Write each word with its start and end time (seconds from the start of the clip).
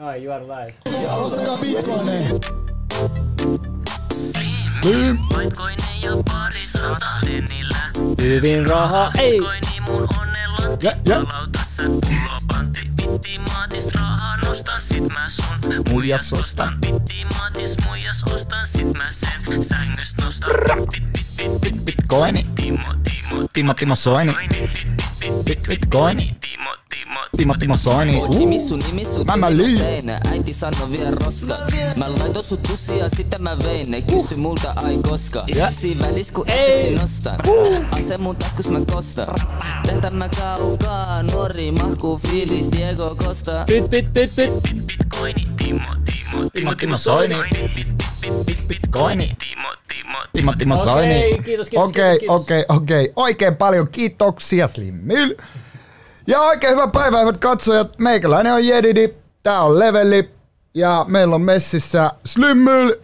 No, 0.00 0.14
you 0.14 0.32
are 0.32 0.40
live. 0.44 0.74
Ja 1.02 1.12
ostakaa 1.14 1.56
bitcoineja. 1.56 2.28
Slim. 4.12 5.18
Bitcoineja 5.28 6.22
pari 6.26 6.64
satanilla. 6.64 7.76
Hyvin 8.22 8.66
raha, 8.66 9.12
ei! 9.18 9.30
Bitcoini 9.30 9.80
mun 9.88 10.08
onnella 10.20 10.78
Ja, 10.82 10.92
ja. 11.06 11.22
lautassa 11.22 11.82
pullopanti. 11.82 12.80
Bittimaatis 12.96 13.94
rahaa 13.94 14.36
nostan 14.36 14.80
sit 14.80 15.08
mä 15.08 15.28
sun 15.28 15.84
muijas 15.90 16.32
ostan. 16.32 16.78
Bittimaatis 16.80 17.76
muijas 17.86 18.24
ostan 18.34 18.66
sit 18.66 18.92
mä 18.98 19.10
sen 19.10 19.64
sängyst 19.64 20.20
nostan. 20.24 20.54
Bit, 20.90 21.12
bit, 21.12 21.26
bit, 21.36 21.60
bit, 21.60 21.84
Bitcoini. 21.84 22.46
Timo, 22.54 22.78
Timo, 23.04 23.46
Timo, 23.52 23.74
Timo 23.74 23.94
Soini. 23.94 24.34
Bit, 24.48 24.60
bit, 25.20 25.44
bit, 25.44 25.58
Bitcoini. 25.68 26.36
Timo, 27.12 27.20
Timo, 27.36 27.54
Timo, 27.54 27.54
Timo 27.54 27.76
Soini. 27.76 28.16
Uh. 28.16 29.24
Mä 29.24 29.36
mä 29.36 29.50
liin. 29.50 29.78
tein, 29.78 30.10
äiti 30.30 30.54
sano 30.54 30.90
vie 30.90 31.10
roska. 31.10 31.56
Mä 31.96 32.10
laitoin 32.10 32.44
sut 32.44 32.62
pusia, 32.62 33.08
sitten 33.16 33.42
mä 33.42 33.58
vein 33.58 33.86
ne. 33.90 34.02
Kysy 34.02 34.36
multa 34.36 34.74
ai 34.76 34.98
koska. 35.08 35.40
Siinä 35.72 36.06
välis 36.06 36.30
kun 36.32 36.50
etsisi 36.50 36.94
nostan. 36.94 37.40
Ase 37.90 38.16
mun 38.22 38.36
taskus 38.36 38.68
mä 38.70 38.80
kostan. 38.92 39.26
Lehtä 39.86 40.10
mä 40.10 40.28
kaukaa, 40.28 41.22
nuori 41.22 41.72
mahkuu 41.72 42.20
fiilis 42.28 42.72
Diego 42.72 43.14
Costa. 43.14 43.64
Pyt, 43.66 43.90
pyt, 43.90 44.12
pyt. 44.14 44.30
Bitcoini, 44.86 45.48
Timo, 45.56 45.80
Timo, 46.04 46.48
Timo, 46.52 46.74
Timo 46.74 46.96
Soini. 46.96 47.34
Bit, 47.34 47.74
bit, 47.74 47.86
bit, 48.20 48.46
bit, 48.46 48.58
Bitcoini. 48.68 49.36
Timo, 49.38 49.68
Timo, 49.88 50.18
Timo, 50.32 50.52
Timo 50.58 50.74
Okei, 50.74 50.84
Soini. 50.84 51.42
kiitos, 51.44 51.68
kiitos, 51.68 51.88
Okei, 51.88 52.18
okei, 52.28 52.64
okei. 52.68 53.12
Oikein 53.16 53.56
paljon 53.56 53.88
kiitoksia 53.88 54.68
Slimmil. 54.68 55.34
Ja 56.26 56.40
oikein 56.40 56.72
hyvää 56.72 56.86
päivää, 56.86 57.20
hyvät 57.20 57.36
katsojat. 57.36 57.98
Meikäläinen 57.98 58.52
on 58.52 58.66
Jedidi. 58.66 59.14
Tää 59.42 59.60
on 59.62 59.78
Leveli. 59.78 60.30
Ja 60.74 61.04
meillä 61.08 61.34
on 61.34 61.42
messissä 61.42 62.10
Slimmil. 62.24 62.94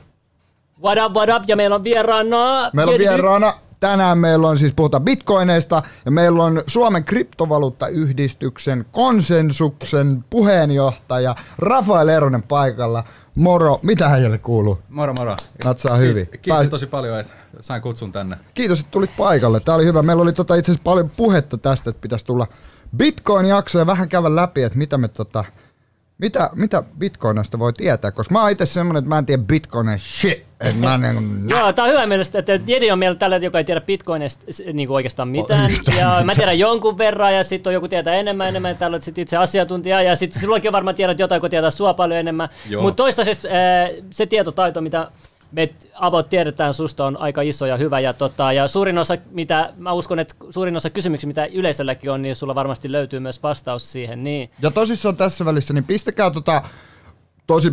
What 0.85 0.99
up, 1.07 1.13
what 1.17 1.29
up? 1.37 1.49
Ja 1.49 1.57
meillä 1.57 1.77
on 1.77 1.85
vieraana... 1.85 2.71
Meillä 2.73 2.93
on 2.93 2.99
vieraana. 2.99 3.55
Tänään 3.81 4.19
meillä 4.19 4.49
on 4.49 4.59
siis 4.59 4.73
puhutaan 4.77 5.05
bitcoineista 5.05 5.83
ja 6.05 6.11
meillä 6.11 6.45
on 6.45 6.63
Suomen 6.67 7.05
kryptovaluuttayhdistyksen 7.05 8.87
konsensuksen 8.93 10.25
puheenjohtaja 10.31 11.35
Rafael 11.59 12.09
Eronen 12.09 12.43
paikalla. 12.43 13.05
Moro, 13.35 13.79
mitä 13.83 14.07
äijälle 14.07 14.39
kuuluu? 14.39 14.79
Moro 14.89 15.15
moro. 15.19 15.37
Natsaa 15.65 15.97
hyvin. 15.97 16.27
Ki- 16.27 16.39
Kiitos 16.39 16.59
Pääs- 16.59 16.71
tosi 16.71 16.87
paljon, 16.87 17.21
että 17.21 17.33
sain 17.61 17.83
kutsun 17.83 18.13
tänne. 18.13 18.37
Kiitos, 18.55 18.81
että 18.81 18.91
tulit 18.91 19.11
paikalle. 19.19 19.61
Tämä 19.61 19.77
oli 19.77 19.85
hyvä. 19.85 20.03
Meillä 20.03 20.23
oli 20.23 20.33
tota 20.33 20.55
itse 20.55 20.73
asiassa 20.73 20.85
paljon 20.85 21.11
puhetta 21.11 21.59
tästä, 21.59 21.91
että 21.91 22.01
pitäisi 22.01 22.25
tulla 22.27 22.47
Bitcoin-jakso 22.97 23.79
ja 23.79 23.87
vähän 23.87 24.09
käydä 24.09 24.37
läpi, 24.37 24.63
että 24.63 24.79
mitä 24.79 24.99
me 24.99 25.09
tota, 25.09 25.45
mitä, 26.19 26.51
mitä 26.55 26.83
Bitcoinista 26.99 27.59
voi 27.59 27.73
tietää, 27.73 28.11
koska 28.11 28.33
mä 28.33 28.43
oon 28.43 28.51
itse 28.51 28.67
semmonen, 28.67 28.99
että 28.99 29.09
mä 29.09 29.19
en 29.19 29.27
tiedä 29.27 29.43
Bitcoinin 29.43 29.99
shit. 29.99 30.49
Että 30.61 30.75
mä 30.75 30.99
niin, 30.99 31.49
Joo, 31.49 31.73
tää 31.73 31.85
on 31.85 31.91
hyvä 31.91 32.07
mielestä, 32.07 32.39
että 32.39 32.61
Jedi 32.67 32.91
on 32.91 32.99
meillä 32.99 33.17
tällä, 33.17 33.37
joka 33.37 33.59
ei 33.59 33.65
tiedä 33.65 33.81
Bitcoinista 33.81 34.47
niin 34.73 34.91
oikeastaan 34.91 35.29
mitään. 35.29 35.71
ja 35.99 36.23
mä 36.25 36.35
tiedän 36.35 36.59
jonkun 36.59 36.99
verran 36.99 37.35
ja 37.35 37.45
sitten 37.45 37.71
on 37.71 37.75
joku 37.75 37.89
tietää 37.89 38.15
enemmän 38.15 38.49
enemmän. 38.49 38.77
Täällä 38.77 38.95
on 38.95 39.03
sit 39.03 39.19
itse 39.19 39.37
asiantuntija 39.37 40.03
ja 40.03 40.17
sitten 40.17 40.41
silloinkin 40.41 40.73
varmaan 40.73 40.97
tiedät 40.97 41.19
jotain, 41.19 41.41
kun 41.41 41.51
tietää 41.51 41.71
sua 41.71 41.95
paljon 41.95 42.19
enemmän. 42.19 42.49
Mutta 42.83 43.03
toistaiseksi 43.03 43.49
äh, 43.49 43.55
se 44.11 44.27
tietotaito, 44.27 44.81
mitä 44.81 45.11
me 45.53 45.75
about 45.95 46.29
tiedetään 46.29 46.75
susta 46.75 47.07
on 47.07 47.17
aika 47.17 47.43
iso 47.43 47.67
ja 47.67 47.77
hyvä. 47.77 48.01
Ja, 48.01 48.13
tota, 48.13 48.53
ja 48.53 48.69
suurin 48.69 48.99
osa, 48.99 49.19
mitä, 49.31 49.73
mä 49.77 49.93
uskon, 49.93 50.19
että 50.19 50.35
suurin 50.51 50.77
osa 50.77 50.91
kysymyksiä, 50.91 51.29
mitä 51.29 51.47
yleisölläkin 51.47 52.11
on, 52.11 52.23
niin 52.23 52.37
sulla 52.37 52.55
varmasti 52.55 52.93
löytyy 52.93 53.21
myös 53.21 53.43
vastaus 53.43 53.93
siihen. 53.93 54.25
Niin. 54.25 54.51
Ja 54.63 54.71
tosissaan 54.71 55.17
tässä 55.17 55.45
välissä, 55.45 55.75
niin 55.75 55.85
pistäkää 55.85 56.31
tota, 56.31 56.63
tosi, 57.47 57.73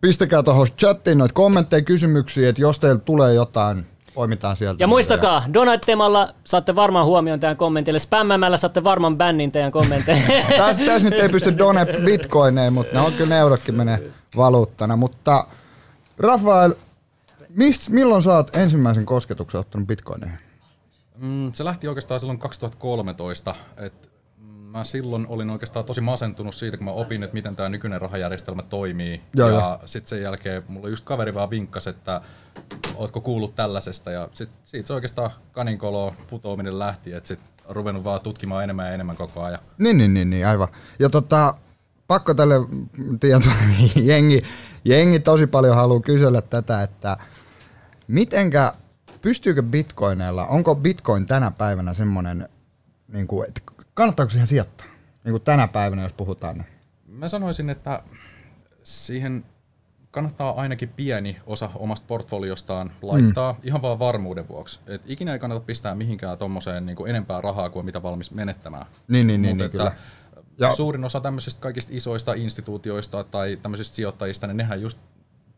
pistäkää 0.00 0.42
tuohon 0.42 0.66
chattiin 0.78 1.18
noita 1.18 1.34
kommentteja, 1.34 1.82
kysymyksiä, 1.82 2.48
että 2.48 2.62
jos 2.62 2.80
teillä 2.80 3.00
tulee 3.00 3.34
jotain, 3.34 3.86
poimitaan 4.14 4.56
sieltä. 4.56 4.82
Ja 4.82 4.86
muistakaa, 4.86 5.44
donattemalla 5.54 6.34
saatte 6.44 6.74
varmaan 6.74 7.06
huomioon 7.06 7.40
tähän 7.40 7.56
kommentille, 7.56 7.98
spämmämällä 7.98 8.56
saatte 8.56 8.84
varmaan 8.84 9.16
bännin 9.16 9.52
teidän 9.52 9.72
kommentteihin. 9.72 10.26
Tässä, 10.58 10.84
tässä 10.86 11.10
nyt 11.10 11.20
ei 11.20 11.28
pysty 11.28 11.58
done 11.58 11.86
bitcoineen, 12.04 12.72
mutta 12.72 12.94
ne 12.94 13.00
on 13.00 13.12
kyllä 13.12 13.34
ne 13.34 13.38
eurotkin 13.38 13.74
menee 13.74 14.10
valuuttana. 14.36 14.96
Mutta 14.96 15.46
Rafael, 16.18 16.74
mist, 17.56 17.88
milloin 17.88 18.22
sä 18.22 18.36
oot 18.36 18.56
ensimmäisen 18.56 19.06
kosketuksen 19.06 19.60
ottanut 19.60 19.86
bitcoineihin? 19.86 20.38
Mm, 21.18 21.52
se 21.52 21.64
lähti 21.64 21.88
oikeastaan 21.88 22.20
silloin 22.20 22.38
2013, 22.38 23.54
että 23.76 24.08
mä 24.70 24.84
silloin 24.84 25.26
olin 25.28 25.50
oikeastaan 25.50 25.84
tosi 25.84 26.00
masentunut 26.00 26.54
siitä, 26.54 26.76
kun 26.76 26.84
mä 26.84 26.90
opin, 26.90 27.22
että 27.22 27.34
miten 27.34 27.56
tämä 27.56 27.68
nykyinen 27.68 28.00
rahajärjestelmä 28.00 28.62
toimii. 28.62 29.20
Joo, 29.34 29.48
ja 29.48 29.80
sitten 29.86 30.08
sen 30.08 30.22
jälkeen 30.22 30.62
mulla 30.68 30.88
just 30.88 31.04
kaveri 31.04 31.34
vaan 31.34 31.50
vinkkasi, 31.50 31.90
että 31.90 32.20
ootko 32.94 33.20
kuullut 33.20 33.54
tällaisesta. 33.54 34.10
Ja 34.10 34.28
sit, 34.34 34.50
siitä 34.64 34.86
se 34.86 34.92
oikeastaan 34.92 35.30
kaninkolo 35.52 36.14
putoaminen 36.30 36.78
lähti, 36.78 37.12
että 37.12 37.28
sit 37.28 37.40
ruvennut 37.68 38.04
vaan 38.04 38.20
tutkimaan 38.20 38.64
enemmän 38.64 38.86
ja 38.86 38.92
enemmän 38.92 39.16
koko 39.16 39.42
ajan. 39.42 39.60
Niin, 39.78 39.98
niin, 39.98 40.14
niin, 40.14 40.30
niin 40.30 40.46
aivan. 40.46 40.68
Ja 40.98 41.10
tota, 41.10 41.54
pakko 42.06 42.34
tälle 42.34 42.54
tietoa, 43.20 43.52
jengi, 44.04 44.42
jengi 44.84 45.20
tosi 45.20 45.46
paljon 45.46 45.76
haluaa 45.76 46.00
kysellä 46.00 46.42
tätä, 46.42 46.82
että 46.82 47.16
mitenkä, 48.08 48.74
pystyykö 49.22 49.62
bitcoineilla, 49.62 50.46
onko 50.46 50.74
bitcoin 50.74 51.26
tänä 51.26 51.50
päivänä 51.50 51.94
semmoinen, 51.94 52.48
niin 53.08 53.26
kuin, 53.26 53.48
että 53.48 53.60
kannattaako 53.94 54.30
siihen 54.30 54.46
sijoittaa? 54.46 54.86
Niin 55.24 55.32
kuin 55.32 55.42
tänä 55.42 55.68
päivänä, 55.68 56.02
jos 56.02 56.12
puhutaan. 56.12 56.54
Niin. 56.54 56.66
Mä 57.06 57.28
sanoisin, 57.28 57.70
että 57.70 58.02
siihen 58.82 59.44
kannattaa 60.10 60.60
ainakin 60.60 60.88
pieni 60.88 61.36
osa 61.46 61.70
omasta 61.74 62.04
portfoliostaan 62.08 62.90
laittaa 63.02 63.52
mm. 63.52 63.58
ihan 63.62 63.82
vaan 63.82 63.98
varmuuden 63.98 64.48
vuoksi. 64.48 64.80
Et 64.86 65.02
ikinä 65.06 65.32
ei 65.32 65.38
kannata 65.38 65.60
pistää 65.60 65.94
mihinkään 65.94 66.38
tommoseen 66.38 66.86
niin 66.86 67.08
enempää 67.08 67.40
rahaa 67.40 67.70
kuin 67.70 67.86
mitä 67.86 68.02
valmis 68.02 68.30
menettämään. 68.30 68.86
Niin, 69.08 69.26
niin, 69.26 69.42
niin, 69.42 69.50
Mut 69.50 69.58
niin 69.58 69.66
että 69.66 69.78
kyllä. 69.78 69.92
Ja- 70.58 70.74
Suurin 70.74 71.04
osa 71.04 71.20
tämmöisistä 71.20 71.60
kaikista 71.60 71.92
isoista 71.94 72.34
instituutioista 72.34 73.24
tai 73.24 73.58
tämmöisistä 73.62 73.96
sijoittajista, 73.96 74.46
niin 74.46 74.56
nehän 74.56 74.80
just 74.80 74.98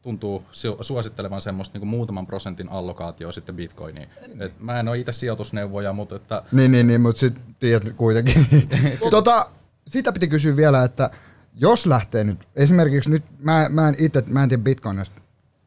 tuntuu 0.08 0.44
su- 0.52 0.84
suosittelevan 0.84 1.40
semmoista 1.40 1.78
niin 1.78 1.88
muutaman 1.88 2.26
prosentin 2.26 2.68
allokaatio 2.68 3.32
sitten 3.32 3.56
bitcoiniin. 3.56 4.08
Et 4.40 4.60
mä 4.60 4.80
en 4.80 4.88
ole 4.88 4.98
itse 4.98 5.12
sijoitusneuvoja, 5.12 5.92
mutta 5.92 6.16
että 6.16 6.42
Niin, 6.52 6.70
niin, 6.72 6.86
niin 6.86 7.00
mutta 7.00 7.20
sitten 7.20 7.54
tiedät 7.60 7.92
kuitenkin. 7.96 8.46
tota, 9.10 9.46
siitä 9.86 10.12
piti 10.12 10.28
kysyä 10.28 10.56
vielä, 10.56 10.84
että 10.84 11.10
jos 11.54 11.86
lähtee 11.86 12.24
nyt, 12.24 12.48
esimerkiksi 12.56 13.10
nyt, 13.10 13.24
mä, 13.38 13.66
mä 13.68 13.88
en 13.88 13.94
itse, 13.98 14.24
mä 14.26 14.42
en 14.42 14.48
tiedä 14.48 14.62
bitcoinista 14.62 15.20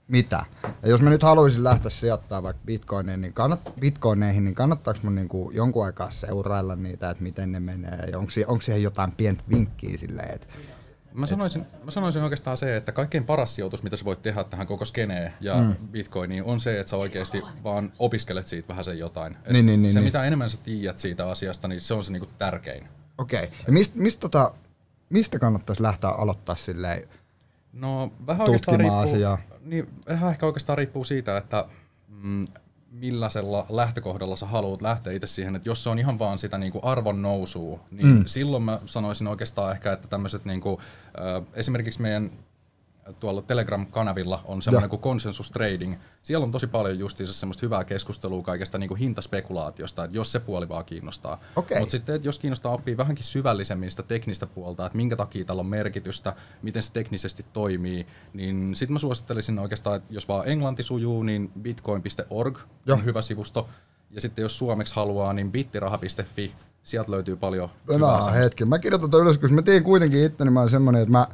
mitä. 0.08 0.46
Ja 0.84 0.90
jos 0.90 1.02
mä 1.02 1.10
nyt 1.10 1.24
haluaisin 1.24 1.64
lähteä 1.64 1.92
sijoittamaan 1.92 2.44
vaikka 2.44 2.62
bitcoineihin, 2.66 3.22
niin, 3.22 3.34
kannat, 3.34 3.60
bitcoineihin, 3.80 4.46
niin 4.46 4.56
kannattaako 4.56 5.00
mun 5.04 5.16
niinku 5.16 5.52
jonkun 5.54 5.86
aikaa 5.86 6.12
seurailla 6.12 6.76
niitä, 6.76 7.10
että 7.10 7.24
miten 7.24 7.52
ne 7.52 7.60
menee, 7.60 8.10
ja 8.12 8.18
onko, 8.18 8.32
sie- 8.32 8.46
onko 8.48 8.62
siihen 8.62 8.84
jotain 8.84 9.12
pientä 9.12 9.44
vinkkiä 9.50 9.98
silleen, 9.98 10.36
että 10.36 10.48
Mä 11.14 11.28
sanoisin, 11.28 11.66
mä 11.84 11.92
sanoisin 11.92 12.24
oikeastaan 12.24 12.58
se, 12.58 12.76
että 12.76 12.92
kaikkein 12.92 13.24
paras 13.24 13.56
sijoitus, 13.56 13.84
mitä 13.84 13.98
sä 13.98 14.06
voit 14.06 14.22
tehdä 14.22 14.44
tähän 14.44 14.68
koko 14.68 14.86
skeneen 14.86 15.34
ja 15.42 15.56
mm. 15.56 15.76
bitcoiniin, 15.88 16.44
on 16.44 16.60
se, 16.60 16.80
että 16.80 16.90
sä 16.90 16.98
oikeasti 16.98 17.42
vaan 17.64 17.94
opiskelet 18.00 18.48
siitä 18.48 18.68
vähän 18.68 18.86
sen 18.86 19.00
jotain. 19.00 19.38
Et 19.46 19.54
Niin, 19.54 19.66
niin, 19.66 19.82
niin, 19.82 19.94
se, 19.94 20.00
niin. 20.00 20.06
mitä 20.06 20.24
enemmän 20.24 20.50
sä 20.50 20.58
tiedät 20.64 20.98
siitä 20.98 21.30
asiasta, 21.30 21.68
niin 21.68 21.82
se 21.82 21.94
on 21.94 22.06
se 22.06 22.12
niinku 22.12 22.30
tärkein. 22.38 22.88
okei. 23.18 23.44
Okay. 23.44 23.58
Ja 23.68 23.74
mist, 23.74 23.96
mist, 23.96 24.20
tota, 24.20 24.52
mistä 25.10 25.40
kannattaisi 25.40 25.84
lähteä 25.84 26.10
aloittaa 26.10 26.56
silleen, 26.56 27.08
No 27.74 28.12
vähän 28.28 28.42
oikeastaan 28.42 28.78
Tutkimaan 28.78 29.04
riippuu, 29.08 29.16
asiaa. 29.16 29.38
niin, 29.62 29.90
vähän 30.08 30.32
ehkä 30.32 30.46
oikeastaan 30.46 30.78
riippuu 30.78 31.04
siitä, 31.04 31.38
että 31.38 31.66
mm, 32.08 32.48
millaisella 32.92 33.66
lähtökohdalla 33.70 34.36
sä 34.36 34.46
haluat 34.46 34.82
lähteä 34.82 35.14
itse 35.14 35.28
siihen, 35.28 35.56
että 35.56 35.70
jos 35.70 35.84
se 35.84 35.90
on 35.90 36.00
ihan 36.00 36.20
vaan 36.20 36.40
sitä 36.40 36.58
niinku 36.58 36.80
arvon 36.84 37.22
nousua, 37.22 37.80
niin 37.92 38.08
mm. 38.08 38.24
silloin 38.28 38.64
mä 38.64 38.80
sanoisin 38.86 39.28
oikeastaan 39.28 39.72
ehkä, 39.72 39.94
että 39.94 40.08
tämmöiset 40.08 40.46
niinku, 40.46 40.82
äh, 41.06 41.44
esimerkiksi 41.54 42.02
meidän 42.02 42.32
tuolla 43.20 43.42
Telegram-kanavilla 43.42 44.42
on 44.46 44.62
semmoinen 44.62 44.90
kuin 44.90 45.02
Consensus 45.02 45.52
Trading. 45.52 45.96
Siellä 46.24 46.44
on 46.44 46.52
tosi 46.52 46.68
paljon 46.68 47.00
justiinsa 47.00 47.34
semmoista 47.34 47.66
hyvää 47.66 47.84
keskustelua 47.84 48.44
kaikesta 48.44 48.78
niin 48.78 48.88
kuin 48.88 48.98
hintaspekulaatiosta, 48.98 50.04
että 50.04 50.18
jos 50.18 50.32
se 50.32 50.40
puoli 50.40 50.70
vaan 50.70 50.86
kiinnostaa. 50.86 51.40
Okei. 51.56 51.80
Mutta 51.80 51.92
sitten, 51.92 52.16
että 52.16 52.28
jos 52.28 52.40
kiinnostaa 52.40 52.72
oppia 52.72 52.98
vähänkin 52.98 53.26
syvällisemmin 53.26 53.92
sitä 53.92 54.04
teknistä 54.04 54.48
puolta, 54.48 54.86
että 54.86 54.98
minkä 54.98 55.16
takia 55.16 55.46
tällä 55.46 55.60
on 55.60 55.66
merkitystä, 55.66 56.36
miten 56.62 56.84
se 56.84 56.94
teknisesti 56.94 57.46
toimii, 57.54 58.08
niin 58.34 58.76
sitten 58.76 58.94
mä 58.94 59.00
suosittelisin 59.00 59.60
oikeastaan, 59.60 59.96
että 59.96 60.14
jos 60.14 60.28
vaan 60.28 60.48
englanti 60.48 60.84
sujuu, 60.84 61.24
niin 61.24 61.52
bitcoin.org 61.62 62.58
Joo. 62.86 62.98
on 62.98 63.06
hyvä 63.06 63.22
sivusto. 63.22 63.70
Ja 64.12 64.22
sitten 64.22 64.44
jos 64.44 64.58
suomeksi 64.58 64.96
haluaa, 64.96 65.34
niin 65.34 65.52
bittiraha.fi, 65.52 66.54
sieltä 66.84 67.12
löytyy 67.12 67.36
paljon 67.36 67.70
semmoista. 67.88 68.32
hetken. 68.32 68.68
Mä 68.68 68.80
kirjoitan 68.80 69.22
ylös, 69.22 69.38
koska 69.38 69.56
mä 69.56 69.62
tiedän 69.62 69.84
kuitenkin 69.84 70.24
itse, 70.24 70.44
niin 70.44 70.54
mä 70.54 70.60
oon 70.60 70.70
semmonen, 70.70 71.02
että 71.02 71.12
mä, 71.12 71.28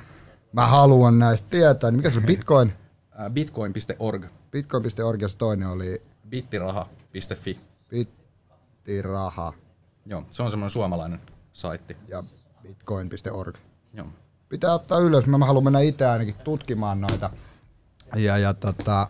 mä 0.51 0.67
haluan 0.67 1.19
näistä 1.19 1.49
tietää. 1.49 1.91
Niin 1.91 1.97
mikä 1.97 2.09
se 2.09 2.17
oli 2.17 2.25
Bitcoin? 2.25 2.73
Ää, 3.11 3.29
Bitcoin.org, 3.29 4.25
Bitcoin.org 4.51 5.21
ja 5.21 5.27
se 5.27 5.37
toinen 5.37 5.67
oli 5.67 6.01
bittiraha.fi. 6.29 7.59
bittiraha 7.89 9.53
Joo, 10.05 10.23
se 10.31 10.43
on 10.43 10.51
semmoinen 10.51 10.71
suomalainen 10.71 11.19
saitti. 11.53 11.97
ja 12.07 12.23
bitcoin.org. 12.61 13.55
Joo. 13.93 14.07
pitää 14.49 14.73
ottaa 14.73 14.99
ylös. 14.99 15.25
Mä 15.25 15.45
haluan 15.45 15.63
mennä 15.63 15.79
itse 15.79 16.05
ainakin 16.05 16.35
tutkimaan 16.43 17.01
noita. 17.01 17.29
Ja, 18.15 18.37
ja 18.37 18.53
tota, 18.53 19.07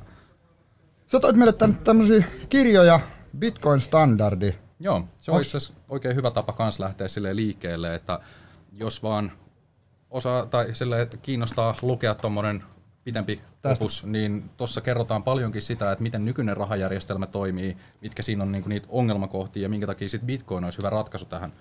sä 1.11 1.19
toit 1.19 1.35
meille 1.35 1.53
tänne 1.53 1.77
tämmöisiä 1.83 2.25
kirjoja, 2.49 2.99
Bitcoin-standardi. 3.39 4.55
Joo, 4.79 5.03
se 5.19 5.31
on 5.31 5.41
itse 5.41 5.57
oikein 5.89 6.15
hyvä 6.15 6.31
tapa 6.31 6.53
kans 6.53 6.79
lähteä 6.79 7.07
sille 7.07 7.35
liikkeelle, 7.35 7.95
että 7.95 8.19
jos 8.71 9.03
vaan 9.03 9.31
osaa 10.17 10.45
tai 10.45 10.75
sille, 10.75 11.01
että 11.01 11.17
kiinnostaa 11.17 11.75
lukea 11.81 12.15
tuommoinen 12.15 12.63
pitempi 13.03 13.41
Tästä. 13.61 13.83
opus, 13.83 14.05
niin 14.05 14.49
tuossa 14.57 14.81
kerrotaan 14.81 15.23
paljonkin 15.23 15.61
sitä, 15.61 15.91
että 15.91 16.03
miten 16.03 16.25
nykyinen 16.25 16.57
rahajärjestelmä 16.57 17.25
toimii, 17.27 17.77
mitkä 18.01 18.23
siinä 18.23 18.43
on 18.43 18.51
niinku 18.51 18.69
niitä 18.69 18.87
ongelmakohtia 18.89 19.63
ja 19.63 19.69
minkä 19.69 19.87
takia 19.87 20.09
sit 20.09 20.21
Bitcoin 20.21 20.63
olisi 20.63 20.77
hyvä 20.77 20.89
ratkaisu 20.89 21.25
tähän. 21.25 21.53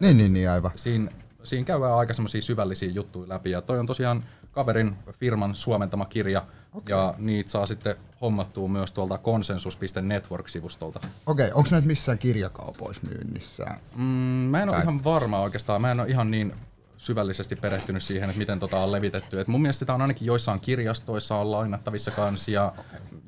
Niin, 0.00 0.16
niin, 0.16 0.32
niin 0.32 0.50
aivan. 0.50 0.70
Siinä, 0.76 1.10
siinä 1.44 1.64
käydään 1.64 1.94
aika 1.94 2.14
semmoisia 2.14 2.42
syvällisiä 2.42 2.90
juttuja 2.90 3.28
läpi 3.28 3.50
ja 3.50 3.62
toi 3.62 3.78
on 3.78 3.86
tosiaan 3.86 4.24
kaverin 4.52 4.96
firman 5.20 5.54
suomentama 5.54 6.04
kirja 6.04 6.44
okay. 6.74 6.96
ja 6.96 7.14
niitä 7.18 7.50
saa 7.50 7.66
sitten 7.66 7.96
hommattua 8.20 8.68
myös 8.68 8.92
tuolta 8.92 9.18
konsensus.network-sivustolta. 9.18 11.00
Okei, 11.26 11.52
onko 11.52 11.68
näitä 11.70 11.86
missään 11.86 12.18
kirjakaupoissa 12.18 13.02
myynnissä? 13.08 13.66
Mm, 13.96 14.02
mä 14.02 14.62
en 14.62 14.68
ole 14.68 14.76
Tai- 14.76 14.82
ihan 14.82 15.04
varma 15.04 15.38
oikeastaan. 15.38 15.80
Mä 15.80 15.90
en 15.90 16.00
ole 16.00 16.08
ihan 16.08 16.30
niin 16.30 16.52
syvällisesti 16.98 17.56
perehtynyt 17.56 18.02
siihen, 18.02 18.28
että 18.28 18.38
miten 18.38 18.58
tota 18.58 18.78
on 18.78 18.92
levitetty. 18.92 19.40
Et 19.40 19.48
mun 19.48 19.62
mielestä 19.62 19.78
sitä 19.78 19.94
on 19.94 20.02
ainakin 20.02 20.26
joissain 20.26 20.60
kirjastoissa 20.60 21.36
on 21.36 21.50
lainattavissa 21.50 22.10
kanssa 22.10 22.50
ja 22.50 22.72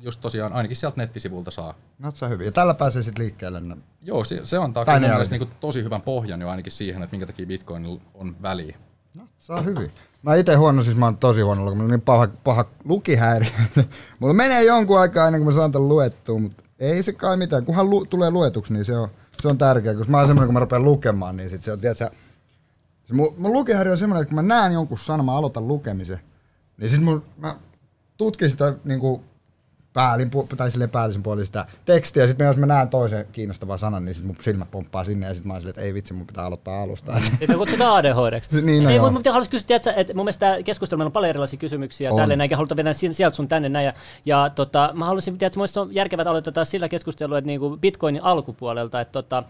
just 0.01 0.21
tosiaan 0.21 0.53
ainakin 0.53 0.77
sieltä 0.77 0.97
nettisivulta 0.97 1.51
saa. 1.51 1.73
No, 1.99 2.11
se 2.13 2.25
on 2.25 2.31
hyvin. 2.31 2.45
Ja 2.45 2.51
tällä 2.51 2.73
pääsee 2.73 3.03
sitten 3.03 3.23
liikkeelle. 3.23 3.59
No, 3.59 3.77
Joo, 4.01 4.23
se, 4.23 4.41
se 4.43 4.57
antaa 4.57 4.85
Tai 4.85 4.95
kyllä 4.95 4.99
ne 4.99 5.07
mun 5.07 5.15
mielestä 5.15 5.35
niinku 5.35 5.55
tosi 5.59 5.83
hyvän 5.83 6.01
pohjan 6.01 6.41
jo 6.41 6.49
ainakin 6.49 6.71
siihen, 6.71 7.03
että 7.03 7.13
minkä 7.13 7.25
takia 7.25 7.45
Bitcoin 7.45 8.01
on 8.13 8.35
väliä. 8.41 8.77
No, 9.13 9.23
saa 9.37 9.61
hyvin. 9.61 9.91
Mä 10.23 10.35
itse 10.35 10.55
huono, 10.55 10.83
siis 10.83 10.95
mä 10.95 11.05
oon 11.05 11.17
tosi 11.17 11.41
huono 11.41 11.61
lukemaan. 11.61 11.77
Mulla 11.77 11.85
on 11.85 11.91
niin 11.91 12.01
paha, 12.01 12.27
paha 12.43 12.65
lukihäiriö. 12.83 13.49
Mulla 14.19 14.33
menee 14.33 14.63
jonkun 14.63 14.99
aikaa 14.99 15.27
ennen 15.27 15.41
kuin 15.41 15.53
mä 15.53 15.59
saan 15.59 15.71
tämän 15.71 15.89
luettua, 15.89 16.39
mutta 16.39 16.63
ei 16.79 17.03
se 17.03 17.13
kai 17.13 17.37
mitään. 17.37 17.65
Kunhan 17.65 17.89
lu, 17.89 18.05
tulee 18.05 18.31
luetuksi, 18.31 18.73
niin 18.73 18.85
se 18.85 18.97
on, 18.97 19.09
se 19.41 19.47
on 19.47 19.57
tärkeää. 19.57 19.95
Koska 19.95 20.11
mä 20.11 20.17
oon 20.17 20.27
semmoinen, 20.27 20.47
kun 20.47 20.53
mä 20.53 20.59
rupean 20.59 20.83
lukemaan, 20.83 21.37
niin 21.37 21.49
sit 21.49 21.61
se 21.61 21.71
on, 21.71 21.79
tiedätkö, 21.79 22.09
se 23.11 23.15
mun, 23.15 23.33
mun 23.37 23.53
lukihäiriö 23.53 23.91
on 23.91 23.97
semmoinen, 23.97 24.21
että 24.21 24.35
kun 24.35 24.45
mä 24.45 24.55
näen 24.55 24.73
jonkun 24.73 24.99
sanan, 24.99 25.25
mä 25.25 25.35
aloitan 25.35 25.67
lukemisen, 25.67 26.19
niin 26.77 26.89
sit 26.89 27.03
mun, 27.03 27.23
mä 27.37 27.55
tutkin 28.17 28.51
sitä 28.51 28.73
niinku 28.83 29.23
päälin, 29.93 30.31
pu- 30.35 30.55
tai 30.55 30.71
silleen 30.71 30.89
päällisin 30.89 31.23
puolin 31.23 31.45
sitä 31.45 31.65
tekstiä, 31.85 32.23
ja 32.23 32.27
sitten 32.27 32.47
jos 32.47 32.57
mä 32.57 32.65
näen 32.65 32.89
toisen 32.89 33.25
kiinnostavan 33.31 33.79
sanan, 33.79 34.05
niin 34.05 34.15
sit 34.15 34.25
mun 34.25 34.35
silmät 34.41 34.71
pomppaa 34.71 35.03
sinne, 35.03 35.27
ja 35.27 35.33
sit 35.33 35.45
mä 35.45 35.53
oon 35.53 35.61
silleen, 35.61 35.69
että 35.71 35.81
ei 35.81 35.93
vitsi, 35.93 36.13
mun 36.13 36.27
pitää 36.27 36.45
aloittaa 36.45 36.81
alusta. 36.81 37.19
Sitä 37.39 37.53
kutsutaan 37.53 37.95
ADHDksi. 37.95 38.61
Niin, 38.61 38.83
no 38.83 38.89
Ei, 38.89 38.99
mutta 38.99 39.29
mä 39.29 39.33
haluaisin 39.33 39.51
kysyä, 39.51 39.67
tiedätkö, 39.67 39.93
että 39.95 40.13
mun 40.13 40.25
mielestä 40.25 40.39
tämä 40.39 40.63
keskustelu 40.63 40.97
meillä 40.97 41.07
on 41.07 41.13
paljon 41.13 41.29
erilaisia 41.29 41.59
kysymyksiä 41.59 42.09
On. 42.11 42.15
tälleen 42.17 42.37
näin, 42.37 42.51
ja 42.51 42.57
halutaan 42.57 42.93
sieltä 43.11 43.35
sun 43.35 43.47
tänne 43.47 43.69
näin. 43.69 43.85
Ja, 43.85 43.93
ja 44.25 44.49
tota, 44.49 44.91
mä 44.93 45.05
haluaisin, 45.05 45.37
tiedätkö, 45.37 45.57
mun 45.57 45.61
mielestä 45.61 45.81
on 45.81 45.93
järkevää, 45.95 46.21
että 46.21 46.29
aloitetaan 46.29 46.65
sillä 46.65 46.89
keskustelua, 46.89 47.37
että 47.37 47.47
niinku 47.47 47.77
Bitcoinin 47.77 48.23
alkupuolelta, 48.23 49.01
että 49.01 49.11
tota, 49.11 49.43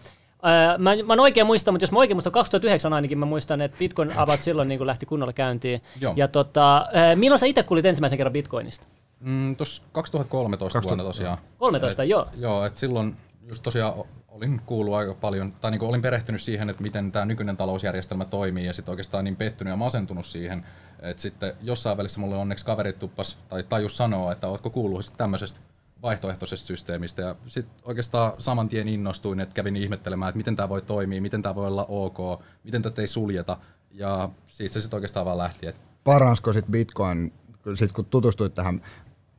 Mä, 0.78 0.90
mä 1.06 1.12
en 1.12 1.20
oikein 1.20 1.46
muista, 1.46 1.72
mutta 1.72 1.82
jos 1.82 1.92
mä 1.92 1.98
oikein 1.98 2.16
muistan, 2.16 2.32
2009 2.32 2.92
ainakin 2.92 3.18
mä 3.18 3.26
muistan, 3.26 3.60
että 3.60 3.78
Bitcoin 3.78 4.12
about 4.18 4.40
silloin 4.40 4.68
niin 4.68 4.86
lähti 4.86 5.06
kunnolla 5.06 5.32
käyntiin. 5.32 5.82
Joo. 6.00 6.12
Ja 6.16 6.28
tota, 6.28 6.86
ää, 6.92 7.16
milloin 7.16 7.38
sä 7.38 7.46
itse 7.46 7.62
kuulit 7.62 7.86
ensimmäisen 7.86 8.16
kerran 8.16 8.32
Bitcoinista? 8.32 8.86
Mm, 9.20 9.56
Tuossa 9.56 9.82
2013 9.92 10.82
vuonna 10.82 11.04
tosiaan. 11.04 11.38
13, 11.58 12.02
et, 12.02 12.08
joo. 12.08 12.26
Joo, 12.36 12.64
että 12.66 12.80
silloin 12.80 13.16
just 13.48 13.62
tosiaan 13.62 13.94
olin 14.28 14.60
kuullut 14.66 14.94
aika 14.94 15.14
paljon, 15.14 15.52
tai 15.52 15.70
niinku 15.70 15.86
olin 15.86 16.02
perehtynyt 16.02 16.42
siihen, 16.42 16.70
että 16.70 16.82
miten 16.82 17.12
tämä 17.12 17.24
nykyinen 17.24 17.56
talousjärjestelmä 17.56 18.24
toimii, 18.24 18.66
ja 18.66 18.72
sitten 18.72 18.92
oikeastaan 18.92 19.24
niin 19.24 19.36
pettynyt 19.36 19.70
ja 19.70 19.76
masentunut 19.76 20.26
siihen, 20.26 20.66
että 21.02 21.22
sitten 21.22 21.52
jossain 21.60 21.98
välissä 21.98 22.20
mulle 22.20 22.36
onneksi 22.36 22.64
kaverit 22.64 22.98
tuppas, 22.98 23.38
tai 23.48 23.62
tajus 23.62 23.96
sanoa, 23.96 24.32
että 24.32 24.48
ootko 24.48 24.70
kuullut 24.70 25.04
sit 25.04 25.16
tämmöisestä 25.16 25.60
vaihtoehtoisesta 26.02 26.66
systeemistä, 26.66 27.22
ja 27.22 27.36
sitten 27.46 27.74
oikeastaan 27.84 28.32
saman 28.38 28.68
tien 28.68 28.88
innostuin, 28.88 29.40
että 29.40 29.54
kävin 29.54 29.76
ihmettelemään, 29.76 30.28
että 30.28 30.36
miten 30.36 30.56
tämä 30.56 30.68
voi 30.68 30.82
toimia, 30.82 31.22
miten 31.22 31.42
tämä 31.42 31.54
voi 31.54 31.66
olla 31.66 31.86
ok, 31.88 32.18
miten 32.64 32.82
tätä 32.82 33.02
ei 33.02 33.08
suljeta, 33.08 33.56
ja 33.90 34.28
siitä 34.46 34.72
se 34.72 34.80
sitten 34.80 34.96
oikeastaan 34.96 35.26
vaan 35.26 35.38
lähti, 35.38 35.66
että 35.66 35.80
Paransko 36.04 36.52
sit 36.52 36.66
Bitcoin, 36.70 37.32
sit 37.74 37.92
kun 37.92 38.04
tutustuit 38.04 38.54
tähän, 38.54 38.80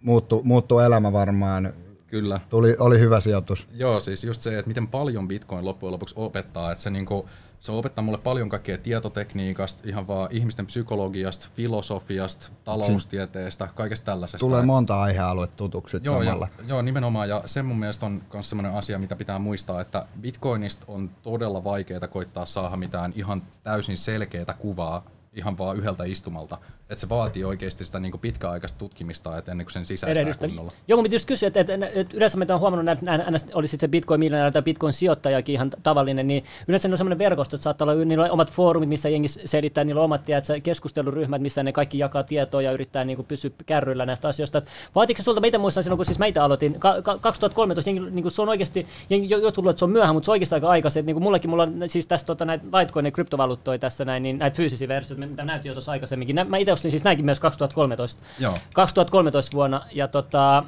muuttu, 0.02 0.42
muuttuu 0.44 0.80
elämä 0.80 1.14
varmaan, 1.14 1.74
kyllä. 2.08 2.40
tuli, 2.50 2.76
oli 2.80 3.00
hyvä 3.00 3.20
sijoitus. 3.20 3.68
Joo, 3.74 4.00
siis 4.00 4.24
just 4.24 4.42
se, 4.42 4.58
että 4.58 4.68
miten 4.68 4.88
paljon 4.88 5.28
Bitcoin 5.28 5.66
loppujen 5.66 5.92
lopuksi 5.92 6.16
opettaa, 6.18 6.72
että 6.72 6.84
se, 6.84 6.90
niinku, 6.90 7.30
se 7.64 7.72
opettaa 7.72 8.04
mulle 8.04 8.18
paljon 8.18 8.50
kaikkea 8.50 8.78
tietotekniikasta, 8.78 9.84
ihan 9.90 10.08
vaan 10.08 10.28
ihmisten 10.32 10.66
psykologiasta, 10.66 11.50
filosofiasta, 11.56 12.52
taloustieteestä, 12.64 13.68
kaikesta 13.76 14.06
tällaisesta. 14.06 14.38
Tulee 14.38 14.62
monta 14.62 15.02
aihealuetta 15.02 15.58
tutuksi 15.58 15.98
Joo, 16.04 16.22
ja, 16.22 16.26
samalla. 16.26 16.48
joo, 16.68 16.82
nimenomaan, 16.82 17.30
ja 17.30 17.44
se 17.46 17.64
mun 17.64 17.80
mielestä 17.80 18.06
on 18.06 18.22
myös 18.34 18.50
sellainen 18.50 18.74
asia, 18.74 19.00
mitä 19.00 19.16
pitää 19.16 19.40
muistaa, 19.40 19.82
että 19.82 20.06
Bitcoinista 20.22 20.86
on 20.88 21.10
todella 21.22 21.64
vaikeaa 21.64 22.08
koittaa 22.08 22.46
saada 22.46 22.76
mitään 22.76 23.14
ihan 23.16 23.44
täysin 23.64 23.98
selkeää 23.98 24.56
kuvaa 24.60 25.06
ihan 25.36 25.58
vaan 25.58 25.78
yhdeltä 25.78 26.04
istumalta. 26.04 26.58
Että 26.90 27.02
se 27.02 27.10
vaatii 27.10 27.44
oikeasti 27.44 27.86
sitä 27.86 28.00
niinku 28.00 28.18
pitkäaikaista 28.18 28.80
tutkimista, 28.80 29.38
että 29.38 29.52
ennen 29.52 29.66
kuin 29.66 29.74
sen 29.74 29.86
sisäistää 29.86 30.12
erehdystä. 30.12 30.48
kunnolla. 30.48 30.72
Joo, 30.88 31.04
piti 31.04 31.16
just 31.16 31.26
kysyä, 31.26 31.48
että, 31.48 31.60
että, 31.60 31.74
että 31.94 32.18
yleensä 32.18 32.38
mitä 32.38 32.54
on 32.54 32.60
huomannut, 32.60 32.98
että 32.98 33.14
että 33.16 33.52
oli 33.54 33.68
sitten 33.68 33.88
se 33.88 33.92
bitcoin 33.92 34.20
miljonääri 34.20 34.54
tai 34.54 34.62
bitcoin 34.62 34.94
sijoittajakin 34.94 35.54
ihan 35.54 35.70
tavallinen, 35.84 36.28
niin 36.28 36.44
yleensä 36.68 36.88
ne 36.88 36.94
on 36.94 36.98
semmoinen 36.98 37.18
verkosto, 37.18 37.56
että 37.56 37.64
saattaa 37.64 37.86
olla, 37.86 38.06
niillä 38.06 38.24
on 38.24 38.32
omat 38.32 38.52
foorumit, 38.52 38.90
missä 38.90 39.10
jengi 39.10 39.28
selittää, 39.28 39.84
niillä 39.84 40.02
on 40.02 40.06
omat 40.06 40.24
tiedätkö, 40.24 40.60
keskusteluryhmät, 40.64 41.42
missä 41.42 41.64
ne 41.64 41.72
kaikki 41.72 42.00
jakaa 42.00 42.24
tietoa 42.24 42.62
ja 42.62 42.72
yrittää 42.72 43.04
niin 43.04 43.16
kuin, 43.16 43.26
pysyä 43.26 43.52
kärryillä 43.66 44.06
näistä 44.06 44.28
asioista. 44.28 44.62
Vaatiko 44.96 45.18
se 45.18 45.24
sulta, 45.24 45.42
mä 45.42 45.48
itse 45.48 45.58
muistan 45.58 45.84
silloin, 45.84 45.98
kun 45.98 46.06
siis 46.06 46.20
mä 46.20 46.26
itse 46.26 46.40
aloitin, 46.40 46.80
ka- 46.80 47.02
ka- 47.02 47.18
2013, 47.18 47.90
jengi, 47.90 48.12
niin 48.12 48.24
kuin, 48.24 48.32
se 48.32 48.42
on 48.42 48.50
oikeasti, 48.50 48.88
jengi, 49.10 49.30
jo- 49.30 49.38
jotkut 49.38 49.58
luulee, 49.58 49.72
että 49.72 49.80
se 49.80 49.86
on 49.86 49.92
myöhään, 49.92 50.16
mutta 50.16 50.26
se 50.26 50.32
on 50.32 50.34
oikeasti 50.34 50.56
aika 50.56 50.70
aikaisin. 50.70 51.00
että 51.00 51.06
Niin 51.06 51.16
kuin 51.16 51.24
mullakin, 51.24 51.50
mulla 51.50 51.64
on 51.64 51.84
siis 51.88 52.08
tässä 52.08 52.26
tota, 52.26 52.46
näitä 52.46 52.66
Litecoin 52.80 53.06
ja 53.06 53.12
kryptovaluuttoja 53.12 53.80
tässä 53.80 54.06
näin, 54.06 54.24
niin 54.24 54.38
näitä 54.38 54.58
fyysisiä 54.58 54.88
versioita, 54.88 55.23
mitä 55.30 55.46
näytin 55.46 55.70
jo 55.70 55.74
tuossa 55.74 55.92
aikaisemminkin. 55.92 56.36
Mä 56.48 56.58
itse 56.58 56.72
ostin 56.72 56.92
siis 56.92 57.04
näinkin 57.04 57.26
myös 57.26 57.40
2013. 57.40 58.24
Joo. 58.40 58.58
2013 58.74 59.56
vuonna. 59.56 59.82
Ja 59.92 60.08
tota, 60.08 60.64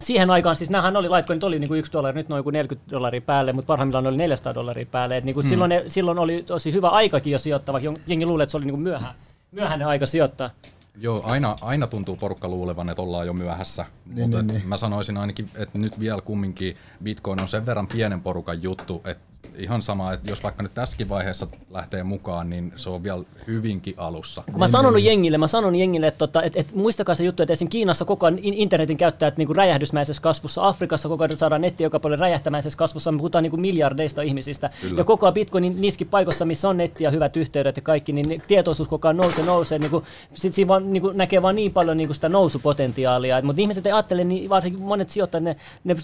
siihen 0.00 0.30
aikaan, 0.30 0.56
siis 0.56 0.70
näähän 0.70 0.96
oli, 0.96 1.10
Litecoinit 1.10 1.44
oli 1.44 1.58
niinku 1.58 1.74
yksi 1.74 1.92
dollari, 1.92 2.14
nyt 2.14 2.28
noin 2.28 2.38
joku 2.38 2.50
40 2.50 2.90
dollaria 2.90 3.20
päälle, 3.20 3.52
mutta 3.52 3.66
parhaimmillaan 3.66 4.06
oli 4.06 4.16
400 4.16 4.54
dollaria 4.54 4.86
päälle. 4.86 5.16
Et 5.16 5.24
niinku 5.24 5.40
hmm. 5.40 5.50
silloin, 5.50 5.68
ne, 5.68 5.84
silloin 5.88 6.18
oli 6.18 6.42
tosi 6.42 6.72
hyvä 6.72 6.88
aikakin 6.88 7.32
jo 7.32 7.38
sijoittaa, 7.38 7.72
vaikka 7.72 7.92
jengi 8.06 8.26
luulee, 8.26 8.42
että 8.42 8.50
se 8.50 8.56
oli 8.56 8.64
niinku 8.64 8.80
myöhä, 8.80 9.14
myöhäinen 9.52 9.88
aika 9.88 10.06
sijoittaa. 10.06 10.50
Joo, 10.98 11.22
aina, 11.24 11.56
aina 11.60 11.86
tuntuu 11.86 12.16
porukka 12.16 12.48
luulevan, 12.48 12.88
että 12.88 13.02
ollaan 13.02 13.26
jo 13.26 13.32
myöhässä. 13.32 13.84
Niin, 14.06 14.20
Mutta 14.20 14.42
niin, 14.42 14.46
niin. 14.46 14.68
mä 14.68 14.76
sanoisin 14.76 15.16
ainakin, 15.16 15.48
että 15.56 15.78
nyt 15.78 16.00
vielä 16.00 16.20
kumminkin 16.20 16.76
Bitcoin 17.02 17.40
on 17.40 17.48
sen 17.48 17.66
verran 17.66 17.86
pienen 17.86 18.20
porukan 18.20 18.62
juttu, 18.62 19.02
että 19.04 19.24
ihan 19.56 19.82
sama, 19.82 20.12
että 20.12 20.30
jos 20.30 20.42
vaikka 20.42 20.62
nyt 20.62 20.74
tässäkin 20.74 21.08
vaiheessa 21.08 21.46
lähtee 21.70 22.02
mukaan, 22.02 22.50
niin 22.50 22.72
se 22.76 22.90
on 22.90 23.02
vielä 23.02 23.22
hyvinkin 23.46 23.94
alussa. 23.96 24.42
Kun 24.52 24.58
mä 24.58 24.68
sanonut 24.68 25.02
jengille, 25.02 25.38
mä 25.38 25.48
sanon 25.48 25.76
jengille, 25.76 26.06
että, 26.06 26.18
tota, 26.18 26.42
että, 26.42 26.60
että 26.60 26.72
muistakaa 26.76 27.14
se 27.14 27.24
juttu, 27.24 27.42
että 27.42 27.52
esim. 27.52 27.68
Kiinassa 27.68 28.04
koko 28.04 28.26
ajan 28.26 28.38
in- 28.38 28.54
internetin 28.54 28.96
käyttäjät 28.96 29.36
niin 29.36 29.46
kuin 29.46 29.56
räjähdysmäisessä 29.56 30.22
kasvussa, 30.22 30.68
Afrikassa 30.68 31.08
koko 31.08 31.24
ajan 31.24 31.36
saadaan 31.36 31.60
netti 31.60 31.84
joka 31.84 32.00
puolella 32.00 32.20
räjähtämäisessä 32.20 32.78
kasvussa, 32.78 33.12
me 33.12 33.18
puhutaan 33.18 33.42
niin 33.42 33.50
kuin 33.50 33.60
miljardeista 33.60 34.22
ihmisistä. 34.22 34.70
Kyllä. 34.80 35.00
Ja 35.00 35.04
koko 35.04 35.26
ajan 35.26 35.34
Bitcoinin 35.34 35.80
niissäkin 35.80 36.08
paikoissa, 36.08 36.44
missä 36.44 36.68
on 36.68 36.76
netti 36.76 37.04
ja 37.04 37.10
hyvät 37.10 37.36
yhteydet 37.36 37.76
ja 37.76 37.82
kaikki, 37.82 38.12
niin 38.12 38.42
tietoisuus 38.48 38.88
koko 38.88 39.08
ajan 39.08 39.16
nousee, 39.16 39.44
nousee. 39.44 39.78
Niin 39.78 39.90
kuin, 39.90 40.04
sit 40.34 40.52
siinä 40.52 40.68
vaan, 40.68 40.92
niin 40.92 41.00
kuin, 41.00 41.16
näkee 41.16 41.42
vaan 41.42 41.54
niin 41.54 41.72
paljon 41.72 41.96
niin 41.96 42.08
kuin 42.08 42.14
sitä 42.14 42.28
nousupotentiaalia. 42.28 43.42
Mutta 43.42 43.62
ihmiset 43.62 43.86
ei 43.86 43.92
ajattele, 43.92 44.24
niin 44.24 44.50
varsinkin 44.50 44.82
monet 44.82 45.10
sijoittajat, 45.10 45.44
ne, 45.44 45.56
ne 45.84 45.96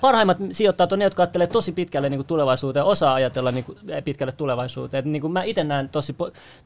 parhaimmat 0.00 0.36
sijoittajat 0.50 0.92
on 0.92 0.98
ne, 0.98 1.04
jotka 1.04 1.22
ajattelee 1.22 1.46
tosi 1.46 1.72
pitkälle 1.72 2.08
niin 2.08 2.18
kuin 2.18 2.26
tulevaisuuteen, 2.26 2.79
osaa 2.84 3.14
ajatella 3.14 3.50
niin 3.50 3.64
kuin 3.64 3.78
pitkälle 4.04 4.32
tulevaisuuteen. 4.32 4.98
Et, 4.98 5.04
niin 5.04 5.22
kuin 5.22 5.32
mä 5.32 5.42
itse 5.42 5.64
näen 5.64 5.88
tosi, 5.88 6.16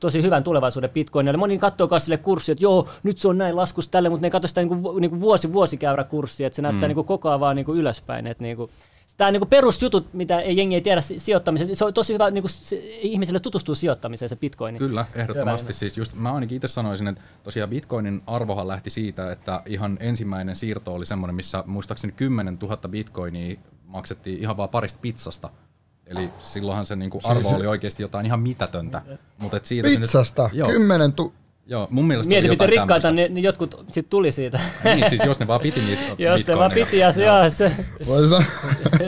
tosi 0.01 0.23
hyvän 0.23 0.45
tulevaisuuden 0.45 0.91
Bitcoinille. 0.91 1.37
Moni 1.37 1.59
katsoo 1.59 1.89
myös 1.91 2.05
sille 2.05 2.19
kurssi, 2.19 2.53
että 2.53 2.65
joo, 2.65 2.89
nyt 3.03 3.19
se 3.19 3.29
on 3.29 3.39
näin 3.39 3.57
laskus 3.57 3.89
tälle, 3.89 4.09
mutta 4.09 4.27
ne 4.27 4.31
katsoo 4.31 4.49
sitä 4.49 4.61
niin 4.61 4.83
kuin, 4.83 5.01
niin 5.01 5.11
kuin 5.11 5.21
vuosi 5.21 5.53
vuosikäyrä 5.53 6.05
kurssia, 6.05 6.47
että 6.47 6.57
se 6.57 6.63
näyttää 6.63 6.87
mm. 6.87 6.89
niin 6.89 6.95
kuin 6.95 7.07
koko 7.07 7.29
ajan 7.29 7.41
vaan 7.41 7.57
niin 7.57 7.67
kuin 7.67 7.79
ylöspäin. 7.79 8.27
Että 8.27 8.43
niin 8.43 8.57
kuin, 8.57 8.71
Tämä 9.17 9.29
on 9.29 9.35
niin 9.35 9.49
perusjutut, 9.49 10.15
mitä 10.15 10.41
ei 10.41 10.57
jengi 10.57 10.75
ei 10.75 10.81
tiedä 10.81 11.01
si- 11.01 11.19
sijoittamisesta. 11.19 11.75
Se 11.75 11.85
on 11.85 11.95
tosi 11.95 12.13
hyvä 12.13 12.31
niin 12.31 12.43
kuin, 12.43 12.51
ihmisille 13.01 13.41
tutustua 13.41 13.75
sijoittamiseen, 13.75 14.29
se 14.29 14.37
bitcoin. 14.37 14.79
Kyllä, 14.79 15.07
ehdottomasti. 15.15 15.73
Siis 15.73 15.97
just, 15.97 16.15
mä 16.15 16.33
ainakin 16.33 16.57
itse 16.57 16.69
sanoisin, 16.69 17.09
että 17.09 17.23
tosiaan 17.43 17.71
Bitcoinin 17.71 18.23
arvohan 18.27 18.69
lähti 18.69 18.91
siitä, 18.91 19.33
että 19.33 19.63
ihan 19.67 19.97
ensimmäinen 20.01 20.57
siirto 20.57 20.95
oli 20.95 21.07
semmoinen, 21.07 21.35
missä 21.35 21.65
muistaakseni 21.67 22.13
10 22.13 22.59
000 22.63 22.77
bitcoinia 22.89 23.57
maksettiin 23.87 24.39
ihan 24.39 24.57
vaan 24.57 24.69
parista 24.69 24.99
pizzasta. 25.03 25.51
Eli 26.07 26.31
silloinhan 26.39 26.87
se 26.87 26.97
niinku 26.97 27.21
arvo 27.25 27.49
se- 27.49 27.57
oli 27.57 27.67
oikeasti 27.67 28.03
jotain 28.03 28.27
ihan 28.27 28.41
mitätöntä. 28.41 29.03
Mut 29.39 29.55
et 29.55 29.67
siitä 29.67 29.89
se 29.89 29.97
Pizzasta, 29.97 30.43
nyt, 30.43 30.55
joo, 30.55 30.69
kymmenen 30.69 31.13
tu... 31.13 31.35
joo, 31.67 31.87
mun 31.91 32.05
mielestä 32.05 32.29
Mieti, 32.29 32.47
se 32.47 32.51
miten 32.51 32.65
jotain 32.65 32.81
rikkaita 32.81 33.11
ne, 33.11 33.29
ne 33.29 33.41
jotkut 33.41 33.85
sit 33.91 34.11
tuli 34.11 34.33
siitä. 34.33 34.61
Niin, 34.85 35.09
siis 35.09 35.25
jos 35.25 35.41
ne 35.41 35.47
vaan 35.47 35.61
piti 35.61 35.81
niitä 35.81 36.03
Jos 36.23 36.47
ne 36.47 36.57
vaan 36.59 36.71
piti 36.75 36.99
ja 36.99 37.13
se, 37.13 37.25
joo, 37.25 37.51
se. 37.51 37.73
Voi 38.07 38.23
sanoa, 38.29 38.43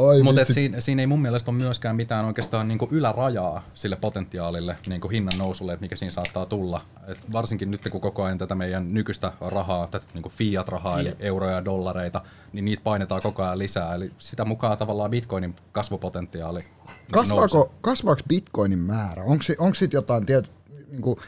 Oi 0.00 0.22
Mutta 0.22 0.44
siinä, 0.44 0.80
siinä 0.80 1.02
ei 1.02 1.06
mun 1.06 1.22
mielestä 1.22 1.50
ole 1.50 1.58
myöskään 1.58 1.96
mitään 1.96 2.24
oikeastaan 2.24 2.68
niinku 2.68 2.88
ylärajaa 2.90 3.62
sille 3.74 3.96
potentiaalille 3.96 4.76
niinku 4.86 5.08
hinnan 5.08 5.38
nousulle, 5.38 5.72
että 5.72 5.84
mikä 5.84 5.96
siinä 5.96 6.12
saattaa 6.12 6.46
tulla. 6.46 6.80
Et 7.06 7.18
varsinkin 7.32 7.70
nyt 7.70 7.88
kun 7.90 8.00
koko 8.00 8.24
ajan 8.24 8.38
tätä 8.38 8.54
meidän 8.54 8.94
nykyistä 8.94 9.32
rahaa, 9.40 9.86
tätä 9.86 10.06
niinku 10.14 10.28
fiat-rahaa, 10.28 11.00
eli 11.00 11.16
euroja 11.18 11.54
ja 11.54 11.64
dollareita, 11.64 12.20
niin 12.52 12.64
niitä 12.64 12.82
painetaan 12.84 13.22
koko 13.22 13.42
ajan 13.42 13.58
lisää. 13.58 13.94
Eli 13.94 14.12
sitä 14.18 14.44
mukaan 14.44 14.78
tavallaan 14.78 15.10
bitcoinin 15.10 15.56
kasvupotentiaali 15.72 16.60
nousee. 16.60 17.10
Kasvaako, 17.12 17.72
kasvaako 17.80 18.22
bitcoinin 18.28 18.78
määrä? 18.78 19.22
Onko, 19.22 19.44
onko 19.58 19.74
siitä 19.74 19.96
jotain 19.96 20.26
tiet, 20.26 20.50
niin 20.90 21.02
kuin 21.02 21.18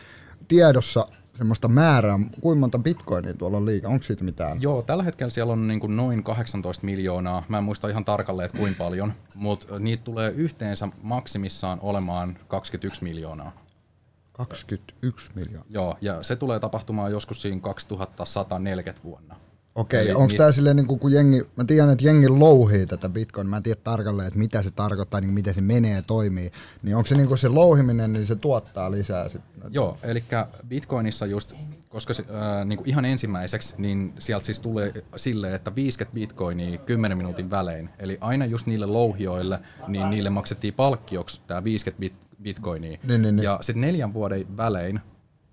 tiedossa 0.49 1.07
semmoista 1.35 1.69
määrää, 1.69 2.19
kuinka 2.41 2.61
monta 2.61 2.79
bitcoinia 2.79 3.35
tuolla 3.35 3.57
on 3.57 3.67
liikaa? 3.67 3.91
Onko 3.91 4.03
siitä 4.03 4.25
mitään? 4.25 4.63
Joo, 4.63 4.83
tällä 4.83 5.03
hetkellä 5.03 5.31
siellä 5.31 5.53
on 5.53 5.69
niin 5.69 5.81
kuin 5.81 5.97
noin 5.97 6.25
18 6.25 6.87
miljoonaa. 6.87 7.45
Mä 7.49 7.59
en 7.59 7.65
muista 7.65 7.89
ihan 7.89 8.05
tarkalleen, 8.05 8.47
että 8.47 8.59
kuinka 8.59 8.85
paljon, 8.85 9.13
mutta 9.35 9.79
niitä 9.79 10.05
tulee 10.05 10.31
yhteensä 10.31 10.89
maksimissaan 11.03 11.79
olemaan 11.83 12.39
21 12.49 13.05
miljoonaa. 13.05 13.53
21 14.33 15.31
miljoonaa. 15.35 15.67
Joo, 15.71 15.97
ja 16.01 16.23
se 16.23 16.37
tulee 16.37 16.61
tapahtumaan 16.61 17.13
joskus 17.13 17.43
siinä 17.43 17.61
2140 17.61 19.05
vuonna. 19.05 19.37
Okei, 19.75 20.01
Eli 20.01 20.15
onko 20.15 20.35
tämä 20.37 20.53
silleen, 20.53 20.77
niin 20.77 20.87
kun 20.87 21.13
jengi, 21.13 21.43
mä 21.57 21.65
tiedän, 21.65 21.91
että 21.91 22.05
jengi 22.05 22.29
louhii 22.29 22.87
tätä 22.87 23.09
bitcoin, 23.09 23.47
mä 23.47 23.57
en 23.57 23.63
tiedä 23.63 23.81
tarkalleen, 23.85 24.29
että 24.29 24.39
mitä 24.39 24.63
se 24.63 24.71
tarkoittaa, 24.71 25.21
niin 25.21 25.31
miten 25.31 25.55
se 25.55 25.61
menee 25.61 25.95
ja 25.95 26.03
toimii, 26.03 26.53
niin 26.83 26.97
onko 26.97 27.07
se 27.07 27.15
niin 27.15 27.39
se 27.39 27.49
louhiminen, 27.49 28.13
niin 28.13 28.27
se 28.27 28.37
tuottaa 28.37 28.91
lisää 28.91 29.29
sitten? 29.29 29.63
Joo, 29.71 29.99
eli 30.03 30.25
Bitcoinissa 30.69 31.27
just, 31.27 31.53
koska 31.89 32.15
se, 32.15 32.23
äh, 32.23 32.65
niin 32.65 32.77
kuin 32.77 32.89
ihan 32.89 33.05
ensimmäiseksi, 33.05 33.75
niin 33.79 34.15
sieltä 34.19 34.47
siis 34.47 34.61
tulee 34.61 34.93
silleen, 35.17 35.55
että 35.55 35.75
50 35.75 36.15
bitcoinia 36.15 36.79
10 36.79 37.19
minuutin 37.19 37.51
välein. 37.51 37.89
Eli 37.99 38.19
aina 38.21 38.47
just 38.47 38.67
niille 38.67 38.87
louhioille, 38.87 39.61
niin 39.89 40.11
niille 40.11 40.31
maksettiin 40.31 40.75
palkkioksi 40.75 41.41
tämä 41.47 41.65
50 41.65 42.01
bit, 42.01 42.15
bitcoinia. 42.43 42.99
Niin, 43.05 43.23
niin, 43.23 43.37
niin. 43.37 43.45
Ja 43.45 43.59
sitten 43.61 43.81
neljän 43.81 44.15
vuoden 44.15 44.57
välein, 44.57 45.01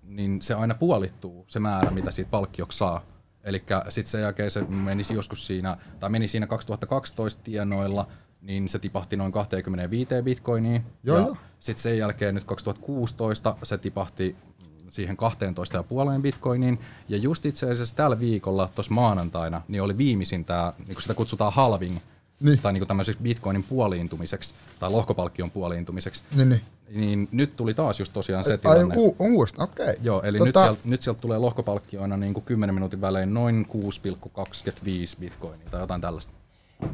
niin 0.02 0.42
se 0.42 0.54
aina 0.54 0.74
puolittuu 0.74 1.44
se 1.48 1.60
määrä, 1.60 1.90
mitä 1.90 2.10
siitä 2.10 2.30
palkkioksi 2.30 2.78
saa. 2.78 3.02
Eli 3.44 3.62
sitten 3.88 4.10
sen 4.10 4.20
jälkeen 4.20 4.50
se 4.50 4.60
menisi 4.60 5.14
joskus 5.14 5.46
siinä, 5.46 5.76
tai 6.00 6.10
meni 6.10 6.28
siinä 6.28 6.46
2012 6.46 7.42
tienoilla, 7.44 8.06
niin 8.42 8.68
se 8.68 8.78
tipahti 8.78 9.16
noin 9.16 9.32
25 9.32 10.10
bitcoiniin. 10.22 10.84
Joo, 11.04 11.18
ja 11.18 11.36
sitten 11.60 11.82
sen 11.82 11.98
jälkeen 11.98 12.34
nyt 12.34 12.44
2016 12.44 13.56
se 13.62 13.78
tipahti 13.78 14.36
siihen 14.90 15.16
12,5 16.16 16.22
bitcoiniin. 16.22 16.78
Ja 17.08 17.16
just 17.16 17.46
itse 17.46 17.70
asiassa 17.70 17.96
tällä 17.96 18.20
viikolla, 18.20 18.70
tuossa 18.74 18.94
maanantaina, 18.94 19.62
niin 19.68 19.82
oli 19.82 19.98
viimeisin 19.98 20.44
tämä, 20.44 20.72
niin 20.88 21.02
sitä 21.02 21.14
kutsutaan 21.14 21.52
halving, 21.52 21.98
Niin. 22.40 22.58
tai 22.62 22.72
niin 22.72 22.86
tämmöiseksi 22.86 23.22
bitcoinin 23.22 23.62
puoliintumiseksi, 23.62 24.54
tai 24.80 24.90
lohkopalkkion 24.90 25.50
puoliintumiseksi. 25.50 26.22
Niin, 26.36 26.48
niin. 26.48 26.60
Niin 26.94 27.28
nyt 27.32 27.56
tuli 27.56 27.74
taas 27.74 28.00
just 28.00 28.12
tosiaan 28.12 28.44
se 28.44 28.52
Ai 28.52 28.58
tilanne. 28.58 28.94
u- 28.98 29.16
uudestaan, 29.18 29.68
okei. 29.68 29.94
Joo, 30.02 30.22
eli 30.22 30.38
tota... 30.38 30.46
nyt, 30.46 30.64
sieltä, 30.64 30.80
nyt 30.84 31.02
sieltä 31.02 31.20
tulee 31.20 31.38
lohkopalkkioina 31.38 32.16
niin 32.16 32.34
kuin 32.34 32.44
10 32.44 32.74
minuutin 32.74 33.00
välein 33.00 33.34
noin 33.34 33.66
6,25 33.72 35.20
bitcoinia 35.20 35.66
tai 35.70 35.80
jotain 35.80 36.00
tällaista. 36.00 36.32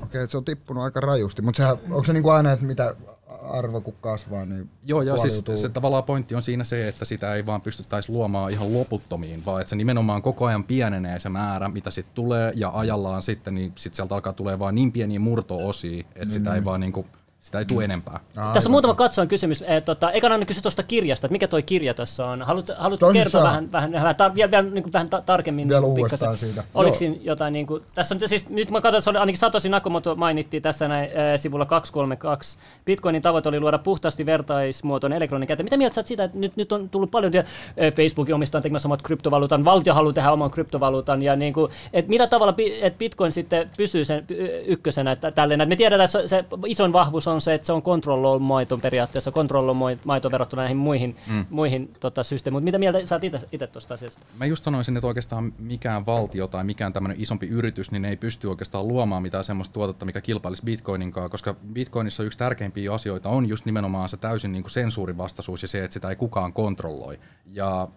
Okei, 0.02 0.22
että 0.22 0.30
se 0.30 0.36
on 0.36 0.44
tippunut 0.44 0.84
aika 0.84 1.00
rajusti, 1.00 1.42
mutta 1.42 1.56
sehän, 1.56 1.78
onko 1.90 2.04
se 2.04 2.12
niin 2.12 2.22
kuin 2.22 2.34
aina, 2.34 2.52
että 2.52 2.66
mitä 2.66 2.94
arvo 3.42 3.80
kun 3.80 3.94
kasvaa, 4.00 4.44
niin 4.44 4.70
Joo, 4.84 5.02
ja 5.02 5.18
siis 5.18 5.44
se 5.54 5.68
tavallaan 5.68 6.04
pointti 6.04 6.34
on 6.34 6.42
siinä 6.42 6.64
se, 6.64 6.88
että 6.88 7.04
sitä 7.04 7.34
ei 7.34 7.46
vaan 7.46 7.60
pystyttäisi 7.60 8.12
luomaan 8.12 8.50
ihan 8.50 8.72
loputtomiin, 8.74 9.44
vaan 9.46 9.60
että 9.60 9.70
se 9.70 9.76
nimenomaan 9.76 10.22
koko 10.22 10.46
ajan 10.46 10.64
pienenee 10.64 11.18
se 11.18 11.28
määrä, 11.28 11.68
mitä 11.68 11.90
sitten 11.90 12.14
tulee, 12.14 12.52
ja 12.56 12.70
ajallaan 12.74 13.22
sitten, 13.22 13.54
niin 13.54 13.72
sit 13.74 13.94
sieltä 13.94 14.14
alkaa 14.14 14.32
tulee 14.32 14.58
vaan 14.58 14.74
niin 14.74 14.92
pieniä 14.92 15.20
murto-osia, 15.20 16.04
että 16.14 16.34
sitä 16.34 16.54
ei 16.54 16.64
vaan 16.64 16.80
niinku, 16.80 17.06
sitä 17.46 17.58
ei 17.58 17.64
tule 17.64 17.84
enempää. 17.84 18.20
Aivan. 18.36 18.54
Tässä 18.54 18.68
on 18.68 18.70
muutama 18.70 18.94
katsojan 18.94 19.28
kysymys. 19.28 19.62
Eh, 19.62 19.82
tota, 19.82 20.10
ekana 20.10 20.34
aina 20.34 20.46
kysy 20.46 20.62
tuosta 20.62 20.82
kirjasta, 20.82 21.26
että 21.26 21.32
mikä 21.32 21.48
toi 21.48 21.62
kirja 21.62 21.94
tässä 21.94 22.26
on. 22.26 22.42
Haluat, 22.42 22.70
haluat 22.78 23.00
Tosissaan. 23.00 23.24
kertoa 23.24 23.42
vähän, 23.42 23.72
vähän, 23.72 23.92
vähän, 23.92 24.14
tar- 24.14 24.34
vielä, 24.34 24.50
vielä, 24.50 24.62
niin 24.62 24.82
kuin 24.82 24.92
vähän 24.92 25.08
ta- 25.08 25.22
tarkemmin? 25.26 25.68
Vielä 25.68 25.80
niin 25.80 25.90
uudestaan 25.90 26.32
pikkasen? 26.32 26.48
siitä. 26.48 26.64
Oliko 26.74 26.96
siinä 26.96 27.16
jotain, 27.20 27.52
niin 27.52 27.66
kuin, 27.66 27.82
tässä 27.94 28.14
on, 28.14 28.28
siis, 28.28 28.48
nyt 28.48 28.70
mä 28.70 28.80
katson, 28.80 28.98
että 28.98 29.04
se 29.04 29.10
oli 29.10 29.18
ainakin 29.18 29.38
Satoshi 29.38 29.68
Nakamoto 29.68 30.14
mainittiin 30.14 30.62
tässä 30.62 30.88
näin, 30.88 31.10
äh, 31.10 31.40
sivulla 31.40 31.66
232. 31.66 32.58
Bitcoinin 32.84 33.22
tavoite 33.22 33.48
oli 33.48 33.60
luoda 33.60 33.78
puhtaasti 33.78 34.26
vertaismuotoinen 34.26 35.16
elektroninen 35.16 35.46
käyttö. 35.48 35.64
Mitä 35.64 35.76
mieltä 35.76 35.94
sä 35.94 36.02
siitä, 36.04 36.24
että 36.24 36.38
nyt, 36.38 36.56
nyt 36.56 36.72
on 36.72 36.88
tullut 36.88 37.10
paljon, 37.10 37.32
ja, 37.32 37.40
äh, 37.40 37.94
Facebookin 37.94 38.34
omistaa 38.34 38.60
tekemässä 38.60 38.88
omat 38.88 39.02
kryptovaluutan, 39.02 39.64
valtio 39.64 39.94
haluaa 39.94 40.12
tehdä 40.12 40.32
oman 40.32 40.50
kryptovaluutan, 40.50 41.22
ja 41.22 41.36
niin 41.36 41.52
kuin, 41.52 41.72
että 41.92 42.08
millä 42.08 42.26
tavalla 42.26 42.54
että 42.82 42.98
Bitcoin 42.98 43.32
sitten 43.32 43.70
pysyy 43.76 44.04
sen 44.04 44.26
ykkösenä, 44.66 45.12
että 45.12 45.30
tälleen, 45.30 45.60
että 45.60 45.68
me 45.68 45.76
tiedetään, 45.76 46.04
että 46.04 46.20
se, 46.22 46.28
se 46.28 46.44
isoin 46.66 46.92
vahvuus 46.92 47.28
on 47.28 47.35
se, 47.40 47.54
että 47.54 47.66
se 47.66 47.72
on 47.72 47.82
control 47.82 48.38
maito 48.38 48.78
periaatteessa, 48.78 49.32
control 49.32 49.74
maito 50.04 50.30
verrattuna 50.30 50.62
näihin 50.62 50.76
muihin, 50.76 51.16
mm. 51.30 51.46
muihin 51.50 51.94
tota, 52.00 52.22
systeemiin. 52.22 52.56
Mutta 52.56 52.64
mitä 52.64 52.78
mieltä 52.78 53.06
sä 53.06 53.14
oot 53.14 53.24
itse 53.52 53.66
tuosta 53.66 53.94
asiasta? 53.94 54.20
Mä 54.38 54.46
just 54.46 54.64
sanoisin, 54.64 54.96
että 54.96 55.06
oikeastaan 55.06 55.52
mikään 55.58 56.06
valtio 56.06 56.46
tai 56.46 56.64
mikään 56.64 56.92
tämmöinen 56.92 57.20
isompi 57.20 57.46
yritys, 57.46 57.90
niin 57.90 58.04
ei 58.04 58.16
pysty 58.16 58.46
oikeastaan 58.46 58.88
luomaan 58.88 59.22
mitään 59.22 59.44
semmoista 59.44 59.72
tuotetta, 59.72 60.06
mikä 60.06 60.20
kilpailisi 60.20 60.64
Bitcoinin 60.64 61.12
kanssa, 61.12 61.28
koska 61.28 61.56
Bitcoinissa 61.72 62.22
yksi 62.22 62.38
tärkeimpiä 62.38 62.92
asioita 62.92 63.28
on 63.28 63.48
just 63.48 63.64
nimenomaan 63.64 64.08
se 64.08 64.16
täysin 64.16 64.52
niin 64.52 64.62
kuin 64.62 64.70
sensuurin 64.70 65.18
vastaisuus 65.18 65.62
ja 65.62 65.68
se, 65.68 65.84
että 65.84 65.94
sitä 65.94 66.10
ei 66.10 66.16
kukaan 66.16 66.52
kontrolloi. 66.52 67.18
Ja 67.52 67.88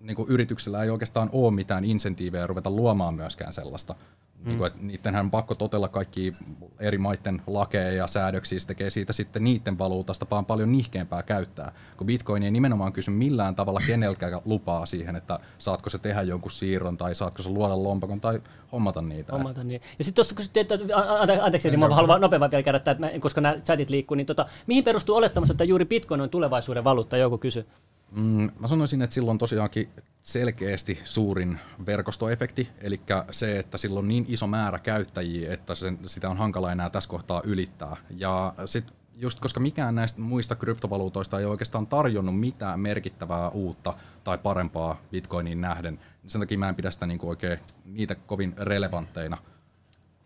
niin 0.00 0.16
kuin 0.16 0.28
yrityksellä 0.28 0.82
ei 0.82 0.90
oikeastaan 0.90 1.30
ole 1.32 1.54
mitään 1.54 1.84
insentiivejä 1.84 2.46
ruveta 2.46 2.70
luomaan 2.70 3.14
myöskään 3.14 3.52
sellaista. 3.52 3.94
Mm. 4.38 4.48
Niin 4.48 4.58
kuin, 4.58 4.66
että 4.66 4.78
niittenhän 4.82 5.24
on 5.24 5.30
pakko 5.30 5.54
totella 5.54 5.88
kaikki 5.88 6.32
eri 6.80 6.98
maiden 6.98 7.42
lakeja 7.46 7.92
ja 7.92 8.06
säädöksiä, 8.06 8.60
se 8.60 8.66
tekee 8.66 8.90
siitä 8.90 9.12
sitten 9.12 9.44
niiden 9.44 9.78
valuutasta 9.78 10.26
vaan 10.30 10.44
paljon 10.44 10.72
nihkeämpää 10.72 11.22
käyttää. 11.22 11.72
Kun 11.96 12.06
Bitcoin 12.06 12.42
ei 12.42 12.50
nimenomaan 12.50 12.92
kysy 12.92 13.10
millään 13.10 13.54
tavalla 13.54 13.80
kenelläkään 13.86 14.40
lupaa 14.44 14.86
siihen, 14.86 15.16
että 15.16 15.38
saatko 15.58 15.90
se 15.90 15.98
tehdä 15.98 16.22
jonkun 16.22 16.50
siirron 16.50 16.96
tai 16.96 17.14
saatko 17.14 17.42
se 17.42 17.48
luoda 17.48 17.82
lompakon 17.82 18.20
tai 18.20 18.40
hommata 18.72 19.02
niitä. 19.02 19.32
Omalta, 19.32 19.64
niin. 19.64 19.80
Ja 19.98 20.04
sitten 20.04 20.14
tuossa 20.14 20.34
kysyttiin, 20.34 20.66
että 20.70 20.74
a- 20.94 21.26
ante- 21.26 21.40
anteeksi, 21.42 21.70
niin 21.70 21.80
mä 21.80 21.88
haluan 21.88 22.20
nopeammin 22.20 22.50
vielä 22.50 22.62
käydä, 22.62 22.76
että 22.76 22.96
mä, 22.98 23.10
koska 23.20 23.40
nämä 23.40 23.54
chatit 23.54 23.90
liikkuu, 23.90 24.14
niin 24.14 24.26
tota, 24.26 24.46
mihin 24.66 24.84
perustuu 24.84 25.16
olettamus, 25.16 25.50
että 25.50 25.64
juuri 25.64 25.84
Bitcoin 25.84 26.20
on 26.20 26.30
tulevaisuuden 26.30 26.84
valuutta, 26.84 27.16
joku 27.16 27.38
kysy. 27.38 27.66
Mm, 28.10 28.50
mä 28.58 28.66
sanoisin, 28.66 29.02
että 29.02 29.14
silloin 29.14 29.38
tosiaankin 29.38 29.88
selkeästi 30.22 31.00
suurin 31.04 31.58
verkostoefekti, 31.86 32.68
eli 32.80 33.00
se, 33.30 33.58
että 33.58 33.78
sillä 33.78 33.98
on 33.98 34.08
niin 34.08 34.24
iso 34.28 34.46
määrä 34.46 34.78
käyttäjiä, 34.78 35.52
että 35.52 35.74
sen, 35.74 35.98
sitä 36.06 36.30
on 36.30 36.36
hankala 36.36 36.72
enää 36.72 36.90
tässä 36.90 37.08
kohtaa 37.10 37.42
ylittää. 37.44 37.96
Ja 38.16 38.54
sitten 38.66 38.96
just 39.16 39.40
koska 39.40 39.60
mikään 39.60 39.94
näistä 39.94 40.20
muista 40.20 40.54
kryptovaluutoista 40.54 41.38
ei 41.38 41.44
oikeastaan 41.44 41.86
tarjonnut 41.86 42.40
mitään 42.40 42.80
merkittävää 42.80 43.48
uutta 43.48 43.94
tai 44.24 44.38
parempaa 44.38 45.00
Bitcoiniin 45.10 45.60
nähden, 45.60 45.94
niin 45.94 46.30
sen 46.30 46.40
takia 46.40 46.58
mä 46.58 46.68
en 46.68 46.74
pidä 46.74 46.90
sitä 46.90 47.06
niinku 47.06 47.28
oikein 47.28 47.58
niitä 47.84 48.14
kovin 48.14 48.54
relevantteina. 48.58 49.38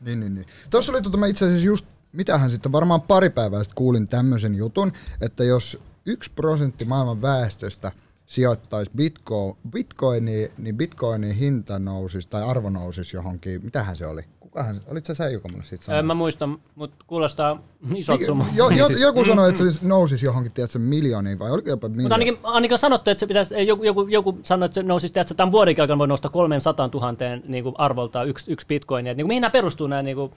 Niin, 0.01 0.21
niin, 0.21 0.35
niin. 0.35 0.47
Tuossa 0.71 0.93
oli 0.93 1.03
tota, 1.03 1.17
mä 1.17 1.27
itse 1.27 1.45
asiassa 1.45 1.67
just, 1.67 1.87
mitähän 2.13 2.51
sitten 2.51 2.73
varmaan 2.73 3.01
pari 3.01 3.31
päivää 3.31 3.65
sitten 3.65 3.77
kuulin 3.77 4.09
tämmöisen 4.09 4.55
jutun, 4.55 4.93
että 5.21 5.45
jos 5.45 5.81
yksi 6.07 6.31
prosentti 6.37 6.85
maailman 6.85 7.23
väestöstä 7.23 7.93
sijoittaisi 8.27 8.91
bitcoin, 8.97 9.57
bitcoiniin, 9.71 10.51
niin 10.59 10.77
bitcoinin 10.77 11.35
hinta 11.35 11.79
nousisi 11.79 12.29
tai 12.29 12.43
arvo 12.43 12.71
nousisi 12.71 13.17
johonkin, 13.17 13.65
mitähän 13.65 13.97
se 13.97 14.07
oli? 14.07 14.23
Kukahan, 14.41 14.81
olit 14.87 15.07
sä 15.07 15.15
sä, 15.15 15.29
joka 15.29 15.49
mulle 15.53 15.65
siitä 15.65 15.85
sanoi? 15.85 16.03
Mä 16.03 16.15
muistan, 16.15 16.59
mutta 16.75 17.05
kuulostaa 17.07 17.63
isot 17.95 18.25
summat. 18.25 18.47
jo, 18.55 18.69
jo, 18.71 18.87
Siis- 18.89 19.01
joku 19.01 19.25
sanoi, 19.25 19.49
että 19.49 19.71
se 19.71 19.79
nousisi 19.87 20.27
johonkin, 20.27 20.53
tiedätkö, 20.53 20.79
miljooniin 20.79 21.39
vai 21.39 21.51
oliko 21.51 21.69
jopa 21.69 21.89
Mutta 21.89 21.97
miljoona? 21.97 22.15
ainakin, 22.15 22.39
ainakin 22.43 22.75
on 22.75 22.79
sanottu, 22.79 23.11
että 23.11 23.21
se 23.21 23.27
pitäisi, 23.27 23.55
ei, 23.55 23.67
joku, 23.67 23.85
joku, 23.85 24.07
joku 24.07 24.39
sanoi, 24.43 24.67
että 24.67 24.75
se 24.75 24.83
nousisi, 24.83 25.21
että 25.21 25.35
tämän 25.35 25.53
vuoden 25.53 25.81
aikana 25.81 25.99
voi 25.99 26.09
nousta 26.09 26.29
300 26.29 26.91
000 26.95 27.15
niin 27.49 27.65
kuin 27.65 27.75
arvolta 27.79 28.25
yksi, 28.25 28.53
yksi 28.53 28.67
bitcoin. 28.67 29.05
Niin 29.05 29.17
kuin, 29.17 29.27
mihin 29.27 29.41
nämä 29.41 29.51
perustuu 29.51 29.87
nämä 29.87 30.03
niin 30.03 30.17
kuin, 30.17 30.33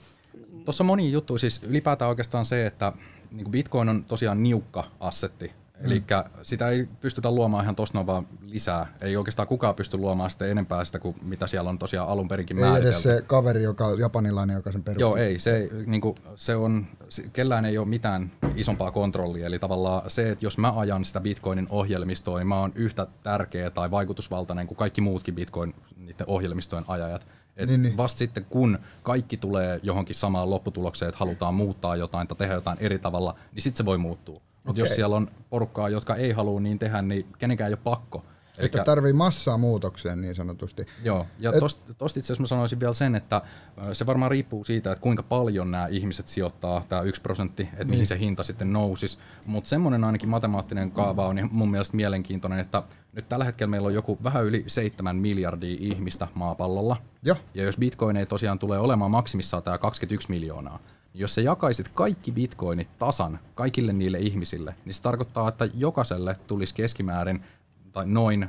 Tuossa 0.64 0.84
on 0.84 0.86
moni 0.86 1.12
juttu, 1.12 1.38
siis 1.38 1.62
ylipäätään 1.62 2.08
oikeastaan 2.08 2.46
se, 2.46 2.66
että 2.66 2.92
niin 3.36 3.50
Bitcoin 3.50 3.88
on 3.88 4.04
tosiaan 4.04 4.42
niukka 4.42 4.84
assetti, 5.00 5.52
Eli 5.80 6.04
sitä 6.42 6.68
ei 6.68 6.88
pystytä 7.00 7.30
luomaan 7.30 7.64
ihan 7.64 7.76
noin 7.94 8.06
vaan 8.06 8.26
lisää. 8.46 8.86
Ei 9.00 9.16
oikeastaan 9.16 9.48
kukaan 9.48 9.74
pysty 9.74 9.96
luomaan 9.96 10.30
sitä 10.30 10.46
enempää 10.46 10.84
sitä 10.84 10.98
kuin 10.98 11.16
mitä 11.22 11.46
siellä 11.46 11.70
on 11.70 11.78
tosiaan 11.78 12.08
alun 12.08 12.28
perinkin 12.28 12.56
Ei 12.58 12.64
määritelty. 12.64 12.88
edes 12.88 13.02
se 13.02 13.24
kaveri, 13.26 13.62
joka 13.62 13.90
japanilainen, 13.98 14.54
joka 14.54 14.72
sen 14.72 14.82
perusti. 14.82 15.02
Joo, 15.02 15.16
ei. 15.16 15.38
Se, 15.38 15.56
ei, 15.56 15.70
niin 15.86 16.00
kuin, 16.00 16.14
se 16.36 16.56
on, 16.56 16.86
kellään 17.32 17.64
ei 17.64 17.78
ole 17.78 17.86
mitään 17.88 18.32
isompaa 18.54 18.90
kontrollia. 18.90 19.46
Eli 19.46 19.58
tavallaan 19.58 20.10
se, 20.10 20.30
että 20.30 20.44
jos 20.44 20.58
mä 20.58 20.72
ajan 20.76 21.04
sitä 21.04 21.20
Bitcoinin 21.20 21.66
ohjelmistoa, 21.70 22.38
niin 22.38 22.48
mä 22.48 22.60
oon 22.60 22.72
yhtä 22.74 23.06
tärkeä 23.22 23.70
tai 23.70 23.90
vaikutusvaltainen 23.90 24.66
kuin 24.66 24.78
kaikki 24.78 25.00
muutkin 25.00 25.34
Bitcoin 25.34 25.74
niiden 25.96 26.26
ohjelmistojen 26.28 26.84
ajajat. 26.88 27.26
Et 27.56 27.68
Niin, 27.68 27.82
niin. 27.82 27.96
Vasta 27.96 28.18
sitten, 28.18 28.44
kun 28.50 28.78
kaikki 29.02 29.36
tulee 29.36 29.80
johonkin 29.82 30.14
samaan 30.16 30.50
lopputulokseen, 30.50 31.08
että 31.08 31.18
halutaan 31.18 31.54
muuttaa 31.54 31.96
jotain 31.96 32.28
tai 32.28 32.36
tehdä 32.38 32.54
jotain 32.54 32.78
eri 32.80 32.98
tavalla, 32.98 33.34
niin 33.54 33.62
sitten 33.62 33.76
se 33.78 33.84
voi 33.84 33.98
muuttua. 33.98 34.40
Mutta 34.64 34.80
jos 34.80 34.86
Okei. 34.88 34.96
siellä 34.96 35.16
on 35.16 35.28
porukkaa, 35.50 35.88
jotka 35.88 36.14
ei 36.16 36.32
halua 36.32 36.60
niin 36.60 36.78
tehdä, 36.78 37.02
niin 37.02 37.26
kenenkään 37.38 37.68
ei 37.68 37.72
ole 37.72 37.80
pakko. 37.84 38.24
Että 38.58 38.84
tarvii 38.84 39.12
massaa 39.12 39.58
muutokseen 39.58 40.20
niin 40.20 40.34
sanotusti. 40.34 40.86
Joo, 41.04 41.26
ja 41.38 41.50
Et- 41.52 41.58
tosta, 41.60 41.94
tosta 41.94 42.18
itse 42.18 42.26
asiassa 42.26 42.42
mä 42.42 42.46
sanoisin 42.46 42.80
vielä 42.80 42.94
sen, 42.94 43.14
että 43.14 43.42
ö, 43.88 43.94
se 43.94 44.06
varmaan 44.06 44.30
riippuu 44.30 44.64
siitä, 44.64 44.92
että 44.92 45.02
kuinka 45.02 45.22
paljon 45.22 45.70
nämä 45.70 45.86
ihmiset 45.86 46.28
sijoittaa, 46.28 46.84
tämä 46.88 47.02
yksi 47.02 47.22
prosentti, 47.22 47.62
että 47.62 47.76
Niin. 47.78 47.90
mihin 47.90 48.06
se 48.06 48.18
hinta 48.18 48.44
sitten 48.44 48.72
nousisi. 48.72 49.18
Mutta 49.46 49.68
semmoinen 49.70 50.04
ainakin 50.04 50.28
matemaattinen 50.28 50.90
kaava 50.90 51.26
on 51.26 51.38
ihan 51.38 51.50
mun 51.52 51.70
mielestä 51.70 51.96
mielenkiintoinen, 51.96 52.58
että 52.58 52.82
nyt 53.16 53.28
tällä 53.28 53.44
hetkellä 53.44 53.70
meillä 53.70 53.86
on 53.86 53.94
joku 53.94 54.18
vähän 54.24 54.44
yli 54.44 54.64
7 54.66 55.16
miljardia 55.16 55.76
ihmistä 55.80 56.28
maapallolla. 56.34 56.96
Joo. 57.22 57.36
Ja 57.54 57.64
jos 57.64 57.76
bitcoin 57.76 58.16
ei 58.16 58.26
tosiaan 58.26 58.58
tulee 58.58 58.78
olemaan 58.78 59.10
maksimissaan 59.10 59.62
tämä 59.62 59.78
21 59.78 60.30
miljoonaa, 60.30 60.78
niin 61.12 61.20
jos 61.20 61.34
sä 61.34 61.40
jakaisit 61.40 61.88
kaikki 61.88 62.32
bitcoinit 62.32 62.98
tasan 62.98 63.38
kaikille 63.54 63.92
niille 63.92 64.18
ihmisille, 64.18 64.74
niin 64.84 64.94
se 64.94 65.02
tarkoittaa, 65.02 65.48
että 65.48 65.68
jokaiselle 65.74 66.36
tulisi 66.46 66.74
keskimäärin 66.74 67.44
tai 67.92 68.06
noin 68.06 68.48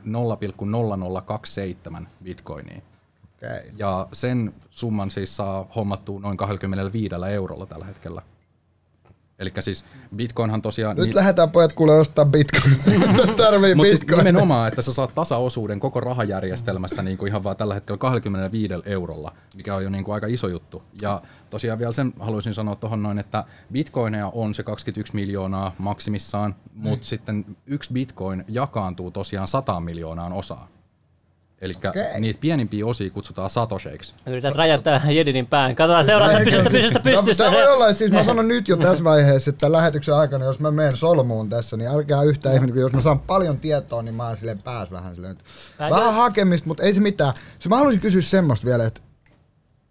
0,0027 2.01 2.07
bitcoinia. 2.23 2.81
Okay. 3.37 3.71
Ja 3.77 4.07
sen 4.13 4.53
summan 4.69 5.11
siis 5.11 5.35
saa 5.35 5.67
hommattua 5.75 6.19
noin 6.19 6.37
25 6.37 7.15
eurolla 7.33 7.65
tällä 7.65 7.85
hetkellä. 7.85 8.21
Eli 9.39 9.51
siis 9.59 9.85
bitcoinhan 10.15 10.61
tosiaan... 10.61 10.97
Nyt 10.97 11.07
ni- 11.07 11.15
lähdetään 11.15 11.51
pojat 11.51 11.73
kuule 11.73 11.99
ostaa 11.99 12.25
bitcoin. 12.25 12.75
Tarvii 13.37 13.75
mutta 13.75 13.89
siis 13.89 14.01
bitcoin. 14.01 14.17
nimenomaan, 14.17 14.67
että 14.67 14.81
sä 14.81 14.93
saat 14.93 15.15
tasaosuuden 15.15 15.79
koko 15.79 15.99
rahajärjestelmästä 15.99 17.03
niin 17.03 17.17
kuin 17.17 17.29
ihan 17.29 17.43
vaan 17.43 17.57
tällä 17.57 17.73
hetkellä 17.73 17.97
25 17.97 18.73
eurolla, 18.85 19.33
mikä 19.55 19.75
on 19.75 19.83
jo 19.83 19.89
niin 19.89 20.03
kuin 20.03 20.15
aika 20.15 20.27
iso 20.27 20.47
juttu. 20.47 20.83
Ja 21.01 21.21
tosiaan 21.49 21.79
vielä 21.79 21.93
sen 21.93 22.13
haluaisin 22.19 22.53
sanoa 22.53 22.75
tuohon 22.75 23.03
noin, 23.03 23.19
että 23.19 23.43
bitcoineja 23.71 24.27
on 24.27 24.53
se 24.53 24.63
21 24.63 25.15
miljoonaa 25.15 25.75
maksimissaan, 25.77 26.55
mutta 26.73 27.05
sitten 27.05 27.45
yksi 27.65 27.93
bitcoin 27.93 28.45
jakaantuu 28.47 29.11
tosiaan 29.11 29.47
100 29.47 29.79
miljoonaan 29.79 30.33
osaan. 30.33 30.67
Eli 31.61 31.73
Okei. 31.89 32.19
niitä 32.19 32.39
pienimpiä 32.39 32.85
osia 32.85 33.09
kutsutaan 33.09 33.49
satosheiksi. 33.49 34.13
Yrität 34.27 34.55
räjäyttää 34.55 35.11
Jedinin 35.11 35.47
pään. 35.47 35.75
Katsotaan 35.75 36.05
seuraava, 36.05 36.39
pystystä, 36.43 36.69
pystystä, 36.69 36.99
pystystä. 36.99 37.43
No, 37.43 37.51
tämä 37.51 37.63
voi 37.63 37.73
olla, 37.75 37.87
että 37.87 37.97
siis 37.97 38.11
mä 38.11 38.23
sanon 38.23 38.47
nyt 38.47 38.67
jo 38.67 38.77
tässä 38.77 39.03
vaiheessa, 39.03 39.49
että 39.49 39.71
lähetyksen 39.71 40.15
aikana, 40.15 40.45
jos 40.45 40.59
mä 40.59 40.71
menen 40.71 40.97
solmuun 40.97 41.49
tässä, 41.49 41.77
niin 41.77 41.89
älkää 41.89 42.23
yhtään 42.23 42.55
ihminen, 42.55 42.73
kun 42.73 42.81
jos 42.81 42.93
mä 42.93 43.01
saan 43.01 43.19
paljon 43.19 43.57
tietoa, 43.59 44.01
niin 44.01 44.15
mä 44.15 44.27
oon 44.27 44.37
silleen 44.37 44.61
pääs 44.61 44.91
vähän 44.91 45.15
silleen, 45.15 45.37
vähän 45.79 46.13
hakemista, 46.13 46.67
mutta 46.67 46.83
ei 46.83 46.93
se 46.93 46.99
mitään. 46.99 47.33
Se 47.59 47.69
mä 47.69 47.75
haluaisin 47.77 48.01
kysyä 48.01 48.21
semmoista 48.21 48.65
vielä, 48.65 48.85
että 48.85 49.01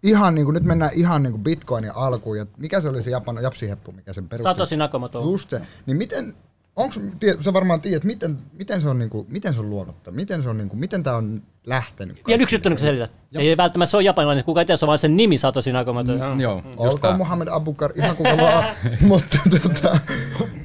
ihan 0.03 0.35
niin 0.35 0.45
kuin, 0.45 0.53
nyt 0.53 0.63
mennään 0.63 0.91
ihan 0.93 1.23
niin 1.23 1.31
kuin 1.31 1.43
Bitcoinin 1.43 1.91
alkuun, 1.95 2.37
ja 2.37 2.45
mikä 2.57 2.81
se 2.81 2.89
oli 2.89 3.03
se 3.03 3.09
Japan, 3.09 3.39
japsiheppu, 3.41 3.91
mikä 3.91 4.13
sen 4.13 4.29
perusti? 4.29 4.43
Satoshi 4.43 4.77
Nakamoto. 4.77 5.21
Just 5.21 5.49
se. 5.49 5.61
Niin 5.85 5.97
miten, 5.97 6.35
onks, 6.77 6.99
tie- 7.19 7.37
sä 7.41 7.53
varmaan 7.53 7.81
tiedät, 7.81 8.03
miten, 8.03 8.37
miten 8.53 8.81
se 8.81 8.89
on, 8.89 8.99
niin 8.99 9.09
kuin, 9.09 9.25
miten 9.29 9.53
se 9.53 9.59
on 9.59 9.69
luonut, 9.69 10.03
tämän? 10.03 10.15
miten 10.15 10.43
se 10.43 10.49
on, 10.49 10.57
niin 10.57 10.69
kuin, 10.69 10.79
miten 10.79 11.03
tää 11.03 11.15
on 11.15 11.43
lähtenyt? 11.65 12.21
Ja 12.27 12.35
yksi 12.35 12.55
juttu, 12.55 12.69
niin 12.69 12.77
kun 12.77 12.85
selität. 12.85 13.11
Ei 13.35 13.57
välttämättä 13.57 13.91
se 13.91 13.97
on 13.97 14.05
japanilainen, 14.05 14.43
kuka 14.43 14.61
ei 14.61 14.65
tiedä, 14.65 14.77
se 14.77 14.85
on 14.85 14.87
vaan 14.87 14.99
sen 14.99 15.17
nimi 15.17 15.37
Satoshi 15.37 15.71
Nakamoto. 15.71 16.11
Mm. 16.11 16.39
Joo, 16.39 16.55
just 16.65 16.79
Olkoon. 16.79 17.17
Mohamed 17.17 17.47
Abukar, 17.51 17.91
ihan 17.95 18.15
kuka 18.15 18.37
vaan. 18.37 18.65
Mutta 19.01 19.37
tota, 19.61 19.99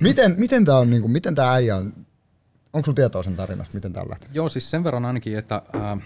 miten, 0.01 0.35
miten 0.39 0.65
tää 0.65 0.77
on, 0.77 0.91
niinku, 0.91 1.09
miten 1.09 1.35
tää 1.35 1.53
äijä 1.53 1.77
on, 1.77 1.93
onko 2.73 2.85
sulla 2.85 2.97
tietoa 2.97 3.23
sen 3.23 3.37
tarinasta, 3.37 3.75
miten 3.75 3.93
tää 3.93 4.03
on 4.03 4.11
lähtenyt? 4.11 4.35
Joo, 4.35 4.49
siis 4.49 4.71
sen 4.71 4.85
verran 4.85 5.05
ainakin, 5.05 5.39
että 5.39 5.63
ää, 5.73 5.97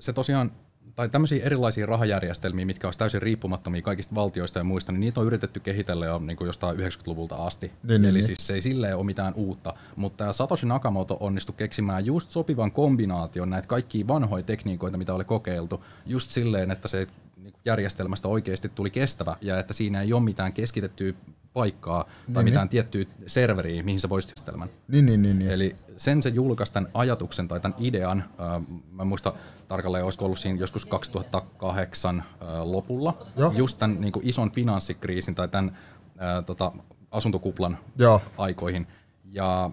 se 0.00 0.12
tosiaan, 0.12 0.52
tai 0.94 1.08
tämmöisiä 1.08 1.44
erilaisia 1.44 1.86
rahajärjestelmiä, 1.86 2.66
mitkä 2.66 2.86
olisi 2.86 2.98
täysin 2.98 3.22
riippumattomia 3.22 3.82
kaikista 3.82 4.14
valtioista 4.14 4.58
ja 4.58 4.64
muista, 4.64 4.92
niin 4.92 5.00
niitä 5.00 5.20
on 5.20 5.26
yritetty 5.26 5.60
kehitellä 5.60 6.06
jo 6.06 6.18
niin 6.18 6.36
kuin 6.36 6.46
jostain 6.46 6.78
90-luvulta 6.78 7.34
asti. 7.36 7.66
Niin, 7.66 8.02
niin, 8.02 8.04
Eli 8.04 8.18
niin. 8.18 8.26
siis 8.26 8.46
se 8.46 8.54
ei 8.54 8.62
silleen 8.62 8.96
ole 8.96 9.04
mitään 9.04 9.34
uutta, 9.34 9.74
mutta 9.96 10.16
tämä 10.16 10.32
Satoshi 10.32 10.66
Nakamoto 10.66 11.16
onnistui 11.20 11.54
keksimään 11.56 12.06
just 12.06 12.30
sopivan 12.30 12.72
kombinaation 12.72 13.50
näitä 13.50 13.68
kaikkia 13.68 14.08
vanhoja 14.08 14.42
tekniikoita, 14.42 14.98
mitä 14.98 15.14
oli 15.14 15.24
kokeiltu, 15.24 15.84
just 16.06 16.30
silleen, 16.30 16.70
että 16.70 16.88
se 16.88 17.06
niin 17.36 17.54
järjestelmästä 17.64 18.28
oikeasti 18.28 18.68
tuli 18.68 18.90
kestävä 18.90 19.36
ja 19.40 19.58
että 19.58 19.74
siinä 19.74 20.02
ei 20.02 20.12
ole 20.12 20.22
mitään 20.22 20.52
keskitettyä 20.52 21.12
paikkaa 21.58 22.04
tai 22.04 22.44
Niin, 22.44 22.44
mitään 22.44 22.68
tiettyä 22.68 23.04
serveriä, 23.26 23.82
mihin 23.82 24.00
sä 24.00 24.08
voisit 24.08 24.30
järjestelmän. 24.30 24.68
Niin, 24.88 25.06
niin, 25.06 25.22
niin. 25.22 25.38
niin. 25.38 25.50
Eli 25.50 25.74
sen 25.96 26.22
se 26.22 26.28
julkaisi 26.28 26.72
tämän 26.72 26.90
ajatuksen 26.94 27.48
tai 27.48 27.60
tämän 27.60 27.78
idean, 27.78 28.24
ää, 28.38 28.60
mä 28.90 29.02
en 29.02 29.08
muista 29.08 29.32
tarkalleen, 29.68 30.04
olisiko 30.04 30.24
ollut 30.24 30.38
siinä 30.38 30.58
joskus 30.58 30.86
2008 30.86 32.24
ää, 32.40 32.72
lopulla, 32.72 33.18
Joo. 33.36 33.52
just 33.56 33.78
tämän 33.78 34.00
niin 34.00 34.12
kuin 34.12 34.28
ison 34.28 34.50
finanssikriisin 34.50 35.34
tai 35.34 35.48
tämän 35.48 35.78
ää, 36.18 36.42
tota, 36.42 36.72
asuntokuplan 37.10 37.78
Joo. 37.96 38.22
aikoihin. 38.36 38.86
Ja 39.24 39.70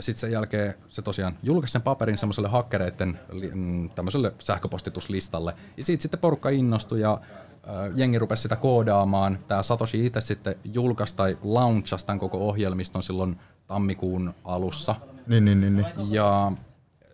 sitten 0.00 0.20
sen 0.20 0.32
jälkeen 0.32 0.74
se 0.88 1.02
tosiaan 1.02 1.38
julkaisi 1.42 1.72
sen 1.72 1.82
paperin 1.82 2.18
semmoiselle 2.18 2.48
hakkereiden 2.48 3.20
mm, 3.54 3.90
tämmöiselle 3.90 4.32
sähköpostituslistalle. 4.38 5.54
Ja 5.76 5.84
siitä 5.84 6.02
sitten 6.02 6.20
porukka 6.20 6.48
innostui 6.48 7.00
ja 7.00 7.12
äh, 7.12 7.47
jengi 7.94 8.18
rupesi 8.18 8.42
sitä 8.42 8.56
koodaamaan. 8.56 9.38
Tämä 9.48 9.62
Satoshi 9.62 10.06
itse 10.06 10.20
sitten 10.20 10.54
julkaisi 10.74 11.16
tai 11.16 11.38
launchasi 11.42 12.06
tämän 12.06 12.18
koko 12.18 12.48
ohjelmiston 12.48 13.02
silloin 13.02 13.36
tammikuun 13.66 14.34
alussa. 14.44 14.94
Niin, 15.26 15.44
niin, 15.44 15.60
niin, 15.60 15.76
niin. 15.76 15.86
Ja 16.12 16.52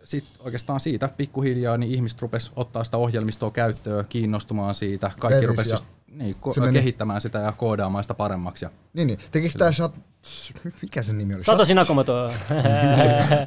sitten 0.05 0.45
oikeastaan 0.45 0.81
siitä 0.81 1.09
pikkuhiljaa 1.09 1.77
niin 1.79 1.93
ihmiset 1.95 2.23
rupes 2.23 2.53
ottaa 2.57 2.85
sitä 2.85 2.97
ohjelmistoa 2.97 3.51
käyttöön, 3.51 4.05
kiinnostumaan 4.09 4.75
siitä. 4.75 5.11
Kaikki 5.21 5.47
rupesi 5.47 5.71
ja- 5.71 5.75
just, 5.75 5.85
niin, 6.11 6.37
ko- 6.47 6.61
meni- 6.61 6.73
kehittämään 6.79 7.21
sitä 7.21 7.39
ja 7.39 7.53
koodaamaan 7.53 8.05
sitä 8.05 8.15
paremmaksi. 8.15 8.65
Ja 8.65 8.71
niin, 8.93 9.07
niin. 9.07 9.19
Tekikö 9.33 9.59
tää 9.59 9.73
shot, 9.73 9.95
mikä 10.83 11.03
sen 11.03 11.19
nimi 11.19 11.35
oli? 11.35 11.45
Satoshi 11.45 11.75
Nakamoto. 11.75 12.29
Shot- 12.29 12.35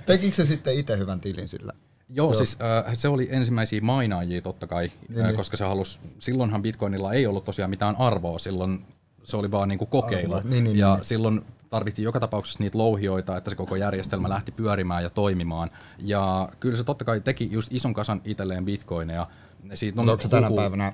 Tekikö 0.05 0.35
se 0.35 0.45
sitten 0.45 0.75
itse 0.75 0.97
hyvän 0.97 1.19
tilin 1.19 1.49
sillä? 1.49 1.73
Joo, 2.09 2.33
siis 2.33 2.57
äh, 2.61 2.93
se 2.93 3.07
oli 3.07 3.27
ensimmäisiä 3.31 3.81
mainaajia 3.81 4.41
totta 4.41 4.67
kai, 4.67 4.91
Niin, 5.09 5.19
äh, 5.21 5.25
niin. 5.27 5.35
koska 5.35 5.57
se 5.57 5.63
halus, 5.65 5.99
silloinhan 6.19 6.61
Bitcoinilla 6.61 7.13
ei 7.13 7.27
ollut 7.27 7.45
tosiaan 7.45 7.69
mitään 7.69 7.95
arvoa, 7.95 8.39
silloin 8.39 8.85
se 9.23 9.37
oli 9.37 9.51
vaan 9.51 9.69
niinku 9.69 9.85
kokeilu. 9.85 10.35
Niin, 10.43 10.63
niin, 10.63 10.77
ja 10.77 10.95
niin. 10.95 11.05
silloin 11.05 11.41
tarvittiin 11.69 12.03
joka 12.03 12.19
tapauksessa 12.19 12.59
niitä 12.63 12.77
louhioita, 12.77 13.37
että 13.37 13.49
se 13.49 13.55
koko 13.55 13.75
järjestelmä 13.75 14.29
lähti 14.29 14.51
pyörimään 14.51 15.03
ja 15.03 15.09
toimimaan. 15.09 15.69
Ja 15.99 16.49
kyllä 16.59 16.77
se 16.77 16.83
totta 16.83 17.05
kai 17.05 17.21
teki 17.21 17.49
just 17.51 17.73
ison 17.73 17.93
kasan 17.93 18.21
itselleen 18.25 18.65
bitcoineja. 18.65 19.27
Siitä 19.73 19.95
Mutta 19.95 20.11
onko 20.11 20.21
se 20.21 20.29
tänä 20.29 20.51
päivänä, 20.55 20.93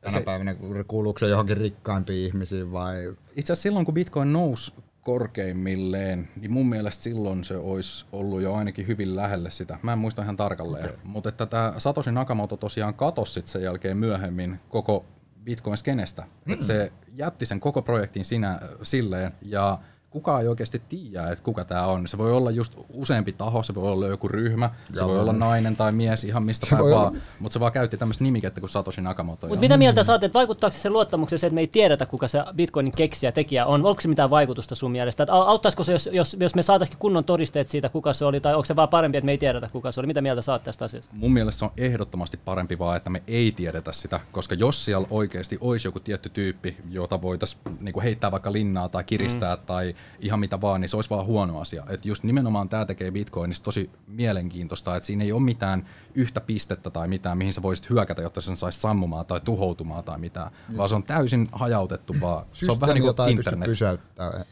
tänä 0.00 0.12
Se- 0.18 0.24
päivänä 0.24 0.54
kuuluuko 0.88 1.18
se 1.18 1.26
johonkin 1.28 1.56
rikkaimpiin 1.56 2.26
ihmisiin 2.26 2.72
vai? 2.72 3.12
Itse 3.36 3.52
asiassa 3.52 3.62
silloin, 3.62 3.84
kun 3.84 3.94
Bitcoin 3.94 4.32
nousi 4.32 4.72
korkeimmilleen, 5.02 6.28
niin 6.36 6.52
mun 6.52 6.68
mielestä 6.68 7.02
silloin 7.02 7.44
se 7.44 7.56
olisi 7.56 8.06
ollut 8.12 8.42
jo 8.42 8.54
ainakin 8.54 8.86
hyvin 8.86 9.16
lähelle 9.16 9.50
sitä. 9.50 9.78
Mä 9.82 9.92
en 9.92 9.98
muista 9.98 10.22
ihan 10.22 10.36
tarkalleen. 10.36 10.84
Okay. 10.84 10.96
Mutta 11.04 11.28
että 11.28 11.46
tämä 11.46 11.74
Satoshi 11.78 12.12
Nakamoto 12.12 12.56
tosiaan 12.56 12.94
katosi 12.94 13.32
sit 13.32 13.46
sen 13.46 13.62
jälkeen 13.62 13.96
myöhemmin 13.96 14.60
koko 14.68 15.04
Bitcoin-skenestä. 15.44 16.22
Mm. 16.44 16.52
Et 16.52 16.62
se 16.62 16.92
jätti 17.14 17.46
sen 17.46 17.60
koko 17.60 17.82
projektin 17.82 18.24
sinä, 18.24 18.60
silleen 18.82 19.32
ja 19.42 19.78
kukaan 20.10 20.42
ei 20.42 20.48
oikeasti 20.48 20.82
tiedä, 20.88 21.28
että 21.28 21.44
kuka 21.44 21.64
tämä 21.64 21.86
on. 21.86 22.08
Se 22.08 22.18
voi 22.18 22.32
olla 22.32 22.50
just 22.50 22.72
useampi 22.94 23.32
taho, 23.32 23.62
se 23.62 23.74
voi 23.74 23.92
olla 23.92 24.06
joku 24.06 24.28
ryhmä, 24.28 24.70
se 24.94 25.04
voi 25.04 25.20
olla 25.20 25.32
nainen 25.32 25.76
tai 25.76 25.92
mies, 25.92 26.24
ihan 26.24 26.42
mistä 26.42 26.66
Se 26.70 26.76
päin 26.76 26.84
vaan, 26.84 27.08
olla- 27.08 27.18
mutta 27.38 27.52
se 27.52 27.60
vaan 27.60 27.72
käytti 27.72 27.96
tämmöistä 27.96 28.24
nimikettä 28.24 28.60
kuin 28.60 28.70
Satoshi 28.70 29.00
Nakamoto. 29.00 29.46
Mutta 29.46 29.60
mitä 29.60 29.76
mieltä 29.76 30.04
sä 30.04 30.12
oot, 30.12 30.24
että 30.24 30.38
vaikuttaako 30.38 30.76
se 30.76 30.90
luottamukseen 30.90 31.38
se, 31.38 31.46
että 31.46 31.54
me 31.54 31.60
ei 31.60 31.66
tiedetä, 31.66 32.06
kuka 32.06 32.28
se 32.28 32.38
Bitcoinin 32.56 32.92
keksijä, 32.92 33.32
tekijä 33.32 33.66
on? 33.66 33.86
Onko 33.86 34.00
se 34.00 34.08
mitään 34.08 34.30
vaikutusta 34.30 34.74
sun 34.74 34.90
mielestä? 34.90 35.22
Että 35.22 35.32
au- 35.32 35.48
auttaisiko 35.48 35.84
se, 35.84 35.92
jos, 35.92 36.08
jos, 36.12 36.36
jos 36.40 36.54
me 36.54 36.62
saataisiin 36.62 36.98
kunnon 36.98 37.24
todisteet 37.24 37.68
siitä, 37.68 37.88
kuka 37.88 38.12
se 38.12 38.24
oli, 38.24 38.40
tai 38.40 38.54
onko 38.54 38.64
se 38.64 38.76
vaan 38.76 38.88
parempi, 38.88 39.18
että 39.18 39.26
me 39.26 39.32
ei 39.32 39.38
tiedetä, 39.38 39.68
kuka 39.72 39.92
se 39.92 40.00
oli? 40.00 40.06
Mitä 40.06 40.20
mieltä 40.20 40.42
sä 40.42 40.52
oot 40.52 40.62
tästä 40.62 40.84
asiasta? 40.84 41.10
Mun 41.14 41.32
mielestä 41.32 41.58
se 41.58 41.64
on 41.64 41.70
ehdottomasti 41.76 42.36
parempi 42.36 42.78
vaan, 42.78 42.96
että 42.96 43.10
me 43.10 43.22
ei 43.26 43.52
tiedetä 43.52 43.92
sitä, 43.92 44.20
koska 44.32 44.54
jos 44.54 44.84
siellä 44.84 45.06
oikeasti 45.10 45.58
olisi 45.60 45.88
joku 45.88 46.00
tietty 46.00 46.28
tyyppi, 46.28 46.76
jota 46.90 47.22
voitaisiin 47.22 47.60
niinku 47.80 48.00
heittää 48.00 48.30
vaikka 48.30 48.52
linnaa 48.52 48.88
tai 48.88 49.04
kiristää 49.04 49.56
mm. 49.56 49.62
tai 49.66 49.94
ihan 50.20 50.40
mitä 50.40 50.60
vaan, 50.60 50.80
niin 50.80 50.88
se 50.88 50.96
olisi 50.96 51.10
vaan 51.10 51.26
huono 51.26 51.60
asia. 51.60 51.84
Et 51.88 52.06
just 52.06 52.24
nimenomaan 52.24 52.68
tämä 52.68 52.84
tekee 52.84 53.10
Bitcoinista 53.10 53.64
tosi 53.64 53.90
mielenkiintoista, 54.06 54.96
että 54.96 55.06
siinä 55.06 55.24
ei 55.24 55.32
ole 55.32 55.42
mitään 55.42 55.86
yhtä 56.14 56.40
pistettä 56.40 56.90
tai 56.90 57.08
mitään, 57.08 57.38
mihin 57.38 57.52
sä 57.52 57.62
voisit 57.62 57.90
hyökätä, 57.90 58.22
jotta 58.22 58.40
sen 58.40 58.56
saisi 58.56 58.80
sammumaan 58.80 59.26
tai 59.26 59.40
tuhoutumaan 59.44 60.04
tai 60.04 60.18
mitään, 60.18 60.50
vaan 60.76 60.88
se 60.88 60.94
on 60.94 61.02
täysin 61.02 61.48
hajautettu 61.52 62.14
vaan. 62.20 62.46
se 62.52 62.72
on 62.72 62.80
vähän 62.80 62.94
niin 62.94 63.14
kuin 63.14 63.30
internet. 63.30 63.68
Niin, 63.68 63.78
Tuossa 63.78 63.98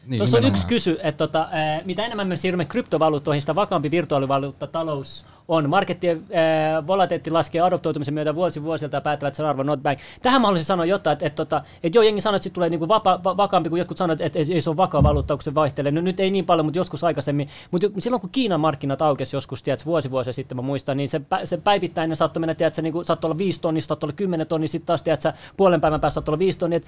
on 0.07 0.17
nimenomaan. 0.17 0.47
yksi 0.47 0.67
kysy, 0.67 0.99
että 1.03 1.27
tota, 1.27 1.49
mitä 1.85 2.05
enemmän 2.05 2.27
me 2.27 2.35
siirrymme 2.35 2.65
kryptovaluuttoihin, 2.65 3.41
sitä 3.41 3.55
vakaampi 3.55 3.91
virtuaalivaluuttatalous 3.91 5.25
on. 5.49 5.69
Markettien 5.69 6.25
ää, 6.33 6.87
volatiliteetti 6.87 7.31
laskee 7.31 7.61
adoptoitumisen 7.61 8.13
myötä 8.13 8.35
vuosi 8.35 8.63
vuosilta 8.63 8.97
ja 8.97 9.01
päättävät 9.01 9.35
sen 9.35 9.45
arvon 9.45 9.65
not 9.65 9.83
bang. 9.83 9.99
Tähän 10.21 10.41
mä 10.41 10.47
haluaisin 10.47 10.65
sanoa 10.65 10.85
jotain, 10.85 11.13
että, 11.13 11.25
että, 11.25 11.35
tota, 11.35 11.63
että 11.83 11.97
joo, 11.97 12.03
jengi 12.03 12.21
sanoo, 12.21 12.35
että 12.35 12.43
sit 12.43 12.53
tulee 12.53 12.69
niinku 12.69 12.87
vapa, 12.87 13.19
va, 13.23 13.37
vakaampi, 13.37 13.69
kun 13.69 13.79
jotkut 13.79 13.97
sanoo, 13.97 14.13
että, 14.13 14.25
että 14.25 14.39
ei 14.39 14.61
se 14.61 14.69
ole 14.69 14.77
vakaa 14.77 15.03
valuutta, 15.03 15.33
se 15.43 15.55
vaihtelee. 15.55 15.91
No, 15.91 16.01
nyt 16.01 16.19
ei 16.19 16.31
niin 16.31 16.45
paljon, 16.45 16.65
mutta 16.65 16.79
joskus 16.79 17.03
aikaisemmin. 17.03 17.47
Mutta 17.71 17.87
silloin 17.97 18.21
kun 18.21 18.29
Kiinan 18.29 18.59
markkinat 18.59 19.01
aukesi 19.01 19.35
joskus, 19.35 19.63
tiedätkö, 19.63 19.85
vuosi 19.85 20.11
vuosi 20.11 20.33
sitten 20.33 20.57
mä 20.57 20.61
muistan, 20.61 20.97
niin 20.97 21.09
se, 21.09 21.17
pä- 21.17 21.45
se 21.45 21.57
päivittäinen 21.57 22.17
saattoi 22.17 22.39
mennä, 22.39 22.55
tiedätkö, 22.55 22.81
niin 22.81 23.05
saattoi 23.05 23.27
olla 23.27 23.37
5 23.37 23.61
tonnia, 23.61 23.81
saattoi 23.81 24.07
olla 24.07 24.15
10 24.15 24.47
tonnia, 24.47 24.67
sitten 24.67 24.87
taas, 24.87 25.03
tiedätkö, 25.03 25.33
puolen 25.57 25.81
päivän 25.81 26.01
päästä 26.01 26.13
saattoi 26.13 26.33
olla 26.33 26.39
5 26.39 26.59
tonnia. 26.59 26.79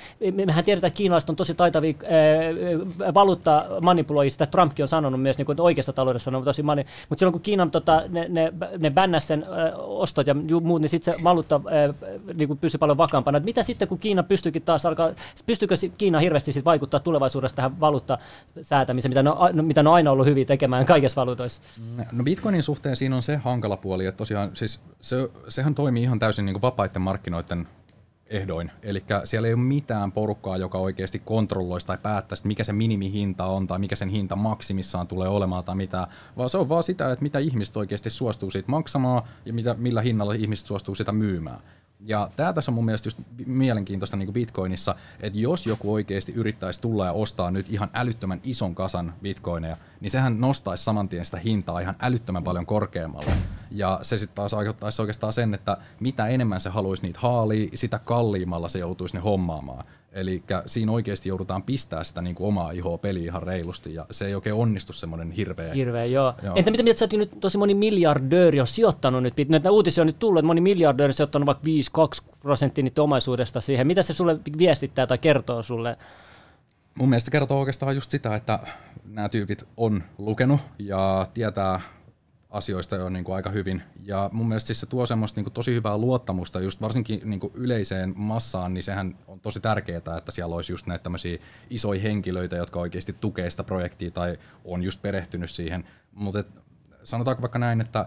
Mehän 0.46 0.64
tiedetään, 0.64 0.88
että 0.88 0.98
kiinalaiset 0.98 1.30
on 1.30 1.36
tosi 1.36 1.54
taitavia 1.54 1.94
ää, 2.04 3.14
valuutta 3.14 3.66
manipuloijia, 3.82 4.32
sitä 4.32 4.46
Trumpkin 4.46 4.84
on 4.84 4.88
sanonut 4.88 5.22
myös, 5.22 5.38
niin 5.38 5.46
kuin, 5.46 5.54
että 5.54 5.64
oikeassa 5.64 5.94
taloudessa 5.94 6.38
on 6.38 6.44
tosi 6.44 6.64
mani. 6.64 6.86
Mutta 7.10 7.20
silloin 7.20 7.34
kun 7.34 7.42
Kiinan 7.42 7.72
tota, 7.72 8.04
ne, 8.10 8.26
ne 8.30 8.54
ne, 8.78 8.90
bännäs 8.90 9.28
sen 9.28 9.44
ö, 9.44 9.78
ostot 9.78 10.28
ja 10.28 10.36
muut, 10.64 10.82
niin 10.82 10.90
sitten 10.90 11.14
se 11.14 11.24
valuutta 11.24 11.62
ö, 11.66 11.94
niin 12.34 12.58
pysyi 12.58 12.78
paljon 12.78 12.98
vakaampana. 12.98 13.38
Et 13.38 13.44
mitä 13.44 13.64
sitten, 13.64 13.88
kun 13.88 14.00
Kiina 14.00 14.24
pystyykin 14.24 14.62
taas 14.62 14.86
alkaa, 14.86 15.10
pystyykö 15.46 15.76
Kiina 15.98 16.20
hirveästi 16.20 16.54
sit 16.54 16.66
vaikuttaa 16.66 17.00
tulevaisuudessa 17.00 17.56
tähän 17.56 17.80
valuuttasäätämiseen, 18.48 19.12
mitä 19.12 19.24
ne, 19.24 19.30
on, 19.30 19.50
no, 19.54 19.64
mitä 19.64 19.84
ne 19.84 19.90
on 19.90 19.96
aina 19.96 20.12
ollut 20.12 20.26
hyviä 20.26 20.46
tekemään 20.46 20.86
kaikissa 20.86 21.22
valuutoissa? 21.22 21.62
No 22.12 22.24
Bitcoinin 22.24 22.64
suhteen 22.64 22.96
siinä 22.96 23.16
on 23.16 23.24
se 23.24 23.36
hankala 23.36 23.78
puoli, 23.78 24.06
että 24.06 24.18
tosiaan 24.18 24.52
siis 24.54 24.80
se, 25.02 25.30
sehän 25.50 25.76
toimii 25.76 26.04
ihan 26.04 26.20
täysin 26.20 26.46
niin 26.46 26.54
kuin 26.54 26.62
vapaiden 26.62 27.02
markkinoiden 27.02 27.68
ehdoin. 28.32 28.72
Eli 28.84 29.04
siellä 29.24 29.48
ei 29.48 29.54
ole 29.54 29.62
mitään 29.62 30.12
porukkaa, 30.12 30.58
joka 30.58 30.78
oikeasti 30.78 31.20
kontrolloisi 31.20 31.88
tai 31.88 31.98
päättäisi, 31.98 32.48
mikä 32.48 32.64
se 32.64 32.74
minimihinta 32.74 33.46
on 33.46 33.68
tai 33.68 33.80
mikä 33.80 33.96
sen 33.96 34.10
hinta 34.10 34.36
maksimissaan 34.36 35.08
tulee 35.08 35.28
olemaan 35.28 35.64
tai 35.64 35.76
mitä, 35.76 36.08
vaan 36.38 36.50
se 36.50 36.58
on 36.58 36.70
vaan 36.70 36.84
sitä, 36.84 37.12
että 37.12 37.24
mitä 37.24 37.40
ihmiset 37.40 37.78
oikeasti 37.78 38.10
suostuu 38.10 38.52
siitä 38.52 38.72
maksamaan 38.72 39.24
ja 39.46 39.54
mitä, 39.54 39.76
millä 39.80 40.02
hinnalla 40.02 40.34
ihmiset 40.34 40.68
suostuu 40.68 40.96
sitä 40.96 41.12
myymään. 41.12 41.60
Ja 42.06 42.30
tämä 42.36 42.54
tässä 42.54 42.72
on 42.72 42.76
mun 42.76 42.86
mielestä 42.86 43.08
just 43.08 43.20
mielenkiintoista 43.46 44.18
niin 44.18 44.34
Bitcoinissa, 44.34 44.96
että 45.20 45.40
jos 45.40 45.68
joku 45.68 45.94
oikeasti 45.94 46.32
yrittäisi 46.32 46.82
tulla 46.82 47.06
ja 47.06 47.12
ostaa 47.12 47.52
nyt 47.52 47.70
ihan 47.70 47.90
älyttömän 47.94 48.42
ison 48.44 48.76
kasan 48.76 49.14
bitcoineja, 49.22 49.78
niin 50.00 50.12
sehän 50.12 50.42
nostaisi 50.42 50.84
saman 50.84 51.10
tien 51.10 51.26
sitä 51.26 51.38
hintaa 51.38 51.80
ihan 51.80 51.96
älyttömän 52.00 52.44
paljon 52.44 52.66
korkeammalle. 52.66 53.32
Ja 53.72 54.00
se 54.02 54.18
sitten 54.18 54.36
taas 54.36 54.54
aiheuttaisi 54.54 55.02
oikeastaan 55.02 55.34
sen, 55.34 55.54
että 55.54 55.78
mitä 56.00 56.28
enemmän 56.28 56.62
se 56.62 56.70
haluaisi 56.70 57.04
niitä 57.04 57.20
haalia, 57.20 57.70
sitä 57.76 58.00
kalliimmalla 58.00 58.70
se 58.70 58.80
joutuisi 58.80 59.16
ne 59.16 59.22
hommaamaan. 59.22 59.86
Eli 60.12 60.44
siinä 60.66 60.92
oikeasti 60.92 61.30
joudutaan 61.30 61.64
pistää 61.64 62.04
sitä 62.04 62.22
niin 62.22 62.36
kuin 62.36 62.48
omaa 62.48 62.72
ihoa 62.72 62.98
peliin 62.98 63.26
ihan 63.26 63.44
reilusti, 63.44 63.94
ja 63.94 64.06
se 64.12 64.26
ei 64.26 64.36
oikein 64.36 64.56
onnistu 64.56 64.94
semmoinen 64.94 65.32
hirveä. 65.32 65.74
Hirveä, 65.74 66.06
joo. 66.06 66.34
Joo. 66.44 66.56
Entä 66.56 66.72
mitä, 66.72 66.84
mitä 66.84 67.00
sä 67.00 67.08
nyt 67.14 67.40
tosi 67.40 67.58
moni 67.58 67.74
miljardööri 67.74 68.60
on 68.60 68.68
sijoittanut 68.68 69.24
nyt, 69.24 69.34
näitä 69.50 69.72
uutisia 69.72 70.02
on 70.02 70.08
nyt 70.08 70.20
tullut, 70.20 70.40
että 70.40 70.48
moni 70.48 70.62
miljardööri 70.62 71.10
on 71.10 71.14
sijoittanut 71.14 71.46
vaikka 71.46 71.64
5-2 72.24 72.24
prosenttia 72.42 72.84
niiden 72.84 73.04
omaisuudesta 73.04 73.62
siihen. 73.62 73.88
Mitä 73.88 74.02
se 74.02 74.14
sulle 74.14 74.40
viestittää 74.58 75.08
tai 75.08 75.18
kertoo 75.18 75.64
sulle? 75.64 75.98
Mun 76.96 77.10
mielestä 77.10 77.32
kertoo 77.32 77.60
oikeastaan 77.60 77.96
just 77.96 78.12
sitä, 78.12 78.36
että 78.36 78.60
nämä 79.06 79.30
tyypit 79.30 79.64
on 79.78 80.04
lukenut 80.18 80.60
ja 80.80 81.26
tietää 81.34 81.82
asioista 82.52 82.96
jo 82.96 83.10
niin 83.10 83.24
kuin 83.24 83.36
aika 83.36 83.50
hyvin. 83.50 83.84
Ja 84.04 84.30
mun 84.34 84.48
mielestä 84.48 84.68
siis 84.68 84.80
se 84.80 84.86
tuo 84.86 85.06
semmoista 85.06 85.38
niin 85.38 85.46
kuin 85.46 85.54
tosi 85.54 85.74
hyvää 85.74 85.98
luottamusta 85.98 86.60
just 86.60 86.82
varsinkin 86.82 87.22
niin 87.24 87.40
kuin 87.40 87.54
yleiseen 87.56 88.14
massaan, 88.16 88.74
niin 88.74 88.84
sehän 88.84 89.18
on 89.28 89.40
tosi 89.40 89.60
tärkeää, 89.60 90.18
että 90.18 90.32
siellä 90.32 90.56
olisi 90.56 90.74
just 90.74 90.88
näitä 90.88 91.04
tämmöisiä 91.04 91.40
isoja 91.70 92.02
henkilöitä, 92.02 92.56
jotka 92.56 92.80
oikeasti 92.80 93.14
tukee 93.14 93.50
sitä 93.50 93.64
projektia 93.64 94.12
tai 94.12 94.40
on 94.66 94.84
just 94.84 95.02
perehtynyt 95.02 95.52
siihen. 95.52 95.84
Mutta 96.12 96.44
sanotaanko 97.04 97.42
vaikka 97.42 97.60
näin, 97.60 97.82
että 97.82 98.06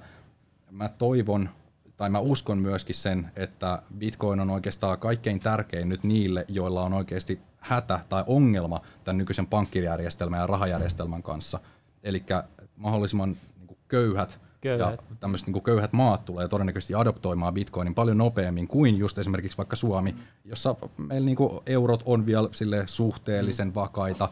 mä 0.70 0.88
toivon 0.88 1.48
tai 1.96 2.11
mä 2.11 2.18
uskon 2.18 2.59
myöskin 2.59 2.94
sen, 2.94 3.30
että 3.37 3.83
Bitcoin 3.98 4.40
on 4.40 4.50
oikeastaan 4.50 4.98
kaikkein 4.98 5.40
tärkein 5.40 5.88
nyt 5.88 6.04
niille, 6.04 6.44
joilla 6.48 6.83
on 6.83 6.92
oikeasti 6.92 7.40
hätä 7.59 8.00
tai 8.09 8.24
ongelma 8.26 8.80
tämän 9.04 9.18
nykyisen 9.18 9.46
pankkijärjestelmän 9.46 10.40
ja 10.40 10.46
rahajärjestelmän 10.46 11.22
kanssa. 11.22 11.61
Eli 12.02 12.24
mahdollisimman 12.76 13.37
köyhät, 13.94 14.40
Köyhät. 14.61 15.00
ja 15.11 15.16
tämmöiset 15.20 15.46
niin 15.46 15.52
kuin 15.52 15.62
köyhät 15.62 15.92
maat 15.92 16.24
tulee 16.24 16.48
todennäköisesti 16.48 16.94
adoptoimaan 16.94 17.54
Bitcoinin 17.54 17.94
paljon 17.94 18.18
nopeammin 18.18 18.68
kuin 18.68 18.96
just 18.96 19.18
esimerkiksi 19.18 19.59
vaikka 19.59 19.76
Suomi, 19.76 20.14
jossa 20.44 20.76
meillä 20.96 21.26
niin 21.26 21.37
kuin 21.37 21.61
eurot 21.66 22.02
on 22.04 22.26
vielä 22.26 22.48
sille 22.52 22.83
suhteellisen 22.87 23.74
vakaita 23.74 24.28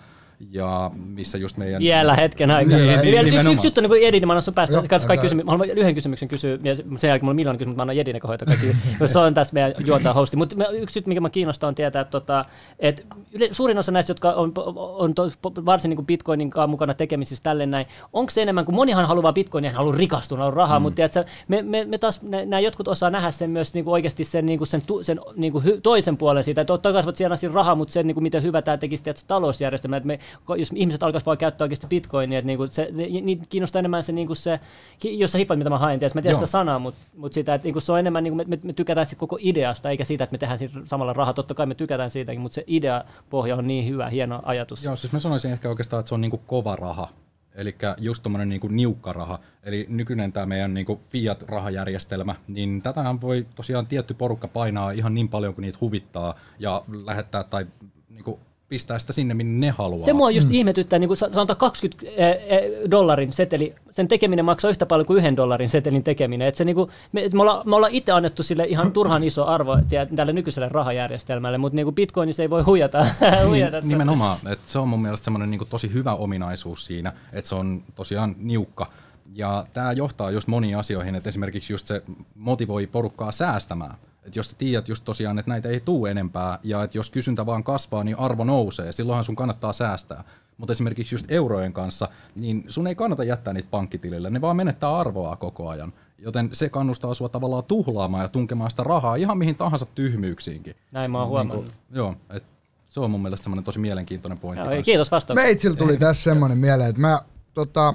ja 0.50 0.90
missä 0.94 1.38
just 1.38 1.56
meidän... 1.56 1.80
Vielä 1.80 2.14
hetken 2.14 2.50
aikaa. 2.50 2.78
Vielä, 2.78 3.02
Vielä 3.02 3.28
yksi, 3.28 3.52
yksi 3.52 3.66
juttu, 3.66 3.80
niin 3.80 3.88
kuin 3.88 4.02
Edi, 4.02 4.20
niin 4.20 4.26
mä 4.26 4.32
annan 4.32 4.42
sun 4.42 4.54
päästä 4.54 4.76
Joo, 4.76 4.84
kaikki 4.88 5.22
kysymyksiä. 5.22 5.44
Mä 5.44 5.50
haluan 5.50 5.70
yhden 5.70 5.94
kysymyksen 5.94 6.28
kysyä, 6.28 6.58
ja 6.62 6.74
sen 6.76 7.08
jälkeen 7.08 7.24
mulla 7.24 7.30
on 7.30 7.36
miljoona 7.36 7.58
kysymyksiä, 7.58 7.76
mä 7.76 7.82
annan 7.82 7.96
Jedin 7.96 8.20
hoitaa 8.28 8.46
kaikki. 8.46 8.76
se 9.12 9.18
on 9.18 9.34
tässä 9.34 9.54
meidän 9.54 9.72
juontaa 9.86 10.12
hosti. 10.12 10.36
Mutta 10.36 10.68
yksi 10.68 10.98
juttu, 10.98 11.08
mikä 11.08 11.20
mä 11.20 11.30
kiinnostaa 11.30 11.68
on 11.68 11.74
tietää, 11.74 12.02
että, 12.02 12.10
tota, 12.10 12.44
että 12.78 13.02
suurin 13.50 13.78
osa 13.78 13.92
näistä, 13.92 14.10
jotka 14.10 14.32
on, 14.32 14.52
on 14.76 15.14
to, 15.14 15.30
varsin 15.42 15.88
niin 15.88 15.96
kuin 15.96 16.06
Bitcoinin 16.06 16.50
kanssa 16.50 16.66
mukana 16.66 16.94
tekemisissä 16.94 17.42
tälleen 17.42 17.70
näin, 17.70 17.86
onko 18.12 18.30
se 18.30 18.42
enemmän 18.42 18.64
kuin 18.64 18.74
monihan 18.74 19.06
haluaa 19.06 19.32
Bitcoinia, 19.32 19.72
haluaa 19.72 19.96
rikastua, 19.96 20.38
haluaa 20.38 20.54
rahaa, 20.54 20.78
mm. 20.78 20.82
mutta 20.82 20.96
tiedätkö, 20.96 21.24
me, 21.48 21.62
me, 21.62 21.84
me 21.84 21.98
taas, 21.98 22.22
nämä 22.22 22.60
jotkut 22.60 22.88
osaa 22.88 23.10
nähdä 23.10 23.30
sen 23.30 23.50
myös 23.50 23.74
niin 23.74 23.84
kuin 23.84 23.92
oikeasti 23.92 24.24
sen, 24.24 24.46
niin 24.46 24.58
kuin 24.58 24.68
sen, 24.68 24.82
tu, 24.86 25.02
sen 25.02 25.20
niin 25.36 25.52
kuin 25.52 25.64
hy, 25.64 25.80
toisen 25.80 26.16
puolen 26.16 26.44
siitä, 26.44 26.60
että 26.60 26.72
totta 26.72 26.92
kai 26.92 27.04
voit 27.04 27.16
siellä 27.16 27.36
rahaa, 27.52 27.74
mutta 27.74 27.92
sen, 27.92 28.06
niin 28.06 28.14
kuin 28.14 28.22
miten 28.22 28.42
hyvä 28.42 28.62
tämä 28.62 28.76
tekisi 28.76 29.02
tiedätkö, 29.02 29.24
talousjärjestelmä, 29.26 29.96
että 29.96 30.06
me, 30.06 30.18
jos 30.58 30.70
ihmiset 30.74 31.02
alkaisivat 31.02 31.26
vaan 31.26 31.38
käyttää 31.38 31.64
oikeasti 31.64 31.86
Bitcoinia, 31.86 32.38
että 32.38 32.46
niin 32.46 32.56
kuin 32.56 32.72
se, 32.72 32.88
ni- 32.92 33.20
niitä 33.20 33.44
kiinnostaa 33.48 33.80
enemmän 33.80 34.02
se, 34.02 34.12
niin 34.12 34.26
kuin 34.26 34.36
se 34.36 34.60
jos 35.04 35.32
sä 35.32 35.38
hiffat, 35.38 35.58
mitä 35.58 35.70
mä 35.70 35.78
haen, 35.78 35.98
tiedätkö, 35.98 36.18
mä 36.18 36.22
tiedän 36.22 36.34
Joo. 36.34 36.46
sitä 36.46 36.50
sanaa, 36.50 36.78
mutta, 36.78 37.00
mutta 37.16 37.34
sitä, 37.34 37.54
että 37.54 37.66
niin 37.66 37.72
kuin 37.72 37.82
se 37.82 37.92
on 37.92 37.98
enemmän, 37.98 38.24
niin 38.24 38.36
kuin 38.36 38.48
me, 38.48 38.56
me, 38.56 38.58
me, 38.64 38.72
tykätään 38.72 39.06
sit 39.06 39.18
koko 39.18 39.38
ideasta, 39.40 39.90
eikä 39.90 40.04
siitä, 40.04 40.24
että 40.24 40.34
me 40.34 40.38
tehdään 40.38 40.58
siitä 40.58 40.78
samalla 40.84 41.12
rahaa, 41.12 41.34
totta 41.34 41.54
kai 41.54 41.66
me 41.66 41.74
tykätään 41.74 42.10
siitäkin, 42.10 42.40
mutta 42.40 42.54
se 42.54 42.64
ideapohja 42.66 43.56
on 43.56 43.66
niin 43.66 43.88
hyvä, 43.88 44.08
hieno 44.08 44.40
ajatus. 44.44 44.84
Joo, 44.84 44.96
siis 44.96 45.12
mä 45.12 45.20
sanoisin 45.20 45.52
ehkä 45.52 45.68
oikeastaan, 45.68 46.00
että 46.00 46.08
se 46.08 46.14
on 46.14 46.20
niinku 46.20 46.38
kova 46.46 46.76
raha. 46.76 47.08
Eli 47.54 47.76
just 47.98 48.22
tommonen 48.22 48.48
niinku 48.48 48.68
niukka 48.68 49.12
raha. 49.12 49.38
Eli 49.62 49.86
nykyinen 49.88 50.32
tämä 50.32 50.46
meidän 50.46 50.74
niinku 50.74 51.00
fiat-rahajärjestelmä, 51.10 52.34
niin 52.48 52.82
tätähän 52.82 53.20
voi 53.20 53.46
tosiaan 53.54 53.86
tietty 53.86 54.14
porukka 54.14 54.48
painaa 54.48 54.90
ihan 54.90 55.14
niin 55.14 55.28
paljon 55.28 55.54
kuin 55.54 55.62
niitä 55.62 55.78
huvittaa 55.80 56.34
ja 56.58 56.84
lähettää 57.04 57.44
tai 57.44 57.66
niinku 58.08 58.40
pistää 58.72 58.98
sitä 58.98 59.12
sinne, 59.12 59.34
minne 59.34 59.66
ne 59.66 59.70
haluaa. 59.70 60.04
Se 60.04 60.12
mua 60.12 60.30
just 60.30 60.48
mm. 60.48 60.54
ihmetyttää, 60.54 60.98
niin 60.98 61.08
kuin 61.08 61.16
sanotaan 61.16 61.56
20 61.56 62.06
eh, 62.06 62.30
eh, 62.46 62.62
dollarin 62.90 63.32
seteli, 63.32 63.74
sen 63.90 64.08
tekeminen 64.08 64.44
maksaa 64.44 64.70
yhtä 64.70 64.86
paljon 64.86 65.06
kuin 65.06 65.16
yhden 65.16 65.36
dollarin 65.36 65.68
setelin 65.68 66.02
tekeminen. 66.02 66.48
Et 66.48 66.54
se, 66.54 66.64
niin 66.64 66.76
kuin, 66.76 66.90
me, 67.12 67.22
me, 67.32 67.42
ollaan, 67.42 67.68
me 67.68 67.76
ollaan 67.76 67.92
itse 67.92 68.12
annettu 68.12 68.42
sille 68.42 68.64
ihan 68.64 68.92
turhan 68.92 69.24
iso 69.24 69.46
arvo 69.46 69.78
tälle 70.16 70.32
nykyiselle 70.32 70.68
rahajärjestelmälle, 70.68 71.58
mutta 71.58 71.76
niin 71.76 71.86
kuin 71.86 71.94
Bitcoinissa 71.94 72.42
ei 72.42 72.50
voi 72.50 72.62
huijata. 72.62 73.06
huijata 73.48 73.80
Niin, 73.80 73.88
nimenomaan. 73.88 74.36
Et 74.52 74.60
se 74.66 74.78
on 74.78 74.88
mun 74.88 75.02
mielestä 75.02 75.24
semmoinen 75.24 75.50
niinku 75.50 75.64
tosi 75.64 75.92
hyvä 75.92 76.14
ominaisuus 76.14 76.84
siinä, 76.84 77.12
että 77.32 77.48
se 77.48 77.54
on 77.54 77.82
tosiaan 77.94 78.36
niukka. 78.38 78.86
Ja 79.34 79.66
tämä 79.72 79.92
johtaa 79.92 80.30
just 80.30 80.48
moniin 80.48 80.76
asioihin, 80.76 81.14
että 81.14 81.28
esimerkiksi 81.28 81.72
just 81.72 81.86
se 81.86 82.02
motivoi 82.34 82.86
porukkaa 82.86 83.32
säästämään. 83.32 83.94
Et 84.24 84.36
jos 84.36 84.50
sä 84.50 84.56
tiedät 84.58 84.88
just 84.88 85.04
tosiaan, 85.04 85.38
että 85.38 85.50
näitä 85.50 85.68
ei 85.68 85.80
tule 85.80 86.10
enempää, 86.10 86.58
ja 86.62 86.82
että 86.82 86.98
jos 86.98 87.10
kysyntä 87.10 87.46
vaan 87.46 87.64
kasvaa, 87.64 88.04
niin 88.04 88.18
arvo 88.18 88.44
nousee, 88.44 88.92
silloinhan 88.92 89.24
sun 89.24 89.36
kannattaa 89.36 89.72
säästää. 89.72 90.24
Mutta 90.58 90.72
esimerkiksi 90.72 91.14
just 91.14 91.30
eurojen 91.30 91.72
kanssa, 91.72 92.08
niin 92.34 92.64
sun 92.68 92.86
ei 92.86 92.94
kannata 92.94 93.24
jättää 93.24 93.52
niitä 93.52 93.68
pankkitilille, 93.70 94.30
ne 94.30 94.40
vaan 94.40 94.56
menettää 94.56 94.98
arvoa 94.98 95.36
koko 95.36 95.68
ajan. 95.68 95.92
Joten 96.18 96.50
se 96.52 96.68
kannustaa 96.68 97.14
sua 97.14 97.28
tavallaan 97.28 97.64
tuhlaamaan 97.64 98.22
ja 98.22 98.28
tunkemaan 98.28 98.70
sitä 98.70 98.82
rahaa 98.82 99.16
ihan 99.16 99.38
mihin 99.38 99.54
tahansa 99.56 99.86
tyhmyyksiinkin. 99.86 100.76
Näin 100.92 101.10
mä 101.10 101.18
oon 101.18 101.28
huomannut. 101.28 101.64
Niinku, 101.64 101.74
joo, 101.92 102.14
et 102.30 102.44
se 102.88 103.00
on 103.00 103.10
mun 103.10 103.22
mielestä 103.22 103.44
semmoinen 103.44 103.64
tosi 103.64 103.78
mielenkiintoinen 103.78 104.38
pointti. 104.38 104.68
Joo, 104.68 104.82
kiitos 104.82 105.10
vastauksesta. 105.10 105.48
Meitsillä 105.48 105.76
tuli 105.76 105.96
tässä 105.96 106.22
semmoinen 106.22 106.58
mieleen, 106.58 106.90
että 106.90 107.00
mä, 107.00 107.22
tota, 107.54 107.94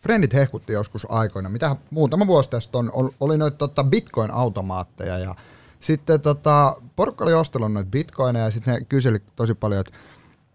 Friendit 0.00 0.34
hehkutti 0.34 0.72
joskus 0.72 1.06
aikoina, 1.10 1.48
mitä 1.48 1.76
muutama 1.90 2.26
vuosi 2.26 2.50
tästä 2.50 2.78
on, 2.78 2.90
ol- 2.92 3.10
oli 3.20 3.38
noita 3.38 3.56
tota, 3.56 3.84
bitcoin-automaatteja 3.84 5.18
ja 5.18 5.34
sitten 5.80 6.20
tota, 6.20 6.76
porukka 6.96 7.24
oli 7.24 7.34
ostellut 7.34 7.72
noita 7.72 7.90
bitcoineja 7.90 8.44
ja 8.44 8.50
sitten 8.50 8.74
ne 8.74 8.84
kyseli 8.88 9.18
tosi 9.36 9.54
paljon, 9.54 9.80
että 9.80 9.92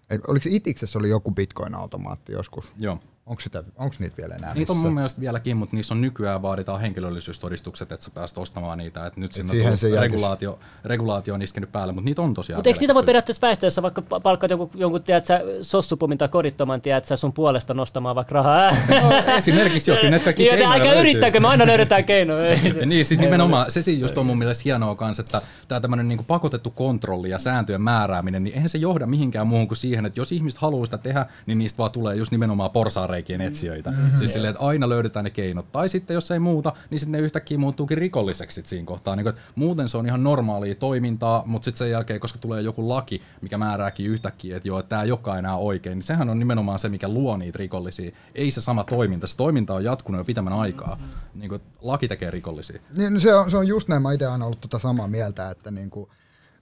et, 0.10 0.22
oliko 0.28 0.46
Itiksessä 0.50 1.00
oli 1.00 1.10
joku 1.10 1.32
bitcoin-automaatti 1.32 2.32
joskus? 2.32 2.74
Joo. 2.80 3.00
Onko, 3.26 3.42
sitä, 3.42 3.64
onko 3.78 3.96
niitä 4.00 4.18
vielä 4.18 4.36
enää 4.36 4.54
Niitä 4.54 4.72
on 4.72 4.78
mun 4.78 4.94
mielestä 4.94 5.22
vieläkin, 5.22 5.58
mutta 5.58 5.76
niissä 5.76 5.94
on 5.94 6.02
nykyään 6.02 6.42
vaaditaan 6.42 6.82
henkilöllisyystodistukset, 6.82 7.92
että 7.92 8.04
sä 8.06 8.12
pääst 8.14 8.38
ostamaan 8.38 8.78
niitä. 8.78 9.06
Et 9.06 9.18
nyt 9.18 9.34
sinne 9.34 9.52
siihen 9.52 9.72
on 9.72 9.78
se 9.78 10.00
regulaatio, 10.00 10.60
regulaatio 10.86 11.34
on 11.34 11.42
iskenyt 11.42 11.72
päälle, 11.72 11.94
mutta 11.94 12.06
niitä 12.06 12.22
on 12.22 12.34
tosiaan 12.34 12.58
Mutta 12.58 12.70
eikö 12.70 12.80
niitä 12.80 12.94
voi 12.94 13.04
periaatteessa 13.04 13.48
väistää, 13.48 13.68
jos 13.68 13.76
sä 13.76 13.82
vaikka 13.82 14.02
pa- 14.02 14.22
palkkaat 14.24 14.50
jonkun, 14.50 14.70
jonkun 14.76 15.04
tiedät, 15.04 15.26
sä, 15.26 15.42
sossupumin 15.62 16.18
tai 16.18 16.28
korittoman, 16.28 16.82
tiedät, 16.82 17.06
sä 17.06 17.16
sun 17.16 17.34
puolesta 17.34 17.74
nostamaan 17.74 18.16
vaikka 18.16 18.34
rahaa? 18.34 18.72
No, 18.72 19.34
esimerkiksi 19.38 19.92
jokin, 19.92 20.12
näitä 20.12 20.24
kaikki 20.24 20.44
Niin, 20.44 20.52
joten 20.52 20.60
keinoja 20.60 20.74
älkää 20.76 20.96
löytyy. 20.96 21.02
yrittäkö, 21.12 21.40
me 21.40 21.48
aina 21.48 21.66
löydetään 21.68 22.04
keinoja. 22.04 22.54
Ja 22.80 22.86
niin, 22.86 23.06
siis 23.06 23.20
nimenomaan, 23.20 23.72
se 23.72 23.82
siinä 23.82 24.02
just 24.02 24.18
on 24.18 24.26
mun 24.26 24.38
mielestä 24.38 24.62
hienoa 24.66 24.96
kanssa, 24.96 25.22
että 25.22 25.42
tämä 25.68 25.82
tämmöinen 25.82 26.08
niinku 26.08 26.24
pakotettu 26.28 26.70
kontrolli 26.72 27.30
ja 27.30 27.40
sääntöjen 27.40 27.82
määrääminen, 27.82 28.44
niin 28.44 28.54
eihän 28.54 28.70
se 28.70 28.78
johda 28.78 29.06
mihinkään 29.06 29.48
muuhun 29.48 29.68
kuin 29.68 29.78
siihen, 29.78 30.06
että 30.06 30.20
jos 30.20 30.32
ihmiset 30.32 30.60
haluaa 30.60 30.86
sitä 30.86 30.98
tehdä, 30.98 31.26
niin 31.46 31.58
niistä 31.58 31.78
vaan 31.78 31.92
tulee 31.92 32.16
just 32.16 32.32
nimenomaan 32.32 32.72
porsaanreikien 33.14 33.42
etsijöitä. 33.42 33.92
Mm-hmm. 33.92 34.18
Siis 34.18 34.34
silleen, 34.34 34.52
että 34.52 34.64
aina 34.64 34.90
löydetään 34.90 35.24
ne 35.24 35.30
keinot. 35.30 35.72
Tai 35.72 35.90
sitten 35.90 36.14
jos 36.14 36.32
ei 36.32 36.40
muuta, 36.40 36.74
niin 36.90 37.00
sitten 37.00 37.12
ne 37.12 37.26
yhtäkkiä 37.26 37.58
muuttuukin 37.58 37.98
rikolliseksi 37.98 38.56
sit 38.56 38.68
siinä 38.68 38.86
kohtaa. 38.86 39.16
Niin 39.16 39.24
kuin, 39.24 39.34
että 39.34 39.52
muuten 39.56 39.90
se 39.90 39.98
on 39.98 40.06
ihan 40.06 40.24
normaalia 40.24 40.76
toimintaa, 40.76 41.44
mutta 41.46 41.66
sitten 41.66 41.78
sen 41.78 41.92
jälkeen, 41.92 42.20
koska 42.20 42.40
tulee 42.40 42.62
joku 42.62 42.90
laki, 42.90 43.22
mikä 43.42 43.58
määrääkin 43.58 44.08
yhtäkkiä, 44.08 44.58
että 44.58 44.68
joo, 44.68 44.80
että 44.80 44.90
tämä 44.90 45.04
ei 45.04 45.12
olekaan 45.12 45.40
enää 45.40 45.58
oikein, 45.58 45.96
niin 45.96 46.04
sehän 46.04 46.30
on 46.30 46.40
nimenomaan 46.40 46.80
se, 46.80 46.90
mikä 46.90 47.10
luo 47.10 47.38
niitä 47.38 47.58
rikollisia. 47.58 48.12
Ei 48.36 48.52
se 48.52 48.62
sama 48.62 48.84
toiminta. 48.84 49.28
Se 49.28 49.38
toiminta 49.38 49.74
on 49.74 49.84
jatkunut 49.84 50.20
jo 50.20 50.26
pitemmän 50.26 50.54
aikaa. 50.54 50.98
Niin 51.36 51.50
kuin, 51.50 51.62
laki 51.82 52.08
tekee 52.08 52.32
rikollisia. 52.32 52.80
Niin, 52.98 53.14
no 53.14 53.20
se, 53.20 53.36
on, 53.36 53.52
se 53.52 53.58
on 53.58 53.68
just 53.68 53.88
näin, 53.88 54.02
mä 54.02 54.14
itse 54.14 54.26
aina 54.26 54.46
ollut 54.46 54.62
tota 54.62 54.80
samaa 54.80 55.08
mieltä, 55.08 55.50
että 55.50 55.72
niinku, 55.72 56.10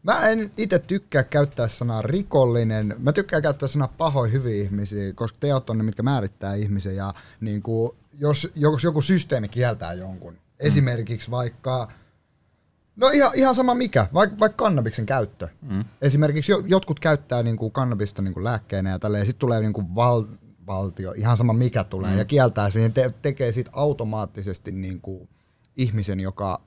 mä 0.04 0.30
en 0.30 0.52
itse 0.58 0.80
tykkää 0.80 1.24
käyttää 1.24 1.68
sanaa 1.68 2.02
rikollinen, 2.02 2.96
mä 3.00 3.12
tykkään 3.12 3.42
käyttää 3.42 3.70
sanaa 3.70 3.94
pahoin 3.98 4.32
hyviä 4.32 4.64
ihmisiä, 4.64 5.14
koska 5.14 5.38
teot 5.40 5.70
on 5.70 5.78
ne, 5.78 5.84
mitkä 5.84 6.04
määrittää 6.04 6.56
ihmisen 6.56 6.96
ja 6.96 7.14
niinku, 7.40 7.96
jos, 8.20 8.52
jos 8.56 8.84
joku 8.84 9.02
systeemi 9.02 9.48
kieltää 9.48 9.94
jonkun, 9.94 10.38
esimerkiksi 10.60 11.32
vaikka, 11.32 11.92
no 12.96 13.10
ihan, 13.10 13.32
ihan 13.36 13.56
sama 13.56 13.76
mikä, 13.76 14.08
vaikka, 14.14 14.40
vaikka 14.40 14.64
kannabiksen 14.64 15.06
käyttö. 15.06 15.48
Mm. 15.62 15.86
Esimerkiksi 16.02 16.52
jo, 16.52 16.64
jotkut 16.68 17.00
käyttää 17.00 17.44
niin 17.44 17.58
kuin 17.58 17.72
kannabista 17.72 18.22
niin 18.22 18.34
kuin 18.34 18.44
lääkkeenä 18.44 18.90
ja 18.90 19.00
tälleen, 19.00 19.26
sitten 19.26 19.40
tulee 19.40 19.62
niin 19.62 19.74
kuin 19.74 19.96
val, 19.96 20.24
valtio, 20.68 21.12
ihan 21.12 21.38
sama 21.38 21.54
mikä 21.54 21.84
tulee, 21.84 22.12
mm. 22.12 22.18
ja 22.18 22.26
kieltää 22.26 22.70
sen, 22.70 22.94
te, 22.94 23.14
tekee 23.22 23.52
siitä 23.52 23.72
automaattisesti 23.74 24.72
niin 24.72 25.02
kuin 25.02 25.30
ihmisen, 25.78 26.20
joka 26.20 26.62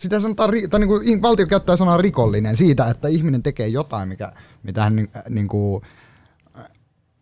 sitä 0.00 0.20
sanotaan, 0.20 0.50
tai 0.70 0.80
niin 0.80 0.88
kuin, 0.88 1.22
valtio 1.22 1.46
käyttää 1.46 1.76
sanaa 1.76 1.96
rikollinen 1.96 2.56
siitä, 2.56 2.90
että 2.90 3.08
ihminen 3.08 3.42
tekee 3.42 3.68
jotain, 3.68 4.08
mikä, 4.08 4.32
mitä 4.62 4.82
hän 4.82 4.96
niin, 4.96 5.10
niin 5.28 5.48
kuin, 5.48 5.82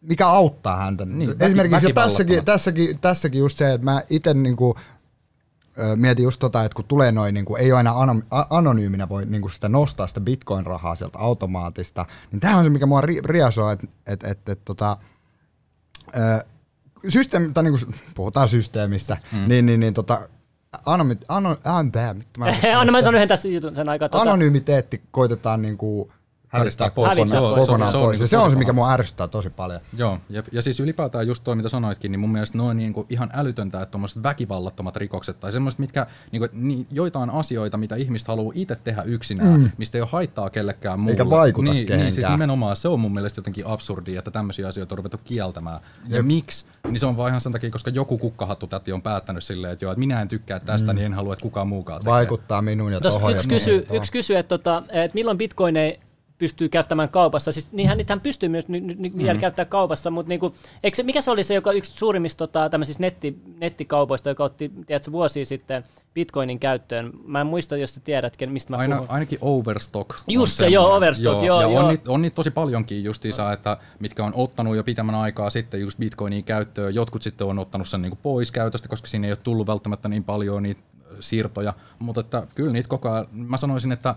mikä 0.01 0.29
auttaa 0.29 0.77
häntä. 0.77 1.05
Niin, 1.05 1.31
Esimerkiksi 1.41 1.93
tässäkin, 1.93 2.45
tässäkin, 2.45 2.99
tässäkin 2.99 3.39
just 3.39 3.59
se, 3.59 3.73
että 3.73 3.85
mä 3.85 4.03
itse 4.11 4.35
niinku, 4.35 4.77
ö, 5.79 5.97
mietin 5.97 6.23
just 6.23 6.39
tota, 6.39 6.65
että 6.65 6.77
kun 6.77 6.85
tulee 6.85 7.13
noin, 7.13 7.35
niinku, 7.35 7.57
ei 7.57 7.73
ole 7.73 7.81
enää 7.81 7.99
ano, 7.99 8.23
a- 8.31 8.47
anonyyminä 8.51 9.09
voi 9.09 9.27
niinku 9.27 9.49
sitä 9.49 9.69
nostaa 9.69 10.07
sitä 10.07 10.21
bitcoin-rahaa 10.21 10.95
sieltä 10.95 11.19
automaattista, 11.19 12.07
niin 12.33 12.41
tämä 12.41 12.57
on 12.57 12.65
se, 12.65 12.71
mikä 12.71 12.87
mua 12.87 13.01
ri, 13.01 13.21
riasoo, 13.25 13.71
että 13.71 13.87
et, 14.07 14.25
et, 14.25 14.49
et, 14.49 14.65
tota, 14.65 14.97
systeemi, 17.09 17.53
tai 17.53 17.65
niinku, 17.65 17.79
puhutaan 18.15 18.49
systeemistä, 18.49 19.17
mm. 19.33 19.49
niin, 19.49 19.67
niin, 19.67 19.81
niin 19.81 19.95
tota, 19.95 20.29
anomi, 20.87 21.17
ano, 21.29 21.57
an, 21.65 21.93
tää, 21.93 22.15
mitä 22.15 22.31
mä 22.39 22.47
Anna 22.77 22.93
mä 22.93 23.01
sanon 23.01 23.15
yhden 23.15 23.29
tässä 23.29 23.49
jutun 23.49 23.75
sen 23.75 23.89
aikaa. 23.89 24.09
Tota, 24.09 24.23
Anonymiteetti 24.23 25.03
koitetaan 25.11 25.63
niinku 25.63 26.13
hävittää 26.13 26.24
Hävittää 26.59 26.91
pois. 26.91 27.09
Hävittää 27.09 27.41
kokonaan, 27.41 27.55
pois. 27.55 27.67
kokonaan 27.67 27.91
Se 27.91 27.97
on 27.97 28.03
pois. 28.03 28.13
niinku 28.13 28.25
Ja 28.25 28.29
se 28.29 28.39
on 28.39 28.51
se, 28.51 28.57
mikä 28.57 28.73
paha. 28.73 28.75
mua 28.75 28.93
ärsyttää 28.93 29.29
tosi 29.29 29.51
paljon. 29.51 29.81
Joo, 29.97 30.19
ja, 30.31 30.43
ja 30.53 30.63
siis 30.63 30.81
ylipäätään 30.81 31.27
just 31.27 31.45
toi, 31.45 31.57
mitä 31.57 31.69
sanoitkin, 31.69 32.13
niin 32.13 32.21
mun 32.21 32.33
mielestä 32.33 32.59
noin 32.59 32.77
niinku 32.77 33.07
ihan 33.11 33.31
älytöntä, 33.33 33.83
että 33.83 33.91
tuommoiset 33.91 34.23
väkivallattomat 34.23 34.97
rikokset 34.97 35.41
tai 35.41 35.53
semmoiset, 35.53 35.79
mitkä 35.79 36.07
niinku, 36.33 36.49
niin, 36.53 36.87
joitain 36.93 37.31
asioita, 37.31 37.77
mitä 37.77 37.97
ihmiset 37.97 38.29
haluaa 38.29 38.53
itse 38.57 38.77
tehdä 38.85 39.03
yksinään, 39.03 39.61
mm. 39.61 39.71
mistä 39.79 39.99
ei 39.99 40.03
ole 40.03 40.09
haittaa 40.13 40.51
kellekään 40.51 41.01
muulle. 41.01 41.13
Eikä 41.13 41.31
vaikuta 41.31 41.73
niin, 41.73 41.75
niin, 41.75 41.87
siis 41.87 41.99
kehenkään. 41.99 42.33
nimenomaan 42.33 42.77
se 42.77 42.89
on 42.89 43.01
mun 43.01 43.15
mielestä 43.15 43.39
jotenkin 43.39 43.67
absurdia, 43.67 44.19
että 44.19 44.31
tämmöisiä 44.31 44.69
asioita 44.69 44.95
on 44.95 44.99
ruvettu 44.99 45.19
kieltämään. 45.25 45.81
Ja 46.09 46.23
miksi? 46.23 46.65
Niin 46.89 47.01
se 47.01 47.07
on 47.07 47.17
vaan 47.17 47.29
ihan 47.29 47.41
sen 47.41 47.53
takia, 47.53 47.71
koska 47.71 47.91
joku 47.91 48.19
kukkahattu 48.19 48.67
täti 48.67 48.93
on 48.93 49.03
päättänyt 49.03 49.45
silleen, 49.45 49.73
että 49.73 49.85
joo, 49.85 49.93
että 49.93 49.99
minä 49.99 50.23
en 50.23 50.29
tykkää 50.29 50.61
tästä, 50.61 50.93
mm. 50.93 50.97
niin 50.97 51.07
en 51.07 51.15
halua, 51.15 51.33
että 51.33 51.43
kukaan 51.43 51.69
muukaan 51.69 52.01
tekee. 52.01 52.13
Vaikuttaa 52.13 52.63
minuun 52.63 52.93
ja 52.93 53.01
tohon. 53.01 53.33
yksi, 53.33 53.49
ja 53.49 53.55
kysy, 53.55 53.81
tohon. 53.83 53.97
yksi 53.97 54.13
kysyy, 54.13 54.37
että, 54.37 54.59
tota, 54.59 54.83
että 54.93 55.15
milloin 55.15 55.39
bitcoin 55.39 55.77
ei 55.77 56.01
pystyy 56.39 56.69
käyttämään 56.69 57.09
kaupassa. 57.09 57.53
Siis 57.53 57.73
niinhän 57.73 57.99
niitähän 57.99 58.21
pystyy 58.21 58.49
myös 58.49 58.69
ny, 58.69 58.81
ny, 58.81 58.95
ny, 58.99 59.09
Mm. 59.09 59.19
vielä 59.19 59.39
käyttää 59.39 59.65
kaupassa, 59.65 60.11
mutta 60.11 60.29
niinku, 60.29 60.55
eikö 60.83 60.97
se, 60.97 61.03
mikä 61.03 61.21
se 61.21 61.31
oli 61.31 61.45
se, 61.45 61.55
joka 61.55 61.73
yksi 61.73 61.93
suurimmista 61.93 62.39
tota, 62.39 62.69
tämmöisistä 62.69 63.01
netti, 63.01 63.39
nettikaupoista, 63.61 64.29
joka 64.29 64.45
otti 64.45 64.73
tiedätkö, 64.87 65.13
vuosia 65.13 65.45
sitten 65.45 65.85
bitcoinin 66.15 66.59
käyttöön. 66.59 67.11
Mä 67.25 67.41
en 67.41 67.47
muista, 67.47 67.77
jos 67.77 67.95
sä 67.95 68.01
tiedät, 68.01 68.37
mistä 68.47 68.73
mä 68.73 68.77
Aina, 68.77 68.97
puhun. 68.97 69.11
ainakin 69.11 69.39
Overstock. 69.41 70.11
Just 70.29 70.53
se, 70.57 70.69
joo, 70.69 70.95
Overstock, 70.95 71.45
joo, 71.45 71.61
ja 71.63 71.69
joo. 71.69 71.81
On, 71.83 71.89
niitä, 71.89 72.11
on 72.13 72.23
niitä 72.23 72.35
tosi 72.35 72.51
paljonkin 72.51 73.05
justiinsa, 73.05 73.53
että 73.53 73.77
mitkä 74.01 74.25
on 74.25 74.33
ottanut 74.35 74.77
jo 74.77 74.85
pitemmän 74.85 75.15
aikaa 75.15 75.51
sitten 75.51 75.81
just 75.81 75.99
Bitcoinin 75.99 76.45
käyttöön. 76.45 76.95
Jotkut 76.95 77.23
sitten 77.23 77.47
on 77.47 77.59
ottanut 77.59 77.89
sen 77.89 78.03
niinku 78.03 78.19
pois 78.23 78.51
käytöstä, 78.51 78.89
koska 78.89 79.09
siinä 79.09 79.27
ei 79.27 79.33
ole 79.33 79.39
tullut 79.43 79.67
välttämättä 79.67 80.09
niin 80.09 80.25
paljon 80.25 80.63
niitä 80.63 80.81
siirtoja. 81.21 81.73
Mutta 81.99 82.21
että 82.21 82.47
kyllä 82.55 82.73
niitä 82.73 82.89
koko 82.89 83.11
ajan, 83.11 83.27
mä 83.33 83.57
sanoisin, 83.57 83.93
että 83.93 84.15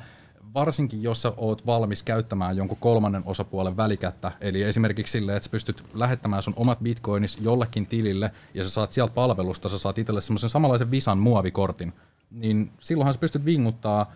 varsinkin 0.60 1.04
jos 1.04 1.22
sä 1.22 1.34
oot 1.38 1.66
valmis 1.66 2.04
käyttämään 2.04 2.58
jonkun 2.58 2.78
kolmannen 2.80 3.24
osapuolen 3.26 3.78
välikättä, 3.78 4.32
eli 4.42 4.64
esimerkiksi 4.64 5.12
silleen, 5.12 5.36
että 5.38 5.46
sä 5.46 5.52
pystyt 5.52 5.84
lähettämään 5.94 6.44
sun 6.44 6.54
omat 6.58 6.80
bitcoinis 6.80 7.38
jollekin 7.42 7.86
tilille, 7.86 8.32
ja 8.54 8.64
sä 8.64 8.70
saat 8.70 8.92
sieltä 8.92 9.14
palvelusta, 9.14 9.70
sä 9.70 9.78
saat 9.78 9.98
itselle 9.98 10.22
semmoisen 10.22 10.50
samanlaisen 10.50 10.92
Visan 10.92 11.18
muovikortin, 11.18 11.94
niin 12.32 12.72
silloinhan 12.80 13.14
sä 13.14 13.20
pystyt 13.20 13.46
vinguttaa 13.46 14.12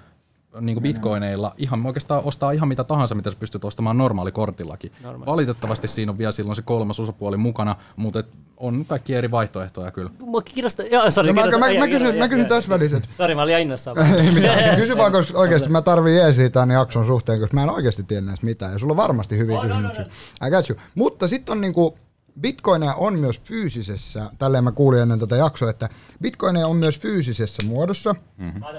niin 0.59 0.75
kuin 0.75 0.83
bitcoineilla 0.83 1.53
ihan 1.57 1.85
oikeastaan 1.85 2.21
ostaa 2.25 2.51
ihan 2.51 2.67
mitä 2.67 2.83
tahansa, 2.83 3.15
mitä 3.15 3.31
sä 3.31 3.37
pystyt 3.39 3.65
ostamaan 3.65 3.97
normaalikortillakin. 3.97 4.91
Normaali. 5.03 5.31
Valitettavasti 5.31 5.87
siinä 5.87 6.11
on 6.11 6.17
vielä 6.17 6.31
silloin 6.31 6.55
se 6.55 6.61
kolmas 6.61 6.99
osapuoli 6.99 7.37
mukana, 7.37 7.75
mutta 7.95 8.19
et 8.19 8.27
on 8.57 8.85
kaikki 8.85 9.15
eri 9.15 9.31
vaihtoehtoja 9.31 9.91
kyllä. 9.91 10.11
Mua 10.19 10.41
kiinnostaa, 10.41 10.85
joo, 10.85 11.11
sorry, 11.11 11.27
No 11.29 11.33
mä, 11.33 11.41
kiinnostaa. 11.41 11.73
mä, 11.73 11.79
mä, 11.79 11.87
kysyn, 11.87 12.15
mä 12.15 12.27
kysyn 12.27 12.47
tässä 12.47 12.69
välissä, 12.69 13.01
Sori, 13.17 13.35
mä 13.35 13.41
olin 13.41 13.67
mitään. 14.35 14.75
Kysy 14.81 14.97
vaan, 14.97 15.11
koska 15.11 15.37
oikeasti 15.37 15.69
mä 15.69 15.81
tarvii 15.81 16.15
jeesiä 16.15 16.49
tämän 16.49 16.71
jakson 16.71 17.05
suhteen, 17.05 17.39
koska 17.39 17.55
mä 17.55 17.63
en 17.63 17.69
oikeasti 17.69 18.03
tiedä 18.03 18.25
näistä 18.25 18.45
mitään. 18.45 18.73
Ja 18.73 18.79
sulla 18.79 18.93
on 18.93 18.97
varmasti 18.97 19.37
hyviä 19.37 19.61
kysymyksiä. 19.61 20.05
I 20.47 20.49
got 20.49 20.69
you. 20.69 20.79
Mutta 20.95 21.27
sitten 21.27 21.51
on 21.53 21.61
niinku, 21.61 21.97
bitcoineja 22.41 22.93
on 22.93 23.19
myös 23.19 23.41
fyysisessä, 23.41 24.29
tälleen 24.37 24.63
mä 24.63 24.71
kuulin 24.71 24.99
ennen 24.99 25.19
tätä 25.19 25.35
jaksoa, 25.35 25.69
että 25.69 25.89
bitcoineja 26.21 26.67
on 26.67 26.75
myös 26.75 26.99
fyysisessä 26.99 27.63
muodossa, 27.65 28.15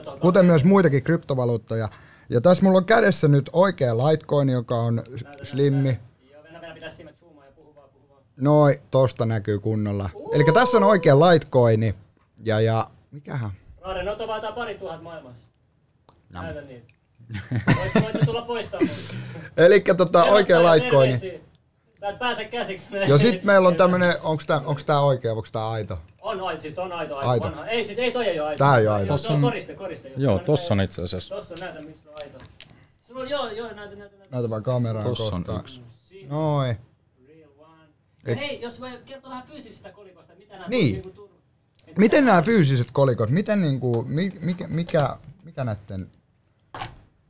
tuon 0.05 0.21
kuten 0.21 0.47
myös 0.47 0.65
muitakin 0.65 1.03
kryptovaluuttoja. 1.03 1.89
Ja 2.29 2.41
tässä 2.41 2.65
mulla 2.65 2.79
on 2.79 2.85
kädessä 2.85 3.29
nyt 3.29 3.51
oikea 3.53 3.97
Litecoin, 3.97 4.49
joka 4.49 4.77
on 4.77 5.03
slimmi. 5.43 6.01
Noin, 8.37 8.79
tosta 8.91 9.27
näkyy 9.27 9.59
kunnolla. 9.59 10.11
Eli 10.33 10.45
tässä 10.55 10.77
on 10.77 10.85
oikea 10.85 11.19
Litecoini. 11.19 11.95
Ja, 12.45 12.61
ja 12.61 12.91
mikähän? 13.11 13.51
Raade, 13.81 14.03
no 14.03 14.17
pari 14.55 14.75
tuhat 14.75 15.03
maailmassa. 15.03 15.47
Näytä 16.33 16.61
niitä. 16.61 16.87
Voit, 17.77 18.05
voitte 18.05 18.27
tulla 18.27 18.43
poistamaan. 18.43 18.91
Eli 19.57 19.81
tota, 19.81 20.25
oikea 20.25 20.59
Litecoini. 20.63 21.43
Sä 22.03 22.09
et 22.09 22.19
pääse 22.19 22.45
käsiksi. 22.45 22.87
Ja 23.09 23.19
sit 23.19 23.45
meillä 23.45 23.69
on 23.69 23.75
tämmönen, 23.77 24.15
onks 24.23 24.47
tää, 24.47 24.61
onks 24.65 24.85
tää 24.85 25.01
oikea, 25.01 25.33
onks 25.33 25.53
tää 25.53 25.71
aito? 25.71 25.99
On 26.23 26.41
aito, 26.41 26.61
siis 26.63 26.79
on 26.79 26.93
aito, 26.93 27.17
aito. 27.17 27.31
Aito. 27.31 27.47
Vanha. 27.47 27.67
Ei, 27.67 27.85
siis 27.85 27.99
ei 27.99 28.13
toi 28.13 28.27
ei 28.27 28.41
oo 28.41 28.47
aito. 28.47 28.59
Tää 28.65 28.79
ei 28.79 28.87
oo 28.87 28.95
aito. 28.95 29.07
Joo, 29.07 29.15
Tossa 29.17 29.29
on 29.29 29.35
on- 29.35 29.41
koriste, 29.41 29.75
koriste. 29.75 30.13
Joo, 30.17 30.39
Mä 30.39 30.45
tossa 30.45 30.75
nyt- 30.75 30.81
on 30.81 30.85
itse 30.85 31.03
asiassa. 31.03 31.35
Tossa 31.35 31.55
näytä, 31.55 31.81
mistä 31.83 32.11
on 32.11 32.17
aito. 32.23 32.39
Sulla 33.03 33.21
on, 33.21 33.29
joo, 33.31 33.49
joo, 33.51 33.67
näytä, 33.73 33.97
näytä, 33.97 34.17
näytä. 34.17 34.27
Näytä 34.31 34.51
vaan 34.51 34.63
kameraan 34.63 35.05
Tossa 35.07 35.25
on 35.25 35.31
kohtaan. 35.45 35.61
yksi. 35.61 35.81
Noin. 36.29 36.77
Real 37.29 37.51
one. 37.59 37.89
Ei. 38.27 38.37
Hei, 38.39 38.61
jos 38.61 38.81
voi 38.81 38.91
kertoa 39.07 39.31
vähän 39.31 39.45
fyysisistä 39.51 39.91
kolikoista, 39.93 40.33
mitä 40.39 40.57
nää 40.59 40.69
Niin. 40.69 40.93
niinku 40.93 41.09
tur- 41.23 41.33
Miten 41.99 42.25
nämä 42.25 42.43
fyysiset 42.43 42.89
kolikot, 42.93 43.31
miten 43.31 43.61
niinku, 43.63 44.05
mi- 44.09 44.33
mikä, 44.41 44.69
mikä, 44.69 45.17
mikä 45.45 45.65
näiden 45.65 46.11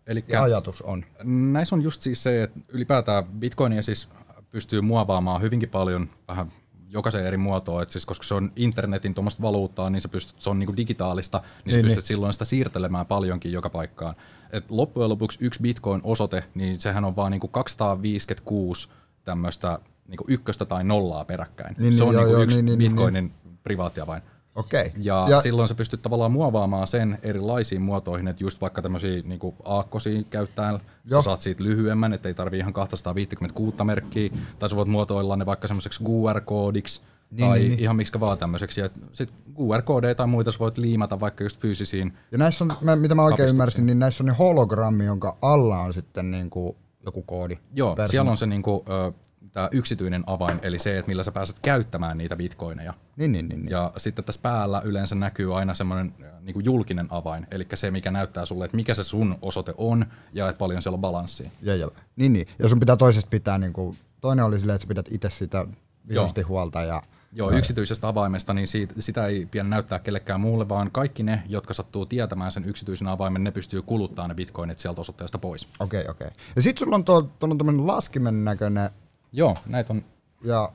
Elikkä 0.07 0.43
ajatus 0.43 0.83
on? 0.83 1.05
näissä 1.53 1.75
on 1.75 1.83
just 1.83 2.03
siis 2.03 2.23
se, 2.23 2.43
että 2.43 2.61
ylipäätään 2.69 3.25
bitcoinia 3.25 3.83
siis 3.83 4.09
pystyy 4.53 4.81
muovaamaan 4.81 5.43
hyvinkin 5.43 5.69
paljon 5.69 6.11
vähän 6.29 6.53
jokaisen 6.89 7.27
eri 7.27 7.37
muotoon, 7.37 7.83
että 7.83 7.93
siis 7.93 8.07
koska 8.07 8.27
se 8.27 8.35
on 8.35 8.53
internetin 8.57 9.15
tuommoista 9.15 9.43
valuuttaa, 9.43 9.91
niin 9.91 10.03
sä 10.03 10.09
pystyt, 10.09 10.41
se 10.41 10.51
on 10.51 10.59
niinku 10.59 10.77
digitaalista, 10.77 11.39
niin, 11.39 11.47
niin 11.65 11.73
sä 11.73 11.77
Niin, 11.77 11.85
pystyt 11.85 12.03
niin. 12.03 12.09
silloin 12.09 12.33
sitä 12.33 12.45
siirtelemään 12.45 13.07
paljonkin 13.07 13.53
joka 13.53 13.71
paikkaan. 13.71 14.15
Et 14.53 14.71
loppujen 14.71 15.11
lopuksi 15.11 15.39
yksi 15.41 15.63
bitcoin-osoite, 15.63 16.45
niin 16.55 16.81
sehän 16.81 17.05
on 17.05 17.17
vaan 17.17 17.31
niinku 17.31 17.49
256 17.49 18.89
tämmöistä 19.25 19.79
niinku 20.09 20.25
ykköstä 20.29 20.65
tai 20.65 20.85
nollaa 20.85 21.25
peräkkäin. 21.25 21.77
Niin, 21.79 21.95
se 21.97 22.05
niin, 22.05 22.09
on 22.09 22.15
joo, 22.15 22.23
niinku 22.23 22.35
joo, 22.35 22.43
yksi 22.43 22.57
niin, 22.57 22.65
niin, 22.65 22.79
niin, 22.79 22.91
bitcoinin 22.91 23.33
privaattiavain. 23.63 24.23
Okei. 24.57 24.93
Ja, 25.03 25.27
ja 25.31 25.41
silloin 25.41 25.69
sä 25.69 25.75
pystyt 25.75 26.03
tavallaan 26.03 26.33
muovaamaan 26.33 26.89
sen 26.89 27.19
erilaisiin 27.23 27.83
muotoihin, 27.83 28.29
että 28.29 28.45
just 28.45 28.61
vaikka 28.61 28.83
tämmöisiä 28.83 29.23
niin 29.25 29.41
aakkosia 29.65 30.23
käyttäen, 30.31 30.79
Joo. 31.05 31.23
sä 31.23 31.25
saat 31.25 31.41
siitä 31.41 31.65
lyhyemmän, 31.65 32.13
ettei 32.13 32.35
tarvii 32.35 32.59
ihan 32.61 32.73
256 32.73 33.77
merkkiä, 33.85 34.31
tai 34.59 34.71
sä 34.71 34.77
voit 34.77 34.89
muotoilla 34.89 35.37
ne 35.37 35.47
vaikka 35.47 35.69
semmoiseksi 35.69 36.05
QR-koodiksi, 36.05 37.01
Niin, 37.31 37.49
tai 37.49 37.59
niin, 37.59 37.71
niin. 37.71 37.81
ihan 37.81 37.97
miksi 37.97 38.21
vaan 38.21 38.39
tämmöiseksi. 38.39 38.81
Ja 38.81 38.91
sit 39.13 39.33
QR-koodeja 39.59 40.15
tai 40.15 40.27
muita 40.27 40.53
sä 40.53 40.59
voit 40.59 40.79
liimata 40.79 41.21
vaikka 41.21 41.45
just 41.45 41.61
fyysisiin. 41.61 42.13
Ja 42.33 42.39
näissä 42.39 42.65
on, 42.65 42.73
mä, 42.81 42.97
mitä 42.97 43.15
mä 43.15 43.25
oikein 43.25 43.49
ymmärsin, 43.49 43.87
niin 43.87 43.99
näissä 43.99 44.23
on 44.23 44.27
ne 44.27 44.33
hologrammi, 44.39 45.05
jonka 45.05 45.37
alla 45.43 45.79
on 45.81 45.93
sitten 45.95 46.31
niinku 46.31 46.77
joku 47.07 47.23
koodi. 47.23 47.59
Joo, 47.75 47.95
Persona. 47.95 48.11
siellä 48.11 48.31
on 48.31 48.37
se 48.37 48.47
niinku, 48.47 48.85
ö, 48.89 49.13
tää 49.53 49.69
yksityinen 49.73 50.25
avain, 50.27 50.59
eli 50.63 50.79
se, 50.79 50.99
että 50.99 51.09
millä 51.09 51.23
sä 51.23 51.33
pääset 51.33 51.59
käyttämään 51.63 52.19
niitä 52.19 52.37
bitcoineja. 52.37 52.95
Niin, 53.17 53.33
niin, 53.33 53.49
niin. 53.49 53.61
niin. 53.61 53.71
Ja 53.71 53.93
sitten 53.97 54.25
tässä 54.25 54.41
päällä 54.43 54.83
yleensä 54.85 55.15
näkyy 55.15 55.59
aina 55.59 55.75
semmoinen 55.75 56.15
niin 56.41 56.55
kuin 56.55 56.65
julkinen 56.65 57.07
avain, 57.11 57.47
eli 57.51 57.67
se, 57.75 57.91
mikä 57.91 58.11
näyttää 58.11 58.45
sulle, 58.45 58.65
että 58.65 58.77
mikä 58.77 58.95
se 58.95 59.05
sun 59.05 59.39
osoite 59.43 59.75
on 59.77 60.07
ja 60.33 60.49
että 60.49 60.59
paljon 60.59 60.83
siellä 60.83 60.97
on 60.97 61.01
balanssia. 61.01 61.51
Ja, 61.63 61.77
ja. 61.77 61.89
Niin, 62.17 62.33
niin. 62.33 62.47
Ja 62.59 62.69
sun 62.69 62.81
pitää 62.81 62.97
toisesta 62.97 63.31
pitää, 63.31 63.59
niinku, 63.59 63.97
toinen 64.21 64.45
oli 64.45 64.59
silleen, 64.59 64.75
että 64.75 64.85
sä 64.85 64.89
pidät 64.89 65.09
itse 65.11 65.31
sitä 65.31 65.67
visusti 66.09 66.43
huolta. 66.43 66.83
Ja, 66.83 67.03
Joo, 67.35 67.51
yksityisestä 67.51 68.09
avaimesta, 68.09 68.55
niin 68.55 68.69
siitä, 68.69 68.95
sitä 68.99 69.27
ei 69.27 69.47
pidä 69.47 69.65
näyttää 69.65 69.99
kellekään 69.99 70.41
muulle, 70.41 70.69
vaan 70.69 70.91
kaikki 70.91 71.23
ne, 71.23 71.43
jotka 71.49 71.75
sattuu 71.75 72.07
tietämään 72.07 72.53
sen 72.53 72.65
yksityisen 72.65 73.09
avaimen, 73.09 73.45
ne 73.45 73.51
pystyy 73.51 73.83
kuluttaa 73.83 74.29
ne 74.29 74.35
bitcoinit 74.35 74.79
sieltä 74.79 75.01
osoitteesta 75.01 75.39
pois. 75.39 75.69
Okei, 75.81 76.09
okei. 76.09 76.29
Ja 76.57 76.63
sit 76.63 76.79
sulla 76.79 76.95
on 76.95 77.05
tuolla 77.05 77.29
on 77.41 77.59
tämmönen 77.59 77.87
laskimen 77.87 78.45
näköinen, 78.45 78.91
Joo, 79.33 79.55
näitä 79.67 79.93
on, 79.93 80.05
ja 80.45 80.73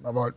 mä 0.00 0.14
voin... 0.14 0.34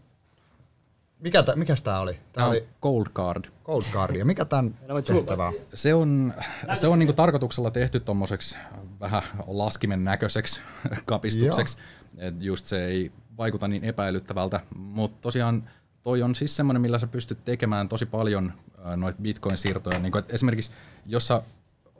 Mikä 1.19 1.43
tä, 1.43 1.55
mikäs 1.55 1.81
tää 1.81 1.99
oli? 1.99 2.13
Tää 2.13 2.21
tämä 2.33 2.45
on 2.45 2.51
oli 2.51 2.67
Cold 2.81 3.05
Card. 3.13 3.45
Cold 3.63 3.83
Card. 3.91 4.15
Ja 4.15 4.25
mikä 4.25 4.45
tän 4.45 4.75
tehtävä 5.07 5.47
on? 5.47 5.53
Se 5.73 5.93
on, 5.93 6.33
se 6.73 6.87
on 6.87 6.99
niinku 6.99 7.13
tarkoituksella 7.13 7.71
tehty 7.71 7.99
tommoseksi 7.99 8.57
vähän 8.99 9.21
laskimen 9.47 10.03
näköiseksi 10.03 10.61
kapistukseksi. 11.05 11.77
Et 12.17 12.35
just 12.39 12.65
se 12.65 12.85
ei 12.85 13.11
vaikuta 13.37 13.67
niin 13.67 13.83
epäilyttävältä, 13.83 14.59
mutta 14.75 15.17
tosiaan 15.21 15.69
toi 16.03 16.23
on 16.23 16.35
siis 16.35 16.55
semmoinen, 16.55 16.81
millä 16.81 16.99
sä 16.99 17.07
pystyt 17.07 17.45
tekemään 17.45 17.89
tosi 17.89 18.05
paljon 18.05 18.53
noita 18.95 19.21
bitcoin-siirtoja. 19.21 19.99
Niin 19.99 20.11
kuin, 20.11 20.19
että 20.19 20.33
esimerkiksi 20.33 20.71
jos 21.05 21.27
sä 21.27 21.41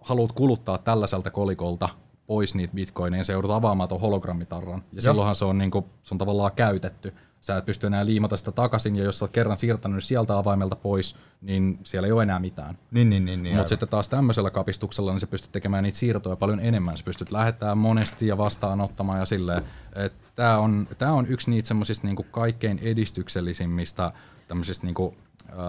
haluat 0.02 0.32
kuluttaa 0.32 0.78
tällaiselta 0.78 1.32
kolikolta 1.32 1.90
pois 2.32 2.56
niitä 2.56 2.74
bitcoineja, 2.74 3.20
niin 3.20 3.26
sä 3.26 3.34
joudut 3.34 3.52
avaamaan 3.52 3.90
tuon 3.90 4.02
hologrammitarran. 4.02 4.84
Ja 4.94 5.02
silloinhan 5.02 5.36
se 5.36 5.46
on, 5.46 5.58
niin 5.58 5.72
kuin, 5.72 5.86
se 6.04 6.14
on 6.14 6.18
tavallaan 6.18 6.52
käytetty. 6.56 7.14
Sä 7.42 7.58
et 7.58 7.66
pysty 7.66 7.88
enää 7.88 8.06
liimata 8.06 8.38
sitä 8.38 8.52
takaisin, 8.52 8.96
ja 8.96 9.04
jos 9.04 9.20
sä 9.20 9.26
oot 9.26 9.32
kerran 9.32 9.58
siirtänyt 9.58 10.04
sieltä 10.04 10.38
avaimelta 10.38 10.76
pois, 10.76 11.16
niin 11.42 11.80
siellä 11.84 12.06
ei 12.06 12.12
ole 12.12 12.24
enää 12.24 12.40
mitään. 12.40 12.78
Niin, 12.92 13.10
niin, 13.10 13.26
niin. 13.26 13.44
niin 13.44 13.56
Mutta 13.56 13.70
sitten 13.70 13.90
taas 13.90 14.10
tämmöisellä 14.10 14.50
kapistuksella, 14.50 15.12
niin 15.12 15.20
sä 15.20 15.28
pystyt 15.28 15.52
tekemään 15.52 15.84
niitä 15.84 15.98
siirtoja 15.98 16.36
paljon 16.36 16.60
enemmän. 16.60 16.98
Sä 16.98 17.04
pystyt 17.04 17.32
lähettämään 17.32 17.78
monesti 17.78 18.28
ja 18.28 18.38
vastaanottamaan 18.38 19.20
ja 19.20 19.26
silleen. 19.26 19.64
Tämä 20.36 20.58
on, 20.58 20.88
tää 20.98 21.14
on 21.14 21.28
yksi 21.28 21.50
niitä 21.50 21.68
semmoisista 21.68 22.08
niinku 22.08 22.24
kaikkein 22.24 22.80
edistyksellisimmistä 22.82 24.12
tämmöisistä 24.48 24.86
niinku, 24.86 25.16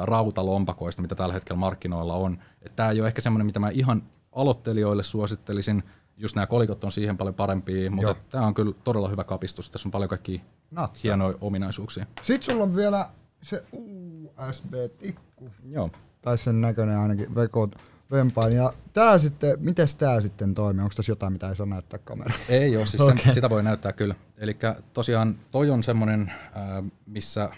rautalompakoista, 0.02 1.02
mitä 1.02 1.14
tällä 1.14 1.34
hetkellä 1.34 1.58
markkinoilla 1.58 2.14
on. 2.14 2.38
Tämä 2.76 2.90
ei 2.90 3.00
ole 3.00 3.08
ehkä 3.08 3.20
semmoinen, 3.20 3.46
mitä 3.46 3.60
mä 3.60 3.70
ihan 3.70 4.02
aloittelijoille 4.32 5.02
suosittelisin. 5.02 5.82
Just 6.16 6.36
nämä 6.36 6.46
kolikot 6.46 6.84
on 6.84 6.92
siihen 6.92 7.16
paljon 7.16 7.34
parempia, 7.34 7.90
mutta 7.90 8.14
tämä 8.30 8.46
on 8.46 8.54
kyllä 8.54 8.72
todella 8.84 9.08
hyvä 9.08 9.24
kapistus. 9.24 9.70
Tässä 9.70 9.88
on 9.88 9.92
paljon 9.92 10.08
kaikkia 10.08 10.40
Natsaa. 10.70 11.00
hienoja 11.02 11.38
ominaisuuksia. 11.40 12.06
Sitten 12.22 12.52
sulla 12.52 12.64
on 12.64 12.76
vielä 12.76 13.08
se 13.42 13.64
USB-tikku. 13.72 15.50
Joo. 15.68 15.90
Tai 16.22 16.38
sen 16.38 16.60
näköinen 16.60 16.98
ainakin 16.98 17.34
vekot 17.34 17.76
vempain. 18.10 18.56
Ja 18.56 18.72
tää 18.92 19.18
sitten, 19.18 19.56
miten 19.60 19.88
tää 19.98 20.20
sitten 20.20 20.54
toimii? 20.54 20.82
Onko 20.82 20.94
tässä 20.96 21.12
jotain, 21.12 21.32
mitä 21.32 21.48
ei 21.48 21.56
saa 21.56 21.66
näyttää 21.66 21.98
kameraan? 21.98 22.40
Ei 22.48 22.76
ole, 22.76 22.86
siis 22.86 23.00
Okei. 23.00 23.20
okay. 23.20 23.34
sitä 23.34 23.50
voi 23.50 23.62
näyttää 23.62 23.92
kyllä. 23.92 24.14
Eli 24.38 24.56
tosiaan 24.92 25.36
toi 25.50 25.70
on 25.70 25.82
semmoinen, 25.82 26.32
missä 27.06 27.50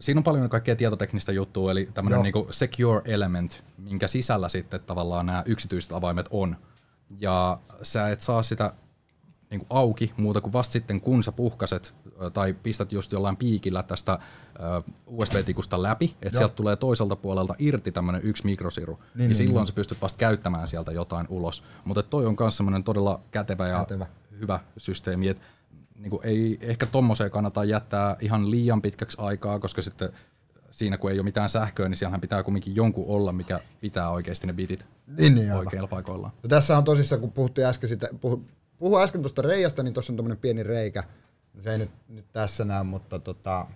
siinä 0.00 0.18
on 0.18 0.24
paljon 0.24 0.48
kaikkea 0.48 0.76
tietoteknistä 0.76 1.32
juttua, 1.32 1.70
eli 1.70 1.88
tämmöinen 1.94 2.16
Joo. 2.16 2.22
niinku 2.22 2.46
secure 2.50 3.02
element, 3.04 3.64
minkä 3.78 4.08
sisällä 4.08 4.48
sitten 4.48 4.80
tavallaan 4.80 5.26
nämä 5.26 5.42
yksityiset 5.46 5.92
avaimet 5.92 6.26
on. 6.30 6.56
Ja 7.18 7.58
sä 7.82 8.08
et 8.08 8.20
saa 8.20 8.42
sitä 8.42 8.72
niinku 9.50 9.66
auki 9.70 10.12
muuta 10.16 10.40
kuin 10.40 10.52
vasta 10.52 10.72
sitten, 10.72 11.00
kun 11.00 11.22
sä 11.22 11.32
puhkaset 11.32 11.94
tai 12.32 12.52
pistät 12.52 12.92
just 12.92 13.12
jollain 13.12 13.36
piikillä 13.36 13.82
tästä 13.82 14.18
USB-tikusta 15.06 15.82
läpi, 15.82 16.16
että 16.22 16.38
sieltä 16.38 16.54
tulee 16.54 16.76
toiselta 16.76 17.16
puolelta 17.16 17.54
irti 17.58 17.92
tämmöinen 17.92 18.22
yksi 18.24 18.44
mikrosiru, 18.44 18.94
niin, 18.94 19.08
niin, 19.14 19.28
niin, 19.28 19.36
silloin 19.36 19.56
niin. 19.56 19.66
sä 19.66 19.72
pystyt 19.72 20.02
vasta 20.02 20.18
käyttämään 20.18 20.68
sieltä 20.68 20.92
jotain 20.92 21.26
ulos. 21.28 21.64
Mutta 21.84 22.02
toi 22.02 22.26
on 22.26 22.36
myös 22.40 22.56
semmoinen 22.56 22.84
todella 22.84 23.20
kätevä 23.30 23.68
ja 23.68 23.78
Kätevä. 23.78 24.06
hyvä 24.40 24.60
systeemi, 24.76 25.28
että 25.28 25.42
niinku 25.94 26.20
ei 26.24 26.58
ehkä 26.60 26.86
tommoseen 26.86 27.30
kannata 27.30 27.64
jättää 27.64 28.16
ihan 28.20 28.50
liian 28.50 28.82
pitkäksi 28.82 29.16
aikaa, 29.20 29.58
koska 29.58 29.82
sitten 29.82 30.12
siinä 30.70 30.98
kun 30.98 31.10
ei 31.10 31.18
ole 31.18 31.24
mitään 31.24 31.50
sähköä, 31.50 31.88
niin 31.88 31.96
siellähän 31.96 32.20
pitää 32.20 32.42
kumminkin 32.42 32.76
jonkun 32.76 33.04
olla, 33.08 33.32
mikä 33.32 33.60
pitää 33.80 34.10
oikeasti 34.10 34.46
ne 34.46 34.52
bitit 34.52 34.86
Niin, 35.18 35.34
niin 35.34 35.52
oikeilla 35.52 35.88
paikoillaan. 35.88 36.32
Ja 36.42 36.48
tässä 36.48 36.78
on 36.78 36.84
tosissaan, 36.84 37.20
kun 37.20 37.32
puhuttiin 37.32 37.66
äsken 37.66 37.88
sitä, 37.88 38.08
puhu, 38.20 38.44
puhu 38.78 38.98
äsken 38.98 39.22
tuosta 39.22 39.42
reijasta, 39.42 39.82
niin 39.82 39.94
tuossa 39.94 40.12
on 40.12 40.16
tämmöinen 40.16 40.38
pieni 40.38 40.62
reikä. 40.62 41.02
Se 41.60 41.72
ei 41.72 41.78
nyt, 41.78 41.90
nyt 42.08 42.32
tässä 42.32 42.64
näy, 42.64 42.84
mutta 42.84 43.18
tota, 43.18 43.66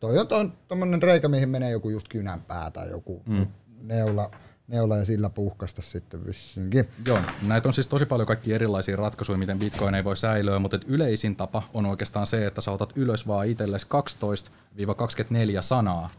toi 0.00 0.18
on 0.18 0.28
ton, 0.28 0.52
tommonen 0.68 1.02
reikä, 1.02 1.28
mihin 1.28 1.48
menee 1.48 1.70
joku 1.70 1.90
just 1.90 2.08
kynänpää 2.08 2.70
tai 2.70 2.90
joku 2.90 3.22
mm. 3.26 3.46
neula, 3.82 4.30
neula 4.68 4.96
ja 4.96 5.04
sillä 5.04 5.30
puhkasta 5.30 5.82
sitten 5.82 6.26
vissinkin. 6.26 6.88
Joo, 7.06 7.18
näitä 7.46 7.68
on 7.68 7.72
siis 7.72 7.88
tosi 7.88 8.06
paljon 8.06 8.26
kaikki 8.26 8.54
erilaisia 8.54 8.96
ratkaisuja, 8.96 9.38
miten 9.38 9.58
bitcoin 9.58 9.94
ei 9.94 10.04
voi 10.04 10.16
säilyä, 10.16 10.58
mutta 10.58 10.76
et 10.76 10.84
yleisin 10.86 11.36
tapa 11.36 11.62
on 11.74 11.86
oikeastaan 11.86 12.26
se, 12.26 12.46
että 12.46 12.60
sä 12.60 12.70
otat 12.70 12.92
ylös 12.96 13.26
vaan 13.26 13.46
itsellesi 13.46 13.86
12-24 15.58 15.62
sanaa, 15.62 16.10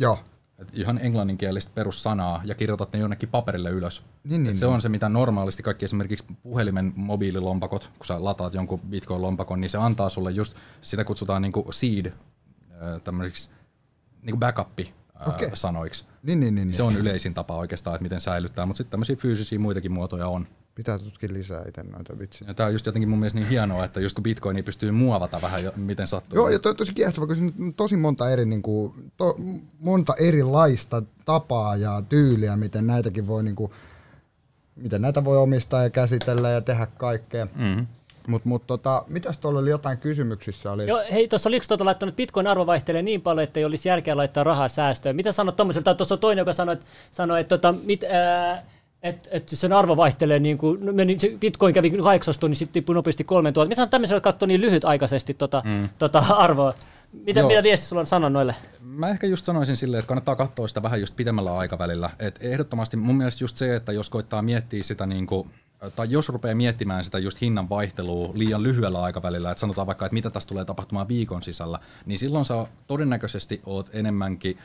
Joo. 0.00 0.18
et 0.58 0.68
ihan 0.72 0.98
englanninkielistä 1.02 1.72
perussanaa, 1.74 2.42
ja 2.44 2.54
kirjoitat 2.54 2.92
ne 2.92 2.98
jonnekin 2.98 3.28
paperille 3.28 3.70
ylös. 3.70 4.02
Niin, 4.24 4.42
niin, 4.42 4.52
Et 4.52 4.56
se 4.58 4.66
on 4.66 4.82
se, 4.82 4.88
mitä 4.88 5.08
normaalisti 5.08 5.62
kaikki 5.62 5.84
esimerkiksi 5.84 6.24
puhelimen 6.42 6.92
mobiililompakot, 6.96 7.92
kun 7.98 8.06
sä 8.06 8.24
lataat 8.24 8.54
jonkun 8.54 8.80
bitcoin-lompakon, 8.90 9.60
niin 9.60 9.70
se 9.70 9.78
antaa 9.78 10.08
sulle 10.08 10.30
just, 10.30 10.54
sitä 10.80 11.04
kutsutaan 11.04 11.42
niinku 11.42 11.66
seed, 11.70 12.06
ö, 12.06 13.00
tämmöisiksi 13.04 13.50
niinku 14.22 14.38
backup 14.38 14.78
Okei. 15.26 15.50
sanoiksi. 15.54 16.04
Niin, 16.22 16.40
niin, 16.40 16.54
niin. 16.54 16.68
niin. 16.68 16.76
Se 16.76 16.82
on 16.82 16.96
yleisin 16.96 17.34
tapa 17.34 17.56
oikeastaan, 17.56 17.94
että 17.94 18.02
miten 18.02 18.20
säilyttää, 18.20 18.66
mutta 18.66 18.78
sitten 18.78 18.90
tämmöisiä 18.90 19.16
fyysisiä 19.16 19.58
muitakin 19.58 19.92
muotoja 19.92 20.28
on. 20.28 20.46
Pitää 20.74 20.98
tutkia 20.98 21.28
lisää 21.32 21.64
itse 21.68 21.82
noita 21.82 22.18
vitsi. 22.18 22.44
Ja 22.48 22.54
tämä 22.54 22.66
on 22.66 22.72
just 22.72 22.86
jotenkin 22.86 23.08
mun 23.08 23.18
mielestä 23.18 23.38
niin 23.38 23.48
hienoa, 23.48 23.84
että 23.84 24.00
just 24.00 24.14
kun 24.14 24.22
bitcoini 24.22 24.62
pystyy 24.62 24.90
muovata 24.90 25.42
vähän, 25.42 25.64
jo- 25.64 25.72
miten 25.76 26.06
sattuu. 26.06 26.38
Joo, 26.38 26.48
ja 26.48 26.58
toi 26.58 26.70
on 26.70 26.76
tosi 26.76 26.94
kiehtova, 26.94 27.26
kun 27.26 27.36
siinä 27.36 27.52
on 27.60 27.74
tosi 27.74 27.96
monta, 27.96 28.30
eri, 28.30 28.44
niin 28.44 28.62
kuin, 28.62 29.12
to, 29.16 29.36
monta 29.78 30.14
erilaista 30.18 31.02
tapaa 31.24 31.76
ja 31.76 32.02
tyyliä, 32.08 32.56
miten 32.56 32.86
näitäkin 32.86 33.26
voi, 33.26 33.42
niin 33.42 33.56
kuin, 33.56 33.72
miten 34.76 35.02
näitä 35.02 35.24
voi 35.24 35.36
omistaa 35.36 35.82
ja 35.82 35.90
käsitellä 35.90 36.50
ja 36.50 36.60
tehdä 36.60 36.86
kaikkea. 36.86 37.44
Mm-hmm. 37.44 37.86
Mutta 38.26 38.48
mut, 38.48 38.66
tota, 38.66 39.04
mitäs 39.08 39.38
tuolla 39.38 39.60
oli 39.60 39.70
jotain 39.70 39.98
kysymyksissä? 39.98 40.72
Oli? 40.72 40.86
Joo, 40.86 41.02
hei, 41.12 41.28
tuossa 41.28 41.48
oliko 41.48 41.64
tuota 41.68 41.84
laittanut, 41.84 42.12
että 42.12 42.16
Bitcoin 42.16 42.46
arvo 42.46 42.66
vaihtelee 42.66 43.02
niin 43.02 43.22
paljon, 43.22 43.44
että 43.44 43.60
ei 43.60 43.64
olisi 43.64 43.88
järkeä 43.88 44.16
laittaa 44.16 44.44
rahaa 44.44 44.68
säästöön. 44.68 45.16
Mitä 45.16 45.32
sanot 45.32 45.56
tuommoiselta? 45.56 45.94
Tuossa 45.94 46.14
on 46.14 46.18
toinen, 46.18 46.40
joka 46.42 46.52
sanoi, 46.52 46.72
että, 46.72 46.86
sanoi, 47.10 47.40
että, 47.40 47.58
tota, 47.58 47.74
mit, 47.84 48.04
ää, 48.04 48.62
että, 49.02 49.28
että 49.32 49.56
sen 49.56 49.72
arvo 49.72 49.96
vaihtelee, 49.96 50.38
niin 50.38 50.58
kuin, 50.58 50.86
no, 50.86 50.92
meni, 50.92 51.18
se 51.18 51.36
Bitcoin 51.40 51.74
kävi 51.74 51.90
8 51.90 52.34
niin 52.42 52.56
sitten 52.56 52.72
tippui 52.72 52.94
nopeasti 52.94 53.24
3000. 53.24 53.68
Mitä 53.68 53.76
sanot 53.76 53.90
tämmöisellä, 53.90 54.16
joka 54.16 54.32
katsoi 54.32 54.48
niin 54.48 54.60
lyhytaikaisesti 54.60 55.34
tota, 55.34 55.62
mm. 55.64 55.88
tota 55.98 56.18
arvoa? 56.18 56.72
Mitä, 57.12 57.40
Joo. 57.40 57.48
mitä 57.48 57.62
viesti 57.62 57.86
sulla 57.86 58.00
on 58.00 58.06
sanoa 58.06 58.30
noille? 58.30 58.54
Mä 58.80 59.08
ehkä 59.08 59.26
just 59.26 59.44
sanoisin 59.44 59.76
silleen, 59.76 59.98
että 59.98 60.08
kannattaa 60.08 60.36
katsoa 60.36 60.68
sitä 60.68 60.82
vähän 60.82 61.00
just 61.00 61.16
pitemmällä 61.16 61.58
aikavälillä. 61.58 62.10
Et 62.18 62.38
ehdottomasti 62.42 62.96
mun 62.96 63.16
mielestä 63.16 63.44
just 63.44 63.56
se, 63.56 63.76
että 63.76 63.92
jos 63.92 64.10
koittaa 64.10 64.42
miettiä 64.42 64.82
sitä 64.82 65.06
niin 65.06 65.26
kuin, 65.26 65.50
tai 65.96 66.06
jos 66.10 66.28
rupeaa 66.28 66.54
miettimään 66.54 67.04
sitä 67.04 67.18
just 67.18 67.40
hinnan 67.40 67.68
vaihtelua 67.68 68.30
liian 68.34 68.62
lyhyellä 68.62 69.02
aikavälillä, 69.02 69.50
että 69.50 69.60
sanotaan 69.60 69.86
vaikka, 69.86 70.06
että 70.06 70.14
mitä 70.14 70.30
tässä 70.30 70.48
tulee 70.48 70.64
tapahtumaan 70.64 71.08
viikon 71.08 71.42
sisällä, 71.42 71.78
niin 72.06 72.18
silloin 72.18 72.44
sä 72.44 72.66
todennäköisesti 72.86 73.60
oot 73.66 73.90
enemmänkin 73.92 74.58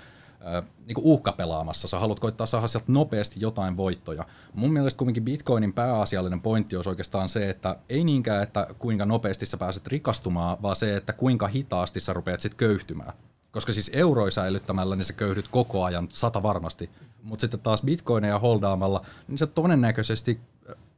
niin 0.85 0.95
uhkapelaamassa. 0.97 1.87
Sä 1.87 1.99
haluat 1.99 2.19
koittaa 2.19 2.47
saada 2.47 2.67
sieltä 2.67 2.91
nopeasti 2.91 3.39
jotain 3.39 3.77
voittoja. 3.77 4.25
Mun 4.53 4.73
mielestä 4.73 4.97
kuitenkin 4.97 5.25
Bitcoinin 5.25 5.73
pääasiallinen 5.73 6.41
pointti 6.41 6.75
olisi 6.75 6.89
oikeastaan 6.89 7.29
se, 7.29 7.49
että 7.49 7.75
ei 7.89 8.03
niinkään, 8.03 8.43
että 8.43 8.67
kuinka 8.79 9.05
nopeasti 9.05 9.45
sä 9.45 9.57
pääset 9.57 9.87
rikastumaan, 9.87 10.57
vaan 10.61 10.75
se, 10.75 10.95
että 10.95 11.13
kuinka 11.13 11.47
hitaasti 11.47 11.99
sä 11.99 12.13
rupeat 12.13 12.41
sitten 12.41 12.57
köyhtymään. 12.57 13.13
Koska 13.51 13.73
siis 13.73 13.91
euroi 13.93 14.31
säilyttämällä, 14.31 14.95
niin 14.95 15.05
sä 15.05 15.13
köyhdyt 15.13 15.47
koko 15.51 15.83
ajan 15.83 16.09
sata 16.13 16.43
varmasti. 16.43 16.89
Mutta 17.23 17.41
sitten 17.41 17.59
taas 17.59 17.81
bitcoineja 17.81 18.39
holdaamalla, 18.39 19.05
niin 19.27 19.37
sä 19.37 19.47
todennäköisesti 19.47 20.39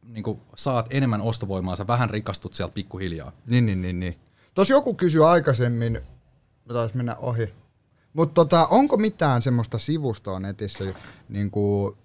niin 0.04 0.42
saat 0.56 0.86
enemmän 0.90 1.22
ostovoimaa, 1.22 1.76
sä 1.76 1.88
vähän 1.88 2.10
rikastut 2.10 2.54
sieltä 2.54 2.74
pikkuhiljaa. 2.74 3.32
Niin, 3.46 3.66
niin, 3.66 3.82
niin, 3.82 4.00
niin. 4.00 4.20
Tuossa 4.54 4.74
joku 4.74 4.94
kysyi 4.94 5.24
aikaisemmin, 5.24 5.94
mä 6.66 6.74
tais 6.74 6.94
mennä 6.94 7.16
ohi. 7.16 7.54
Mutta 8.18 8.34
tota, 8.34 8.68
onko 8.68 8.98
mitään 8.98 9.42
semmoista 9.42 9.80
sivustoa 9.80 10.40
netissä, 10.40 10.84
niin 11.30 11.52
kuin, 11.52 11.98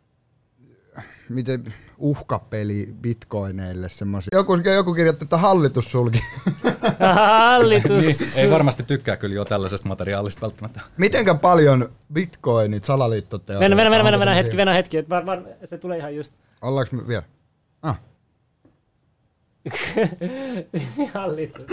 miten 1.29 1.75
uhkapeli 1.99 2.95
bitcoineille 3.01 3.89
semmoisia. 3.89 4.29
Joku, 4.33 4.57
joku 4.57 4.95
kirjoitti, 4.95 5.25
että 5.25 5.37
hallitus 5.37 5.93
sulki. 5.93 6.19
Hallitus. 7.15 8.05
Niin, 8.05 8.45
ei 8.45 8.51
varmasti 8.51 8.83
tykkää 8.83 9.17
kyllä 9.17 9.35
jo 9.35 9.45
tällaisesta 9.45 9.89
materiaalista 9.89 10.41
välttämättä. 10.41 10.81
Mitenkä 10.97 11.35
paljon 11.35 11.89
bitcoinit, 12.13 12.85
salaliittoteoriat? 12.85 13.61
Mennä, 13.61 13.77
mennä, 13.77 13.91
mennä, 13.91 14.05
mennä, 14.05 14.17
onko 14.17 14.19
mennä 14.19 14.33
se 14.33 14.37
hetki, 14.37 14.51
siinä? 14.51 14.61
mennä 14.61 14.75
hetki. 14.75 14.99
että 14.99 15.11
Var, 15.11 15.27
var, 15.27 15.43
se 15.65 15.79
tulee 15.79 15.99
ihan 15.99 16.17
just. 16.17 16.35
Ollaanko 16.63 16.97
me 16.97 17.09
vielä? 17.09 17.23
Ah. 17.83 18.01
Hallitus. 21.15 21.67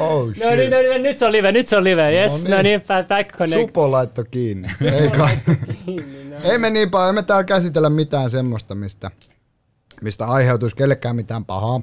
Oh 0.00 0.32
shit. 0.32 0.44
No 0.44 0.50
niin, 0.50 0.70
no 0.70 0.78
niin, 0.78 1.02
nyt 1.02 1.18
se 1.18 1.26
on 1.26 1.32
live, 1.32 1.52
nyt 1.52 1.68
se 1.68 1.76
on 1.76 1.84
live. 1.84 2.12
Yes, 2.22 2.44
No 2.44 2.56
no 2.56 2.62
niin. 2.62 2.64
niin, 2.64 3.06
back, 3.08 3.36
connect. 3.36 3.62
Supo 3.62 3.90
laitto 3.90 4.24
kiinni. 4.24 4.68
Ei 5.00 5.10
kai. 5.10 5.38
Kiinni, 5.84 6.24
no. 6.24 6.36
Ei 6.42 6.58
me 6.58 6.70
niin 6.70 6.90
paljon, 6.90 7.08
ei 7.08 7.12
me 7.14 7.22
täällä 7.22 7.44
käsitellä 7.44 7.90
mitään 7.90 8.30
semmoista, 8.30 8.74
mistä, 8.74 9.10
mistä 10.02 10.26
aiheutuisi 10.26 10.76
kellekään 10.76 11.16
mitään 11.16 11.44
pahaa. 11.44 11.80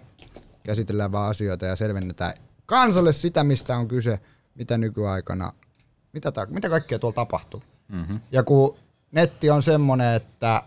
Käsitellään 0.64 1.12
vaan 1.12 1.30
asioita 1.30 1.66
ja 1.66 1.76
selvennetään 1.76 2.34
kansalle 2.66 3.14
sitä, 3.14 3.44
mistä 3.44 3.78
on 3.78 3.88
kyse, 3.88 4.20
mitä 4.56 4.78
nykyaikana, 4.78 5.54
mitä, 6.14 6.32
ta, 6.32 6.46
mitä 6.50 6.70
kaikkea 6.70 7.00
tuolla 7.00 7.16
tapahtuu. 7.16 7.64
Mm-hmm. 7.88 8.20
Ja 8.32 8.44
kun 8.44 8.78
netti 9.12 9.50
on 9.50 9.64
semmoinen, 9.64 10.16
että 10.16 10.64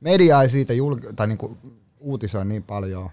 media 0.00 0.42
ei 0.42 0.48
siitä 0.48 0.72
julk- 0.72 1.12
tai 1.16 1.26
niinku 1.26 1.58
uutisoi 2.00 2.44
niin 2.44 2.62
paljon, 2.62 3.10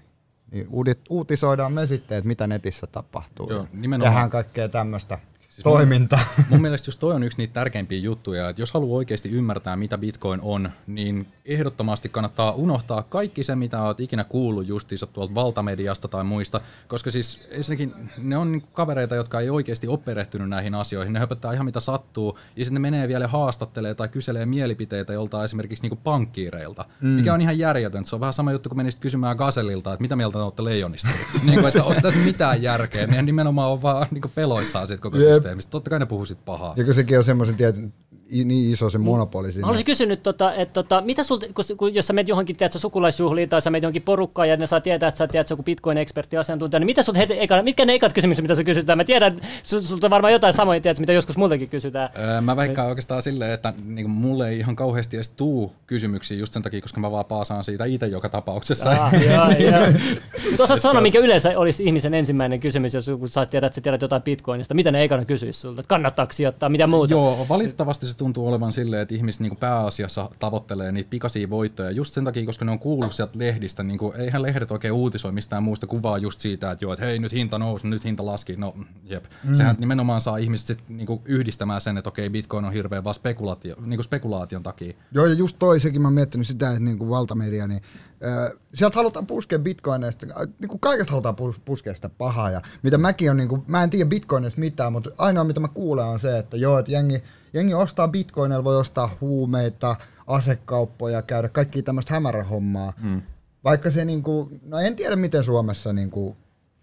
niin 0.56 0.98
uutisoidaan 1.10 1.74
me 1.74 1.86
sitten, 1.86 2.18
että 2.18 2.28
mitä 2.28 2.48
netissä 2.48 2.88
tapahtuu. 2.88 3.50
Joo, 3.50 3.68
nimenomaan. 3.74 4.12
Tehdään 4.14 4.30
kaikkea 4.30 4.70
tämmöistä 4.70 5.20
toiminta. 5.64 6.20
Mun 6.50 6.62
mielestä 6.62 6.88
just 6.88 7.00
toi 7.00 7.16
on 7.16 7.24
yksi 7.24 7.38
niitä 7.38 7.54
tärkeimpiä 7.54 8.00
juttuja, 8.00 8.50
että 8.50 8.62
jos 8.62 8.72
haluaa 8.72 8.98
oikeasti 8.98 9.30
ymmärtää, 9.30 9.76
mitä 9.76 9.98
Bitcoin 9.98 10.40
on, 10.44 10.70
niin 10.88 11.28
ehdottomasti 11.46 12.10
kannattaa 12.10 12.52
unohtaa 12.52 13.04
kaikki 13.04 13.44
se, 13.44 13.56
mitä 13.56 13.84
oot 13.84 14.00
ikinä 14.00 14.24
kuullut 14.24 14.68
justiinsa 14.68 15.08
tuolta 15.08 15.36
valtamediasta 15.36 16.08
tai 16.08 16.24
muista, 16.24 16.62
koska 16.88 17.12
siis 17.12 17.48
ensinnäkin 17.50 17.94
ne 18.18 18.38
on 18.38 18.52
niinku 18.52 18.68
kavereita, 18.74 19.16
jotka 19.16 19.40
ei 19.40 19.50
oikeasti 19.50 19.88
ole 19.88 19.98
perehtynyt 19.98 20.50
näihin 20.50 20.76
asioihin, 20.76 21.14
ne 21.14 21.20
höpöttää 21.20 21.54
ihan 21.54 21.66
mitä 21.66 21.80
sattuu, 21.80 22.40
ja 22.56 22.66
sitten 22.66 22.82
ne 22.82 22.92
menee 22.92 23.08
vielä 23.08 23.28
haastattelee 23.28 23.96
tai 23.96 24.10
kyselee 24.10 24.46
mielipiteitä 24.46 25.14
joltain 25.14 25.46
esimerkiksi 25.46 25.82
niinku 25.82 26.00
pankkiireilta, 26.04 26.86
mm. 27.02 27.08
mikä 27.08 27.34
on 27.34 27.42
ihan 27.42 27.60
järjetöntä. 27.60 28.10
Se 28.10 28.16
on 28.16 28.20
vähän 28.20 28.34
sama 28.34 28.52
juttu, 28.52 28.70
kun 28.70 28.78
menisit 28.78 29.00
kysymään 29.00 29.38
Gaselilta, 29.38 29.94
että 29.94 30.02
mitä 30.02 30.16
mieltä 30.16 30.44
olette 30.44 30.64
leijonista. 30.64 31.08
niin 31.44 31.60
kuin, 31.60 31.68
että 31.68 31.84
onko 31.84 32.02
tässä 32.02 32.20
mitään 32.20 32.62
järkeä, 32.62 33.08
ne 33.08 33.22
nimenomaan 33.22 33.72
on 33.72 33.82
vaan 33.82 34.08
niinku 34.12 34.32
peloissaan 34.36 34.88
siitä 34.88 35.02
koko 35.02 35.18
Jep. 35.18 35.45
Systeemistä. 35.46 35.72
Totta 35.72 35.90
kai 35.90 36.00
ne 36.00 36.06
puhuu 36.06 36.26
sit 36.26 36.46
pahaa. 36.46 36.74
Ja 36.78 36.84
kun 36.84 36.94
sekin 36.94 37.18
on 37.18 37.24
semmoisen 37.24 37.56
tietyn, 37.56 37.94
niin 38.32 38.74
iso 38.74 38.90
se 38.90 38.98
monopoli 38.98 39.48
Mä 39.48 39.52
siinä. 39.52 39.66
haluaisin 39.66 39.86
kysyä 39.86 40.08
nyt, 40.08 40.24
tota, 40.24 40.54
että 40.54 40.74
tota, 40.74 41.02
mitä 41.02 41.24
sulta, 41.24 41.46
kun, 41.46 41.66
kun, 41.78 41.96
jos 41.96 42.08
sä 42.08 42.14
menet 42.14 42.28
johonkin 42.28 42.56
tiedätkö, 42.56 42.80
sukulaisjuhliin 42.80 43.50
tai 43.50 43.62
sä 43.62 43.70
menet 43.70 43.84
johonkin 43.84 44.02
porukkaan 44.02 44.50
ja 44.50 44.58
ne 44.58 44.68
saa 44.68 44.82
tietää, 44.82 45.10
että 45.10 45.18
sä 45.18 45.28
tiedät 45.28 45.50
joku 45.50 45.64
Bitcoin-ekspertti 45.64 46.38
asiantuntija, 46.40 46.80
niin 46.80 46.86
mitä 46.86 47.04
sulta 47.04 47.20
heti, 47.20 47.36
eka, 47.40 47.62
mitkä 47.62 47.86
ne 47.86 47.94
ekat 47.94 48.14
kysymykset, 48.14 48.44
mitä 48.44 48.56
sä 48.56 48.64
kysytään? 48.64 48.98
Mä 48.98 49.04
tiedän, 49.04 49.42
sul, 49.64 49.80
sulta 49.80 50.10
varmaan 50.10 50.34
jotain 50.34 50.54
samoja 50.54 50.82
tiedät, 50.82 51.00
mitä 51.00 51.14
joskus 51.14 51.38
multakin 51.38 51.70
kysytään. 51.70 52.10
Öö, 52.20 52.42
Mä 52.42 52.56
väikkaan 52.56 52.88
oikeastaan 52.88 53.22
silleen, 53.22 53.52
että 53.52 53.74
niin 53.86 54.10
mulle 54.10 54.50
ei 54.50 54.60
ihan 54.60 54.76
kauheasti 54.76 55.18
edes 55.18 55.30
tuu 55.30 55.74
kysymyksiä 55.88 56.38
just 56.38 56.54
sen 56.54 56.62
takia, 56.64 56.82
koska 56.82 57.00
mä 57.00 57.12
vaan 57.12 57.26
paasaan 57.26 57.64
siitä 57.64 57.86
itse 57.86 58.08
joka 58.08 58.30
tapauksessa. 58.30 58.92
Ah. 58.92 59.12
Mutta 60.50 60.64
osaat 60.64 60.82
sanoa, 60.82 61.02
mikä 61.02 61.20
yleensä 61.20 61.60
olisi 61.60 61.84
ihmisen 61.84 62.14
ensimmäinen 62.14 62.60
kysymys, 62.60 62.94
jos 62.94 63.08
joku 63.08 63.28
saat 63.28 63.50
tietää, 63.50 63.68
että 63.68 63.76
sä 63.76 63.82
tiedät 63.82 64.02
jotain 64.02 64.22
Bitcoinista. 64.22 64.74
Mitä 64.74 64.92
ne 64.92 65.04
ekana 65.04 65.26
kysyisi 65.26 65.60
sulta? 65.60 65.80
Että 65.80 65.90
kannattaako 65.90 66.32
sijoittaa, 66.32 66.70
mitä 66.70 66.88
muuta? 66.88 67.14
Joo, 67.14 67.46
valitettavasti 67.50 68.06
se 68.16 68.20
tuntuu 68.20 68.48
olevan 68.48 68.74
silleen, 68.74 69.02
että 69.02 69.16
ihmiset 69.16 69.42
niin 69.42 69.58
pääasiassa 69.58 70.30
tavoittelee 70.40 70.92
niitä 70.92 71.10
pikaisia 71.10 71.50
voittoja 71.50 71.92
just 71.92 72.14
sen 72.14 72.26
takia, 72.26 72.46
koska 72.46 72.66
ne 72.66 72.72
on 72.72 72.80
kuullut 72.80 73.14
sieltä 73.14 73.40
lehdistä. 73.40 73.84
Niin 73.84 73.98
kuin, 73.98 74.16
eihän 74.16 74.42
lehdet 74.42 74.72
oikein 74.72 74.94
uutisoi 74.94 75.32
mistään 75.32 75.64
muusta 75.64 75.88
kuvaa 75.88 76.18
just 76.18 76.40
siitä, 76.40 76.72
että 76.72 76.86
joo, 76.86 76.94
että 76.94 77.06
hei 77.06 77.20
nyt 77.20 77.32
hinta 77.32 77.60
nousi, 77.60 77.88
nyt 77.88 78.04
hinta 78.04 78.26
laski. 78.26 78.56
No 78.56 78.76
jep. 79.04 79.26
Mm. 79.44 79.56
Sehän 79.56 79.76
nimenomaan 79.80 80.22
saa 80.22 80.38
ihmiset 80.38 80.68
sit, 80.68 80.84
niin 80.90 81.08
kuin 81.08 81.22
yhdistämään 81.26 81.82
sen, 81.82 81.98
että 81.98 82.08
okei, 82.08 82.30
Bitcoin 82.30 82.66
on 82.66 82.74
hirveän 82.74 83.04
vaan 83.04 83.16
spekulaatio, 83.16 83.76
niin 83.86 83.98
kuin 83.98 84.06
spekulaation 84.06 84.64
takia. 84.64 84.94
Joo, 85.12 85.26
ja 85.26 85.34
just 85.34 85.60
toi, 85.60 85.80
sekin 85.80 86.02
mä 86.02 86.08
oon 86.08 86.14
miettinyt 86.14 86.48
sitä, 86.48 86.70
että 86.70 86.80
niin 86.80 86.98
kuin 86.98 87.10
valtamedia, 87.10 87.68
niin 87.68 87.82
äh, 88.26 88.52
sieltä 88.74 88.96
halutaan 88.96 89.28
puskea 89.28 89.60
bitcoineista, 89.60 90.26
niin 90.60 90.70
kuin 90.70 90.80
kaikesta 90.80 91.12
halutaan 91.12 91.36
pus- 91.36 91.62
puskea 91.66 91.96
sitä 91.96 92.10
pahaa, 92.10 92.52
ja 92.52 92.62
mitä 92.84 92.98
mäkin 92.98 93.32
on, 93.32 93.38
niin 93.38 93.50
kuin, 93.50 93.64
mä 93.68 93.84
en 93.84 93.90
tiedä 93.90 94.10
bitcoineista 94.10 94.60
mitään, 94.60 94.92
mutta 94.92 95.10
ainoa 95.18 95.44
mitä 95.44 95.60
mä 95.60 95.68
kuulen 95.68 96.06
on 96.06 96.20
se, 96.20 96.38
että 96.38 96.58
joo, 96.58 96.80
että 96.80 96.92
jengi, 96.92 97.24
jengi 97.56 97.74
ostaa 97.74 98.08
bitcoineilla, 98.08 98.64
voi 98.64 98.78
ostaa 98.78 99.18
huumeita, 99.22 99.96
asekauppoja, 100.28 101.22
käydä 101.22 101.50
kaikki 101.50 101.82
tämmöistä 101.82 102.14
hämärähommaa, 102.14 102.94
mm. 103.02 103.22
vaikka 103.64 103.92
se 103.92 104.06
niin 104.06 104.24
kuin, 104.24 104.62
no 104.66 104.80
en 104.80 104.96
tiedä 104.96 105.16
miten 105.16 105.44
Suomessa 105.44 105.94
niin 105.94 106.10
kuin, 106.10 106.38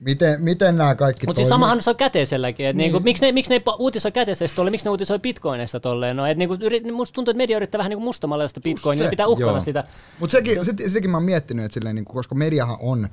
Miten, 0.05 0.45
miten 0.45 0.77
nämä 0.77 0.95
kaikki 0.95 1.27
Mutta 1.27 1.39
siis 1.39 1.49
samahan 1.49 1.83
se 1.83 1.91
on 1.91 1.97
käteiselläkin. 1.97 2.67
Et 2.67 2.77
niin. 2.77 2.85
niinku, 2.93 3.01
miksi, 3.01 3.27
ne, 3.27 3.33
miksi 3.33 3.51
ne 3.53 3.63
uutisoi 3.79 4.13
käteisestä 4.13 4.57
tolle, 4.57 4.71
miksi 4.71 4.87
ne 4.87 4.91
uutisoi 4.91 5.19
bitcoinista 5.19 5.81
tolleen? 5.81 6.17
No, 6.17 6.27
et 6.27 6.39
niinku, 6.39 6.57
yrit, 6.61 6.93
musta 6.93 7.15
tuntuu, 7.15 7.33
että 7.33 7.39
media 7.39 7.57
yrittää 7.57 7.79
vähän 7.79 7.91
niinku 7.91 8.05
mustamalla 8.05 8.49
sitä 8.49 8.61
bitcoinia, 8.61 8.99
se. 8.99 9.05
ja 9.05 9.11
pitää 9.11 9.27
uhkana 9.27 9.51
Joo. 9.51 9.61
sitä. 9.61 9.85
Mutta 10.21 10.33
sekin, 10.33 10.65
se, 10.65 10.91
sekin 10.91 11.11
mä 11.11 11.17
oon 11.17 11.25
miettinyt, 11.25 11.65
että 11.65 11.75
silleen, 11.75 11.95
niin 11.95 12.05
kuin, 12.05 12.15
koska 12.15 12.35
mediahan 12.35 12.77
on 12.81 13.09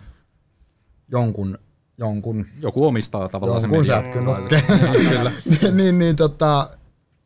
jonkun, 1.11 1.57
jonkun, 1.97 2.45
Joku 2.61 2.85
omistaa 2.87 3.29
tavallaan 3.29 3.61
jonkun 3.61 3.85
se 3.85 3.91
media. 3.91 4.03
sätkynukke. 4.03 4.63
Kyllä. 5.09 5.31
niin, 5.83 5.99
niin 5.99 6.15
tota, 6.15 6.69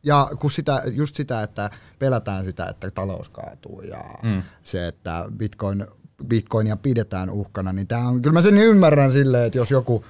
ja 0.04 0.28
kun 0.40 0.50
sitä, 0.50 0.82
just 0.86 1.16
sitä, 1.16 1.42
että 1.42 1.70
pelätään 1.98 2.44
sitä, 2.44 2.66
että 2.66 2.90
talous 2.90 3.28
kaatuu 3.28 3.82
ja 3.82 4.04
mm. 4.22 4.42
se, 4.62 4.88
että 4.88 5.24
bitcoin, 5.36 5.86
bitcoinia 6.26 6.76
pidetään 6.76 7.30
uhkana, 7.30 7.72
niin 7.72 7.86
tää 7.86 8.08
on, 8.08 8.22
kyllä 8.22 8.34
mä 8.34 8.42
sen 8.42 8.58
ymmärrän 8.58 9.12
silleen, 9.12 9.46
että 9.46 9.58
jos 9.58 9.70
joku, 9.70 10.04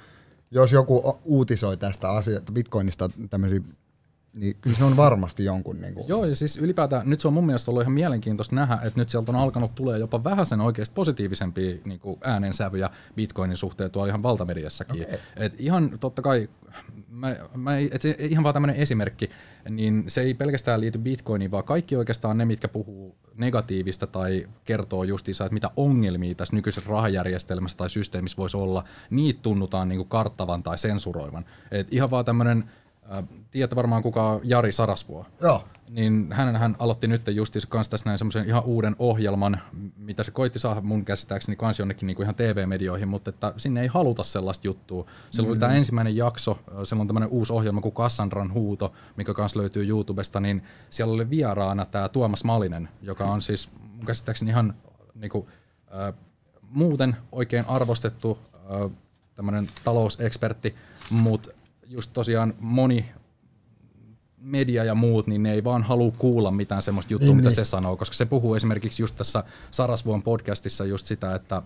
jos 0.50 0.72
joku 0.72 1.20
uutisoi 1.24 1.76
tästä 1.76 2.10
asiasta, 2.10 2.52
bitcoinista 2.52 3.10
tämmöisiä, 3.30 3.60
niin 4.34 4.56
kyllä 4.60 4.76
se 4.76 4.84
on 4.84 4.96
varmasti 4.96 5.44
jonkun 5.44 5.80
niin 5.80 5.94
kuin, 5.94 6.08
Joo, 6.08 6.24
ja 6.24 6.36
siis 6.36 6.56
ylipäätään 6.56 7.10
nyt 7.10 7.20
se 7.20 7.28
on 7.28 7.34
mun 7.34 7.46
mielestä 7.46 7.70
ollut 7.70 7.82
ihan 7.82 7.92
mielenkiintoista 7.92 8.54
nähdä, 8.54 8.74
että 8.74 9.00
nyt 9.00 9.08
sieltä 9.08 9.32
on 9.32 9.36
alkanut 9.36 9.74
tulee 9.74 9.98
jopa 9.98 10.24
vähän 10.24 10.46
sen 10.46 10.60
oikeasti 10.60 10.94
positiivisempia 10.94 11.76
niin 11.84 12.00
kuin 12.00 12.20
äänensävyjä 12.24 12.90
Bitcoinin 13.14 13.56
suhteen 13.56 13.90
tuolla 13.90 14.08
ihan 14.08 14.22
valtamediassakin. 14.22 15.02
Okay. 15.02 15.18
Et 15.36 15.60
ihan 15.60 15.98
totta 16.00 16.22
kai, 16.22 16.48
mä, 17.14 17.36
mä, 17.54 17.78
et 17.78 18.02
se, 18.02 18.16
ihan 18.18 18.44
vaan 18.44 18.52
tämmöinen 18.52 18.76
esimerkki, 18.76 19.30
niin 19.68 20.04
se 20.08 20.20
ei 20.20 20.34
pelkästään 20.34 20.80
liity 20.80 20.98
Bitcoiniin, 20.98 21.50
vaan 21.50 21.64
kaikki 21.64 21.96
oikeastaan 21.96 22.38
ne, 22.38 22.44
mitkä 22.44 22.68
puhuu 22.68 23.16
negatiivista 23.34 24.06
tai 24.06 24.48
kertoo 24.64 25.04
justiinsa, 25.04 25.44
että 25.44 25.54
mitä 25.54 25.70
ongelmia 25.76 26.34
tässä 26.34 26.56
nykyisessä 26.56 26.90
rahajärjestelmässä 26.90 27.76
tai 27.76 27.90
systeemissä 27.90 28.36
voisi 28.36 28.56
olla, 28.56 28.84
niitä 29.10 29.40
tunnutaan 29.42 29.88
niin 29.88 29.98
kuin 29.98 30.08
karttavan 30.08 30.62
tai 30.62 30.78
sensuroivan. 30.78 31.44
Et 31.70 31.92
ihan 31.92 32.10
vaan 32.10 32.24
tämmöinen, 32.24 32.64
tiedätte 33.50 33.76
varmaan 33.76 34.02
kuka 34.02 34.22
on 34.22 34.40
Jari 34.44 34.72
Sarasvuo 34.72 35.26
joo, 35.40 35.64
niin 35.88 36.28
hän, 36.32 36.56
hän 36.56 36.76
aloitti 36.78 37.08
nyt 37.08 37.22
justiinsa 37.26 37.68
kanssa 37.68 37.90
tässä 37.90 38.08
näin 38.08 38.18
semmoisen 38.18 38.46
ihan 38.46 38.64
uuden 38.64 38.96
ohjelman, 38.98 39.60
mitä 39.96 40.24
se 40.24 40.30
koitti 40.30 40.58
saada 40.58 40.80
mun 40.80 41.04
käsittääkseni 41.04 41.56
kans 41.56 41.78
jonnekin 41.78 42.06
niin 42.06 42.16
kuin 42.16 42.24
ihan 42.24 42.34
TV-medioihin, 42.34 43.08
mutta 43.08 43.30
että 43.30 43.54
sinne 43.56 43.82
ei 43.82 43.86
haluta 43.86 44.24
sellaista 44.24 44.66
juttua. 44.66 45.06
Siellä 45.30 45.50
oli 45.50 45.58
tämä 45.58 45.72
ensimmäinen 45.72 46.16
jakso, 46.16 46.58
siellä 46.84 47.00
on 47.00 47.06
tämmöinen 47.06 47.28
uusi 47.28 47.52
ohjelma 47.52 47.80
kuin 47.80 47.94
Kassandran 47.94 48.52
huuto, 48.52 48.92
mikä 49.16 49.34
kanssa 49.34 49.60
löytyy 49.60 49.88
YouTubesta, 49.88 50.40
niin 50.40 50.62
siellä 50.90 51.14
oli 51.14 51.30
vieraana 51.30 51.84
tämä 51.84 52.08
Tuomas 52.08 52.44
Malinen, 52.44 52.88
joka 53.02 53.24
on 53.24 53.42
siis 53.42 53.72
mun 53.96 54.06
käsittääkseni 54.06 54.50
ihan 54.50 54.74
niin 55.14 55.30
kuin, 55.30 55.46
äh, 55.98 56.14
muuten 56.70 57.16
oikein 57.32 57.64
arvostettu 57.68 58.38
äh, 58.54 58.90
tämmöinen 59.34 59.68
talousekspertti, 59.84 60.74
mutta 61.10 61.50
just 61.86 62.10
tosiaan 62.12 62.54
moni 62.60 63.04
media 64.38 64.84
ja 64.84 64.94
muut, 64.94 65.26
niin 65.26 65.42
ne 65.42 65.52
ei 65.52 65.64
vaan 65.64 65.82
halua 65.82 66.12
kuulla 66.18 66.50
mitään 66.50 66.82
semmoista 66.82 67.12
juttua, 67.12 67.26
Niin, 67.26 67.36
mitä 67.36 67.48
niin. 67.48 67.56
se 67.56 67.64
sanoo, 67.64 67.96
koska 67.96 68.16
se 68.16 68.26
puhuu 68.26 68.54
esimerkiksi 68.54 69.02
just 69.02 69.16
tässä 69.16 69.44
Sarasvuon 69.70 70.22
podcastissa 70.22 70.84
just 70.84 71.06
sitä, 71.06 71.34
että 71.34 71.62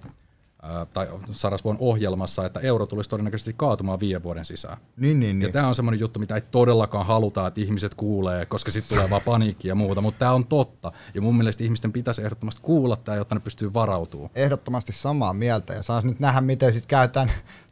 tai 0.93 1.09
Sarasvuon 1.33 1.77
ohjelmassa, 1.81 2.47
että 2.47 2.61
euro 2.61 2.87
tulisi 2.87 3.11
todennäköisesti 3.11 3.55
kaatumaan 3.57 4.01
viiden 4.01 4.23
vuoden 4.23 4.45
sisään. 4.45 4.77
niin, 4.97 5.21
niin, 5.21 5.41
Ja 5.43 5.47
niin. 5.47 5.53
tämä 5.53 5.69
on 5.69 5.75
semmoinen 5.75 6.01
juttu, 6.01 6.21
mitä 6.21 6.35
ei 6.35 6.41
todellakaan 6.41 7.07
haluta, 7.07 7.47
että 7.47 7.61
ihmiset 7.61 7.95
kuulee, 7.95 8.47
koska 8.47 8.71
sitten 8.71 8.97
tulee 8.97 9.11
vaan 9.11 9.23
paniikki 9.25 9.69
ja 9.69 9.75
muuta, 9.75 10.01
mutta 10.01 10.19
tämä 10.19 10.33
on 10.33 10.47
totta. 10.47 10.93
Ja 11.15 11.21
mun 11.21 11.37
mielestä 11.37 11.65
ihmisten 11.65 11.93
pitäisi 11.93 12.23
ehdottomasti 12.23 12.61
kuulla 12.63 12.97
tämä, 12.97 13.17
jotta 13.17 13.35
ne 13.35 13.41
pystyy 13.41 13.75
varautumaan. 13.75 14.31
ehdottomasti 14.35 14.93
samaa 14.93 15.33
mieltä 15.33 15.75
ja 15.75 15.83
saas 15.83 16.05
nyt 16.05 16.21
nähdä, 16.21 16.41
miten 16.41 16.73
sitten 16.73 16.89
käy 16.89 17.09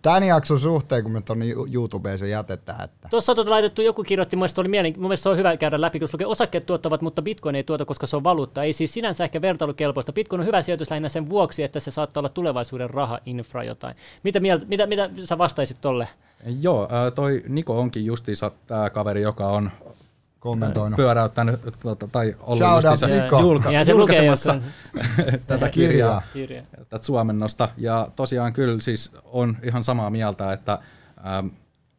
tämän, 0.07 0.25
jakson 0.25 0.61
suhteen, 0.61 1.03
kun 1.03 1.13
me 1.13 1.21
tuonne 1.21 1.47
YouTubeen 1.73 2.19
se 2.19 2.29
jätetään. 2.29 2.85
Että. 2.85 3.09
Tuossa 3.09 3.33
on 3.33 3.37
tota 3.37 3.51
laitettu, 3.51 3.83
joku 3.83 4.03
kirjoitti, 4.03 4.37
mun 4.37 4.49
oli 4.59 4.69
mielen, 4.69 4.95
mun 4.99 5.17
se 5.17 5.29
on 5.29 5.37
hyvä 5.37 5.57
käydä 5.57 5.81
läpi, 5.81 6.01
koska 6.01 6.15
lukee 6.15 6.27
osakkeet 6.27 6.67
tuottavat, 6.67 7.03
mutta 7.03 7.23
Bitcoin 7.23 7.57
ei 7.57 7.63
tuota, 7.63 7.85
koska 7.85 8.07
se 8.07 8.17
on 8.17 8.25
valuutta. 8.25 8.63
Ei 8.63 8.73
siis 8.73 8.93
sinänsä 8.93 9.25
ehkä 9.25 9.43
vertailukelpoista. 9.43 10.13
Bitcoin 10.13 10.41
on 10.41 10.47
hyvä 10.47 10.63
sijoitus 10.63 10.91
lähinnä 10.91 11.09
sen 11.09 11.29
vuoksi, 11.29 11.63
että 11.63 11.81
se 11.81 11.91
saattaa 11.91 12.21
olla 12.21 12.29
tulevaisuuden 12.29 12.91
raha, 12.91 13.19
infra 13.27 13.65
jotain. 13.65 13.97
Mitä, 14.23 14.41
mieltä, 14.41 14.67
mitä, 14.67 14.87
mitä 14.87 15.11
sä 15.25 15.39
vastaisit 15.39 15.81
tolle? 15.81 16.09
Joo, 16.61 16.89
ää, 16.91 17.11
toi 17.11 17.43
Niko 17.49 17.79
onkin 17.79 18.07
justiinsa 18.07 18.51
tämä 18.67 18.91
kaveri, 18.91 19.23
joka 19.23 19.47
on 19.47 19.71
Kommentoinut. 20.41 20.97
pyöräyttänyt 20.97 21.61
tuota, 21.83 22.09
tai 22.09 22.37
ollut 22.41 22.67
justiinsa 22.75 23.09
julka- 23.41 23.71
Ja 23.71 23.85
se 23.85 23.95
lukee 23.95 24.17
julkaisemassa 24.17 24.55
tätä 25.47 25.69
kirjaa, 25.69 26.23
Kirja. 26.33 26.63
tätä 26.89 27.07
suomennosta. 27.07 27.69
Ja 27.77 28.09
tosiaan 28.17 28.53
kyllä 28.53 28.81
siis 28.81 29.11
on 29.25 29.57
ihan 29.63 29.85
samaa 29.85 30.11
mieltä, 30.11 30.53
että 30.53 30.79
ähm, 31.27 31.47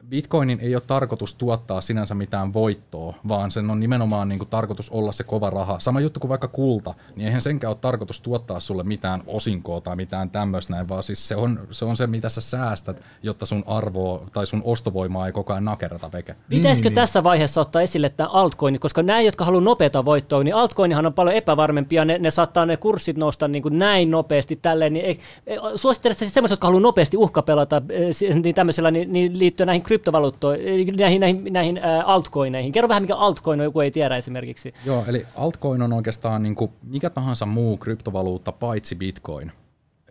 Bitcoinin 0.09 0.59
ei 0.61 0.75
ole 0.75 0.83
tarkoitus 0.87 1.33
tuottaa 1.33 1.81
sinänsä 1.81 2.15
mitään 2.15 2.53
voittoa, 2.53 3.15
vaan 3.27 3.51
sen 3.51 3.69
on 3.69 3.79
nimenomaan 3.79 4.29
niin 4.29 4.39
kuin, 4.39 4.49
tarkoitus 4.49 4.89
olla 4.89 5.11
se 5.11 5.23
kova 5.23 5.49
raha. 5.49 5.79
Sama 5.79 5.99
juttu 5.99 6.19
kuin 6.19 6.29
vaikka 6.29 6.47
kulta, 6.47 6.93
niin 7.15 7.27
eihän 7.27 7.41
senkään 7.41 7.71
ole 7.71 7.77
tarkoitus 7.81 8.21
tuottaa 8.21 8.59
sulle 8.59 8.83
mitään 8.83 9.21
osinkoa 9.27 9.81
tai 9.81 9.95
mitään 9.95 10.29
tämmöistä 10.29 10.73
näin, 10.73 10.89
vaan 10.89 11.03
siis 11.03 11.27
se 11.27 11.35
on, 11.35 11.59
se 11.71 11.85
on 11.85 11.97
se, 11.97 12.07
mitä 12.07 12.29
sä 12.29 12.41
säästät, 12.41 13.01
jotta 13.23 13.45
sun 13.45 13.63
arvoa 13.67 14.25
tai 14.33 14.47
sun 14.47 14.61
ostovoimaa 14.65 15.25
ei 15.25 15.31
koko 15.31 15.53
ajan 15.53 15.65
nakerata 15.65 16.11
veke. 16.11 16.35
Pitäisikö 16.49 16.89
tässä 16.89 17.23
vaiheessa 17.23 17.61
ottaa 17.61 17.81
esille 17.81 18.09
tämä 18.09 18.29
altcoinit, 18.29 18.81
koska 18.81 19.03
nämä, 19.03 19.21
jotka 19.21 19.45
haluaa 19.45 19.63
nopeata 19.63 20.05
voittoa, 20.05 20.43
niin 20.43 20.55
altcoinihan 20.55 21.05
on 21.05 21.13
paljon 21.13 21.35
epävarmempia, 21.35 22.05
ne, 22.05 22.17
ne 22.17 22.31
saattaa 22.31 22.65
ne 22.65 22.77
kurssit 22.77 23.17
nousta 23.17 23.47
niin 23.47 23.63
kuin 23.63 23.79
näin 23.79 24.11
nopeasti 24.11 24.59
tälleen, 24.61 24.93
niin 24.93 25.05
ei, 25.05 25.19
ei, 25.47 25.57
suosittelen 25.75 26.15
siis 26.15 26.33
semmoiset, 26.33 26.53
jotka 26.53 26.67
haluaa 26.67 26.81
nopeasti 26.81 27.17
uhkapelata 27.17 27.81
eh, 27.89 28.35
niin 28.43 28.55
tämmöisellä, 28.55 28.91
niin, 28.91 29.13
niin 29.13 29.39
liittyen 29.39 29.67
näihin 29.67 29.83
kryptovaluuttoihin, 29.97 30.95
näihin, 30.97 31.19
näihin, 31.19 31.53
näihin 31.53 31.79
altcoineihin. 32.05 32.71
Kerro 32.71 32.89
vähän, 32.89 33.03
mikä 33.03 33.15
altcoin 33.15 33.59
on, 33.59 33.63
joku 33.63 33.79
ei 33.79 33.91
tiedä 33.91 34.17
esimerkiksi. 34.17 34.73
Joo, 34.85 35.05
eli 35.07 35.25
altcoin 35.35 35.81
on 35.81 35.93
oikeastaan 35.93 36.43
niin 36.43 36.55
kuin 36.55 36.71
mikä 36.83 37.09
tahansa 37.09 37.45
muu 37.45 37.77
kryptovaluutta 37.77 38.51
paitsi 38.51 38.95
bitcoin. 38.95 39.51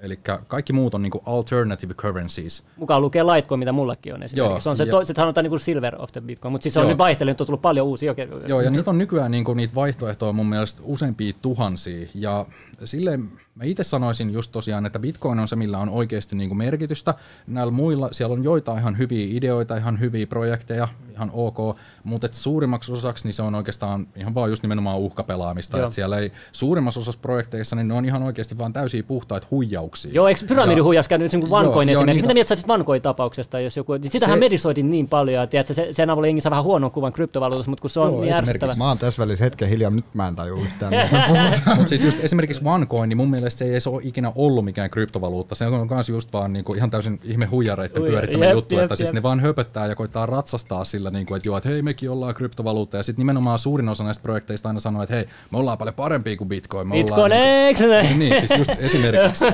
Eli 0.03 0.19
kaikki 0.49 0.73
muut 0.73 0.95
on 0.95 1.03
niinku 1.03 1.23
alternative 1.27 1.95
currencies. 1.95 2.63
Mukaan 2.77 3.03
lukee 3.03 3.25
Litecoin, 3.25 3.59
mitä 3.59 3.73
mullakin 3.73 4.15
on 4.15 4.23
esimerkiksi. 4.23 4.53
Joo, 4.53 4.61
se 4.61 4.71
on 4.71 4.77
se, 4.77 4.87
to, 4.87 5.05
se 5.05 5.15
sanotaan 5.15 5.45
niin 5.45 5.51
kuin 5.51 5.61
silver 5.61 6.03
of 6.03 6.13
the 6.13 6.21
bitcoin, 6.21 6.53
mutta 6.53 6.63
siis 6.63 6.75
se 6.75 6.81
on 6.81 6.89
nyt 6.89 6.99
vaihtelut, 6.99 7.31
nyt 7.31 7.41
on 7.41 7.47
tullut 7.47 7.63
paljon 7.63 7.87
uusia. 7.87 8.15
Joo, 8.47 8.61
ja 8.61 8.71
niitä 8.71 8.91
on 8.91 8.99
nykyään 8.99 9.31
niinku, 9.31 9.55
niitä 9.55 9.75
vaihtoehtoja 9.75 10.33
mun 10.33 10.47
mielestä 10.47 10.81
useampia 10.85 11.33
tuhansia. 11.43 12.07
Ja 12.15 12.47
silleen 12.85 13.29
mä 13.55 13.65
itse 13.65 13.85
sanoisin 13.85 14.33
just 14.33 14.53
tosiaan, 14.53 14.87
että 14.87 14.99
Bitcoin 14.99 15.39
on 15.39 15.49
se, 15.49 15.57
millä 15.57 15.79
on 15.79 15.89
oikeasti 15.89 16.37
niinku 16.37 16.55
merkitystä. 16.55 17.15
Näillä 17.47 17.71
muilla, 17.71 18.09
siellä 18.13 18.33
on 18.33 18.45
joitain 18.45 18.79
ihan 18.79 18.99
hyviä 18.99 19.27
ideoita, 19.31 19.77
ihan 19.77 20.01
hyviä 20.01 20.27
projekteja, 20.27 20.89
ihan 21.13 21.31
ok, 21.33 21.57
mutta 22.05 22.27
et 22.27 22.35
suurimmaksi 22.35 22.93
osaksi 22.93 23.25
niin 23.29 23.35
se 23.35 23.43
on 23.43 23.55
oikeastaan 23.55 24.07
ihan 24.17 24.35
vaan 24.35 24.51
just 24.51 24.63
nimenomaan 24.63 24.99
uhkapelaamista. 24.99 25.79
Joo. 25.79 25.87
Et 25.87 25.93
siellä 25.93 26.19
ei 26.19 26.33
suurimmassa 26.53 27.01
osassa 27.01 27.21
projekteissa, 27.21 27.77
niin 27.77 27.89
ne 27.89 27.95
on 27.95 28.05
ihan 28.05 28.23
oikeasti 28.23 28.59
vaan 28.59 28.73
täysiä 28.73 29.03
puhtaita 29.03 29.47
huijauksia. 29.51 30.11
Joo, 30.15 30.29
eikö 30.29 30.41
pyramidihuijaus 30.49 31.09
käynyt 31.09 31.33
niin 31.33 31.41
kuin 31.41 31.51
Vancoin 31.51 31.89
Joo, 31.89 31.93
joo, 31.93 32.01
esimerkki? 32.01 32.15
niitä- 32.17 32.27
Mitä 32.27 32.35
mieltä 32.35 32.49
sä 32.49 32.57
sit 32.57 32.69
Vancoin 32.69 33.03
tapauksesta, 33.03 33.61
jos 33.61 33.77
joku, 33.77 33.93
niin 33.93 34.11
sitähän 34.11 34.37
Se- 34.37 34.41
medisoitiin 34.41 34.91
niin 34.91 35.09
paljon, 35.09 35.43
että 35.43 35.51
tiedätkö, 35.51 35.75
se, 35.75 35.89
sen 35.91 36.11
avulla 36.11 36.27
jengi 36.27 36.41
saa 36.41 36.51
vähän 36.51 36.65
huonon 36.65 36.91
kuvan 36.91 37.13
kryptovaluutasta, 37.13 37.71
mutta 37.71 37.81
kun 37.81 37.91
se 37.91 38.01
on 38.01 38.13
Joo, 38.13 38.21
niin 38.21 38.35
ärsyttävä. 38.35 38.53
esimerkiksi. 38.57 38.79
Mä 38.79 38.89
oon 38.89 38.99
tässä 38.99 39.23
välissä 39.23 39.45
hetken 39.45 39.69
hiljaa, 39.69 39.91
nyt 39.91 40.05
mä 40.15 40.29
en 40.29 40.37
tajua 40.37 40.61
yhtään. 40.63 40.93
Mutta 41.77 41.89
siis 41.89 42.05
just 42.05 42.25
esimerkiksi 42.25 42.65
OneCoin, 42.67 43.09
niin 43.09 43.17
mun 43.17 43.31
mielestä 43.31 43.59
se 43.59 43.65
ei 43.65 43.71
edes 43.71 43.87
ole 43.87 44.03
ikinä 44.05 44.33
ollut 44.35 44.65
mikään 44.65 44.91
kryptovaluutta. 44.91 45.55
Se 45.55 45.67
on 45.67 45.89
myös 45.91 46.09
just 46.09 46.33
vaan 46.33 46.53
niinku 46.53 46.75
ihan 46.75 46.91
täysin 46.91 47.21
ihme 47.25 47.47
huijareiden 47.47 48.03
Ui, 48.03 48.09
pyörittämä 48.09 48.45
jep, 48.45 48.55
juttu, 48.55 48.75
jep, 48.75 48.85
että 48.85 48.97
siis 48.97 49.09
jep. 49.09 49.15
ne 49.15 49.23
vaan 49.23 49.41
höpöttää 49.41 49.87
ja 49.87 49.95
koittaa 49.95 50.27
ratsastaa 50.27 50.85
sillä, 50.85 51.11
niinku, 51.11 51.35
että 51.35 51.49
joo, 51.49 51.57
että 51.57 51.69
hei 51.69 51.83
mekin 51.83 52.11
ollaan 52.11 52.35
kryptovaluutta. 52.35 52.97
Ja 52.97 53.03
sitten 53.03 53.21
nimenomaan 53.21 53.59
suurin 53.59 53.89
osa 53.89 54.05
näistä 54.05 54.23
projekteista 54.23 54.69
aina 54.69 54.81
sanoo, 54.81 55.03
että 55.03 55.15
hei, 55.15 55.27
me 55.53 55.59
ollaan 55.59 55.79
paljon 55.79 55.95
parempia 55.95 56.37
kuin 56.37 56.49
Bitcoin. 56.49 56.89
Me 56.89 56.95
Bitcoin, 56.95 57.21
ollaan, 57.21 57.33
eikö 57.33 57.79
se? 57.79 58.03
niinku, 58.03 58.19
niin, 58.19 58.49
siis 58.49 58.59
just 58.59 58.71
esimerkiksi. 58.79 59.45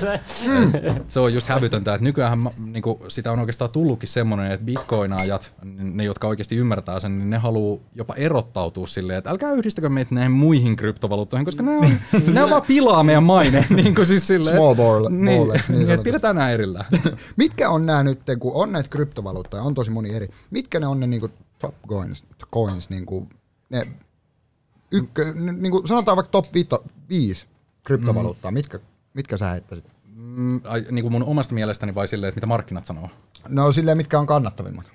se 1.09 1.21
on 1.21 1.35
just 1.35 1.47
hävytöntä, 1.47 1.95
että 1.95 2.05
nykyään 2.05 2.51
niinku, 2.59 3.01
sitä 3.09 3.33
on 3.33 3.39
oikeastaan 3.39 3.71
tullutkin 3.71 4.09
semmoinen, 4.09 4.53
että 4.53 4.67
bitcoinaajat, 4.67 5.55
ne 5.79 6.05
jotka 6.05 6.29
oikeasti 6.29 6.57
ymmärtää 6.57 7.01
sen, 7.01 7.19
niin 7.19 7.31
ne 7.31 7.39
haluaa 7.39 7.81
jopa 7.95 8.15
erottautua 8.15 8.87
silleen, 8.87 9.19
että 9.19 9.31
älkää 9.31 9.53
yhdistäkö 9.53 9.89
meitä 9.89 10.15
näihin 10.15 10.33
muihin 10.33 10.77
kryptovaluuttoihin, 10.77 11.45
koska 11.45 11.63
ne, 11.63 11.71
on, 11.71 11.91
ne 12.35 12.43
on 12.43 12.51
vaan 12.51 12.63
pilaa 12.63 13.02
meidän 13.07 13.23
maine. 13.23 13.65
niin 13.83 13.95
kuin 13.95 14.07
siis 14.07 14.27
silleen, 14.27 14.57
Small 14.57 14.75
ball- 14.75 15.11
niin, 15.11 15.41
balleiksi, 15.41 15.73
niin 15.73 15.89
niin, 15.89 16.03
pidetään 16.03 16.37
nämä 16.37 16.51
erillään. 16.51 16.87
Mitkä 17.37 17.71
on 17.71 17.87
nämä 17.87 18.03
nyt, 18.03 18.21
kun 18.39 18.53
on 18.55 18.73
näitä 18.73 18.89
kryptovaluuttoja, 18.89 19.63
on 19.63 19.75
tosi 19.75 19.91
moni 19.91 20.15
eri, 20.15 20.29
mitkä 20.51 20.81
ne 20.81 20.87
on 20.87 21.01
ne 21.01 21.07
niinku 21.07 21.29
top 21.59 21.75
coins, 21.89 22.25
coins 22.53 22.91
niinku, 22.91 23.29
ne 23.71 23.83
ykkö, 24.93 25.33
ne, 25.35 25.53
niinku, 25.53 25.83
sanotaan 25.87 26.17
vaikka 26.17 26.31
top 26.31 26.47
5 27.09 27.47
kryptovaluuttaa, 27.85 28.51
mitkä, 28.51 28.79
mitkä 29.15 29.37
sä 29.37 29.49
heittäisit? 29.49 29.91
Mm, 30.17 30.61
ai, 30.65 30.85
niin 30.91 31.03
kuin 31.03 31.13
mun 31.13 31.25
omasta 31.25 31.55
mielestäni 31.55 31.95
vai 31.95 32.09
silleen, 32.09 32.29
että 32.29 32.39
mitä 32.39 32.47
markkinat 32.47 32.87
sanoo? 32.87 33.09
No 33.49 33.73
silleen, 33.73 33.97
mitkä 33.97 34.19
on 34.19 34.27
kannattavimmat. 34.27 34.87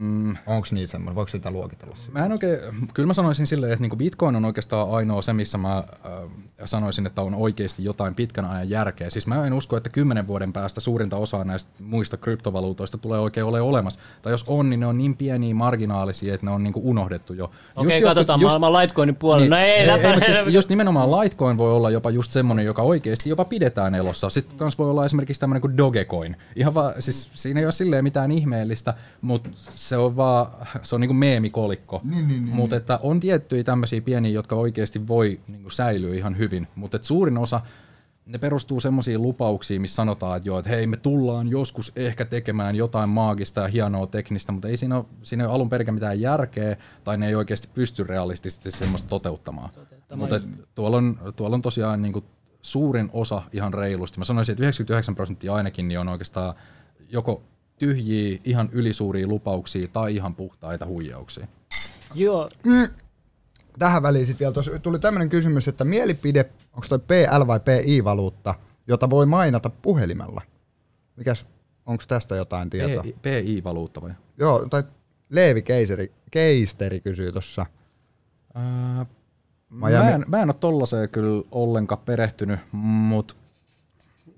Mm. 0.00 0.36
Onko 0.46 0.68
niitä 0.70 0.90
semmoinen, 0.90 1.14
voiko 1.14 1.28
sitä 1.28 1.50
luokitella? 1.50 1.96
Mä 2.12 2.26
en 2.26 2.32
oikein, 2.32 2.58
kyllä 2.94 3.06
mä 3.06 3.14
sanoisin 3.14 3.46
silleen, 3.46 3.72
että 3.72 3.82
niinku 3.82 3.96
Bitcoin 3.96 4.36
on 4.36 4.44
oikeastaan 4.44 4.90
ainoa 4.90 5.22
se, 5.22 5.32
missä 5.32 5.58
mä 5.58 5.78
äh, 5.78 5.84
sanoisin, 6.64 7.06
että 7.06 7.22
on 7.22 7.34
oikeasti 7.34 7.84
jotain 7.84 8.14
pitkän 8.14 8.44
ajan 8.44 8.70
järkeä. 8.70 9.10
Siis 9.10 9.26
mä 9.26 9.46
en 9.46 9.52
usko, 9.52 9.76
että 9.76 9.90
kymmenen 9.90 10.26
vuoden 10.26 10.52
päästä 10.52 10.80
suurinta 10.80 11.16
osaa 11.16 11.44
näistä 11.44 11.70
muista 11.80 12.16
kryptovaluutoista 12.16 12.98
tulee 12.98 13.20
oikein 13.20 13.46
ole 13.46 13.60
olemassa. 13.60 14.00
Tai 14.22 14.32
jos 14.32 14.44
on, 14.46 14.70
niin 14.70 14.80
ne 14.80 14.86
on 14.86 14.98
niin 14.98 15.16
pieniä 15.16 15.54
marginaalisia, 15.54 16.34
että 16.34 16.46
ne 16.46 16.52
on 16.52 16.62
niinku 16.62 16.90
unohdettu 16.90 17.32
jo. 17.32 17.50
Okei, 17.76 18.00
jotkut- 18.00 18.04
katsotaan 18.04 18.42
maailman 18.42 18.72
Litecoinin 18.72 19.16
puolella. 19.16 19.44
Niin, 19.44 19.50
no 19.50 19.56
ei, 19.56 19.70
ei, 19.70 19.86
läpä, 19.86 20.08
ei, 20.08 20.14
mutta 20.14 20.32
siis 20.32 20.54
just 20.54 20.68
nimenomaan 20.68 21.10
Litecoin 21.10 21.56
voi 21.56 21.72
olla 21.72 21.90
jopa 21.90 22.10
just 22.10 22.32
semmoinen, 22.32 22.64
joka 22.64 22.82
oikeasti 22.82 23.30
jopa 23.30 23.44
pidetään 23.44 23.94
elossa. 23.94 24.30
Sitten 24.30 24.58
kans 24.58 24.78
voi 24.78 24.90
olla 24.90 25.04
esimerkiksi 25.04 25.40
tämmöinen 25.40 25.60
kuin 25.60 25.76
Dogecoin. 25.76 26.36
Ihan 26.56 26.74
vaan, 26.74 26.94
siis 26.98 27.30
siinä 27.34 27.60
ei 27.60 27.66
ole 27.66 27.72
silleen 27.72 28.04
mitään 28.04 28.32
ihmeellistä, 28.32 28.94
mutta 29.20 29.50
se 29.88 29.96
on 29.96 30.16
vaan, 30.16 30.46
se 30.82 30.94
on 30.94 31.00
niinku 31.00 31.14
meemikolikko. 31.14 32.00
Niin, 32.04 32.28
niin, 32.28 32.44
niin, 32.44 32.56
mutta 32.56 32.76
että 32.76 32.98
on 33.02 33.20
tiettyjä 33.20 33.64
tämmöisiä 33.64 34.00
pieniä, 34.00 34.32
jotka 34.32 34.56
oikeasti 34.56 35.08
voi 35.08 35.40
niinku 35.48 35.70
säilyä 35.70 36.14
ihan 36.14 36.38
hyvin. 36.38 36.68
Mutta 36.74 36.98
suurin 37.02 37.38
osa, 37.38 37.60
ne 38.26 38.38
perustuu 38.38 38.80
semmoisiin 38.80 39.22
lupauksiin, 39.22 39.80
missä 39.80 39.94
sanotaan, 39.94 40.36
että 40.36 40.48
joo, 40.48 40.58
että 40.58 40.70
hei, 40.70 40.86
me 40.86 40.96
tullaan 40.96 41.48
joskus 41.48 41.92
ehkä 41.96 42.24
tekemään 42.24 42.76
jotain 42.76 43.08
maagista 43.08 43.60
ja 43.60 43.68
hienoa 43.68 44.06
teknistä, 44.06 44.52
mutta 44.52 44.68
ei 44.68 44.76
siinä 44.76 44.96
ole, 44.96 45.04
siinä 45.22 45.44
ei 45.44 45.46
ole 45.46 45.54
alun 45.54 45.70
perin 45.70 45.94
mitään 45.94 46.20
järkeä, 46.20 46.76
tai 47.04 47.18
ne 47.18 47.28
ei 47.28 47.34
oikeasti 47.34 47.68
pysty 47.74 48.04
realistisesti 48.04 48.70
semmoista 48.70 49.08
toteuttamaan. 49.08 49.70
Mutta 50.16 50.40
tuolla 50.74 50.96
on, 50.96 51.18
tuolla 51.36 51.54
on 51.54 51.62
tosiaan 51.62 52.02
niin 52.02 52.12
kuin 52.12 52.24
suurin 52.62 53.10
osa 53.12 53.42
ihan 53.52 53.74
reilusti. 53.74 54.18
Mä 54.18 54.24
sanoisin, 54.24 54.52
että 54.52 54.62
99 54.62 55.14
prosenttia 55.14 55.54
ainakin 55.54 55.88
niin 55.88 55.98
on 55.98 56.08
oikeastaan 56.08 56.54
joko 57.08 57.42
tyhjiä, 57.78 58.38
ihan 58.44 58.68
ylisuuria 58.72 59.26
lupauksia 59.26 59.88
tai 59.92 60.14
ihan 60.16 60.34
puhtaita 60.34 60.86
huijauksia. 60.86 61.46
Joo, 62.14 62.50
Tähän 63.78 64.02
väliin 64.02 64.26
sitten 64.26 64.44
vielä 64.44 64.52
tuossa 64.52 64.78
tuli 64.78 64.98
tämmöinen 64.98 65.28
kysymys, 65.28 65.68
että 65.68 65.84
mielipide, 65.84 66.50
onko 66.72 66.86
toi 66.88 66.98
PL 66.98 67.46
vai 67.46 67.60
PI-valuutta, 67.60 68.54
jota 68.88 69.10
voi 69.10 69.26
mainata 69.26 69.70
puhelimella? 69.70 70.42
Mikäs, 71.16 71.46
onko 71.86 72.04
tästä 72.08 72.36
jotain 72.36 72.70
tietoa? 72.70 73.02
PI 73.02 73.16
PI-valuutta 73.22 74.02
vai? 74.02 74.10
Joo, 74.38 74.66
tai 74.70 74.82
Leevi 75.30 75.62
Keiseri, 75.62 76.12
Keisteri 76.30 77.00
kysyy 77.00 77.32
tuossa. 77.32 77.66
Ää, 78.54 79.06
Mä 79.70 79.88
en, 80.14 80.24
mä 80.28 80.42
en 80.42 80.48
ole 80.48 80.54
tollaiseen 80.60 81.08
kyllä 81.08 81.42
ollenkaan 81.50 82.00
perehtynyt, 82.04 82.60
mutta 82.72 83.34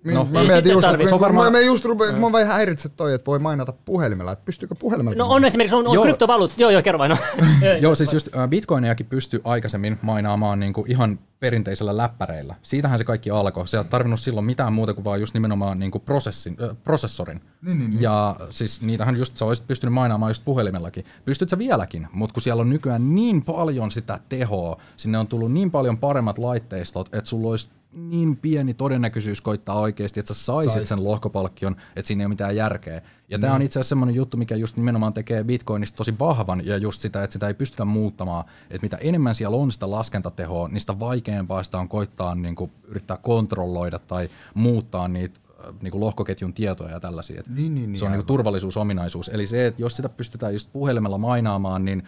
No, 0.05 0.12
No, 0.14 0.24
mä 0.24 0.42
mietin 0.44 0.72
just, 0.72 0.86
tarvitse. 0.86 1.14
on 1.14 1.20
varmaan- 1.20 1.53
mä, 1.53 1.59
mä 1.59 1.64
just 1.64 1.84
rupean, 1.84 2.20
mä 2.20 2.32
vähän 2.32 2.57
häiritse 2.57 2.88
toi, 2.88 3.14
että 3.14 3.26
voi 3.26 3.38
mainata 3.38 3.72
puhelimella, 3.72 4.32
että 4.32 4.44
pystyykö 4.44 4.74
puhelimella? 4.74 5.18
no 5.18 5.30
on 5.30 5.44
esimerkiksi, 5.44 5.76
on, 5.76 5.86
on 5.88 5.94
Joo. 5.94 6.05
kryptovaluut, 6.05 6.53
joo 6.57 6.70
joo, 6.70 6.82
kerro 6.82 6.98
vain. 6.98 7.11
No. 7.11 7.16
Joo, 7.80 7.94
siis 7.94 8.12
just 8.12 8.36
äh, 8.36 8.48
bitcoiniakin 8.48 9.07
pystyi 9.07 9.40
aikaisemmin 9.44 9.98
mainaamaan 10.03 10.61
niinku 10.61 10.84
ihan 10.88 11.18
perinteisellä 11.40 11.96
läppäreillä. 11.96 12.55
Siitähän 12.62 12.98
se 12.98 13.05
kaikki 13.05 13.30
alkoi. 13.30 13.68
Se 13.68 13.78
ei 13.78 13.84
tarvinnut 13.84 14.20
silloin 14.20 14.46
mitään 14.46 14.72
muuta 14.72 14.94
kuin 14.94 15.05
vaan 15.05 15.20
just 15.20 15.34
nimenomaan 15.34 15.78
niinku 15.78 15.98
prosessin, 15.98 16.57
äh, 16.62 16.76
prosessorin. 16.84 17.40
Niin, 17.62 17.78
niin, 17.78 17.90
niin. 17.90 18.03
Ja 18.03 18.36
siis 18.51 18.82
niitähän 18.82 19.16
just 19.16 19.36
sä 19.36 19.44
olisit 19.44 19.66
pystynyt 19.66 19.92
mainaamaan 19.94 20.30
just 20.30 20.44
puhelimellakin. 20.44 21.05
Pystyt 21.24 21.48
sä 21.48 21.59
vieläkin, 21.59 22.07
mutta 22.12 22.32
kun 22.34 22.42
siellä 22.42 22.61
on 22.61 22.70
nykyään 22.70 23.14
niin 23.14 23.42
paljon 23.42 23.90
sitä 23.90 24.20
tehoa, 24.28 24.80
sinne 24.96 25.18
on 25.18 25.26
tullut 25.26 25.53
niin 25.53 25.70
paljon 25.70 25.98
paremmat 25.98 26.38
laitteistot, 26.38 27.09
että 27.14 27.30
sulla 27.30 27.51
olisi 27.51 27.68
niin 27.93 28.36
pieni 28.36 28.74
todennäköisyys 28.74 29.41
koittaa 29.41 29.80
oikeasti, 29.80 30.20
että 30.20 30.34
sä 30.34 30.45
saisit 30.45 30.72
Sais. 30.72 30.88
sen 30.88 31.05
lohkopalkkion, 31.05 31.76
että 31.97 32.07
siinä 32.07 32.22
ei 32.22 32.26
ole 32.26 32.28
mitään 32.28 32.57
järkeä. 32.57 33.03
Ja 33.28 33.38
tämä 33.38 33.55
on 33.55 33.62
itse 33.62 33.78
asiassa 33.78 33.88
semmoinen 33.88 34.14
juttu, 34.14 34.36
mikä 34.36 34.57
just 34.57 34.76
nimenomaan 34.76 35.12
tekee 35.12 35.45
Bitcoinista 35.45 35.97
tosi 35.97 36.18
vahvan 36.18 36.66
ja 36.66 36.76
just 36.76 37.03
sitä, 37.03 37.24
että 37.24 37.32
sitä 37.32 37.49
ei 37.49 37.55
pystytä 37.55 37.84
muuttamaan. 37.84 38.45
Että 38.70 38.84
mitä 38.84 38.97
enemmän 38.97 39.34
siellä 39.34 39.57
on 39.57 39.72
sitä 39.72 39.91
laskentatehoa, 39.91 40.68
niin 40.68 40.80
sitä 40.80 40.99
vaikeampaa 41.01 41.62
sitä 41.62 41.78
on 41.78 41.88
koittaa 41.88 42.34
niin 42.34 42.55
kuin, 42.55 42.70
yrittää 42.88 43.16
kontrolloida 43.16 43.99
tai 43.99 44.30
muuttaa 44.55 45.09
niitä 45.09 45.41
äh, 45.68 45.74
niin 45.82 45.91
kuin 45.91 46.01
lohkoketjun 46.01 46.53
tietoja 46.53 46.91
ja 46.91 47.01
tällaisia. 47.01 47.43
Niin, 47.49 47.74
niin, 47.74 47.93
niin, 47.93 47.99
se 47.99 48.05
on 48.05 48.11
niin 48.11 48.18
kuin 48.18 48.26
turvallisuusominaisuus. 48.26 49.28
Eli 49.28 49.47
se, 49.47 49.66
että 49.66 49.82
jos 49.82 49.97
sitä 49.97 50.09
pystytään 50.09 50.53
just 50.53 50.72
puhelimella 50.72 51.18
mainaamaan, 51.18 51.84
niin 51.84 52.03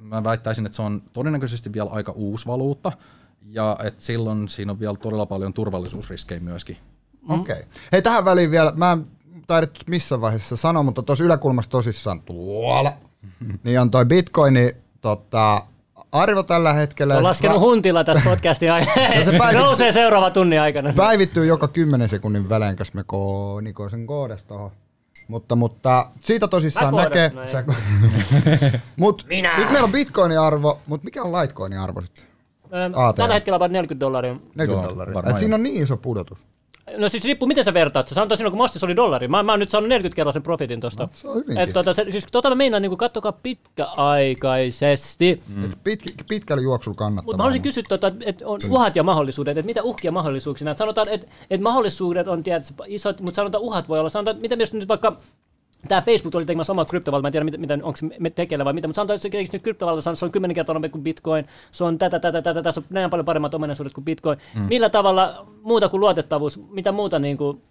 mä 0.00 0.24
väittäisin, 0.24 0.66
että 0.66 0.76
se 0.76 0.82
on 0.82 1.02
todennäköisesti 1.12 1.72
vielä 1.72 1.90
aika 1.90 2.12
uusi 2.12 2.46
valuutta. 2.46 2.92
Ja 3.50 3.76
että 3.84 4.02
silloin 4.04 4.48
siinä 4.48 4.72
on 4.72 4.80
vielä 4.80 4.96
todella 4.96 5.26
paljon 5.26 5.52
turvallisuusriskejä 5.52 6.40
myöskin. 6.40 6.76
Okei. 7.28 7.54
Okay. 7.54 7.64
Hei, 7.92 8.02
tähän 8.02 8.24
väliin 8.24 8.50
vielä, 8.50 8.72
mä 8.76 8.92
en 8.92 9.06
taidettu 9.46 9.80
missä 9.86 10.20
vaiheessa 10.20 10.56
sanoa, 10.56 10.82
mutta 10.82 11.02
tuossa 11.02 11.24
yläkulmassa 11.24 11.70
tosissaan 11.70 12.22
tuolla, 12.22 12.92
niin 13.64 13.80
on 13.80 13.90
toi 13.90 14.04
Bitcoini, 14.04 14.76
tota, 15.00 15.62
arvo 16.12 16.42
tällä 16.42 16.72
hetkellä. 16.72 17.16
On 17.16 17.22
laskenut 17.22 17.60
huntilla 17.60 18.04
tässä 18.04 18.22
podcastin 18.30 18.72
aikana. 18.72 19.24
se 19.24 19.38
päivittyy- 19.38 19.60
Nousee 19.60 19.92
seuraava 19.92 20.30
tunnin 20.30 20.60
aikana. 20.60 20.92
Päivittyy 20.96 21.46
joka 21.46 21.68
10 21.68 22.08
sekunnin 22.08 22.48
välein, 22.48 22.76
jos 22.78 22.94
me 22.94 23.04
ko, 23.06 23.60
Niko 23.60 23.88
sen 23.88 24.06
koodas 24.06 24.44
tohon. 24.44 24.70
Mutta, 25.28 25.56
mutta 25.56 26.06
siitä 26.24 26.48
tosissaan 26.48 26.94
Mä 26.94 27.02
näkee. 27.02 27.30
no 27.34 27.46
Sä 27.46 27.64
Mut 28.96 29.24
Minä. 29.28 29.58
nyt 29.58 29.70
meillä 29.70 29.84
on 29.84 29.92
Bitcoinin 29.92 30.40
arvo, 30.40 30.80
mutta 30.86 31.04
mikä 31.04 31.22
on 31.22 31.32
Litecoinin 31.32 31.78
arvo 31.78 32.00
sitten? 32.00 32.24
ATM. 32.94 33.16
Tällä 33.16 33.34
hetkellä 33.34 33.56
about 33.56 33.72
40 33.72 34.00
dollaria. 34.00 34.32
40 34.32 34.72
Joo, 34.72 34.90
dollaria. 34.90 35.14
varmaan 35.14 35.34
Et 35.34 35.38
siinä 35.38 35.54
on 35.54 35.62
niin 35.62 35.82
iso 35.82 35.96
pudotus. 35.96 36.38
No 36.96 37.08
siis 37.08 37.24
riippuu, 37.24 37.48
miten 37.48 37.64
sä 37.64 37.74
vertaat. 37.74 38.08
Sä 38.08 38.14
sanotaan 38.14 38.38
silloin, 38.38 38.52
kun 38.52 38.58
Mostis 38.58 38.84
oli 38.84 38.96
dollari. 38.96 39.28
Mä, 39.28 39.42
mä 39.42 39.52
oon 39.52 39.58
nyt 39.58 39.70
saanut 39.70 39.88
40 39.88 40.16
kerran 40.16 40.32
sen 40.32 40.42
profitin 40.42 40.80
tosta. 40.80 41.02
No, 41.02 41.08
se 41.12 41.28
on 41.28 41.34
hyvinkin. 41.34 41.58
Et, 41.58 41.72
tota, 41.72 41.92
se, 41.92 42.06
siis, 42.10 42.26
tota 42.32 42.48
mä 42.48 42.54
meinaan, 42.54 42.82
niin 42.82 42.96
kattokaa 42.96 43.32
pitkäaikaisesti. 43.32 45.42
Mm. 45.56 45.64
Et 45.64 45.78
Pit, 45.84 46.00
pitkällä 46.28 46.62
juoksulla 46.62 46.96
kannattaa. 46.96 47.24
Mutta 47.24 47.36
mä 47.36 47.42
haluaisin 47.42 47.62
kysyä, 47.62 47.82
tota, 47.88 48.12
että 48.24 48.46
on 48.46 48.60
uhat 48.70 48.96
ja 48.96 49.02
mahdollisuudet, 49.02 49.58
että 49.58 49.66
mitä 49.66 49.82
uhkia 49.82 50.12
mahdollisuuksia 50.12 50.64
näet? 50.64 50.78
Sanotaan, 50.78 51.08
että 51.08 51.26
et 51.50 51.60
mahdollisuudet 51.60 52.28
on 52.28 52.42
tietysti 52.42 52.74
isot, 52.86 53.20
mutta 53.20 53.36
sanotaan 53.36 53.64
uhat 53.64 53.88
voi 53.88 53.98
olla. 53.98 54.08
Sanotaan, 54.08 54.36
että 54.36 54.42
mitä 54.42 54.62
jos 54.62 54.72
nyt 54.72 54.88
vaikka 54.88 55.16
Tämä 55.88 56.00
Facebook 56.00 56.34
oli 56.34 56.46
tekemässä 56.46 56.72
omaa 56.72 56.84
kryptovaluutaa, 56.84 57.22
mä 57.22 57.28
en 57.28 57.32
tiedä, 57.32 57.44
miten, 57.44 57.60
miten 57.60 57.84
onko 57.84 57.98
me 58.18 58.30
tekeillä 58.30 58.64
vai 58.64 58.72
mitä, 58.72 58.88
mutta 58.88 58.96
sanotaan, 58.96 59.14
että 59.16 59.28
se 59.28 59.52
nyt 59.52 59.62
kryptovaluuta, 59.62 60.14
se 60.14 60.24
on 60.24 60.32
kymmenen 60.32 60.54
kertaa 60.54 60.74
nopeampi 60.74 60.92
kuin 60.92 61.04
Bitcoin, 61.04 61.46
se 61.72 61.84
on 61.84 61.98
tätä, 61.98 62.18
tätä, 62.18 62.42
tätä, 62.42 62.62
tässä 62.62 62.80
on 62.80 62.86
näin 62.90 63.10
paljon 63.10 63.24
paremmat 63.24 63.54
ominaisuudet 63.54 63.92
kuin 63.92 64.04
Bitcoin. 64.04 64.38
Mm. 64.54 64.62
Millä 64.62 64.88
tavalla 64.88 65.46
muuta 65.62 65.88
kuin 65.88 66.00
luotettavuus, 66.00 66.60
mitä 66.70 66.92
muuta 66.92 67.18
niin 67.18 67.36
kuin, 67.36 67.62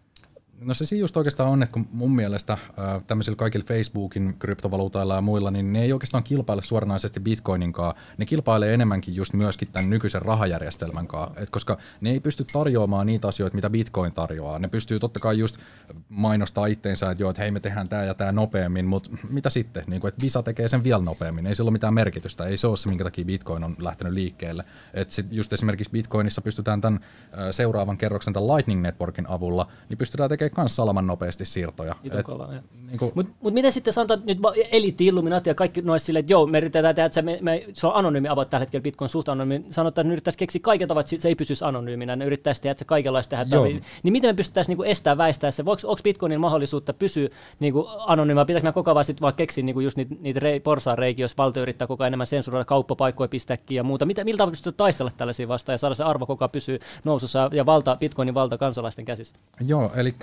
No 0.59 0.73
se 0.73 0.85
siinä 0.85 0.99
just 0.99 1.17
oikeastaan 1.17 1.49
on, 1.49 1.63
että 1.63 1.73
kun 1.73 1.87
mun 1.91 2.15
mielestä 2.15 2.53
äh, 2.53 2.59
tämmöisillä 3.07 3.35
kaikilla 3.35 3.65
Facebookin 3.65 4.35
kryptovaluutailla 4.39 5.15
ja 5.15 5.21
muilla, 5.21 5.51
niin 5.51 5.73
ne 5.73 5.81
ei 5.81 5.93
oikeastaan 5.93 6.23
kilpaile 6.23 6.61
suoranaisesti 6.61 7.19
Bitcoinin 7.19 7.73
kanssa. 7.73 8.01
Ne 8.17 8.25
kilpailee 8.25 8.73
enemmänkin 8.73 9.15
just 9.15 9.33
myöskin 9.33 9.67
tämän 9.67 9.89
nykyisen 9.89 10.21
rahajärjestelmän 10.21 11.07
kanssa, 11.07 11.41
Et 11.41 11.49
koska 11.49 11.77
ne 12.01 12.11
ei 12.11 12.19
pysty 12.19 12.45
tarjoamaan 12.53 13.07
niitä 13.07 13.27
asioita, 13.27 13.55
mitä 13.55 13.69
Bitcoin 13.69 14.13
tarjoaa. 14.13 14.59
Ne 14.59 14.67
pystyy 14.67 14.99
totta 14.99 15.19
kai 15.19 15.39
just 15.39 15.57
mainostaa 16.09 16.65
itteensä, 16.65 17.11
että 17.11 17.23
joo, 17.23 17.29
että 17.29 17.41
hei 17.41 17.51
me 17.51 17.59
tehdään 17.59 17.89
tämä 17.89 18.03
ja 18.03 18.13
tämä 18.13 18.31
nopeammin, 18.31 18.85
mutta 18.85 19.09
mitä 19.29 19.49
sitten, 19.49 19.83
niin 19.87 20.01
kuin, 20.01 20.09
että 20.09 20.23
Visa 20.23 20.43
tekee 20.43 20.69
sen 20.69 20.83
vielä 20.83 21.03
nopeammin, 21.03 21.47
ei 21.47 21.55
sillä 21.55 21.67
ole 21.67 21.73
mitään 21.73 21.93
merkitystä, 21.93 22.45
ei 22.45 22.57
se 22.57 22.67
ole 22.67 22.77
se, 22.77 22.89
minkä 22.89 23.03
takia 23.03 23.25
Bitcoin 23.25 23.63
on 23.63 23.75
lähtenyt 23.79 24.13
liikkeelle. 24.13 24.63
Et 24.93 25.09
sit 25.09 25.25
just 25.31 25.53
esimerkiksi 25.53 25.91
Bitcoinissa 25.91 26.41
pystytään 26.41 26.81
tämän 26.81 26.99
äh, 27.03 27.39
seuraavan 27.51 27.97
kerroksen 27.97 28.33
tämän 28.33 28.55
Lightning 28.55 28.81
Networkin 28.81 29.29
avulla, 29.29 29.67
niin 29.89 29.97
pystytään 29.97 30.29
tekemään 30.29 30.44
myös 30.57 30.75
salaman 30.75 31.07
nopeasti 31.07 31.45
siirtoja. 31.45 31.95
Niin 32.89 32.99
kuin... 32.99 33.11
Mutta 33.15 33.33
mut 33.41 33.53
miten 33.53 33.71
sitten 33.71 33.93
sanotaan, 33.93 34.19
että 34.19 34.33
nyt 34.33 34.67
eliitti, 34.71 35.05
Illuminati 35.05 35.49
ja 35.49 35.55
kaikki 35.55 35.81
noissa 35.81 36.05
silleen, 36.05 36.19
että 36.19 36.33
joo, 36.33 36.47
me 36.47 36.57
yritetään 36.57 36.95
tehdä, 36.95 37.05
että 37.05 37.13
se, 37.13 37.21
me, 37.21 37.39
me, 37.41 37.65
se 37.73 37.87
on 37.87 37.95
anonyymi 37.95 38.27
about 38.27 38.49
tällä 38.49 38.61
hetkellä 38.61 38.83
Bitcoin 38.83 39.09
suht 39.09 39.29
anonyymi. 39.29 39.65
Sanotaan, 39.69 40.03
että 40.03 40.09
ne 40.09 40.13
yrittäisi 40.13 40.37
keksiä 40.37 40.61
kaiken 40.63 40.87
tavat, 40.87 41.11
että 41.13 41.21
se 41.21 41.27
ei 41.27 41.35
pysyisi 41.35 41.65
anonyyminä, 41.65 42.15
ne 42.15 42.25
yrittäisi 42.25 42.61
tehdä, 42.61 42.71
että 42.71 42.79
se 42.79 42.85
kaikenlaista 42.85 43.29
tehdä. 43.29 43.45
Tarvii. 43.45 43.81
Niin 44.03 44.11
miten 44.11 44.29
me 44.29 44.33
pystyttäisiin 44.33 44.77
niin 44.77 44.87
estää 44.87 45.17
väistää 45.17 45.51
se? 45.51 45.63
Onko 45.65 45.97
Bitcoinin 46.03 46.39
mahdollisuutta 46.41 46.93
pysyä 46.93 47.29
niin 47.59 47.73
anonyymiä? 48.05 48.45
Pitääkö 48.45 48.67
me 48.67 48.73
koko 48.73 48.91
ajan 48.91 49.05
sitten 49.05 49.21
vaan 49.21 49.33
keksiä 49.33 49.63
niin 49.63 49.83
just 49.83 49.97
niitä, 49.97 50.15
niitä 50.19 50.39
rei, 50.39 50.61
reikiä, 50.95 51.23
jos 51.23 51.37
valtio 51.37 51.63
yrittää 51.63 51.87
koko 51.87 52.03
ajan 52.03 52.09
enemmän 52.09 52.27
sensuroida 52.27 52.65
kauppapaikkoja, 52.65 53.27
pistääkin 53.27 53.75
ja 53.75 53.83
muuta? 53.83 54.05
Mitä, 54.05 54.23
miltä 54.23 54.47
pystytään 54.47 54.77
taistella 54.77 55.11
tällaisia 55.17 55.47
vastaan 55.47 55.73
ja 55.73 55.77
saada 55.77 55.95
se 55.95 56.03
arvo 56.03 56.25
koko 56.25 56.43
ajan 56.45 56.51
pysyä 56.51 56.79
nousussa 57.03 57.49
ja 57.53 57.65
valta, 57.65 57.97
Bitcoinin 57.99 58.33
valta 58.33 58.57
kansalaisten 58.57 59.05
käsissä? 59.05 59.35
Joo, 59.67 59.91
eli 59.95 60.15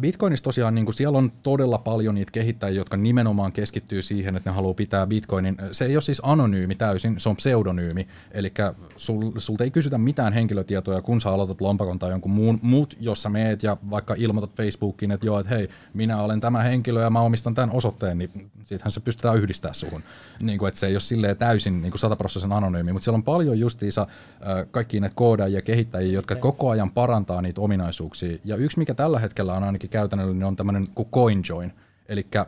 Bitcoinissa 0.00 0.44
tosiaan 0.44 0.74
niin 0.74 0.84
kuin 0.84 0.94
siellä 0.94 1.18
on 1.18 1.30
todella 1.42 1.78
paljon 1.78 2.14
niitä 2.14 2.32
kehittäjiä, 2.32 2.76
jotka 2.80 2.96
nimenomaan 2.96 3.52
keskittyy 3.52 4.02
siihen, 4.02 4.36
että 4.36 4.50
ne 4.50 4.54
haluaa 4.54 4.74
pitää 4.74 5.06
Bitcoinin. 5.06 5.56
Se 5.72 5.84
ei 5.84 5.96
ole 5.96 6.02
siis 6.02 6.20
anonyymi 6.24 6.74
täysin, 6.74 7.20
se 7.20 7.28
on 7.28 7.36
pseudonyymi. 7.36 8.08
Eli 8.30 8.52
sul, 8.96 9.32
sulta 9.38 9.64
ei 9.64 9.70
kysytä 9.70 9.98
mitään 9.98 10.32
henkilötietoja, 10.32 11.02
kun 11.02 11.20
sä 11.20 11.30
aloitat 11.30 11.60
lompakon 11.60 11.98
tai 11.98 12.10
jonkun 12.10 12.32
muun, 12.32 12.58
muut, 12.62 12.96
jossa 13.00 13.28
meet 13.28 13.62
ja 13.62 13.76
vaikka 13.90 14.14
ilmoitat 14.18 14.56
Facebookiin, 14.56 15.10
että 15.10 15.26
joo, 15.26 15.40
että 15.40 15.54
hei, 15.54 15.68
minä 15.94 16.22
olen 16.22 16.40
tämä 16.40 16.62
henkilö 16.62 17.02
ja 17.02 17.10
mä 17.10 17.20
omistan 17.20 17.54
tämän 17.54 17.70
osoitteen, 17.70 18.18
niin 18.18 18.50
siitähän 18.64 18.92
se 18.92 19.00
pystytään 19.00 19.36
yhdistää 19.36 19.72
suhun. 19.72 20.02
Niin 20.40 20.58
kuin, 20.58 20.68
että 20.68 20.80
se 20.80 20.86
ei 20.86 20.94
ole 20.94 21.00
silleen 21.00 21.36
täysin 21.36 21.82
niin 21.82 21.90
kuin 21.90 21.98
sataprosenttisen 21.98 22.56
anonyymi, 22.56 22.92
mutta 22.92 23.04
siellä 23.04 23.16
on 23.16 23.22
paljon 23.22 23.58
justiinsa 23.58 24.06
kaikki 24.70 25.00
näitä 25.00 25.16
koodaajia 25.16 25.58
ja 25.58 25.62
kehittäjiä, 25.62 26.12
jotka 26.12 26.36
koko 26.36 26.70
ajan 26.70 26.90
parantaa 26.90 27.42
niitä 27.42 27.60
ominaisuuksia. 27.60 28.38
Ja 28.44 28.56
yksi, 28.56 28.78
mikä 28.78 28.94
tällä 28.94 29.18
hetkellä 29.18 29.54
on 29.58 29.64
ainakin 29.64 29.90
käytännöllinen, 29.90 30.48
on 30.48 30.56
tämmöinen 30.56 30.86
kuin 30.94 31.08
CoinJoin. 31.08 31.72
Eli 32.08 32.26
äh, 32.36 32.46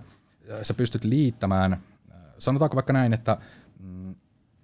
sä 0.63 0.75
pystyt 0.75 1.05
liittämään, 1.05 1.73
äh, 1.73 2.19
sanotaanko 2.39 2.75
vaikka 2.75 2.93
näin, 2.93 3.13
että 3.13 3.37
mm, 3.81 4.15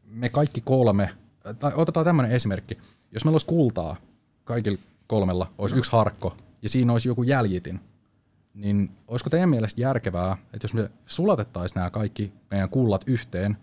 me 0.04 0.28
kaikki 0.28 0.60
kolme, 0.60 1.02
äh, 1.46 1.56
tai 1.56 1.72
otetaan 1.74 2.06
tämmöinen 2.06 2.32
esimerkki, 2.32 2.78
jos 3.12 3.24
meillä 3.24 3.34
olisi 3.34 3.46
kultaa, 3.46 3.96
kaikilla 4.44 4.78
kolmella 5.06 5.52
olisi 5.58 5.74
no. 5.74 5.78
yksi 5.78 5.92
harkko, 5.92 6.36
ja 6.62 6.68
siinä 6.68 6.92
olisi 6.92 7.08
joku 7.08 7.22
jäljitin, 7.22 7.80
niin 8.54 8.90
olisiko 9.08 9.30
teidän 9.30 9.48
mielestä 9.48 9.80
järkevää, 9.80 10.36
että 10.54 10.64
jos 10.64 10.74
me 10.74 10.90
sulatettaisiin 11.06 11.74
nämä 11.76 11.90
kaikki 11.90 12.32
meidän 12.50 12.68
kullat 12.68 13.04
yhteen, 13.06 13.56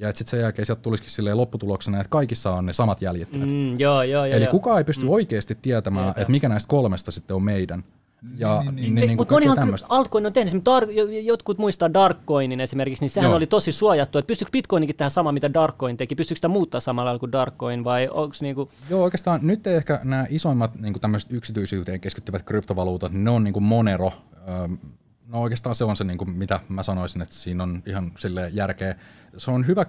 ja 0.00 0.08
että 0.08 0.18
sitten 0.18 0.30
sen 0.30 0.40
jälkeen 0.40 0.66
sieltä 0.66 0.82
tulisikin 0.82 1.10
silleen 1.10 1.36
lopputuloksena, 1.36 2.00
että 2.00 2.10
kaikissa 2.10 2.50
on 2.50 2.66
ne 2.66 2.72
samat 2.72 3.02
jäljittimet. 3.02 3.48
Mm, 3.48 3.80
joo, 3.80 4.02
joo, 4.02 4.24
Eli 4.24 4.44
joo. 4.44 4.50
kukaan 4.50 4.78
ei 4.78 4.84
pysty 4.84 5.04
mm. 5.04 5.10
oikeasti 5.10 5.58
tietämään, 5.62 6.08
että 6.08 6.30
mikä 6.30 6.48
näistä 6.48 6.68
kolmesta 6.68 7.10
sitten 7.10 7.36
on 7.36 7.42
meidän. 7.42 7.84
Ja 8.36 8.62
niin, 8.62 8.76
niin, 8.76 8.94
niin, 8.94 9.06
niin 9.06 9.16
Mutta 9.16 9.34
monihan 9.34 9.58
altcoin 9.88 10.26
on 10.26 10.32
tehnyt, 10.32 10.64
Dark, 10.64 10.88
jotkut 11.22 11.58
muistaa 11.58 11.94
Darkcoinin 11.94 12.60
esimerkiksi, 12.60 13.02
niin 13.02 13.10
sehän 13.10 13.30
Joo. 13.30 13.36
oli 13.36 13.46
tosi 13.46 13.72
suojattu, 13.72 14.18
että 14.18 14.26
pystyykö 14.26 14.50
Bitcoinikin 14.52 14.96
tähän 14.96 15.10
sama, 15.10 15.32
mitä 15.32 15.54
Darkcoin 15.54 15.96
teki, 15.96 16.14
pystyykö 16.14 16.38
sitä 16.38 16.48
muuttaa 16.48 16.80
samalla 16.80 17.08
lailla 17.08 17.18
kuin 17.18 17.32
Darkcoin 17.32 17.84
vai 17.84 18.08
onko 18.12 18.34
niinku... 18.40 18.70
Joo, 18.90 19.02
oikeastaan 19.02 19.40
nyt 19.42 19.66
ehkä 19.66 20.00
nämä 20.04 20.26
isoimmat 20.30 20.80
niin 20.80 21.00
tämmöiset 21.00 21.32
yksityisyyteen 21.32 22.00
keskittyvät 22.00 22.42
kryptovaluutat, 22.42 23.12
ne 23.12 23.30
on 23.30 23.44
niin 23.44 23.54
kuin 23.54 23.64
Monero, 23.64 24.12
no 25.26 25.40
oikeastaan 25.40 25.74
se 25.74 25.84
on 25.84 25.96
se, 25.96 26.04
niin 26.04 26.18
kuin, 26.18 26.30
mitä 26.30 26.60
mä 26.68 26.82
sanoisin, 26.82 27.22
että 27.22 27.34
siinä 27.34 27.62
on 27.62 27.82
ihan 27.86 28.12
sille 28.18 28.50
järkeä. 28.52 28.96
Se 29.36 29.50
on 29.50 29.66
hyvä 29.66 29.86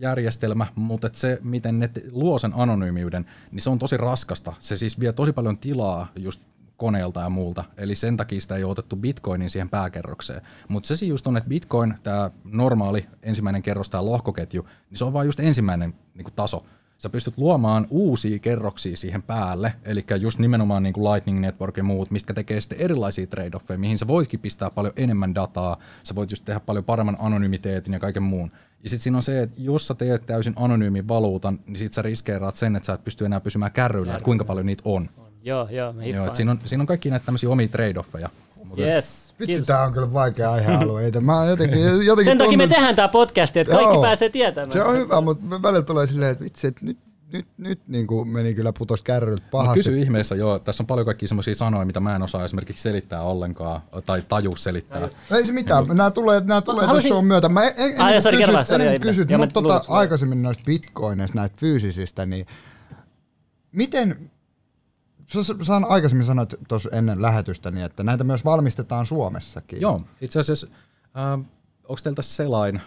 järjestelmä, 0.00 0.66
mutta 0.74 1.10
se, 1.12 1.38
miten 1.42 1.78
ne 1.78 1.90
luo 2.10 2.38
sen 2.38 2.52
anonyymiyden, 2.54 3.26
niin 3.50 3.62
se 3.62 3.70
on 3.70 3.78
tosi 3.78 3.96
raskasta. 3.96 4.52
Se 4.58 4.76
siis 4.76 5.00
vie 5.00 5.12
tosi 5.12 5.32
paljon 5.32 5.58
tilaa 5.58 6.08
just 6.16 6.40
koneelta 6.78 7.20
ja 7.20 7.30
muulta. 7.30 7.64
Eli 7.76 7.94
sen 7.94 8.16
takia 8.16 8.40
sitä 8.40 8.56
ei 8.56 8.64
ole 8.64 8.70
otettu 8.70 8.96
bitcoinin 8.96 9.50
siihen 9.50 9.68
pääkerrokseen. 9.68 10.42
Mutta 10.68 10.96
se 10.96 11.06
just 11.06 11.26
on, 11.26 11.36
että 11.36 11.48
bitcoin, 11.48 11.94
tämä 12.02 12.30
normaali 12.44 13.06
ensimmäinen 13.22 13.62
kerros, 13.62 13.88
tämä 13.88 14.04
lohkoketju, 14.04 14.68
niin 14.90 14.98
se 14.98 15.04
on 15.04 15.12
vain 15.12 15.26
just 15.26 15.40
ensimmäinen 15.40 15.94
niin 16.14 16.24
kuin 16.24 16.34
taso. 16.34 16.64
Sä 16.98 17.08
pystyt 17.08 17.38
luomaan 17.38 17.86
uusia 17.90 18.38
kerroksia 18.38 18.96
siihen 18.96 19.22
päälle, 19.22 19.72
eli 19.84 20.04
just 20.20 20.38
nimenomaan 20.38 20.82
niin 20.82 20.92
kuin 20.92 21.12
Lightning 21.12 21.40
Network 21.40 21.76
ja 21.76 21.82
muut, 21.82 22.10
mistä 22.10 22.34
tekee 22.34 22.60
sitten 22.60 22.80
erilaisia 22.80 23.26
trade-offeja, 23.26 23.78
mihin 23.78 23.98
sä 23.98 24.06
voitkin 24.06 24.40
pistää 24.40 24.70
paljon 24.70 24.94
enemmän 24.96 25.34
dataa, 25.34 25.76
sä 26.04 26.14
voit 26.14 26.30
just 26.30 26.44
tehdä 26.44 26.60
paljon 26.60 26.84
paremman 26.84 27.16
anonymiteetin 27.20 27.92
ja 27.92 27.98
kaiken 27.98 28.22
muun. 28.22 28.50
Ja 28.82 28.90
sitten 28.90 29.02
siinä 29.02 29.16
on 29.16 29.22
se, 29.22 29.42
että 29.42 29.62
jos 29.62 29.86
sä 29.86 29.94
teet 29.94 30.26
täysin 30.26 30.52
anonyymin 30.56 31.08
valuutan, 31.08 31.58
niin 31.66 31.76
sit 31.76 31.92
sä 31.92 32.02
riskeeraat 32.02 32.56
sen, 32.56 32.76
että 32.76 32.86
sä 32.86 32.92
et 32.92 33.04
pysty 33.04 33.24
enää 33.24 33.40
pysymään 33.40 33.72
kärryillä, 33.72 34.12
että 34.12 34.24
kuinka 34.24 34.44
paljon 34.44 34.66
niitä 34.66 34.82
on. 34.84 35.08
On. 35.38 35.46
Joo, 35.46 35.68
joo, 35.70 35.94
joo 36.00 36.34
siinä, 36.34 36.50
on, 36.50 36.60
siinä 36.64 36.82
on 36.82 36.86
kaikki 36.86 37.10
näitä 37.10 37.26
tämmöisiä 37.26 37.50
omia 37.50 37.66
trade-offeja. 37.66 38.28
Yes. 38.78 39.34
Vitsi, 39.40 39.62
tää 39.62 39.82
on 39.82 39.92
kyllä 39.92 40.12
vaikea 40.12 40.52
aihealue. 40.52 41.10
Mä 41.20 41.44
jotenkin, 41.44 41.80
jotenkin 42.06 42.24
Sen 42.24 42.38
takia 42.38 42.50
tunnen... 42.50 42.68
me 42.68 42.74
tehdään 42.74 42.96
tää 42.96 43.08
podcast, 43.08 43.56
että 43.56 43.74
kaikki 43.74 43.94
Joo, 43.94 44.02
pääsee 44.02 44.28
tietämään. 44.28 44.72
Se 44.72 44.82
on 44.82 44.96
hyvä, 44.96 45.20
mutta 45.20 45.62
välillä 45.62 45.82
tulee 45.82 46.06
silleen, 46.06 46.32
että 46.32 46.44
vitsi, 46.44 46.66
että 46.66 46.84
nyt 46.84 46.98
nyt, 47.32 47.46
nyt 47.58 47.80
niin 47.88 48.06
kuin 48.06 48.28
meni 48.28 48.54
kyllä 48.54 48.72
putos 48.72 49.02
kärryltä 49.02 49.42
pahasti. 49.50 49.70
No 49.70 49.74
kysy 49.74 49.98
ihmeessä, 49.98 50.34
joo. 50.34 50.58
Tässä 50.58 50.82
on 50.82 50.86
paljon 50.86 51.04
kaikkia 51.04 51.28
semmoisia 51.28 51.54
sanoja, 51.54 51.86
mitä 51.86 52.00
mä 52.00 52.16
en 52.16 52.22
osaa 52.22 52.44
esimerkiksi 52.44 52.82
selittää 52.82 53.22
ollenkaan, 53.22 53.80
tai 54.06 54.22
taju 54.28 54.56
selittää. 54.56 55.08
Ei 55.36 55.46
se 55.46 55.52
mitään, 55.52 55.84
niin. 55.84 55.96
nämä 55.96 56.10
tulee, 56.10 56.42
nämä 56.44 56.60
tulee 56.60 56.86
halusin... 56.86 57.10
tässä 57.10 57.22
myötä. 57.22 57.48
Mä 57.48 57.64
en, 57.64 57.72
en, 57.76 58.00
Ai, 58.00 58.14
kysyt, 58.14 58.66
sorry, 58.66 58.86
en 58.86 59.00
kysyt 59.00 59.28
mutta 59.36 59.62
tota, 59.62 59.84
aikaisemmin 59.88 60.42
noista 60.42 60.62
bitcoineista, 60.66 61.38
näistä 61.38 61.56
fyysisistä, 61.60 62.26
niin 62.26 62.46
miten, 63.72 64.30
Sä 65.28 65.74
aikaisemmin 65.88 66.26
sanoit 66.26 66.54
tuossa 66.68 66.90
ennen 66.92 67.22
lähetystä, 67.22 67.70
niin 67.70 67.84
että 67.84 68.02
näitä 68.02 68.24
myös 68.24 68.44
valmistetaan 68.44 69.06
Suomessakin. 69.06 69.80
Joo, 69.80 70.02
itse 70.20 70.40
asiassa, 70.40 70.66
äh, 71.16 71.32
onko 71.88 72.00
teiltä 72.02 72.22
selain? 72.22 72.80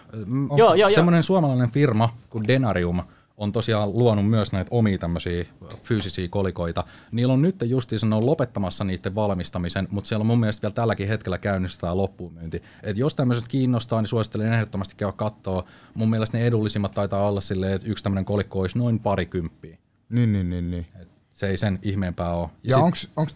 Oh. 0.50 0.58
Joo, 0.58 0.74
joo, 0.74 0.90
Semmoinen 0.90 1.22
suomalainen 1.22 1.70
firma 1.70 2.16
kuin 2.30 2.44
Denarium 2.48 3.02
on 3.36 3.52
tosiaan 3.52 3.92
luonut 3.92 4.30
myös 4.30 4.52
näitä 4.52 4.68
omia 4.70 4.98
tämmöisiä 4.98 5.44
fyysisiä 5.82 6.28
kolikoita. 6.28 6.84
Niillä 7.12 7.32
on 7.32 7.42
nyt 7.42 7.56
justiinsa, 7.64 8.06
ne 8.06 8.14
on 8.14 8.26
lopettamassa 8.26 8.84
niiden 8.84 9.14
valmistamisen, 9.14 9.88
mutta 9.90 10.08
siellä 10.08 10.22
on 10.22 10.26
mun 10.26 10.40
mielestä 10.40 10.62
vielä 10.62 10.74
tälläkin 10.74 11.08
hetkellä 11.08 11.38
käynnissä 11.38 11.80
tämä 11.80 11.96
loppuunmyynti. 11.96 12.62
Et 12.82 12.96
jos 12.96 13.14
tämmöiset 13.14 13.48
kiinnostaa, 13.48 14.00
niin 14.00 14.08
suosittelen 14.08 14.52
ehdottomasti 14.52 14.94
käydä 14.96 15.12
katsoa. 15.12 15.64
Mun 15.94 16.10
mielestä 16.10 16.38
ne 16.38 16.46
edullisimmat 16.46 16.92
taitaa 16.92 17.28
olla 17.28 17.40
silleen, 17.40 17.72
että 17.72 17.88
yksi 17.88 18.04
tämmöinen 18.04 18.24
kolikko 18.24 18.60
olisi 18.60 18.78
noin 18.78 18.98
parikymppiä. 18.98 19.78
Niin, 20.08 20.32
niin, 20.32 20.50
niin. 20.50 20.70
niin. 20.70 20.86
Et 21.00 21.11
se 21.32 21.48
ei 21.48 21.58
sen 21.58 21.78
ihmeempää 21.82 22.34
ole. 22.34 22.48
Ja, 22.62 22.78
ja 22.78 22.90
sit... 22.94 23.10
onko 23.16 23.32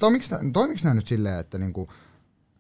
toimiks 0.52 0.84
nämä 0.84 0.94
nyt 0.94 1.08
silleen, 1.08 1.38
että 1.38 1.58
niinku, 1.58 1.88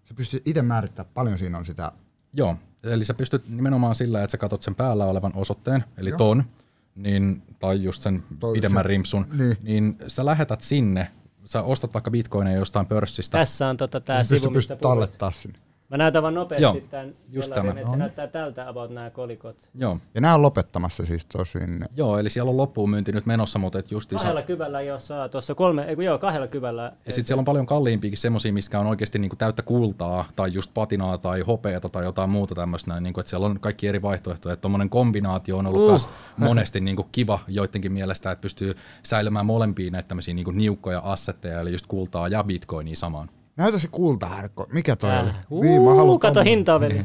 sä 0.04 0.14
pystyt 0.14 0.42
itse 0.44 0.62
määrittämään, 0.62 1.10
paljon 1.14 1.38
siinä 1.38 1.58
on 1.58 1.64
sitä? 1.64 1.92
Joo, 2.32 2.56
eli 2.82 3.04
sä 3.04 3.14
pystyt 3.14 3.48
nimenomaan 3.48 3.94
sillä, 3.94 4.22
että 4.22 4.32
sä 4.32 4.38
katot 4.38 4.62
sen 4.62 4.74
päällä 4.74 5.04
olevan 5.04 5.32
osoitteen, 5.34 5.84
eli 5.96 6.10
Joo. 6.10 6.18
ton, 6.18 6.44
niin, 6.94 7.42
tai 7.58 7.82
just 7.82 8.02
sen 8.02 8.22
Toi, 8.38 8.54
pidemmän 8.54 8.84
se, 8.84 8.88
rimsun, 8.88 9.26
niin. 9.32 9.56
niin 9.62 9.98
sä 10.08 10.24
lähetät 10.24 10.60
sinne, 10.60 11.10
sä 11.44 11.62
ostat 11.62 11.94
vaikka 11.94 12.10
bitcoineja 12.10 12.58
jostain 12.58 12.86
pörssistä. 12.86 13.38
Tässä 13.38 13.68
on 13.68 13.76
tota, 13.76 14.00
tämä 14.00 14.24
sivu, 14.24 14.50
mistä 14.50 14.76
tallettaa 14.76 15.30
sinne. 15.30 15.58
Mä 15.90 15.96
näytän 15.96 16.22
vaan 16.22 16.34
nopeasti 16.34 16.62
Joo, 16.62 16.76
tämän, 16.90 17.14
just 17.28 17.52
tämä. 17.52 17.70
että 17.70 17.90
se 17.90 17.96
näyttää 17.96 18.26
tältä 18.26 18.68
about 18.68 18.90
nämä 18.90 19.10
kolikot. 19.10 19.56
Joo. 19.74 19.98
Ja 20.14 20.20
nämä 20.20 20.34
on 20.34 20.42
lopettamassa 20.42 21.06
siis 21.06 21.24
tosin. 21.24 21.84
Joo, 21.96 22.18
eli 22.18 22.30
siellä 22.30 22.50
on 22.50 22.56
loppuun 22.56 22.90
myynti 22.90 23.12
nyt 23.12 23.26
menossa, 23.26 23.58
mutta 23.58 23.78
et 23.78 23.90
justiinsa... 23.90 24.22
Kahdella 24.22 24.42
kyvällä 24.42 24.80
jo 24.80 24.98
saa 24.98 25.28
tuossa 25.28 25.54
kolme, 25.54 25.84
ei 25.84 25.96
joo, 26.04 26.18
kahdella 26.18 26.46
kyvällä. 26.46 26.92
Ja 27.06 27.12
sitten 27.12 27.26
siellä 27.26 27.40
on 27.40 27.44
paljon 27.44 27.66
kalliimpiakin 27.66 28.18
semmoisia, 28.18 28.52
missä 28.52 28.80
on 28.80 28.86
oikeasti 28.86 29.18
niinku 29.18 29.36
täyttä 29.36 29.62
kultaa, 29.62 30.24
tai 30.36 30.52
just 30.52 30.70
patinaa, 30.74 31.18
tai 31.18 31.40
hopeata, 31.40 31.88
tai 31.88 32.04
jotain 32.04 32.30
muuta 32.30 32.54
tämmöistä 32.54 32.90
näin, 32.90 33.02
niinku, 33.02 33.20
että 33.20 33.30
siellä 33.30 33.46
on 33.46 33.60
kaikki 33.60 33.88
eri 33.88 34.02
vaihtoehtoja. 34.02 34.52
Että 34.52 34.60
tuommoinen 34.60 34.90
kombinaatio 34.90 35.58
on 35.58 35.66
ollut 35.66 36.02
uh. 36.02 36.08
monesti 36.36 36.80
niinku 36.80 37.06
kiva 37.12 37.38
joidenkin 37.48 37.92
mielestä, 37.92 38.30
että 38.30 38.42
pystyy 38.42 38.74
säilymään 39.02 39.46
molempia 39.46 39.90
näitä 39.90 40.08
tämmöisiä 40.08 40.34
niinku 40.34 40.50
niukkoja 40.50 41.00
assetteja, 41.04 41.60
eli 41.60 41.72
just 41.72 41.86
kultaa 41.86 42.28
ja 42.28 42.44
bitcoinia 42.44 42.96
samaan. 42.96 43.28
Näytä 43.56 43.78
se 43.78 43.88
kultaharkko. 43.90 44.66
Mikä 44.72 44.96
toi 44.96 45.10
oli? 45.18 45.30
Vii, 45.62 45.78
mä 45.78 45.90
Uu, 45.90 45.96
haluan 45.96 46.18
kato 46.18 46.42
hintaa 46.42 46.80
veli. 46.80 47.00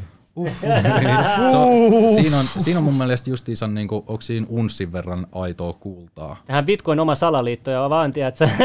Se 1.50 1.56
on, 1.56 2.14
siinä, 2.22 2.38
on, 2.38 2.46
siinä 2.58 2.78
on 2.78 2.84
mun 2.84 2.94
mielestä 2.94 3.30
justiinsa, 3.30 3.66
niin 3.68 3.88
kuin, 3.88 3.98
onko 4.06 4.20
siinä 4.20 4.46
unssin 4.50 4.92
verran 4.92 5.26
aitoa 5.32 5.72
kultaa. 5.72 6.36
Tähän 6.46 6.66
Bitcoin 6.66 7.00
oma 7.00 7.14
salaliitto 7.14 7.70
ja 7.70 7.90
vaan 7.90 8.12
tiedät 8.12 8.36
sä. 8.36 8.48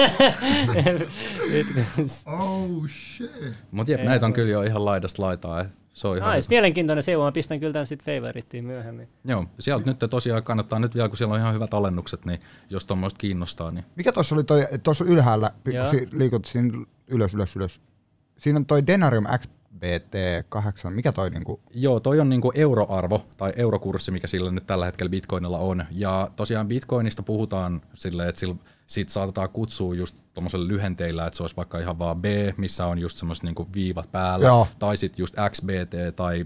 Oh 2.26 2.88
shit. 2.88 3.32
Mutta 3.72 3.92
jep, 3.92 4.04
näitä 4.04 4.26
on 4.26 4.34
kyllä 4.34 4.50
jo 4.52 4.62
ihan 4.62 4.86
laidasta 4.86 5.22
laitaa. 5.22 5.62
eh. 5.62 5.68
Se 5.94 6.08
on 6.08 6.18
ihan 6.18 6.36
nice, 6.36 6.48
mielenkiintoinen 6.50 7.04
seuva. 7.04 7.26
Mä 7.26 7.32
pistän 7.32 7.60
kyllä 7.60 7.74
tän 7.74 7.88
sit 7.88 8.04
favorittiin 8.04 8.66
myöhemmin. 8.66 9.08
Joo, 9.26 9.46
sieltä 9.60 9.86
nyt 9.90 10.00
tosiaan 10.10 10.44
kannattaa 10.44 10.80
nyt 10.80 10.96
vielä, 10.96 11.10
kun 11.10 11.18
siellä 11.18 11.34
on 11.34 11.40
ihan 11.40 11.54
hyvät 11.54 11.74
alennukset, 11.74 12.26
niin 12.26 12.40
jos 12.70 12.86
tuommoista 12.86 13.18
kiinnostaa, 13.18 13.72
niin 13.72 13.86
Mikä 13.96 14.12
tuossa 14.12 14.36
oli 14.36 14.44
toi, 14.44 14.68
tuossa 14.84 15.06
ylhäällä, 15.06 15.52
liikut 16.12 16.46
siinä 16.46 16.78
ylös, 17.08 17.34
ylös, 17.34 17.56
ylös. 17.56 17.82
Siinä 18.38 18.58
on 18.58 18.66
toi 18.66 18.88
Denarium 18.88 19.26
XBT8. 19.26 20.90
Mikä 20.90 21.12
toi 21.12 21.30
niinku? 21.30 21.60
Joo, 21.74 22.00
toi 22.00 22.20
on 22.20 22.30
niinku 22.30 22.52
euroarvo 22.56 23.26
tai 23.38 23.54
eurokurssi, 23.56 24.12
mikä 24.12 24.28
sillä 24.28 24.52
nyt 24.52 24.68
tällä 24.68 24.86
hetkellä 24.86 25.10
Bitcoinilla 25.10 25.58
on. 25.58 25.86
Ja 25.92 26.32
tosiaan 26.36 26.68
Bitcoinista 26.68 27.24
puhutaan 27.24 27.82
silleen, 27.94 28.30
että 28.30 28.40
sillä, 28.40 28.56
siitä 28.88 29.12
saatetaan 29.12 29.50
kutsua 29.50 29.96
just 29.96 30.16
tuommoisella 30.34 30.68
lyhenteillä, 30.68 31.28
että 31.28 31.38
se 31.38 31.44
olisi 31.44 31.56
vaikka 31.56 31.80
ihan 31.80 32.00
vaan 32.00 32.22
B, 32.22 32.26
missä 32.58 32.86
on 32.86 33.00
just 33.00 33.18
semmoiset 33.18 33.44
niinku 33.44 33.68
viivat 33.74 34.12
päällä, 34.12 34.46
Joo. 34.46 34.68
tai 34.80 34.98
sitten 34.98 35.24
just 35.24 35.36
XBT 35.50 36.16
tai 36.16 36.46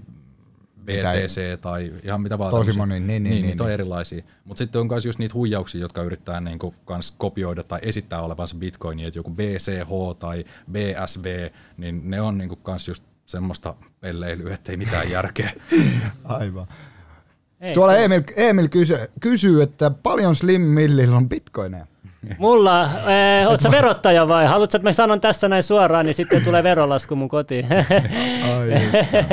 BTC 0.86 1.62
tai 1.62 1.94
ihan 2.04 2.22
mitä 2.22 2.38
vaan. 2.38 2.52
Tosi 2.52 2.78
moni, 2.78 2.94
niin, 2.94 3.08
niin, 3.08 3.24
niin, 3.24 3.34
niin, 3.34 3.46
niitä 3.46 3.64
on 3.64 3.68
niin. 3.68 3.74
erilaisia. 3.74 4.24
Mutta 4.46 4.58
sitten 4.58 4.82
on 4.82 4.88
myös 4.88 5.06
just 5.06 5.20
niitä 5.20 5.34
huijauksia, 5.34 5.82
jotka 5.82 6.02
yrittää 6.02 6.42
niinku 6.42 6.76
kans 6.86 7.12
kopioida 7.18 7.64
tai 7.64 7.80
esittää 7.84 8.22
olevansa 8.22 8.56
Bitcoinia, 8.56 9.08
että 9.08 9.20
joku 9.20 9.32
BCH 9.32 10.20
tai 10.20 10.46
BSV, 10.72 11.50
niin 11.78 12.02
ne 12.10 12.22
on 12.22 12.38
niinku 12.38 12.56
kans 12.56 12.88
just 12.88 13.04
semmoista 13.26 13.74
pelleilyä, 14.00 14.54
ettei 14.54 14.78
mitään 14.78 15.12
järkeä. 15.12 15.52
Aivan. 16.24 16.68
Ei, 17.62 17.74
Tuolla 17.74 17.98
Emil, 17.98 18.22
Emil 18.36 18.68
kysyy, 18.68 18.98
kysyy, 19.20 19.62
että 19.62 19.90
paljon 19.90 20.36
Slim 20.36 20.62
Millillä 20.62 21.18
on 21.18 21.30
bitcoineja. 21.30 21.86
Mulla, 22.38 22.84
eh, 22.84 23.48
oot 23.48 23.62
sä 23.62 23.72
verottaja 23.72 24.28
vai? 24.28 24.46
Haluatko, 24.48 24.78
että 24.78 24.90
mä 24.90 24.94
sanon 24.94 25.22
tässä 25.22 25.50
näin 25.50 25.64
suoraan, 25.64 26.06
niin 26.06 26.14
sitten 26.14 26.44
tulee 26.44 26.64
verolasku 26.64 27.16
mun 27.16 27.30
kotiin. 27.30 27.66
Ai. 27.72 28.82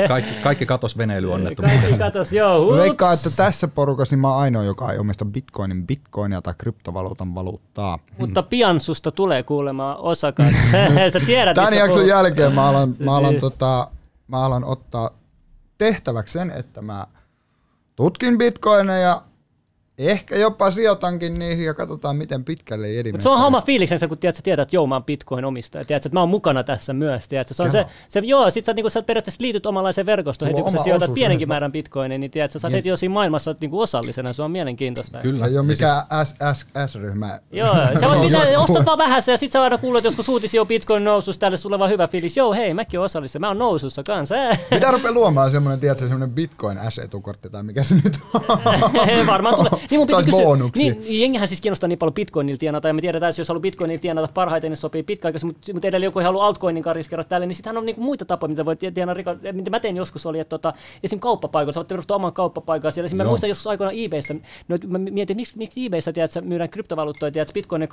Kaikki, 0.07 0.33
kaikki 0.43 0.65
katos 0.65 0.91
Kaikki 0.93 0.97
veneilyonnettomuudessa. 0.97 1.97
katos, 1.97 2.33
joo. 2.33 2.73
Veikkaan, 2.77 3.13
että 3.13 3.29
tässä 3.37 3.67
porukassa 3.67 4.13
niin 4.15 4.19
mä 4.19 4.29
oon 4.33 4.41
ainoa, 4.41 4.63
joka 4.63 4.91
ei 4.91 4.97
omista 4.99 5.25
bitcoinin 5.25 5.87
bitcoinia 5.87 6.41
tai 6.41 6.53
kryptovaluutan 6.57 7.35
valuuttaa. 7.35 7.99
Mutta 8.17 8.43
pian 8.43 8.79
susta 8.79 9.11
tulee 9.11 9.43
kuulemaan 9.43 9.97
osakas. 9.97 10.53
Sä 11.13 11.19
tiedät, 11.25 11.55
Tämän 11.55 11.69
mistä 11.69 11.83
jakson 11.83 11.95
puhut. 11.99 12.09
jälkeen 12.09 12.53
mä 12.53 12.69
alan, 12.69 12.95
mä 12.99 13.15
alan, 13.17 13.31
Niin. 13.31 13.41
tota, 13.41 13.87
mä 14.27 14.45
alan 14.45 14.63
ottaa 14.63 15.09
tehtäväksi 15.77 16.33
sen, 16.33 16.51
että 16.59 16.81
mä 16.81 17.07
tutkin 17.95 18.37
bitcoineja, 18.37 19.21
ehkä 20.07 20.35
jopa 20.35 20.71
sijoitankin 20.71 21.39
niihin 21.39 21.65
ja 21.65 21.73
katsotaan 21.73 22.17
miten 22.17 22.43
pitkälle 22.43 22.87
edi 22.99 23.11
Mutta 23.11 23.23
se 23.23 23.29
on 23.29 23.39
homma 23.39 23.61
fiiliksensä, 23.61 24.07
kun 24.07 24.17
tiedät, 24.17 24.35
sä 24.35 24.41
tiedät, 24.41 24.63
että 24.63 24.75
joo, 24.75 24.87
mä 24.87 24.95
oon 24.95 25.03
Bitcoin 25.03 25.45
omistaja. 25.45 25.85
Tiedät, 25.85 26.05
että 26.05 26.15
mä 26.15 26.19
oon 26.19 26.29
mukana 26.29 26.63
tässä 26.63 26.93
myös. 26.93 27.27
Tiedät, 27.27 27.47
se 27.47 27.63
on 27.63 27.71
se, 27.71 27.77
Joo. 27.77 27.87
se, 28.07 28.19
joo, 28.19 28.51
sit 28.51 28.65
sä, 28.65 28.73
niinku, 28.73 28.89
sä 28.89 29.01
periaatteessa 29.01 29.41
liityt 29.41 29.65
omanlaiseen 29.65 30.05
verkostoon, 30.05 30.49
heti 30.49 30.61
on 30.61 30.63
kun 30.63 30.71
sä 30.71 30.83
sijoitat 30.83 31.03
osuus 31.03 31.15
pienenkin 31.15 31.45
yhdessä. 31.45 31.53
määrän 31.53 31.71
Bitcoinia, 31.71 32.17
niin 32.17 32.31
tiedät, 32.31 32.51
sä, 32.51 32.59
sä 32.59 32.67
oot 32.67 32.73
heti 32.73 32.89
jo 32.89 32.97
siinä 32.97 33.13
maailmassa 33.13 33.55
niinku 33.61 33.81
osallisena, 33.81 34.33
se 34.33 34.43
on 34.43 34.51
mielenkiintoista. 34.51 35.19
Kyllä. 35.19 35.45
Ei 35.45 35.51
ole 35.51 35.57
Ja 35.57 35.63
mikään 35.63 36.03
S-ryhmä. 36.87 37.39
Joo, 37.51 37.75
sä, 37.99 38.07
voit, 38.07 38.31
sä 38.31 38.59
ostat 38.59 38.85
vaan 38.85 38.97
vähän 38.97 39.23
ja 39.27 39.37
sit 39.37 39.51
sä 39.51 39.61
aina 39.61 39.77
kuulet 39.77 40.03
joskus 40.03 40.29
uutisia 40.29 40.65
Bitcoin 40.65 41.03
nousussa, 41.03 41.39
tälle 41.39 41.57
sulle 41.57 41.79
vaan 41.79 41.89
hyvä 41.89 42.07
fiilis. 42.07 42.37
Joo, 42.37 42.53
hei, 42.53 42.73
mäkin 42.73 42.99
oon 42.99 43.05
osallinen, 43.05 43.41
mä 43.41 43.47
oon 43.47 43.57
nousussa 43.57 44.03
kanssa. 44.03 44.35
Mitä 44.71 44.91
rupeaa 44.91 45.13
luomaan 45.13 45.51
semmoinen, 45.51 46.31
bitcoin 46.31 46.79
S-etukortti 46.89 47.49
tai 47.49 47.63
mikä 47.63 47.83
se 47.83 47.95
nyt 47.95 48.19
on? 48.33 48.41
Varmaan 49.27 49.55
tulee. 49.55 49.71
Niin 49.89 49.99
mun 49.99 50.07
piti 50.07 50.13
Taas 50.13 50.25
kysyä, 50.25 50.43
bonuksi. 50.43 50.83
niin, 50.83 51.21
jengihän 51.21 51.47
siis 51.47 51.61
kiinnostaa 51.61 51.87
niin 51.87 51.99
paljon 51.99 52.13
bitcoinilla 52.13 52.57
tienata, 52.57 52.87
ja 52.87 52.93
me 52.93 53.01
tiedetään, 53.01 53.29
että 53.29 53.41
jos 53.41 53.47
haluaa 53.47 53.61
bitcoinilla 53.61 54.01
tienata 54.01 54.29
parhaiten, 54.33 54.71
niin 54.71 54.77
sopii 54.77 55.03
pitkäaikaisesti, 55.03 55.53
mutta, 55.53 55.73
mutta 55.73 55.87
edelleen 55.87 56.07
joku 56.07 56.19
ei 56.19 56.25
halua 56.25 56.45
altcoinin 56.45 56.83
riskeerata 56.93 57.29
tälle, 57.29 57.45
niin 57.45 57.55
sittenhän 57.55 57.77
on 57.77 57.85
niinku 57.85 58.01
muita 58.01 58.25
tapoja, 58.25 58.49
mitä 58.49 58.65
voi 58.65 58.75
tienata 58.75 59.13
rika, 59.13 59.35
mitä 59.51 59.69
mä 59.69 59.79
tein 59.79 59.97
joskus 59.97 60.25
oli, 60.25 60.39
että 60.39 60.49
tota, 60.49 60.73
esim. 61.03 61.19
kauppapaikoilla, 61.19 61.73
sä 61.73 61.79
voit 61.79 61.87
perustaa 61.87 62.15
oman 62.15 62.33
kauppapaikan 62.33 62.91
siellä. 62.91 63.05
Esim. 63.05 63.17
mä 63.17 63.23
muistan 63.23 63.49
joskus 63.49 63.67
aikoinaan 63.67 63.99
eBayssä, 63.99 64.35
no, 64.67 64.77
mä 64.87 64.97
mietin, 64.97 65.37
miksi, 65.37 65.57
miksi 65.57 65.85
eBayssä 65.85 66.13
tiedät, 66.13 66.37
että 66.37 66.41
myydään 66.41 66.69
kryptovaluuttoja, 66.69 67.31
tiedät, 67.31 67.53
bitcoin 67.53 67.81
2,5 67.81 67.87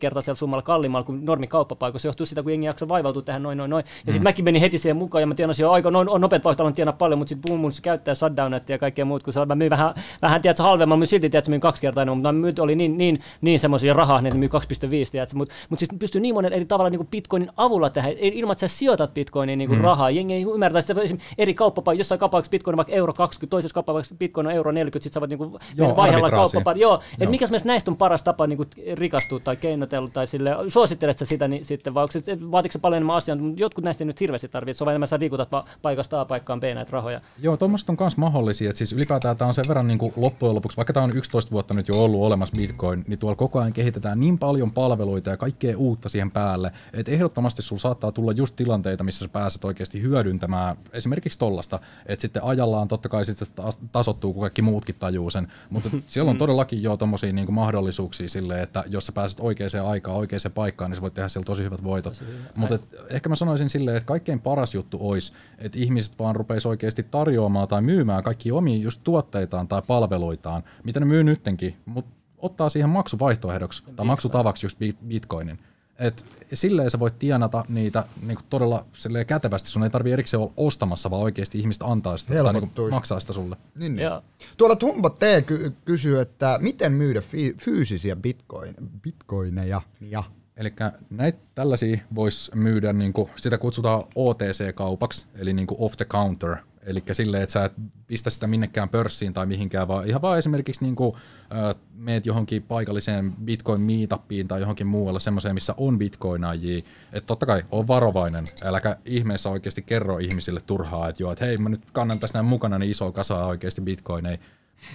kertaisella 0.00 0.36
summalla 0.36 0.62
kalliimmalla 0.62 1.04
kuin 1.04 1.24
normi 1.24 1.46
kauppapaikoissa. 1.46 2.02
Se 2.02 2.08
johtuu 2.08 2.26
siitä, 2.26 2.42
kun 2.42 2.52
jengi 2.52 2.66
jaksaa 2.66 2.88
vaivautua 2.88 3.22
tähän 3.22 3.42
noin, 3.42 3.58
noin, 3.58 3.70
noin. 3.70 3.84
Ja 4.06 4.12
sitten 4.12 4.22
mäkin 4.22 4.44
menin 4.44 4.60
heti 4.60 4.78
siihen 4.78 4.96
mukaan 4.96 5.22
ja 5.22 5.26
mä 5.26 5.34
tienasin 5.34 5.64
jo 5.64 5.70
aika 5.70 5.90
noin, 5.90 6.08
on 6.08 6.20
nopeat 6.20 6.44
vaihtoehto, 6.44 6.74
tienaa 6.74 6.92
paljon, 6.92 7.18
mutta 7.18 7.28
sitten 7.28 7.58
mun 7.58 7.72
se 7.72 7.82
käyttää 7.82 8.14
shutdownat 8.14 8.68
ja 8.68 8.78
kaikkea 8.78 9.04
muut, 9.04 9.22
kun 9.22 9.32
se, 9.32 9.44
mä 9.44 9.54
myin 9.54 9.70
vähän, 9.70 9.94
vähän 10.22 10.42
tiedätkö, 10.42 10.62
halvemmalla, 10.62 10.93
mä 10.98 11.06
silti 11.06 11.30
tiedätkö, 11.30 11.50
myin 11.50 11.60
kaksi 11.60 11.82
kertaa 11.82 12.02
enemmän, 12.02 12.18
mutta 12.18 12.32
mä 12.32 12.38
myyt 12.40 12.58
oli 12.58 12.74
niin, 12.74 12.96
niin, 12.96 13.20
niin 13.40 13.60
semmoisia 13.60 13.94
rahaa, 13.94 14.22
että 14.24 14.38
myy 14.38 14.48
2,5, 14.48 15.10
tiedätkö, 15.10 15.36
mutta 15.36 15.54
mut 15.68 15.78
siis 15.78 15.90
pystyy 15.98 16.20
niin 16.20 16.34
monen 16.34 16.52
eri 16.52 16.64
tavalla 16.64 16.90
niin 16.90 17.06
bitcoinin 17.06 17.50
avulla 17.56 17.90
tähän, 17.90 18.12
ilman, 18.12 18.52
että 18.52 18.68
sä 18.68 18.76
sijoitat 18.76 19.14
bitcoiniin 19.14 19.58
niin 19.58 19.70
mm. 19.70 19.80
rahaa. 19.80 20.10
Jengi 20.10 20.34
ei 20.34 20.42
ymmärtää, 20.42 20.78
että 20.78 21.02
esimerkiksi 21.02 21.34
eri 21.38 21.54
kauppapaikoissa, 21.54 22.00
jossain 22.00 22.18
kauppapaikassa 22.18 22.50
bitcoin 22.50 22.74
on 22.74 22.76
vaikka 22.76 22.92
euro 22.92 23.12
20, 23.12 23.50
toisessa 23.50 23.74
kauppapaikassa 23.74 24.14
bitcoin 24.14 24.46
on 24.46 24.52
euro 24.52 24.72
40, 24.72 25.04
sit 25.04 25.12
sä 25.12 25.20
voit 25.20 25.30
niin 25.30 25.40
Joo, 25.76 25.96
vaihella 25.96 26.30
kauppapaikassa. 26.30 26.82
Joo, 26.82 27.00
että 27.12 27.30
mikä 27.30 27.46
mielestä 27.46 27.66
näistä 27.66 27.90
on 27.90 27.96
paras 27.96 28.22
tapa 28.22 28.46
niin 28.46 28.58
rikastua 28.94 29.40
tai 29.40 29.56
keinotella 29.56 30.08
tai 30.08 30.26
sille, 30.26 30.50
suosittelet 30.68 31.18
sä 31.18 31.24
sitä 31.24 31.48
niin 31.48 31.64
sitten, 31.64 31.94
vai 31.94 32.06
vaatiko 32.50 32.72
se 32.72 32.78
paljon 32.78 32.96
enemmän 32.96 33.16
asiaa, 33.16 33.36
mutta 33.36 33.60
jotkut 33.60 33.84
näistä 33.84 34.04
ei 34.04 34.06
nyt 34.06 34.20
hirveästi 34.20 34.48
tarvitse, 34.48 34.78
se 34.78 34.84
on 34.84 34.90
enemmän 34.90 35.08
sä 35.08 35.18
liikutat 35.20 35.48
paikasta 35.82 36.20
A 36.20 36.24
paikkaan 36.24 36.60
B 36.60 36.62
näitä 36.74 36.90
rahoja. 36.92 37.20
Joo, 37.42 37.56
tuommoiset 37.56 37.88
on 37.88 37.96
myös 38.00 38.16
mahdollisia, 38.16 38.70
että 38.70 38.78
siis 38.78 38.92
ylipäätään 38.92 39.36
tämä 39.36 39.48
on 39.48 39.54
sen 39.54 39.64
verran 39.68 39.86
niin 39.86 39.98
kuin 39.98 40.12
loppujen 40.16 40.54
lopuksi, 40.54 40.73
vaikka 40.76 40.92
tämä 40.92 41.04
on 41.04 41.16
11 41.16 41.50
vuotta 41.50 41.74
nyt 41.74 41.88
jo 41.88 41.94
ollut 41.94 42.22
olemassa 42.22 42.56
Bitcoin, 42.56 43.04
niin 43.08 43.18
tuolla 43.18 43.36
koko 43.36 43.58
ajan 43.58 43.72
kehitetään 43.72 44.20
niin 44.20 44.38
paljon 44.38 44.72
palveluita 44.72 45.30
ja 45.30 45.36
kaikkea 45.36 45.78
uutta 45.78 46.08
siihen 46.08 46.30
päälle, 46.30 46.72
että 46.92 47.12
ehdottomasti 47.12 47.62
sulla 47.62 47.80
saattaa 47.80 48.12
tulla 48.12 48.32
just 48.32 48.56
tilanteita, 48.56 49.04
missä 49.04 49.24
sä 49.24 49.28
pääset 49.28 49.64
oikeasti 49.64 50.02
hyödyntämään 50.02 50.76
esimerkiksi 50.92 51.38
tollasta, 51.38 51.80
että 52.06 52.20
sitten 52.20 52.44
ajallaan 52.44 52.88
totta 52.88 53.08
kai 53.08 53.24
sitten 53.24 53.48
tasottuu, 53.92 54.32
kun 54.32 54.40
kaikki 54.40 54.62
muutkin 54.62 54.94
tajuu 54.98 55.30
sen, 55.30 55.52
mutta 55.70 55.90
siellä 56.08 56.30
on 56.30 56.38
todellakin 56.38 56.82
jo 56.82 56.96
tommosia 56.96 57.32
niin 57.32 57.46
kuin 57.46 57.54
mahdollisuuksia 57.54 58.28
sille, 58.28 58.62
että 58.62 58.84
jos 58.86 59.06
sä 59.06 59.12
pääset 59.12 59.40
oikeaan 59.40 59.86
aikaan, 59.86 60.16
oikeaan 60.16 60.52
paikkaan, 60.54 60.90
niin 60.90 60.96
sä 60.96 61.02
voit 61.02 61.14
tehdä 61.14 61.28
siellä 61.28 61.44
tosi 61.44 61.62
hyvät 61.62 61.84
voitot. 61.84 62.24
Mutta 62.54 62.78
ehkä 63.10 63.28
mä 63.28 63.36
sanoisin 63.36 63.70
silleen, 63.70 63.96
että 63.96 64.06
kaikkein 64.06 64.40
paras 64.40 64.74
juttu 64.74 64.98
olisi, 65.00 65.32
että 65.58 65.78
ihmiset 65.78 66.18
vaan 66.18 66.36
rupeisi 66.36 66.68
oikeasti 66.68 67.02
tarjoamaan 67.02 67.68
tai 67.68 67.82
myymään 67.82 68.22
kaikki 68.22 68.52
omia 68.52 68.78
just 68.78 69.00
tuotteitaan 69.04 69.68
tai 69.68 69.82
palveluitaan, 69.86 70.63
mitä 70.84 71.00
ne 71.00 71.06
myy 71.06 71.24
nyttenkin, 71.24 71.76
mutta 71.86 72.14
ottaa 72.38 72.68
siihen 72.68 72.90
maksuvaihtoehdoksi 72.90 73.82
tai 73.96 74.06
maksutavaksi 74.06 74.66
just 74.66 74.78
bit- 74.80 75.06
bitcoinin. 75.06 75.58
Et 75.98 76.24
silleen 76.54 76.90
sä 76.90 76.98
voit 76.98 77.18
tienata 77.18 77.64
niitä 77.68 78.04
niin 78.26 78.38
todella 78.50 78.86
silleen 78.92 79.26
kätevästi, 79.26 79.68
sun 79.68 79.84
ei 79.84 79.90
tarvi 79.90 80.12
erikseen 80.12 80.40
olla 80.40 80.52
ostamassa, 80.56 81.10
vaan 81.10 81.22
oikeasti 81.22 81.58
ihmiset 81.58 81.82
antaa 81.86 82.16
sitä 82.16 82.32
tai 82.34 82.42
niin 82.42 82.52
Helpottuisi. 82.54 82.94
maksaa 82.94 83.20
sitä 83.20 83.32
sulle. 83.32 83.56
Niin, 83.76 83.96
niin. 83.96 84.04
Joo. 84.04 84.22
Tuolla 84.56 84.76
Tumbo 84.76 85.10
T 85.10 85.20
ky- 85.46 85.72
kysyy, 85.84 86.20
että 86.20 86.58
miten 86.62 86.92
myydä 86.92 87.20
fi- 87.20 87.54
fyysisiä 87.58 88.16
bitcoin, 88.16 88.74
bitcoineja. 89.02 89.80
Ja. 90.00 90.24
Eli 90.56 90.72
näitä 91.10 91.38
tällaisia 91.54 91.98
voisi 92.14 92.50
myydä, 92.54 92.92
niin 92.92 93.12
kuin, 93.12 93.30
sitä 93.36 93.58
kutsutaan 93.58 94.02
OTC-kaupaksi, 94.14 95.26
eli 95.34 95.52
niin 95.52 95.66
kuin 95.66 95.80
off 95.80 95.96
the 95.96 96.04
counter. 96.04 96.56
Eli 96.86 97.02
silleen, 97.12 97.42
että 97.42 97.52
sä 97.52 97.64
et 97.64 97.72
pistä 98.06 98.30
sitä 98.30 98.46
minnekään 98.46 98.88
pörssiin 98.88 99.32
tai 99.34 99.46
mihinkään, 99.46 99.88
vaan 99.88 100.08
ihan 100.08 100.22
vaan 100.22 100.38
esimerkiksi 100.38 100.84
niin 100.84 100.96
kuin, 100.96 101.14
äh, 101.16 101.74
meet 101.94 102.26
johonkin 102.26 102.62
paikalliseen 102.62 103.32
bitcoin 103.32 103.80
meetupiin 103.80 104.48
tai 104.48 104.60
johonkin 104.60 104.86
muualle 104.86 105.20
semmoiseen, 105.20 105.54
missä 105.54 105.74
on 105.76 105.98
bitcoinaajia. 105.98 106.78
Että 107.12 107.26
totta 107.26 107.46
kai 107.46 107.62
on 107.70 107.86
varovainen, 107.86 108.44
äläkä 108.64 108.96
ihmeessä 109.04 109.48
oikeasti 109.50 109.82
kerro 109.82 110.18
ihmisille 110.18 110.60
turhaa, 110.66 111.08
että 111.08 111.22
joo, 111.22 111.32
että 111.32 111.44
hei 111.44 111.56
mä 111.56 111.68
nyt 111.68 111.90
kannan 111.92 112.20
tässä 112.20 112.38
näin 112.38 112.46
mukana 112.46 112.78
niin 112.78 112.90
iso 112.90 113.12
kasaa 113.12 113.46
oikeasti 113.46 113.80
bitcoineja. 113.80 114.38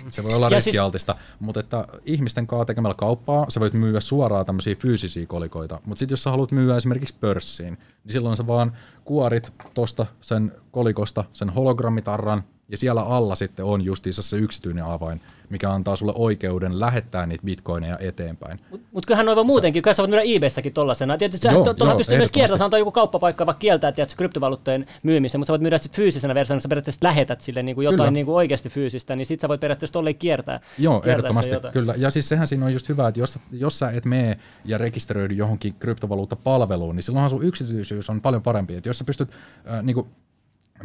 Se 0.09 0.23
voi 0.23 0.33
olla 0.33 0.45
Ja 0.45 0.49
siis- 0.49 0.65
riskialtista, 0.65 1.15
mutta 1.39 1.59
että 1.59 1.87
ihmisten 2.05 2.47
kanssa 2.47 2.65
tekemällä 2.65 2.95
kauppaa 2.95 3.49
sä 3.49 3.59
voit 3.59 3.73
myyä 3.73 3.99
suoraan 4.01 4.45
tämmöisiä 4.45 4.75
fyysisiä 4.75 5.25
kolikoita. 5.25 5.79
Mutta 5.85 5.99
sitten 5.99 6.13
jos 6.13 6.23
sä 6.23 6.29
haluat 6.29 6.51
myyä 6.51 6.77
esimerkiksi 6.77 7.15
pörssiin, 7.19 7.73
niin 8.03 8.13
silloin 8.13 8.37
sä 8.37 8.47
vaan 8.47 8.71
kuorit 9.09 9.53
tosta 9.73 10.05
sen 10.21 10.51
kolikosta 10.71 11.23
sen 11.33 11.49
hologrammitarran, 11.49 12.43
Ja 12.69 12.77
siellä 12.77 13.01
alla 13.01 13.35
sitten 13.35 13.65
on 13.65 13.81
justiinsa 13.81 14.21
se 14.21 14.37
yksityinen 14.37 14.85
avain, 14.85 15.21
mikä 15.49 15.71
antaa 15.71 15.95
sulle 15.95 16.13
oikeuden 16.15 16.79
lähettää 16.79 17.25
niitä 17.25 17.45
bitcoineja 17.45 17.97
eteenpäin. 17.99 18.59
Mutta 18.71 18.87
mut 18.91 19.05
kyllähän 19.05 19.25
noin 19.25 19.35
voi 19.35 19.43
muutenkin, 19.43 19.81
kyllä 19.81 19.93
sä 19.93 20.03
voit 20.03 20.09
myydä 20.09 20.23
eBayssä 20.35 20.61
tollasena. 20.73 21.17
Tietysti 21.17 21.47
joo, 21.47 21.73
to, 21.73 21.85
joo, 21.85 21.97
pystyy 21.97 22.17
myös 22.17 22.31
kiertämään, 22.31 22.57
sanotaan 22.57 22.79
joku 22.79 22.91
kauppapaikka 22.91 23.45
vaikka 23.45 23.59
kieltää 23.59 23.91
tiedätkö, 23.91 24.17
kryptovaluuttojen 24.17 24.85
myymisen, 25.03 25.39
mutta 25.39 25.47
sä 25.47 25.51
voit 25.51 25.61
myydä 25.61 25.77
sitten 25.77 25.95
fyysisenä 25.95 26.35
versiona, 26.35 26.59
sä 26.59 26.69
periaatteessa 26.69 27.07
lähetät 27.07 27.41
sille 27.41 27.63
niin 27.63 27.75
kuin 27.75 27.85
jotain 27.85 27.97
Kyllä. 27.97 28.11
niin 28.11 28.25
kuin 28.25 28.35
oikeasti 28.35 28.69
fyysistä, 28.69 29.15
niin 29.15 29.25
sit 29.25 29.39
sä 29.39 29.47
voit 29.47 29.61
periaatteessa 29.61 29.93
tolleen 29.93 30.15
kiertää. 30.15 30.59
Joo, 30.77 31.01
kiertää 31.01 31.29
ehdottomasti, 31.29 31.69
kyllä. 31.73 31.93
Ja 31.97 32.09
siis 32.09 32.29
sehän 32.29 32.47
siinä 32.47 32.65
on 32.65 32.73
just 32.73 32.89
hyvä, 32.89 33.07
että 33.07 33.19
jos, 33.19 33.39
jos 33.51 33.79
sä 33.79 33.89
et 33.89 34.05
mene 34.05 34.39
ja 34.65 34.77
rekisteröidy 34.77 35.33
johonkin 35.33 35.73
kryptovaluuttapalveluun, 35.79 36.95
niin 36.95 37.03
silloinhan 37.03 37.29
sun 37.29 37.43
yksityisyys 37.43 38.09
on 38.09 38.21
paljon 38.21 38.41
parempi. 38.41 38.75
Että 38.75 38.89
jos 38.89 38.98
sä 38.99 39.03
pystyt 39.03 39.31
äh, 39.67 39.83
niin 39.83 40.05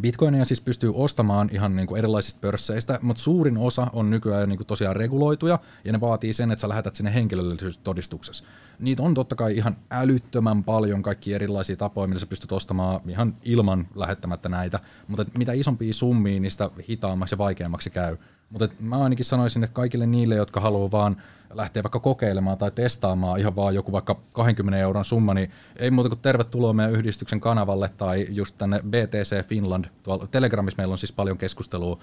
Bitcoinia 0.01 0.45
siis 0.45 0.61
pystyy 0.61 0.93
ostamaan 0.95 1.49
ihan 1.53 1.77
niin 1.77 1.87
kuin 1.87 1.99
erilaisista 1.99 2.41
pörsseistä, 2.41 2.99
mutta 3.03 3.23
suurin 3.23 3.59
osa 3.59 3.87
on 3.93 4.11
nykyään 4.11 4.49
niin 4.49 4.57
kuin 4.57 4.67
tosiaan 4.67 4.97
reguloituja, 4.97 5.59
ja 5.85 5.93
ne 5.93 6.01
vaatii 6.01 6.33
sen, 6.33 6.51
että 6.51 6.61
sä 6.61 6.69
lähetät 6.69 6.95
sinne 6.95 7.15
henkilöllisyystodistuksessa. 7.15 8.45
Niitä 8.79 9.03
on 9.03 9.15
totta 9.15 9.35
kai 9.35 9.57
ihan 9.57 9.77
älyttömän 9.91 10.65
paljon 10.65 11.03
kaikki 11.03 11.35
erilaisia 11.35 11.77
tapoja, 11.77 12.07
millä 12.07 12.21
sä 12.21 12.27
pystyt 12.27 12.53
ostamaan 12.53 13.01
ihan 13.09 13.37
ilman 13.43 13.87
lähettämättä 13.95 14.49
näitä, 14.49 14.81
mutta 15.09 15.25
mitä 15.39 15.53
isompia 15.53 15.95
summia, 15.95 16.51
sitä 16.51 16.71
hitaammaksi 16.89 17.35
ja 17.35 17.39
vaikeammaksi 17.39 17.91
käy. 17.91 18.17
Mutta 18.51 18.69
mä 18.81 18.99
ainakin 18.99 19.25
sanoisin, 19.25 19.65
että 19.65 19.75
kaikille 19.75 20.07
niille, 20.07 20.35
jotka 20.35 20.61
haluaa 20.61 20.91
vaan 20.91 21.17
lähteä 21.55 21.83
vaikka 21.83 22.01
kokeilemaan 22.01 22.59
tai 22.59 22.71
testaamaan 22.71 23.41
ihan 23.41 23.57
vaan 23.57 23.75
joku 23.75 23.93
vaikka 23.93 24.21
20 24.33 24.79
euron 24.79 25.05
summa, 25.05 25.35
niin 25.35 25.51
ei 25.79 25.91
muuta 25.91 26.09
kuin 26.09 26.21
tervetuloa 26.21 26.73
meidän 26.73 26.95
yhdistyksen 26.95 27.41
kanavalle 27.41 27.91
tai 27.97 28.27
just 28.31 28.59
tänne 28.59 28.81
BTC 28.81 29.47
Finland. 29.47 29.85
Tuolla 30.03 30.27
Telegramissa 30.27 30.77
meillä 30.77 30.93
on 30.93 30.99
siis 30.99 31.13
paljon 31.13 31.39
keskustelua. 31.39 31.99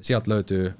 Sieltä 0.00 0.30
löytyy 0.30 0.74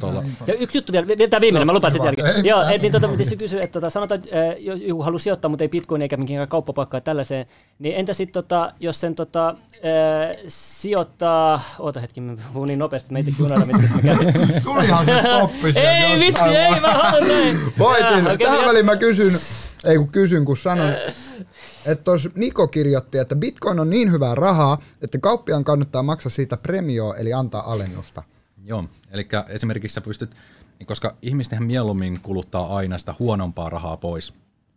tuolla, 0.00 0.24
Ja 0.46 0.54
yksi 0.54 0.78
juttu 0.78 0.92
vielä, 0.92 1.06
vielä 1.06 1.30
tämä 1.30 1.40
viimeinen, 1.40 1.66
mä 1.66 1.72
lupasin 1.72 2.04
jälkeen. 2.04 2.26
Ei 2.26 2.42
Joo, 2.44 2.62
et, 2.62 2.82
niin 2.82 2.92
tota, 2.92 3.08
pitäisi 3.08 3.36
kysyä, 3.36 3.60
että 3.60 3.72
tota, 3.72 3.90
sanotaan, 3.90 4.20
että 4.24 4.36
jos 4.58 4.80
joku 4.80 5.02
haluaa 5.02 5.18
sijoittaa, 5.18 5.48
mutta 5.48 5.64
ei 5.64 5.68
bitcoin 5.68 6.02
eikä 6.02 6.16
minkään 6.16 6.48
kauppapaikkaa 6.48 7.00
tällaiseen, 7.00 7.46
niin 7.78 7.96
entä 7.96 8.14
sitten, 8.14 8.42
tota, 8.42 8.72
jos 8.80 9.00
sen 9.00 9.14
tota, 9.14 9.48
äh, 9.48 9.56
sijoittaa, 10.48 11.60
oota 11.78 12.00
hetki, 12.00 12.20
mä 12.20 12.36
puhun 12.52 12.68
niin 12.68 12.78
nopeasti, 12.78 13.06
että 13.06 13.12
mä 13.14 13.18
itsekin 13.18 13.44
unohdan, 13.44 13.66
mitä 13.66 13.94
mä 13.94 14.02
kävin. 14.02 14.34
Tulihan 14.64 15.06
se 15.06 15.20
stoppi 15.20 15.80
Ei 15.80 16.20
vitsi, 16.20 16.42
ei, 16.42 16.70
vaan. 16.70 16.82
mä 16.82 16.88
haluan 16.88 17.28
näin. 17.28 17.58
Voitin. 17.78 18.26
Okei, 18.26 18.46
Tähän 18.46 18.66
väliin 18.66 18.86
mä 18.86 18.96
kysyn, 18.96 19.32
ei 19.84 19.96
kun 19.96 20.08
kysyn, 20.08 20.44
kun 20.44 20.56
sanon, 20.56 20.94
että 21.86 22.04
tos 22.04 22.28
Niko 22.34 22.68
kirjoitti, 22.68 23.18
että 23.18 23.36
Bitcoin 23.36 23.80
on 23.80 23.90
niin 23.90 24.12
hyvää 24.12 24.34
rahaa, 24.34 24.78
että 25.02 25.18
kauppiaan 25.18 25.64
kannattaa 25.64 26.02
maksaa 26.02 26.30
siitä 26.30 26.56
premioa, 26.56 27.16
eli 27.16 27.32
antaa 27.32 27.72
alennusta. 27.72 28.22
Joo, 28.64 28.84
eli 29.10 29.28
esimerkiksi 29.48 29.94
sä 29.94 30.00
pystyt, 30.00 30.34
koska 30.86 31.16
ihmistenhän 31.22 31.66
mieluummin 31.66 32.20
kuluttaa 32.20 32.76
aina 32.76 32.98
sitä 32.98 33.14
huonompaa 33.18 33.70
rahaa 33.70 33.96
pois. 33.96 34.34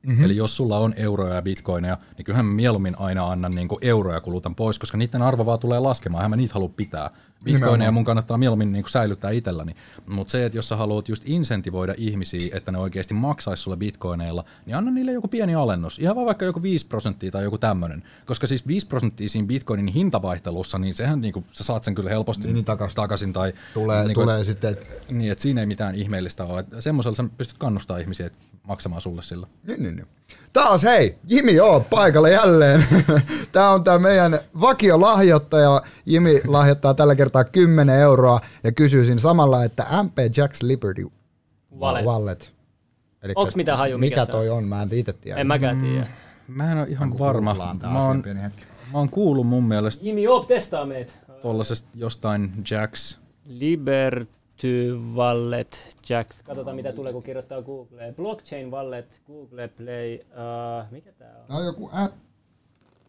Mm-hmm. 0.08 0.26
Eli 0.26 0.36
jos 0.36 0.56
sulla 0.56 0.78
on 0.78 0.94
euroja 0.98 1.36
ja 1.36 1.42
bitcoineja, 1.42 1.98
niin 2.18 2.26
kyllähän 2.26 2.46
mieluummin 2.46 3.00
aina 3.00 3.28
annan 3.28 3.52
niin 3.52 3.68
euroja 3.82 4.22
kulutan 4.22 4.56
pois, 4.56 4.80
koska 4.80 4.98
niiden 4.98 5.22
arvo 5.22 5.46
vaan 5.46 5.60
tulee 5.60 5.80
laskemaan, 5.80 6.22
eihän 6.22 6.30
mä 6.30 6.36
niitä 6.36 6.54
halua 6.54 6.70
pitää. 6.70 7.10
Bitcoineja 7.44 7.70
Nimenomaan. 7.70 7.94
mun 7.94 8.04
kannattaa 8.04 8.38
mieluummin 8.38 8.72
niin 8.72 8.86
säilyttää 8.90 9.32
itselläni. 9.32 9.76
Mutta 10.06 10.32
se, 10.32 10.46
että 10.46 10.58
jos 10.58 10.70
sä 10.70 10.76
haluat 10.76 11.10
just 11.10 11.24
insentivoida 11.26 11.94
ihmisiä, 11.98 12.58
että 12.58 12.72
ne 12.72 12.78
oikeasti 12.78 13.14
maksaisi 13.14 13.64
sulle 13.64 13.78
bitcoineilla, 13.78 14.46
niin 14.66 14.76
anna 14.76 14.92
niille 14.92 15.12
joku 15.12 15.28
pieni 15.28 15.56
alennus. 15.56 16.00
Ihan 16.00 16.16
vaan 16.16 16.26
vaikka 16.26 16.46
joku 16.46 16.62
5 16.62 16.88
prosenttia 16.88 17.32
tai 17.32 17.44
joku 17.44 17.58
tämmöinen. 17.58 18.04
Koska 18.26 18.48
siis 18.48 18.68
5 18.68 18.88
prosenttia 18.88 19.30
siinä 19.30 19.48
bitcoinin 19.48 19.88
hintavaihtelussa, 19.88 20.80
niin 20.80 20.96
sehän 20.96 21.22
niin 21.22 21.34
kuin, 21.34 21.46
sä 21.52 21.64
saat 21.64 21.84
sen 21.84 21.96
kyllä 21.96 22.10
helposti 22.10 22.54
Niin, 22.54 22.66
takaisin. 22.66 22.96
takaisin. 22.96 23.34
Tai, 23.34 23.54
Tulee, 23.74 24.04
niin 24.06 24.16
kuin, 24.16 24.26
tulee 24.26 24.44
sitten, 24.44 24.72
että 24.72 24.90
niin, 25.10 25.32
että 25.32 25.42
siinä 25.42 25.62
ei 25.62 25.68
mitään 25.68 25.96
ihmeellistä 25.96 26.44
ole. 26.46 26.66
Semmoisella 26.80 27.16
sä 27.16 27.24
pystyt 27.38 27.58
kannustaa 27.58 27.98
ihmisiä 27.98 28.30
maksamaan 28.64 29.02
sulle 29.02 29.24
sillä. 29.24 29.48
Niin, 29.68 29.84
niin, 29.84 29.96
niin. 29.96 30.08
Taas 30.54 30.84
hei, 30.84 31.18
Jimi 31.28 31.60
oo 31.60 31.80
paikalla 31.80 32.30
jälleen. 32.30 32.84
Tämä 33.52 33.70
on 33.70 33.84
tämä 33.84 34.00
meidän 34.00 34.40
vakiolahjoittaja. 34.62 35.82
Jimi 36.06 36.42
lahjoittaa 36.48 36.94
tällä 36.94 37.16
kertaa 37.16 37.44
10 37.44 37.96
euroa 38.00 38.40
ja 38.64 38.72
kysyisin 38.72 39.20
samalla, 39.20 39.64
että 39.64 39.86
MP 40.04 40.18
Jacks 40.38 40.64
Liberty 40.64 41.08
Wallet. 41.80 42.06
Wallet. 42.06 42.54
Elikkä 43.24 43.42
Onks 43.42 43.56
mitään 43.56 43.78
haju, 43.78 43.98
mikä 43.98 44.16
mikä 44.16 44.26
se 44.26 44.32
toi 44.32 44.50
on? 44.50 44.64
Mä 44.64 44.82
en 44.82 44.90
itse 44.92 45.14
tiedä. 45.14 45.42
En 45.42 45.48
mäkään 45.48 45.80
tiedä. 45.80 46.08
Mä 46.48 46.72
en 46.72 46.78
ole 46.78 46.88
ihan 46.90 47.20
varma. 47.20 47.76
Mä 47.92 48.00
oon, 48.00 48.24
pieni 48.24 48.42
hetki. 48.42 48.64
mä 48.92 48.98
oon 48.98 49.10
kuullut 49.10 49.48
mun 49.48 49.64
mielestä 49.64 50.06
Jimmy 50.06 50.22
Joop 50.22 50.48
testaa 50.48 50.86
meitä. 50.86 51.12
tollasesta 51.42 51.90
jostain 51.96 52.52
Jacks. 52.72 53.20
Liberty 53.46 54.35
Wallet 55.16 55.98
Jacks. 56.10 56.42
Katsotaan 56.42 56.76
mitä 56.76 56.94
tulee, 56.94 57.14
kun 57.14 57.24
kirjoittaa 57.24 57.62
Google. 57.62 58.14
Blockchain 58.16 58.72
Wallet, 58.72 59.22
Google 59.28 59.68
Play. 59.68 60.16
Uh, 60.16 60.92
mikä 60.92 61.12
tää 61.12 61.38
on? 61.40 61.48
Tää 61.48 61.58
on 61.58 61.66
joku 61.66 61.90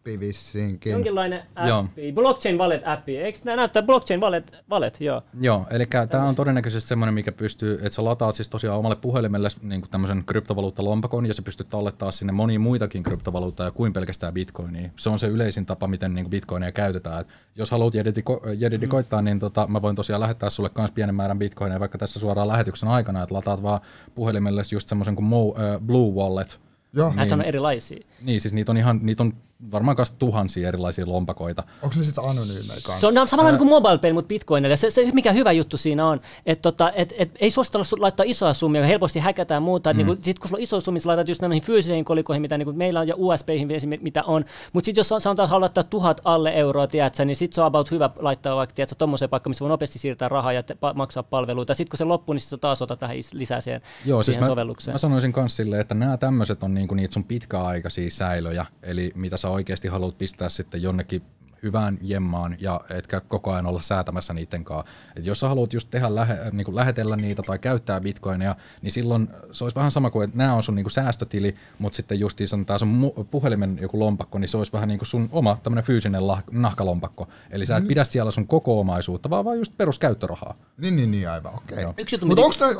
appi 0.07 0.19
vissiinkin. 0.19 0.91
Jonkinlainen 0.91 1.43
Joo. 1.67 1.79
appi. 1.79 2.11
Blockchain 2.11 2.57
Wallet 2.57 2.81
appi. 2.85 3.17
Eikö 3.17 3.39
nää 3.43 3.55
näyttää 3.55 3.83
Blockchain 3.83 4.21
Wallet? 4.21 4.51
Wallet, 4.71 5.01
joo. 5.01 5.21
Joo, 5.39 5.65
eli 5.71 5.85
tämä 6.09 6.23
on 6.23 6.35
todennäköisesti 6.35 6.87
semmoinen, 6.87 7.13
mikä 7.13 7.31
pystyy, 7.31 7.73
että 7.73 7.89
sä 7.89 8.03
lataat 8.03 8.35
siis 8.35 8.49
tosiaan 8.49 8.79
omalle 8.79 8.95
puhelimelle 8.95 9.49
niin 9.61 9.83
tämmöisen 9.91 10.23
kryptovaluuttalompakon 10.25 11.25
ja 11.25 11.33
se 11.33 11.41
pystyt 11.41 11.69
tallettaa 11.69 12.11
sinne 12.11 12.33
monia 12.33 12.59
muitakin 12.59 13.03
kryptovaluuttaa 13.03 13.71
kuin 13.71 13.93
pelkästään 13.93 14.33
bitcoinia. 14.33 14.89
Se 14.95 15.09
on 15.09 15.19
se 15.19 15.27
yleisin 15.27 15.65
tapa, 15.65 15.87
miten 15.87 16.13
niin 16.13 16.29
bitcoinia 16.29 16.71
käytetään. 16.71 17.21
Et 17.21 17.27
jos 17.55 17.71
haluat 17.71 17.93
jedidiko- 17.93 18.49
jedidikoittaa, 18.57 19.21
niin 19.21 19.39
tota, 19.39 19.67
mä 19.67 19.81
voin 19.81 19.95
tosiaan 19.95 20.21
lähettää 20.21 20.49
sulle 20.49 20.69
myös 20.77 20.91
pienen 20.91 21.15
määrän 21.15 21.39
bitcoinia 21.39 21.79
vaikka 21.79 21.97
tässä 21.97 22.19
suoraan 22.19 22.47
lähetyksen 22.47 22.89
aikana, 22.89 23.23
että 23.23 23.35
lataat 23.35 23.63
vaan 23.63 23.81
puhelimelle 24.15 24.61
just 24.71 24.89
semmoisen 24.89 25.15
kuin 25.15 25.25
Mo, 25.25 25.55
äh, 25.59 25.81
Blue 25.81 26.13
Wallet. 26.13 26.59
Joo. 26.93 27.13
Näitä 27.13 27.35
on 27.35 27.41
erilaisia. 27.41 28.05
Niin, 28.21 28.41
siis 28.41 28.53
niitä 28.53 28.71
on 28.71 28.77
ihan, 28.77 28.99
niitä 29.03 29.23
on 29.23 29.33
varmaan 29.71 29.97
kanssa 29.97 30.15
tuhansia 30.19 30.67
erilaisia 30.67 31.07
lompakoita. 31.07 31.63
Onko 31.81 31.95
ne 31.99 32.03
sitten 32.03 32.23
anonyymejä 32.23 32.79
kanssa? 32.83 32.99
Se 32.99 33.07
on, 33.07 33.13
ne 33.13 33.19
on 33.21 33.27
samalla 33.27 33.57
kuin 33.57 33.69
mobile 33.69 33.97
pay, 33.97 34.13
mutta 34.13 34.27
bitcoinille. 34.27 34.77
Se, 34.77 34.89
se, 34.91 35.11
mikä 35.13 35.31
hyvä 35.31 35.51
juttu 35.51 35.77
siinä 35.77 36.07
on, 36.07 36.21
että 36.45 36.61
tota, 36.61 36.91
et, 36.91 37.13
et, 37.17 37.31
ei 37.39 37.51
suositella 37.51 37.83
su- 37.83 38.01
laittaa 38.01 38.23
isoja 38.29 38.53
summia, 38.53 38.85
helposti 38.85 39.19
häkätään 39.19 39.63
muuta. 39.63 39.93
Mm. 39.93 39.97
Niin 39.97 40.07
kun, 40.07 40.17
sit 40.21 40.39
kun 40.39 40.47
sulla 40.49 40.59
on 40.59 40.63
isoja 40.63 40.81
summia, 40.81 41.01
sä 41.01 41.09
laitat 41.09 41.27
just 41.29 41.41
näihin 41.41 41.63
fyysisiin 41.63 42.05
kolikoihin, 42.05 42.41
mitä 42.41 42.57
niin 42.57 42.77
meillä 42.77 42.99
on, 42.99 43.07
ja 43.07 43.13
USBihin 43.17 43.67
mitä 44.01 44.23
on. 44.23 44.45
Mutta 44.73 44.85
sitten 44.85 44.99
jos 44.99 45.11
on- 45.11 45.21
sanotaan, 45.21 45.49
haluat 45.49 45.61
laittaa 45.61 45.83
tuhat 45.83 46.21
alle 46.23 46.51
euroa, 46.55 46.87
tiedätkö, 46.87 47.25
niin 47.25 47.35
sitten 47.35 47.55
se 47.55 47.61
on 47.61 47.67
about 47.67 47.91
hyvä 47.91 48.09
laittaa 48.19 48.55
vaikka 48.55 48.73
tiedätkö, 48.75 48.95
tommoseen 48.95 49.29
paikkaan, 49.29 49.51
missä 49.51 49.63
voi 49.63 49.69
nopeasti 49.69 49.99
siirtää 49.99 50.29
rahaa 50.29 50.53
ja 50.53 50.63
te, 50.63 50.75
pa, 50.75 50.93
maksaa 50.93 51.23
palveluita. 51.23 51.73
Sitten 51.73 51.89
kun 51.91 51.97
se 51.97 52.03
loppuu, 52.05 52.33
niin 52.33 52.41
sit 52.41 52.49
sä 52.49 52.57
taas 52.57 52.81
otat 52.81 52.99
tähän 52.99 53.17
is- 53.17 53.33
lisää 53.33 53.61
siihen, 53.61 53.81
Joo, 54.05 54.19
siis 54.19 54.25
siihen 54.25 54.43
mä, 54.43 54.47
sovellukseen. 54.47 54.93
mä 54.95 54.99
sanoisin 54.99 55.33
myös 55.35 55.55
silleen, 55.55 55.81
että 55.81 55.95
nämä 55.95 56.17
tämmöiset 56.17 56.63
on 56.63 56.73
niinku 56.73 56.95
niitä 56.95 57.13
sun 57.13 57.23
pitkäaikaisia 57.23 58.09
säilöjä, 58.09 58.65
eli 58.83 59.11
mitä 59.15 59.37
sä 59.37 59.46
oikeasti 59.49 59.87
haluat 59.87 60.17
pistää 60.17 60.49
sitten 60.49 60.81
jonnekin 60.81 61.21
hyvään 61.63 61.97
jemmaan 62.01 62.57
ja 62.59 62.81
etkä 62.89 63.19
koko 63.19 63.51
ajan 63.51 63.65
olla 63.65 63.81
säätämässä 63.81 64.33
niiden 64.33 64.63
kanssa. 64.63 64.91
Et 65.15 65.25
jos 65.25 65.39
sä 65.39 65.47
haluat 65.47 65.73
just 65.73 65.89
tehdä 65.91 66.15
lähe, 66.15 66.37
niin 66.51 66.65
kuin 66.65 66.75
lähetellä 66.75 67.15
niitä 67.15 67.41
tai 67.41 67.59
käyttää 67.59 68.01
bitcoineja, 68.01 68.55
niin 68.81 68.91
silloin 68.91 69.29
se 69.51 69.63
olisi 69.63 69.75
vähän 69.75 69.91
sama 69.91 70.09
kuin, 70.09 70.25
että 70.25 70.37
nämä 70.37 70.53
on 70.53 70.63
sun 70.63 70.75
niin 70.75 70.83
kuin 70.83 70.91
säästötili, 70.91 71.55
mutta 71.79 71.95
sitten 71.95 72.19
justiinsa 72.19 72.57
tämä 72.65 72.79
sun 72.79 73.11
puhelimen 73.31 73.77
joku 73.81 73.99
lompakko, 73.99 74.39
niin 74.39 74.49
se 74.49 74.57
olisi 74.57 74.73
vähän 74.73 74.87
niin 74.87 74.99
kuin 74.99 75.07
sun 75.07 75.29
oma 75.31 75.57
tämmöinen 75.63 75.83
fyysinen 75.83 76.21
lah- 76.21 76.43
nahkalompakko. 76.51 77.27
Eli 77.49 77.65
sä 77.65 77.77
et 77.77 77.87
pidä 77.87 78.03
siellä 78.03 78.31
sun 78.31 78.47
koko 78.47 78.79
omaisuutta, 78.79 79.29
vaan 79.29 79.45
vaan 79.45 79.57
just 79.57 79.77
peruskäyttörahaa. 79.77 80.55
Niin, 80.77 80.95
niin, 80.95 81.11
niin, 81.11 81.29
aivan, 81.29 81.53
okei. 81.55 81.85
Mutta 82.25 82.41
onko 82.41 82.55
toi, 82.59 82.75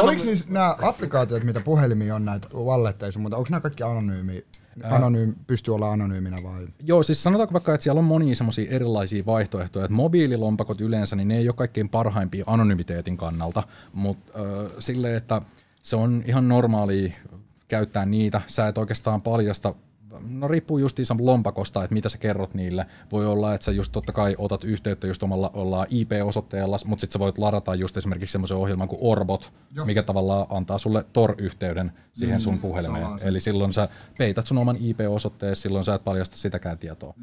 oliko 0.00 0.22
siis 0.22 0.48
nämä 0.48 0.76
applikaatiot, 0.82 1.44
mitä 1.44 1.60
puhelimia 1.60 2.14
on 2.14 2.24
näitä 2.24 2.48
walletteja, 2.54 3.12
mutta 3.18 3.36
onko 3.36 3.48
nämä 3.50 3.60
kaikki 3.60 3.82
anonyymi, 3.82 4.44
anonyymi, 4.84 5.34
pystyy 5.46 5.74
olla 5.74 5.92
anonyyminä 5.92 6.36
vai? 6.44 6.66
Joo, 6.84 7.02
siis 7.02 7.22
sanotaanko 7.22 7.52
vaikka, 7.52 7.74
että 7.74 7.82
siellä 7.82 7.98
on 7.98 8.04
monia 8.04 8.36
semmoisia 8.36 8.70
erilaisia 8.70 9.26
vaihtoehtoja, 9.26 9.84
että 9.84 9.94
mobiililompakot 9.94 10.80
yleensä, 10.80 11.16
niin 11.16 11.28
ne 11.28 11.38
ei 11.38 11.48
ole 11.48 11.54
kaikkein 11.54 11.88
parhaimpia 11.88 12.44
anonymiteetin 12.46 13.16
kannalta, 13.16 13.62
mutta 13.92 14.32
äh, 14.38 14.72
silleen, 14.78 15.16
että 15.16 15.42
se 15.82 15.96
on 15.96 16.22
ihan 16.26 16.48
normaali 16.48 17.12
käyttää 17.68 18.06
niitä, 18.06 18.40
sä 18.46 18.68
et 18.68 18.78
oikeastaan 18.78 19.22
paljasta 19.22 19.74
No 20.28 20.48
riippuu 20.48 20.78
justiinsa 20.78 21.16
lompakosta, 21.20 21.84
että 21.84 21.94
mitä 21.94 22.08
sä 22.08 22.18
kerrot 22.18 22.54
niille. 22.54 22.86
Voi 23.12 23.26
olla, 23.26 23.54
että 23.54 23.64
sä 23.64 23.72
just 23.72 23.92
totta 23.92 24.12
kai 24.12 24.34
otat 24.38 24.64
yhteyttä 24.64 25.06
just 25.06 25.22
omalla 25.22 25.50
ollaan 25.54 25.86
IP-osoitteella, 25.90 26.76
mutta 26.84 27.00
sitten 27.00 27.12
sä 27.12 27.18
voit 27.18 27.38
ladata 27.38 27.74
just 27.74 27.96
esimerkiksi 27.96 28.32
semmoisen 28.32 28.56
ohjelman 28.56 28.88
kuin 28.88 28.98
Orbot, 29.02 29.52
Joo. 29.74 29.86
mikä 29.86 30.02
tavallaan 30.02 30.46
antaa 30.50 30.78
sulle 30.78 31.04
Tor-yhteyden 31.12 31.92
siihen 32.12 32.40
sun 32.40 32.58
puhelimeen. 32.58 33.06
Eli 33.22 33.40
silloin 33.40 33.72
sä 33.72 33.88
peität 34.18 34.46
sun 34.46 34.58
oman 34.58 34.76
IP-osoitteen, 34.80 35.56
silloin 35.56 35.84
sä 35.84 35.94
et 35.94 36.04
paljasta 36.04 36.36
sitäkään 36.36 36.78
tietoa. 36.78 37.14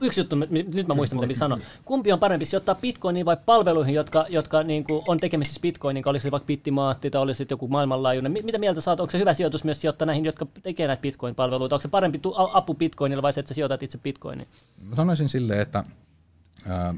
Yksi 0.00 0.20
juttu, 0.20 0.36
nyt 0.50 0.88
mä 0.88 0.94
muistan, 0.94 1.20
mitä 1.20 1.34
sanoa. 1.34 1.58
Kumpi 1.84 2.12
on 2.12 2.18
parempi, 2.18 2.44
sijoittaa 2.44 2.74
bitcoiniin 2.74 3.26
vai 3.26 3.36
palveluihin, 3.46 3.94
jotka, 3.94 4.24
jotka 4.28 4.62
niin 4.62 4.84
kuin 4.84 5.02
on 5.08 5.18
tekemisissä 5.18 5.60
bitcoinin, 5.60 6.08
oliko 6.08 6.22
se 6.22 6.30
vaikka 6.30 6.46
bittimaatti 6.46 7.10
tai 7.10 7.22
olisi 7.22 7.46
joku 7.50 7.68
maailmanlaajuinen. 7.68 8.32
Mi- 8.32 8.42
Mitä 8.42 8.58
mieltä 8.58 8.80
saat, 8.80 9.00
onko 9.00 9.10
se 9.10 9.18
hyvä 9.18 9.34
sijoitus 9.34 9.64
myös 9.64 9.80
sijoittaa 9.80 10.06
näihin, 10.06 10.24
jotka 10.24 10.46
tekee 10.62 10.86
näitä 10.86 11.00
bitcoin-palveluita? 11.00 11.74
Onko 11.74 11.82
se 11.82 11.88
parempi 11.88 12.18
tu- 12.30 12.42
a- 12.42 12.50
apu 12.58 12.74
bitcoinilla 12.74 13.22
vai 13.22 13.32
se, 13.32 13.40
että 13.40 13.48
sä 13.48 13.54
sijoitat 13.54 13.82
itse 13.82 13.98
bitcoiniin? 13.98 14.48
Mä 14.82 14.94
sanoisin 14.94 15.28
silleen, 15.28 15.60
että 15.60 15.84
ää, 16.68 16.94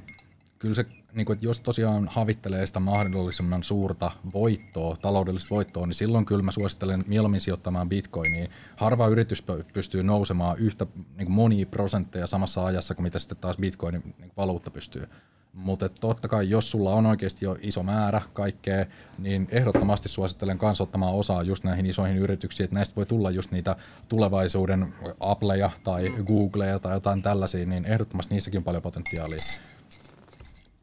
kyllä 0.59 0.75
se, 0.75 0.87
niin 1.13 1.27
kuin, 1.27 1.35
että 1.35 1.47
jos 1.47 1.61
tosiaan 1.61 2.09
havittelee 2.09 2.67
sitä 2.67 2.81
mahdollisimman 2.81 3.63
suurta 3.63 4.11
voittoa, 4.35 4.97
taloudellista 4.97 5.55
voittoa, 5.55 5.87
niin 5.87 5.95
silloin 5.95 6.25
kyllä 6.27 6.43
mä 6.43 6.51
suosittelen 6.51 7.05
mieluummin 7.07 7.41
sijoittamaan 7.41 7.89
bitcoiniin. 7.89 8.51
Harva 8.77 9.09
yritys 9.09 9.45
pystyy 9.73 10.03
nousemaan 10.03 10.59
yhtä 10.59 10.87
niin 11.17 11.27
kuin 11.27 11.33
monia 11.33 11.67
prosentteja 11.67 12.27
samassa 12.27 12.65
ajassa 12.65 12.95
kuin 12.95 13.05
mitä 13.05 13.19
sitten 13.19 13.39
taas 13.39 13.57
bitcoinin 13.57 14.15
niin 14.19 14.33
valuutta 14.37 14.71
pystyy. 14.71 15.09
Mutta 15.53 15.89
totta 15.89 16.29
kai, 16.29 16.51
jos 16.51 16.71
sulla 16.71 16.91
on 16.91 17.07
oikeasti 17.07 17.45
jo 17.45 17.57
iso 17.61 17.83
määrä 17.83 18.23
kaikkea, 18.33 18.87
niin 19.19 19.49
ehdottomasti 19.51 20.09
suosittelen 20.09 20.59
kans 20.59 20.81
ottamaan 20.81 21.15
osaa 21.15 21.43
just 21.43 21.65
näihin 21.65 21.87
isoihin 21.87 22.17
yrityksiin, 22.17 22.65
että 22.65 22.75
näistä 22.75 22.97
voi 22.97 23.07
tulla 23.07 23.31
just 23.31 23.51
niitä 23.51 23.77
tulevaisuuden 24.09 24.95
Appleja 25.21 25.71
tai 25.85 26.15
Googleja 26.27 26.79
tai 26.79 26.93
jotain 26.95 27.23
tällaisia, 27.23 27.67
niin 27.67 27.85
ehdottomasti 27.85 28.35
niissäkin 28.35 28.59
on 28.59 28.65
paljon 28.65 28.83
potentiaalia. 28.83 29.39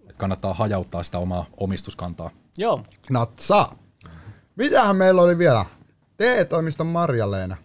Et 0.09 0.17
kannattaa 0.17 0.53
hajauttaa 0.53 1.03
sitä 1.03 1.17
omaa 1.17 1.45
omistuskantaa. 1.57 2.29
Joo. 2.57 2.83
Natsa. 3.09 3.69
Mitähän 4.55 4.95
meillä 4.95 5.21
oli 5.21 5.37
vielä? 5.37 5.65
TE-toimiston 6.17 6.87
Marja-Leena. 6.87 7.57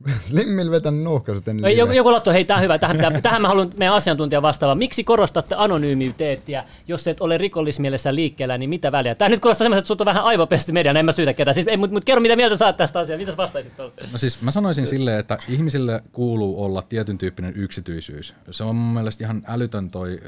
Slimmil 0.28 0.70
vetänyt 0.70 1.02
nuuhkaisut 1.02 1.48
ennen 1.48 1.64
Ei, 1.64 1.76
joku, 1.76 1.92
joku 1.92 2.10
lotto, 2.10 2.32
hei, 2.32 2.44
tämä 2.44 2.56
on 2.56 2.62
hyvä. 2.62 2.78
Tähän, 2.78 2.96
pitää, 2.96 3.20
tähän 3.20 3.42
mä 3.42 3.48
haluan 3.48 3.72
meidän 3.76 3.94
asiantuntija 3.94 4.42
vastaava. 4.42 4.74
Miksi 4.74 5.04
korostatte 5.04 5.54
anonyymiteettiä, 5.58 6.64
jos 6.88 7.08
et 7.08 7.20
ole 7.20 7.38
rikollismielessä 7.38 8.14
liikkeellä, 8.14 8.58
niin 8.58 8.70
mitä 8.70 8.92
väliä? 8.92 9.14
Tämä 9.14 9.28
nyt 9.28 9.40
kuulostaa 9.40 9.64
semmoista, 9.64 9.78
että 9.78 9.88
sut 9.88 10.00
on 10.00 10.04
vähän 10.04 10.24
aivopesty 10.24 10.72
mediana, 10.72 11.00
en 11.00 11.04
mä 11.04 11.12
syytä 11.12 11.32
ketään. 11.32 11.54
Siis, 11.54 11.66
mutta 11.76 11.94
mut 11.94 12.04
kerro, 12.04 12.20
mitä 12.20 12.36
mieltä 12.36 12.56
saat 12.56 12.76
tästä 12.76 12.98
asiasta. 12.98 13.20
Mitäs 13.20 13.36
vastaisit 13.36 13.76
tuolle? 13.76 13.92
No 14.12 14.18
siis 14.18 14.42
mä 14.42 14.50
sanoisin 14.50 14.86
silleen, 14.86 15.18
että 15.18 15.38
ihmisille 15.48 16.02
kuuluu 16.12 16.64
olla 16.64 16.82
tietyn 16.82 17.18
tyyppinen 17.18 17.52
yksityisyys. 17.56 18.34
Se 18.50 18.64
on 18.64 18.76
mun 18.76 18.94
mielestä 18.94 19.24
ihan 19.24 19.42
älytön 19.48 19.90
toi 19.90 20.20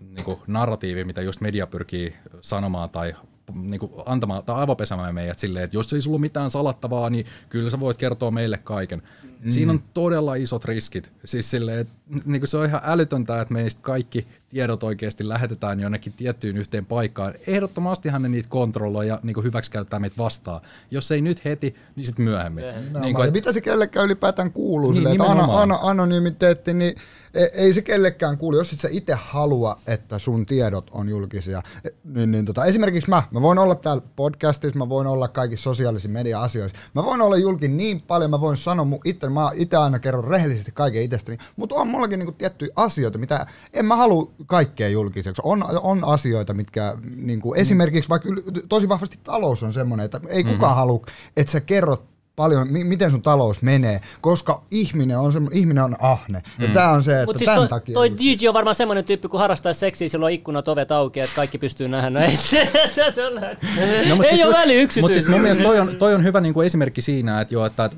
niin 0.00 0.38
narratiivi, 0.46 1.04
mitä 1.04 1.22
just 1.22 1.40
media 1.40 1.66
pyrkii 1.66 2.14
sanomaan 2.40 2.90
tai 2.90 3.14
niin 3.54 3.80
kuin 3.80 3.92
antamaan 4.06 4.44
tai 4.44 4.56
aivopesämään 4.56 5.14
meidät 5.14 5.38
silleen, 5.38 5.64
että 5.64 5.76
jos 5.76 5.92
ei 5.92 6.02
sulla 6.02 6.14
ole 6.14 6.20
mitään 6.20 6.50
salattavaa, 6.50 7.10
niin 7.10 7.26
kyllä 7.48 7.70
sä 7.70 7.80
voit 7.80 7.96
kertoa 7.96 8.30
meille 8.30 8.58
kaiken. 8.58 9.02
Mm. 9.44 9.50
Siinä 9.50 9.72
on 9.72 9.82
todella 9.94 10.34
isot 10.34 10.64
riskit. 10.64 11.12
Siis 11.24 11.50
silleen, 11.50 11.78
että 11.78 11.94
niin 12.24 12.40
kuin 12.40 12.48
se 12.48 12.56
on 12.56 12.66
ihan 12.66 12.80
älytöntä, 12.84 13.40
että 13.40 13.54
meistä 13.54 13.80
kaikki 13.82 14.26
tiedot 14.48 14.82
oikeasti 14.82 15.28
lähetetään 15.28 15.80
jonnekin 15.80 16.12
tiettyyn 16.12 16.56
yhteen 16.56 16.86
paikkaan. 16.86 17.34
Ehdottomastihan 17.46 18.22
ne 18.22 18.28
niitä 18.28 18.48
kontrolloi 18.48 19.08
ja 19.08 19.20
niin 19.22 19.44
hyväksikäyttää 19.44 19.98
meitä 19.98 20.16
vastaan. 20.18 20.60
Jos 20.90 21.10
ei 21.10 21.20
nyt 21.20 21.44
heti, 21.44 21.74
niin 21.96 22.06
sitten 22.06 22.24
myöhemmin. 22.24 22.64
Niin 22.64 22.92
Niin 22.92 22.92
kuin, 22.92 23.14
kuin, 23.14 23.32
mitä 23.32 23.52
se 23.52 23.60
kellekään 23.60 24.06
ylipäätään 24.06 24.52
kuuluu? 24.52 24.92
Niin, 24.92 25.04
Niin, 25.04 25.20
silleen, 25.20 25.70
että 25.70 25.88
anonymiteetti, 25.88 26.74
niin 26.74 26.94
ei, 27.34 27.72
se 27.72 27.82
kellekään 27.82 28.38
kuulu. 28.38 28.56
Jos 28.56 28.72
et 28.72 28.80
sä 28.80 28.88
itse 28.90 29.14
halua, 29.14 29.78
että 29.86 30.18
sun 30.18 30.46
tiedot 30.46 30.90
on 30.92 31.08
julkisia, 31.08 31.62
eh, 31.84 31.92
niin, 32.04 32.30
niin 32.30 32.44
tota, 32.44 32.64
esimerkiksi 32.64 33.10
mä, 33.10 33.22
mä 33.30 33.42
voin 33.42 33.58
olla 33.58 33.74
täällä 33.74 34.02
podcastissa, 34.16 34.78
mä 34.78 34.88
voin 34.88 35.06
olla 35.06 35.28
kaikissa 35.28 35.62
sosiaalisissa 35.62 36.08
media-asioissa, 36.08 36.78
mä 36.94 37.04
voin 37.04 37.22
olla 37.22 37.36
julkin 37.36 37.76
niin 37.76 38.02
paljon, 38.02 38.30
mä 38.30 38.40
voin 38.40 38.56
sanoa 38.56 38.84
mun 38.84 39.00
itse, 39.04 39.28
mä 39.28 39.50
itse 39.54 39.76
aina 39.76 39.98
kerron 39.98 40.24
rehellisesti 40.24 40.72
kaiken 40.72 41.02
itsestäni, 41.02 41.38
mutta 41.56 41.74
on 41.74 41.88
mullakin 41.88 42.18
niinku 42.18 42.32
tiettyjä 42.32 42.72
asioita, 42.76 43.18
mitä 43.18 43.46
en 43.72 43.84
mä 43.84 43.96
halua 43.96 44.32
kaikkea 44.46 44.88
julkiseksi. 44.88 45.42
On, 45.44 45.64
on 45.82 46.04
asioita, 46.04 46.54
mitkä 46.54 46.96
niinku, 47.16 47.54
esimerkiksi 47.54 48.10
vaikka 48.10 48.28
tosi 48.68 48.88
vahvasti 48.88 49.18
talous 49.24 49.62
on 49.62 49.72
semmoinen, 49.72 50.04
että 50.04 50.20
ei 50.28 50.44
kukaan 50.44 50.76
halua, 50.76 51.06
että 51.36 51.52
sä 51.52 51.60
kerrot 51.60 52.10
paljon, 52.40 52.72
mi- 52.72 52.84
miten 52.84 53.10
sun 53.10 53.22
talous 53.22 53.62
menee, 53.62 54.00
koska 54.20 54.62
ihminen 54.70 55.18
on, 55.18 55.32
semmo, 55.32 55.50
ihminen 55.52 55.84
on 55.84 55.96
ahne. 56.00 56.42
Mm. 56.58 56.64
Ja 56.64 56.70
tää 56.74 56.90
on 56.90 57.04
se, 57.04 57.12
että 57.12 57.24
Mutta 57.26 57.38
siis 57.38 57.46
tämän 57.46 57.58
toi, 57.60 57.68
takia... 57.68 57.94
toi 57.94 58.12
DJ 58.18 58.48
on 58.48 58.54
varmaan 58.54 58.74
semmoinen 58.74 59.04
tyyppi, 59.04 59.28
kun 59.28 59.40
harrastaa 59.40 59.72
seksiä, 59.72 60.08
silloin 60.08 60.30
on 60.30 60.34
ikkunat 60.34 60.68
ovet 60.68 60.92
auki, 60.92 61.20
että 61.20 61.36
kaikki 61.36 61.58
pystyy 61.58 61.88
nähdä. 61.88 62.10
No 62.10 62.20
ei, 62.20 62.36
se, 62.36 62.70
se, 62.90 63.12
se 63.14 63.26
on, 63.26 63.34
No, 63.34 64.16
mut 64.16 64.24
ei 64.24 64.30
siis 64.30 64.44
ole 64.46 64.54
just- 64.54 64.58
väliä 64.58 64.88
Mutta 65.00 65.12
siis 65.12 65.28
mun 65.28 65.40
mielestä 65.40 65.64
toi 65.64 65.80
on, 65.80 65.96
toi 65.98 66.14
on 66.14 66.24
hyvä 66.24 66.40
niinku 66.40 66.60
esimerkki 66.60 67.02
siinä, 67.02 67.40
että, 67.40 67.54
jo, 67.54 67.66
että, 67.66 67.84
että 67.84 67.96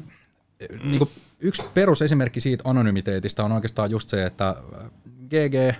niinku 0.84 1.08
yksi 1.40 1.62
perusesimerkki 1.74 2.40
siitä 2.40 2.62
anonymiteetistä 2.66 3.44
on 3.44 3.52
oikeastaan 3.52 3.90
just 3.90 4.08
se, 4.08 4.26
että 4.26 4.54
GG, 5.30 5.76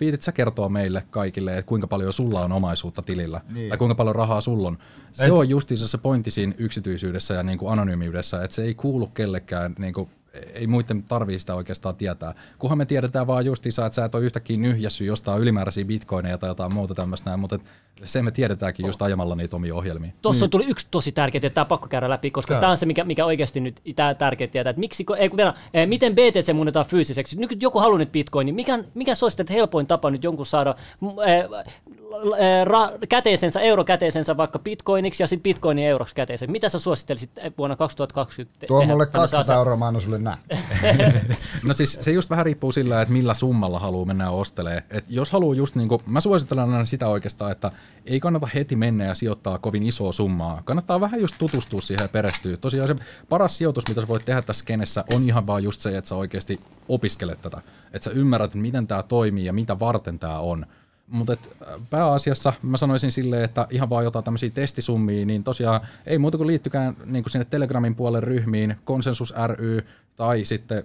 viitit 0.00 0.22
sä 0.22 0.32
kertoa 0.32 0.68
meille 0.68 1.04
kaikille, 1.10 1.58
että 1.58 1.68
kuinka 1.68 1.86
paljon 1.86 2.12
sulla 2.12 2.40
on 2.40 2.52
omaisuutta 2.52 3.02
tilillä, 3.02 3.40
niin. 3.52 3.68
tai 3.68 3.78
kuinka 3.78 3.94
paljon 3.94 4.16
rahaa 4.16 4.40
sulla 4.40 4.68
on. 4.68 4.78
Se 5.12 5.24
Et- 5.24 5.30
on 5.32 5.48
justiinsa 5.48 5.88
se 5.88 5.98
pointti 5.98 6.30
siinä 6.30 6.54
yksityisyydessä 6.58 7.34
ja 7.34 7.42
niinku 7.42 7.68
anonyymiydessä, 7.68 8.44
että 8.44 8.54
se 8.54 8.62
ei 8.64 8.74
kuulu 8.74 9.06
kellekään, 9.06 9.74
niinku, 9.78 10.10
ei 10.54 10.66
muiden 10.66 11.02
tarvii 11.02 11.38
sitä 11.38 11.54
oikeastaan 11.54 11.96
tietää. 11.96 12.34
Kunhan 12.58 12.78
me 12.78 12.86
tiedetään 12.86 13.26
vaan 13.26 13.46
justiinsa, 13.46 13.86
että 13.86 13.94
sä 13.94 14.04
et 14.04 14.14
ole 14.14 14.24
yhtäkkiä 14.24 14.56
nyhjässy 14.56 15.04
jostain 15.04 15.42
ylimääräisiä 15.42 15.84
bitcoineja 15.84 16.38
tai 16.38 16.50
jotain 16.50 16.74
muuta 16.74 16.94
tämmöistä 16.94 17.30
näin, 17.30 17.40
mutta 17.40 17.56
et 17.56 17.62
se 18.04 18.22
me 18.22 18.30
tiedetäänkin 18.30 18.86
just 18.86 19.02
ajamalla 19.02 19.34
niitä 19.34 19.56
omia 19.56 19.74
ohjelmia. 19.74 20.12
Tuossa 20.22 20.48
tuli 20.48 20.64
yksi 20.66 20.86
tosi 20.90 21.12
tärkeä, 21.12 21.38
että 21.38 21.50
tämä 21.50 21.64
pakko 21.64 21.88
käydä 21.88 22.08
läpi, 22.08 22.30
koska 22.30 22.60
tämä 22.60 22.70
on 22.70 22.76
se, 22.76 22.86
mikä, 22.86 23.04
mikä 23.04 23.24
oikeasti 23.24 23.60
nyt 23.60 23.82
tää 23.96 24.14
tärkeä 24.14 24.46
tietää, 24.46 24.70
että 24.70 24.80
miksi, 24.80 25.06
ei, 25.18 25.28
kun 25.28 25.36
vielä, 25.36 25.54
eh, 25.74 25.88
miten 25.88 26.14
BTC 26.14 26.52
muunnetaan 26.52 26.86
fyysiseksi. 26.86 27.38
Nyt 27.40 27.48
kun 27.48 27.60
joku 27.60 27.78
haluaa 27.78 27.98
nyt 27.98 28.12
bitcoinin, 28.12 28.54
mikä, 28.54 28.84
mikä 28.94 29.14
se 29.14 29.24
olisi 29.24 29.42
että 29.42 29.52
helpoin 29.52 29.86
tapa 29.86 30.10
nyt 30.10 30.24
jonkun 30.24 30.46
saada 30.46 30.74
mm, 31.00 31.08
eh, 31.08 31.38
eh, 31.38 32.64
ra, 32.64 32.90
käteisensä, 33.08 33.60
eurokäteisensä 33.60 34.36
vaikka 34.36 34.58
bitcoiniksi 34.58 35.22
ja 35.22 35.26
sitten 35.26 35.42
bitcoinin 35.42 35.84
euroksi 35.84 36.14
käteisen. 36.14 36.50
Mitä 36.52 36.68
sä 36.68 36.78
suosittelisit 36.78 37.30
vuonna 37.58 37.76
2020 37.76 38.60
te- 38.60 38.66
Tuo 38.66 38.84
mulle 38.84 39.06
tämmöisen 39.06 39.12
200 39.12 39.40
asian? 39.40 39.58
euroa, 39.58 39.76
mä 39.76 39.86
annan 39.86 40.02
sulle 40.02 40.18
nää. 40.24 40.38
No 41.66 41.74
siis 41.74 41.98
se 42.00 42.12
just 42.12 42.30
vähän 42.30 42.46
riippuu 42.46 42.72
sillä, 42.72 43.02
että 43.02 43.12
millä 43.12 43.34
summalla 43.34 43.78
haluaa 43.78 44.04
mennä 44.04 44.30
ostelee. 44.30 44.82
Et 44.90 45.04
jos 45.08 45.32
haluaa 45.32 45.54
just 45.54 45.74
niinku, 45.74 46.02
mä 46.06 46.20
suosittelen 46.20 46.70
aina 46.70 46.84
sitä 46.84 47.08
oikeastaan, 47.08 47.52
että 47.52 47.70
ei 48.06 48.20
kannata 48.20 48.48
heti 48.54 48.76
mennä 48.76 49.04
ja 49.04 49.14
sijoittaa 49.14 49.58
kovin 49.58 49.82
isoa 49.82 50.12
summaa. 50.12 50.62
Kannattaa 50.64 51.00
vähän 51.00 51.20
just 51.20 51.36
tutustua 51.38 51.80
siihen 51.80 52.04
ja 52.04 52.08
perehtyä. 52.08 52.56
Tosiaan 52.56 52.88
se 52.88 52.96
paras 53.28 53.58
sijoitus, 53.58 53.88
mitä 53.88 54.00
sä 54.00 54.08
voit 54.08 54.24
tehdä 54.24 54.42
tässä 54.42 54.60
skenessä, 54.60 55.04
on 55.14 55.24
ihan 55.24 55.46
vaan 55.46 55.64
just 55.64 55.80
se, 55.80 55.96
että 55.96 56.08
sä 56.08 56.14
oikeasti 56.14 56.60
opiskelet 56.88 57.42
tätä. 57.42 57.62
Että 57.92 58.04
sä 58.04 58.10
ymmärrät, 58.10 58.54
miten 58.54 58.86
tämä 58.86 59.02
toimii 59.02 59.44
ja 59.44 59.52
mitä 59.52 59.78
varten 59.78 60.18
tämä 60.18 60.38
on. 60.38 60.66
Mutta 61.12 61.36
pääasiassa 61.90 62.52
mä 62.62 62.76
sanoisin 62.76 63.12
silleen, 63.12 63.44
että 63.44 63.66
ihan 63.70 63.90
vaan 63.90 64.04
jotain 64.04 64.24
tämmöisiä 64.24 64.50
testisummia, 64.50 65.26
niin 65.26 65.44
tosiaan 65.44 65.80
ei 66.06 66.18
muuta 66.18 66.36
kuin 66.36 66.46
liittykään 66.46 66.96
niin 67.06 67.22
kuin 67.22 67.30
sinne 67.30 67.44
Telegramin 67.44 67.94
puolen 67.94 68.22
ryhmiin, 68.22 68.76
Konsensus 68.84 69.34
ry 69.46 69.86
tai 70.16 70.44
sitten 70.44 70.84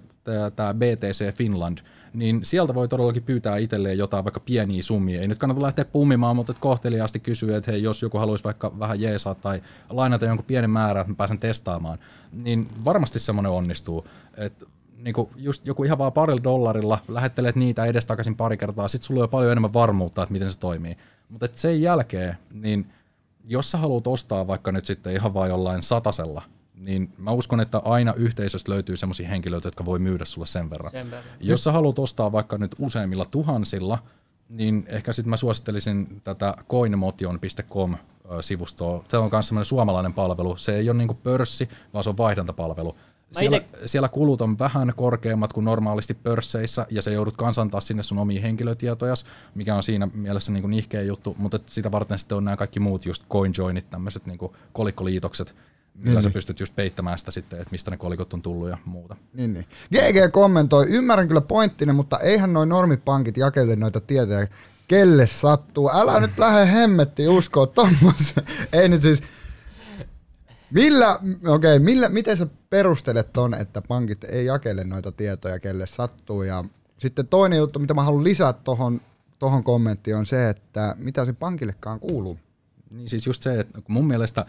tämä 0.56 0.74
BTC 0.74 1.36
Finland, 1.36 1.78
niin 2.14 2.46
sieltä 2.46 2.76
voi 2.76 2.88
todellakin 2.88 3.24
pyytää 3.24 3.58
itselleen 3.58 3.98
jotain 3.98 4.24
vaikka 4.24 4.40
pieniä 4.40 4.82
summia. 4.82 5.22
Ei 5.22 5.28
nyt 5.28 5.38
kannata 5.38 5.62
lähteä 5.62 5.86
pummimaan, 5.86 6.36
mutta 6.36 6.54
kohteliaasti 6.54 7.20
kysyä, 7.20 7.58
että 7.58 7.72
hei, 7.72 7.84
jos 7.84 8.02
joku 8.02 8.18
haluaisi 8.18 8.44
vaikka 8.44 8.80
vähän 8.80 9.02
jeesaa 9.02 9.36
tai 9.36 9.62
lainata 9.90 10.26
jonkun 10.26 10.46
pienen 10.46 10.70
määrän, 10.70 11.02
että 11.02 11.12
mä 11.12 11.18
pääsen 11.18 11.40
testaamaan, 11.40 11.98
niin 12.32 12.70
varmasti 12.86 13.20
semmoinen 13.20 13.52
onnistuu. 13.52 14.08
Et 14.98 15.04
niinku 15.04 15.30
just 15.36 15.66
joku 15.66 15.84
ihan 15.84 15.98
vaan 15.98 16.14
parilla 16.14 16.44
dollarilla, 16.44 17.00
lähettelet 17.08 17.56
niitä 17.56 17.86
edestakaisin 17.86 18.36
pari 18.36 18.58
kertaa, 18.58 18.88
sit 18.88 19.04
sulla 19.04 19.20
on 19.20 19.24
jo 19.24 19.28
paljon 19.28 19.52
enemmän 19.52 19.74
varmuutta, 19.74 20.24
että 20.24 20.34
miten 20.34 20.52
se 20.52 20.60
toimii. 20.60 20.98
Mutta 21.30 21.48
sen 21.54 21.82
jälkeen, 21.82 22.38
niin 22.54 22.90
jos 23.46 23.72
sä 23.72 23.78
haluat 23.78 24.08
ostaa 24.08 24.48
vaikka 24.48 24.72
nyt 24.72 24.86
sitten 24.86 25.14
ihan 25.14 25.34
vaan 25.34 25.50
jollain 25.50 25.84
satasella, 25.84 26.42
niin 26.76 27.14
mä 27.18 27.32
uskon, 27.32 27.60
että 27.60 27.78
aina 27.78 28.14
yhteisöstä 28.14 28.72
löytyy 28.72 28.98
sellaisia 28.98 29.30
henkilöitä, 29.30 29.68
jotka 29.68 29.86
voi 29.86 30.00
myydä 30.00 30.26
sulle 30.26 30.48
sen 30.48 30.70
verran. 30.70 30.92
Sen 30.92 31.12
verran. 31.12 31.34
Jos 31.40 31.64
sä 31.64 31.72
haluat 31.72 32.00
ostaa 32.00 32.32
vaikka 32.32 32.58
nyt 32.58 32.76
useimmilla 32.80 33.26
tuhansilla, 33.26 34.00
niin 34.50 34.86
ehkä 34.88 35.14
sitten 35.14 35.30
mä 35.30 35.38
suosittelisin 35.38 36.22
tätä 36.24 36.54
coinmotion.com-sivustoa. 36.70 39.06
Se 39.08 39.18
on 39.18 39.30
myös 39.32 39.48
semmoinen 39.48 39.66
suomalainen 39.66 40.14
palvelu. 40.14 40.58
Se 40.58 40.76
ei 40.76 40.90
ole 40.90 40.98
niinku 40.98 41.14
pörssi, 41.14 41.70
vaan 41.94 42.04
se 42.04 42.10
on 42.10 42.18
vaihdantapalvelu. 42.18 42.96
Siellä, 43.32 43.58
ite- 43.58 43.78
siellä 43.86 44.10
kulut 44.10 44.42
on 44.42 44.60
vähän 44.60 44.94
korkeammat 44.96 45.54
kuin 45.54 45.64
normaalisti 45.66 46.14
pörsseissä, 46.14 46.86
ja 46.90 47.02
se 47.02 47.12
joudut 47.12 47.38
kansantaa 47.38 47.82
sinne 47.82 48.04
sun 48.04 48.18
omia 48.20 48.42
henkilötietojas, 48.42 49.26
mikä 49.56 49.76
on 49.76 49.84
siinä 49.84 50.08
mielessä 50.14 50.52
niin 50.52 50.70
nihkeä 50.70 51.02
juttu, 51.02 51.36
mutta 51.38 51.60
sitä 51.66 51.92
varten 51.92 52.20
sitten 52.20 52.38
on 52.38 52.46
nämä 52.46 52.58
kaikki 52.58 52.80
muut 52.80 53.06
just 53.06 53.24
CoinJoinit, 53.30 53.90
tämmöiset 53.90 54.26
niin 54.26 54.40
kolikkoliitokset, 54.74 55.56
millä 55.96 56.14
Niin, 56.14 56.24
sä 56.24 56.30
niin. 56.30 56.34
pystyt 56.34 56.60
just 56.60 56.76
peittämään 56.76 57.20
sitä 57.20 57.32
sitten, 57.32 57.60
että 57.60 57.72
mistä 57.72 57.92
ne 57.92 57.98
kolikot 57.98 58.34
on 58.34 58.42
tullut 58.42 58.70
ja 58.70 58.78
muuta. 58.86 59.16
Niin, 59.34 59.54
niin. 59.54 59.66
GG 59.94 60.32
kommentoi, 60.32 60.86
ymmärrän 60.90 61.28
kyllä 61.28 61.42
pointtinen, 61.42 61.96
mutta 61.96 62.20
eihän 62.20 62.54
noin 62.54 62.70
normipankit 62.70 63.38
jakele 63.38 63.76
noita 63.76 64.02
tietoja, 64.02 64.48
kelle 64.88 65.28
sattuu. 65.28 65.90
Älä 65.94 66.20
nyt 66.20 66.38
lähde 66.38 66.72
hemmettiin 66.72 67.30
uskoa 67.30 67.68
tommoseen. 67.68 68.48
Ei 68.74 68.90
nyt 68.90 69.02
siis, 69.02 69.24
millä, 70.72 71.16
okei, 71.16 71.76
okay, 71.76 71.80
millä, 71.80 72.10
miten 72.10 72.38
sä 72.38 72.48
perustelet 72.70 73.34
ton, 73.34 73.54
että 73.54 73.82
pankit 73.82 74.24
ei 74.24 74.46
jakele 74.46 74.84
noita 74.84 75.12
tietoja, 75.12 75.60
kelle 75.60 75.88
sattuu. 75.88 76.44
Ja 76.44 76.64
sitten 76.98 77.28
toinen 77.28 77.58
juttu, 77.58 77.80
mitä 77.80 77.94
mä 77.94 78.04
haluan 78.04 78.24
lisätä 78.24 78.60
tohon, 78.64 79.02
tohon 79.40 79.64
kommenttiin 79.64 80.16
on 80.18 80.26
se, 80.26 80.50
että 80.50 80.96
mitä 80.98 81.26
se 81.26 81.34
pankillekaan 81.34 82.00
kuuluu. 82.00 82.40
Niin 82.92 83.10
siis 83.10 83.28
just 83.28 83.44
se, 83.44 83.60
että 83.60 83.82
mun 83.88 84.08
mielestä 84.08 84.46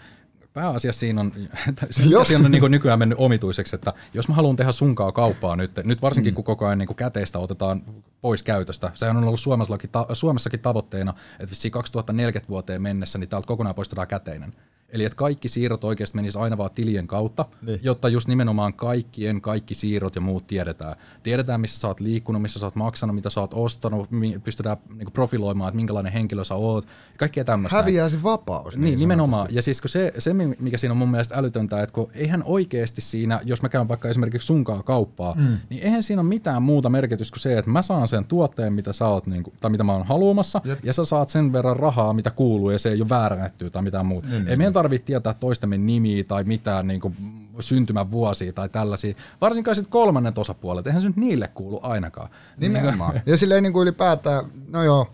pääasiassa 0.52 1.00
siinä 1.00 1.20
on, 1.20 1.32
Jos- 2.10 2.28
siinä 2.28 2.44
on 2.44 2.50
niin 2.50 2.70
nykyään 2.70 2.98
mennyt 2.98 3.18
omituiseksi, 3.18 3.76
että 3.76 3.92
jos 4.14 4.28
mä 4.28 4.34
haluan 4.34 4.56
tehdä 4.56 4.72
sunkaa 4.72 5.12
kauppaa 5.12 5.56
nyt, 5.56 5.70
nyt 5.84 6.02
varsinkin 6.02 6.32
mm. 6.32 6.34
kun 6.34 6.44
koko 6.44 6.66
ajan 6.66 6.78
niin 6.78 6.96
käteistä 6.96 7.38
otetaan 7.38 7.82
pois 8.20 8.42
käytöstä, 8.42 8.90
sehän 8.94 9.16
on 9.16 9.24
ollut 9.24 9.40
Suomessakin, 9.40 9.90
Suomessakin 10.12 10.60
tavoitteena, 10.60 11.14
että 11.32 11.50
vissiin 11.50 11.72
2040 11.72 12.48
vuoteen 12.48 12.82
mennessä 12.82 13.18
niin 13.18 13.28
täältä 13.28 13.46
kokonaan 13.46 13.74
poistetaan 13.74 14.08
käteinen. 14.08 14.54
Eli 14.92 15.04
että 15.04 15.16
kaikki 15.16 15.48
siirrot 15.48 15.84
oikeasti 15.84 16.16
menis 16.16 16.36
aina 16.36 16.58
vaan 16.58 16.70
tilien 16.74 17.06
kautta, 17.06 17.44
Niin. 17.62 17.80
jotta 17.82 18.08
just 18.08 18.28
nimenomaan 18.28 18.74
kaikkien 18.74 19.40
kaikki 19.40 19.74
siirrot 19.74 20.14
ja 20.14 20.20
muut 20.20 20.46
tiedetään. 20.46 20.96
Tiedetään, 21.22 21.60
missä 21.60 21.80
sä 21.80 21.88
oot 21.88 22.00
liikkunut, 22.00 22.42
missä 22.42 22.60
sä 22.60 22.66
oot 22.66 22.74
maksanut, 22.74 23.16
mitä 23.16 23.30
sä 23.30 23.40
oot 23.40 23.54
ostanut, 23.54 24.08
pystytään 24.44 24.76
niin 24.94 25.12
profiloimaan, 25.12 25.68
että 25.68 25.76
minkälainen 25.76 26.12
henkilö 26.12 26.44
sä 26.44 26.54
oot, 26.54 26.86
kaikkea 27.16 27.44
tämmöistä. 27.44 27.76
Häviää 27.76 28.08
se 28.08 28.22
vapaus. 28.22 28.76
Niin, 28.76 28.84
niin 28.84 28.98
nimenomaan. 28.98 29.48
Ja 29.50 29.62
siis 29.62 29.80
kun 29.80 29.88
se, 29.90 30.12
se, 30.18 30.34
mikä 30.58 30.78
siinä 30.78 30.92
on 30.92 30.96
mun 30.96 31.10
mielestä 31.10 31.34
älytöntä, 31.38 31.82
että 31.82 31.92
kun 31.94 32.10
eihän 32.14 32.42
oikeasti 32.46 33.00
siinä, 33.00 33.40
jos 33.44 33.62
mä 33.62 33.68
käyn 33.68 33.88
vaikka 33.88 34.08
esimerkiksi 34.08 34.46
sunkaa 34.46 34.82
kauppaa, 34.82 35.34
mm. 35.34 35.58
niin 35.70 35.82
eihän 35.82 36.02
siinä 36.02 36.20
ole 36.22 36.28
mitään 36.28 36.62
muuta 36.62 36.88
merkitystä 36.88 37.34
kuin 37.34 37.40
se, 37.40 37.58
että 37.58 37.70
mä 37.70 37.82
saan 37.82 38.08
sen 38.08 38.24
tuotteen, 38.24 38.72
mitä 38.72 38.92
sä 38.92 39.06
oot, 39.06 39.26
niin 39.26 39.42
kuin, 39.42 39.54
tai 39.60 39.70
mitä 39.70 39.84
mä 39.84 39.92
oon 39.92 40.06
haluamassa, 40.06 40.60
Jep. 40.64 40.78
ja 40.84 40.92
sä 40.92 41.04
saat 41.04 41.28
sen 41.28 41.52
verran 41.52 41.76
rahaa, 41.76 42.12
mitä 42.12 42.30
kuuluu, 42.30 42.70
ja 42.70 42.78
se 42.78 42.88
ei 42.90 43.00
ole 43.00 43.08
väärännettyä 43.08 43.70
tai 43.70 43.82
mitään 43.82 44.06
muuta. 44.06 44.28
Niin, 44.28 44.48
ei 44.48 44.56
meidän 44.56 44.77
tarvitse 44.78 45.06
tietää 45.06 45.34
toistemme 45.34 45.78
nimiä 45.78 46.24
tai 46.24 46.44
mitään 46.44 46.86
niin 46.86 47.00
kuin, 47.00 47.16
syntymävuosia 47.60 48.52
tai 48.52 48.68
tällaisia. 48.68 49.14
Varsinkaan 49.40 49.76
sitten 49.76 49.90
kolmannet 49.92 50.38
osapuolet, 50.38 50.86
eihän 50.86 51.02
se 51.02 51.08
nyt 51.08 51.16
niille 51.16 51.48
kuulu 51.54 51.80
ainakaan. 51.82 52.28
Nimenomaan. 52.56 53.20
Ja 53.26 53.36
silleen 53.36 53.62
niin 53.62 53.72
kuin 53.72 53.82
ylipäätään, 53.82 54.44
no 54.68 54.82
joo, 54.82 55.12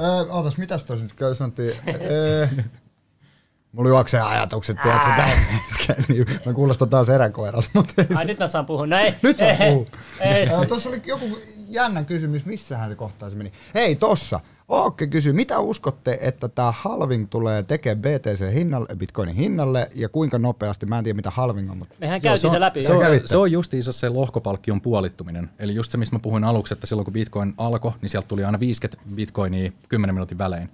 öö, 0.00 0.32
ootas, 0.32 0.56
mitäs 0.58 0.84
tuossa 0.84 1.02
nyt 1.04 1.12
käy 1.12 1.34
sanottiin? 1.34 1.72
Öö, 2.10 2.46
mulla 3.72 3.88
juoksee 3.88 4.20
ajatukset, 4.20 4.76
tiedätkö, 4.82 5.10
hetkellä, 5.12 6.04
niin 6.08 6.26
mä 6.46 6.52
kuulostan 6.52 6.88
taas 6.88 7.08
eräkoiras, 7.08 7.70
mutta 7.74 7.94
ei 7.98 8.06
Ai 8.10 8.16
se- 8.16 8.24
nyt 8.24 8.38
mä 8.38 8.46
saan 8.48 8.66
puhua. 8.66 8.86
No 8.86 8.98
ei. 8.98 9.14
nyt 9.22 9.36
sä. 9.36 9.44
Öö, 9.46 10.66
Tuossa 10.68 10.88
oli 10.88 11.02
joku 11.06 11.38
jännä 11.68 12.04
kysymys, 12.04 12.44
missähän 12.44 12.88
se 12.88 12.94
kohtaa 12.94 13.30
se 13.30 13.36
meni. 13.36 13.52
Hei, 13.74 13.96
tossa. 13.96 14.40
Ookke 14.68 15.06
kysyy, 15.06 15.32
mitä 15.32 15.58
uskotte, 15.58 16.18
että 16.20 16.48
tämä 16.48 16.72
halving 16.72 17.26
tulee 17.30 17.62
tekemään 17.62 18.02
BTC 18.02 18.54
hinnalle, 18.54 18.88
Bitcoinin 18.96 19.34
hinnalle 19.34 19.90
ja 19.94 20.08
kuinka 20.08 20.38
nopeasti? 20.38 20.86
Mä 20.86 20.98
en 20.98 21.04
tiedä 21.04 21.16
mitä 21.16 21.30
halving 21.30 21.70
on, 21.70 21.78
mutta 21.78 21.94
Mehän 22.00 22.20
käytiin 22.20 22.50
se, 22.50 22.56
on, 22.56 22.60
läpi. 22.60 22.82
Se 22.82 22.92
on, 22.92 23.04
se 23.24 23.36
on 23.36 23.52
justiinsa 23.52 23.92
se 23.92 24.08
lohkopalkkion 24.08 24.80
puolittuminen. 24.80 25.50
Eli 25.58 25.74
just 25.74 25.92
se, 25.92 25.98
mistä 25.98 26.16
mä 26.16 26.20
puhuin 26.20 26.44
aluksi, 26.44 26.74
että 26.74 26.86
silloin 26.86 27.04
kun 27.04 27.12
Bitcoin 27.12 27.54
alkoi, 27.58 27.92
niin 28.02 28.10
sieltä 28.10 28.28
tuli 28.28 28.44
aina 28.44 28.60
50 28.60 29.02
Bitcoinia 29.14 29.72
10 29.88 30.14
minuutin 30.14 30.38
välein. 30.38 30.68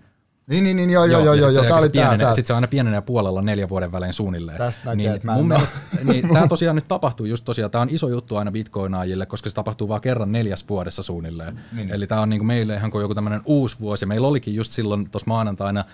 Niin, 0.51 0.65
niin, 0.65 0.77
niin, 0.77 0.91
joo, 0.91 1.05
joo, 1.05 1.25
joo, 1.25 1.35
joo, 1.35 1.51
joo, 1.51 1.65
tää 1.65 1.77
oli 1.77 1.89
tää, 1.89 2.19
tää. 2.19 2.33
Sitten 2.33 2.47
se 2.47 2.55
aina 2.55 2.69
pienenee 2.69 3.01
puolella 3.01 3.43
neljän 3.43 3.69
vuoden 3.69 3.93
välein 3.93 4.13
suunnilleen. 4.13 4.59
Tästä 4.59 4.85
näkee, 4.85 4.97
niin 4.97 5.13
että 5.15 5.27
mä 5.27 5.33
en 5.33 5.39
mun 5.39 5.49
mielestä, 5.49 5.79
niin, 6.13 6.29
tämä 6.33 6.49
tosiaan 6.49 6.75
nyt 6.75 6.89
tapahtuu 6.89 7.27
just 7.27 7.45
tosiaan, 7.45 7.71
tämä 7.71 7.83
on 7.83 7.91
iso 7.91 8.09
juttu 8.09 8.37
aina 8.37 8.51
bitcoinaajille, 8.53 9.27
koska 9.27 9.51
se 9.51 9.55
tapahtuu 9.55 9.89
vaan 9.89 10.01
kerran 10.01 10.33
neljäs 10.33 10.69
vuodessa 10.69 11.03
suunnilleen. 11.03 11.61
Niin. 11.73 11.91
Eli 11.91 12.07
tämä 12.07 12.21
on 12.21 12.29
niinku 12.31 12.45
meille 12.45 12.75
ihan 12.75 12.91
kuin 12.91 13.03
joku 13.03 13.15
tämmöinen 13.15 13.41
uusi 13.45 13.81
vuosi. 13.81 14.07
Meillä 14.07 14.29
olikin 14.29 14.55
just 14.55 14.73
silloin 14.73 15.11
tuossa 15.11 15.29
maanantaina 15.29 15.85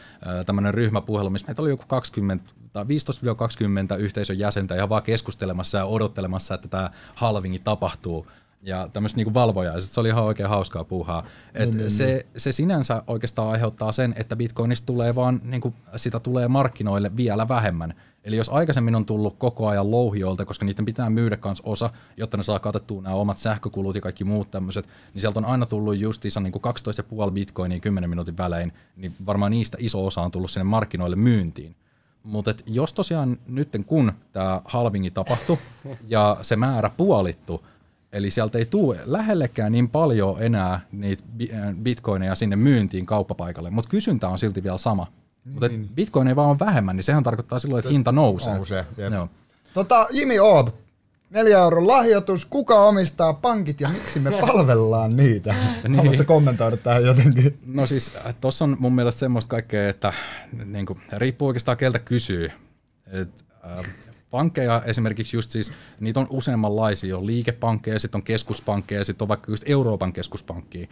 tämmöinen 0.46 0.74
ryhmäpuhelu, 0.74 1.30
missä 1.30 1.46
meitä 1.46 1.62
oli 1.62 1.70
joku 1.70 1.84
20 1.86 2.52
tai 2.72 2.84
15-20 2.84 3.98
yhteisön 3.98 4.38
jäsentä 4.38 4.74
ihan 4.74 4.88
vaan 4.88 5.02
keskustelemassa 5.02 5.78
ja 5.78 5.84
odottelemassa, 5.84 6.54
että 6.54 6.68
tämä 6.68 6.90
halvingi 7.14 7.58
tapahtuu 7.58 8.26
ja 8.66 8.88
tämmöiset 8.92 9.16
niinku 9.16 9.34
valvojaiset, 9.34 9.90
se 9.90 10.00
oli 10.00 10.08
ihan 10.08 10.24
oikein 10.24 10.48
hauskaa 10.48 10.84
puuhaa. 10.84 11.26
Et 11.54 11.74
niin, 11.74 11.90
se, 11.90 12.26
se 12.36 12.52
sinänsä 12.52 13.02
oikeastaan 13.06 13.48
aiheuttaa 13.48 13.92
sen, 13.92 14.14
että 14.16 14.36
bitcoinista 14.36 14.86
tulee 14.86 15.14
vaan, 15.14 15.40
niinku, 15.44 15.74
sitä 15.96 16.20
tulee 16.20 16.48
markkinoille 16.48 17.16
vielä 17.16 17.48
vähemmän. 17.48 17.94
Eli 18.24 18.36
jos 18.36 18.48
aikaisemmin 18.48 18.94
on 18.94 19.06
tullut 19.06 19.36
koko 19.38 19.68
ajan 19.68 19.90
louhijoilta, 19.90 20.44
koska 20.44 20.64
niiden 20.64 20.84
pitää 20.84 21.10
myydä 21.10 21.36
kans 21.36 21.62
osa, 21.64 21.90
jotta 22.16 22.36
ne 22.36 22.42
saa 22.42 22.58
katettua 22.58 23.02
nämä 23.02 23.14
omat 23.14 23.38
sähkökulut 23.38 23.94
ja 23.94 24.00
kaikki 24.00 24.24
muut 24.24 24.50
tämmöiset, 24.50 24.88
niin 25.14 25.20
sieltä 25.20 25.38
on 25.38 25.44
aina 25.44 25.66
tullut 25.66 25.98
justiinsa 25.98 26.40
niin 26.40 26.52
12,5 27.26 27.30
bitcoinia 27.30 27.80
10 27.80 28.10
minuutin 28.10 28.36
välein, 28.36 28.72
niin 28.96 29.14
varmaan 29.26 29.50
niistä 29.50 29.76
iso 29.80 30.06
osa 30.06 30.20
on 30.20 30.30
tullut 30.30 30.50
sinne 30.50 30.64
markkinoille 30.64 31.16
myyntiin. 31.16 31.76
Mutta 32.22 32.54
jos 32.66 32.92
tosiaan 32.92 33.38
nyt 33.46 33.68
kun 33.86 34.12
tämä 34.32 34.60
halvingi 34.64 35.10
tapahtui 35.10 35.58
ja 36.08 36.36
se 36.42 36.56
määrä 36.56 36.90
puolittu, 36.96 37.64
eli 38.16 38.30
sieltä 38.30 38.58
ei 38.58 38.66
tule 38.66 38.98
lähellekään 39.04 39.72
niin 39.72 39.88
paljon 39.88 40.36
enää 40.38 40.80
niitä 40.92 41.24
äh, 41.54 41.74
bitcoineja 41.82 42.34
sinne 42.34 42.56
myyntiin 42.56 43.06
kauppapaikalle, 43.06 43.70
mutta 43.70 43.88
kysyntä 43.88 44.28
on 44.28 44.38
silti 44.38 44.62
vielä 44.62 44.78
sama. 44.78 45.06
Mutta 45.44 45.66
bitcoin 45.94 46.28
ei 46.28 46.36
vaan 46.36 46.50
ole 46.50 46.58
vähemmän, 46.58 46.96
niin 46.96 47.04
sehän 47.04 47.22
tarkoittaa 47.22 47.58
silloin, 47.58 47.78
että 47.78 47.90
hinta 47.90 48.12
nousee. 48.12 48.54
Nousee. 48.54 48.84
Joo. 49.12 49.28
Tota, 49.74 50.06
Jimmy 50.10 50.38
Oob, 50.38 50.68
neljä 51.30 51.58
euron 51.58 51.86
lahjoitus, 51.86 52.46
kuka 52.46 52.74
omistaa 52.74 53.32
pankit 53.32 53.80
ja 53.80 53.88
miksi 53.88 54.20
me 54.20 54.30
palvellaan 54.46 55.16
niitä? 55.16 55.54
niin. 55.88 55.96
Haluatko 55.96 56.24
kommentoida 56.24 56.76
tähän 56.76 57.04
jotenkin? 57.04 57.58
No 57.66 57.86
siis 57.86 58.12
tuossa 58.40 58.64
on 58.64 58.76
mun 58.80 58.94
mielestä 58.94 59.18
semmoista 59.18 59.48
kaikkea, 59.48 59.88
että 59.88 60.12
niin 60.64 60.86
kuin, 60.86 61.00
riippuu 61.12 61.48
oikeastaan 61.48 61.76
keltä 61.76 61.98
kysyy. 61.98 62.50
Et, 63.12 63.44
äh, 63.64 63.86
pankkeja 64.36 64.82
esimerkiksi 64.84 65.36
just 65.36 65.50
siis, 65.50 65.72
niitä 66.00 66.20
on 66.20 66.26
useammanlaisia, 66.30 67.18
on 67.18 67.26
liikepankkeja, 67.26 67.98
sitten 67.98 68.18
on 68.18 68.22
keskuspankkeja, 68.22 69.04
sitten 69.04 69.24
on 69.24 69.28
vaikka 69.28 69.52
just 69.52 69.64
Euroopan 69.66 70.12
keskuspankki. 70.12 70.88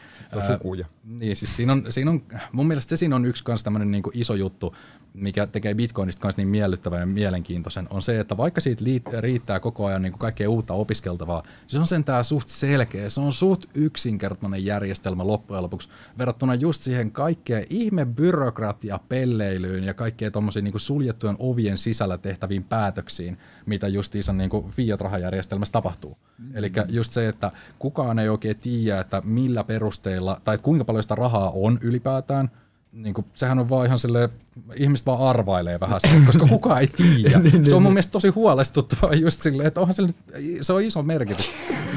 Sukuja. 0.47 0.87
Niin, 1.05 1.37
siis 1.37 1.57
siinä 1.57 1.73
on, 1.73 1.87
siinä 1.91 2.11
on, 2.11 2.23
mun 2.53 2.67
mielestä 2.67 2.91
se 2.91 2.97
siinä 2.97 3.17
on 3.17 3.27
yksi 3.27 3.45
kans 3.45 3.63
tämmönen 3.63 3.91
niinku 3.91 4.11
iso 4.15 4.35
juttu, 4.35 4.77
mikä 5.15 5.47
tekee 5.47 5.75
Bitcoinista 5.75 6.23
kans 6.23 6.37
niin 6.37 6.49
miellyttävän 6.49 7.01
ja 7.01 7.07
mielenkiintoisen, 7.07 7.87
on 7.91 8.03
se, 8.03 8.21
että 8.21 8.37
vaikka 8.37 8.61
siitä 8.61 8.85
liit- 8.85 9.21
riittää 9.21 9.61
koko 9.61 9.87
ajan 9.87 10.03
niinku 10.03 10.19
kaikkea 10.19 10.51
uutta 10.51 10.75
opiskeltavaa, 10.75 11.43
se 11.67 11.79
on 11.79 11.87
sentään 11.87 12.25
suht 12.25 12.49
selkeä, 12.49 13.11
se 13.11 13.21
on 13.21 13.33
suht 13.33 13.65
yksinkertainen 13.75 14.65
järjestelmä 14.65 15.27
loppujen 15.27 15.63
lopuksi, 15.63 15.89
verrattuna 16.19 16.55
just 16.55 16.83
siihen 16.83 17.11
kaikkeen 17.11 17.67
ihme 17.71 18.07
byrokratia 18.07 19.01
pelleilyyn 19.09 19.85
ja 19.85 19.95
kaikkeen 19.95 20.33
tommosiin 20.33 20.65
niinku 20.65 20.79
suljettujen 20.79 21.37
ovien 21.39 21.79
sisällä 21.79 22.19
tehtäviin 22.19 22.65
päätöksiin, 22.65 23.39
mitä 23.67 23.89
justiinsa 23.89 24.33
niinku 24.33 24.71
fiat-rahajärjestelmässä 24.71 25.73
tapahtuu. 25.73 26.19
Mm-hmm. 26.39 26.57
Eli 26.57 26.73
just 26.89 27.13
se, 27.13 27.29
että 27.29 27.53
kukaan 27.79 28.19
ei 28.19 28.29
oikein 28.29 28.59
tiedä, 28.59 29.01
että 29.01 29.23
millä 29.25 29.65
perusteilla, 29.65 30.41
tai 30.45 30.59
kuinka 30.59 30.85
paljon 30.85 31.03
sitä 31.03 31.15
rahaa 31.15 31.51
on 31.51 31.79
ylipäätään, 31.83 32.51
niin 32.95 33.15
kuin, 33.15 33.27
sehän 33.35 33.59
on 33.59 33.69
vaan 33.69 33.87
ihan 33.87 33.99
silleen, 33.99 34.29
ihmiset 34.77 35.07
vaan 35.07 35.21
arvailee 35.21 35.81
vähän 35.81 36.01
sitä, 36.01 36.15
koska 36.27 36.47
kukaan 36.47 36.81
ei 36.81 36.87
tiedä. 36.87 37.39
niin, 37.53 37.67
se 37.67 37.75
on 37.75 37.83
mun 37.83 37.93
mielestä 37.93 38.13
tosi 38.13 38.29
huolestuttavaa 38.29 39.15
just 39.15 39.43
silleen, 39.43 39.67
että 39.67 39.81
onhan 39.81 39.95
se 39.95 40.03
nyt, 40.03 40.17
se 40.61 40.73
on 40.73 40.83
iso 40.83 41.03
merkitys. 41.03 41.51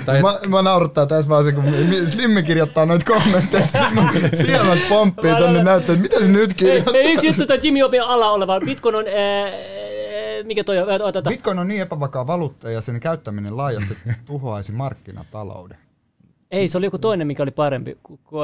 Tai, 0.06 0.22
Mä, 0.22 0.40
mä 0.48 0.62
naurattaa 0.62 1.06
tässä 1.06 1.30
vaan 1.30 1.44
se, 1.44 1.52
kun 1.52 1.64
Slimmi 2.08 2.44
kirjoittaa 2.44 2.86
noita 2.86 3.06
kommentteja, 3.06 3.64
että 3.64 3.90
silmät 4.46 4.80
pomppii 4.90 5.36
tonne 5.36 5.64
näyttää, 5.64 5.94
että 5.94 6.04
mitä 6.10 6.26
se 6.26 6.32
nyt 6.32 6.54
kirjoittaa. 6.54 6.94
ei, 6.94 7.14
yksi 7.14 7.28
juttu 7.28 7.46
toi 7.46 7.60
Jimmy 7.64 7.84
Opin 7.84 8.02
alla 8.02 8.32
oleva. 8.32 8.60
Bitcoin 8.60 8.96
on... 8.96 9.06
Ää, 9.08 9.52
mikä 10.44 10.64
toi 10.64 10.80
on? 10.80 10.90
Ota, 10.90 11.20
ota. 11.20 11.30
Bitcoin 11.30 11.60
on 11.60 11.68
niin 11.68 11.82
epävakaa 11.82 12.28
valuutta 12.28 12.72
ja 12.72 12.82
sen 12.82 13.00
käyttäminen 13.00 13.58
laajasti 13.58 13.98
tuhoaisi 14.26 14.72
markkinatalouden. 14.72 15.78
Ei, 16.52 16.68
se 16.68 16.78
oli 16.78 16.86
joku 16.86 16.98
toinen, 16.98 17.28
mikä 17.28 17.44
oli 17.44 17.52
parempi. 17.52 17.98
Ku, 18.04 18.20
ku, 18.24 18.38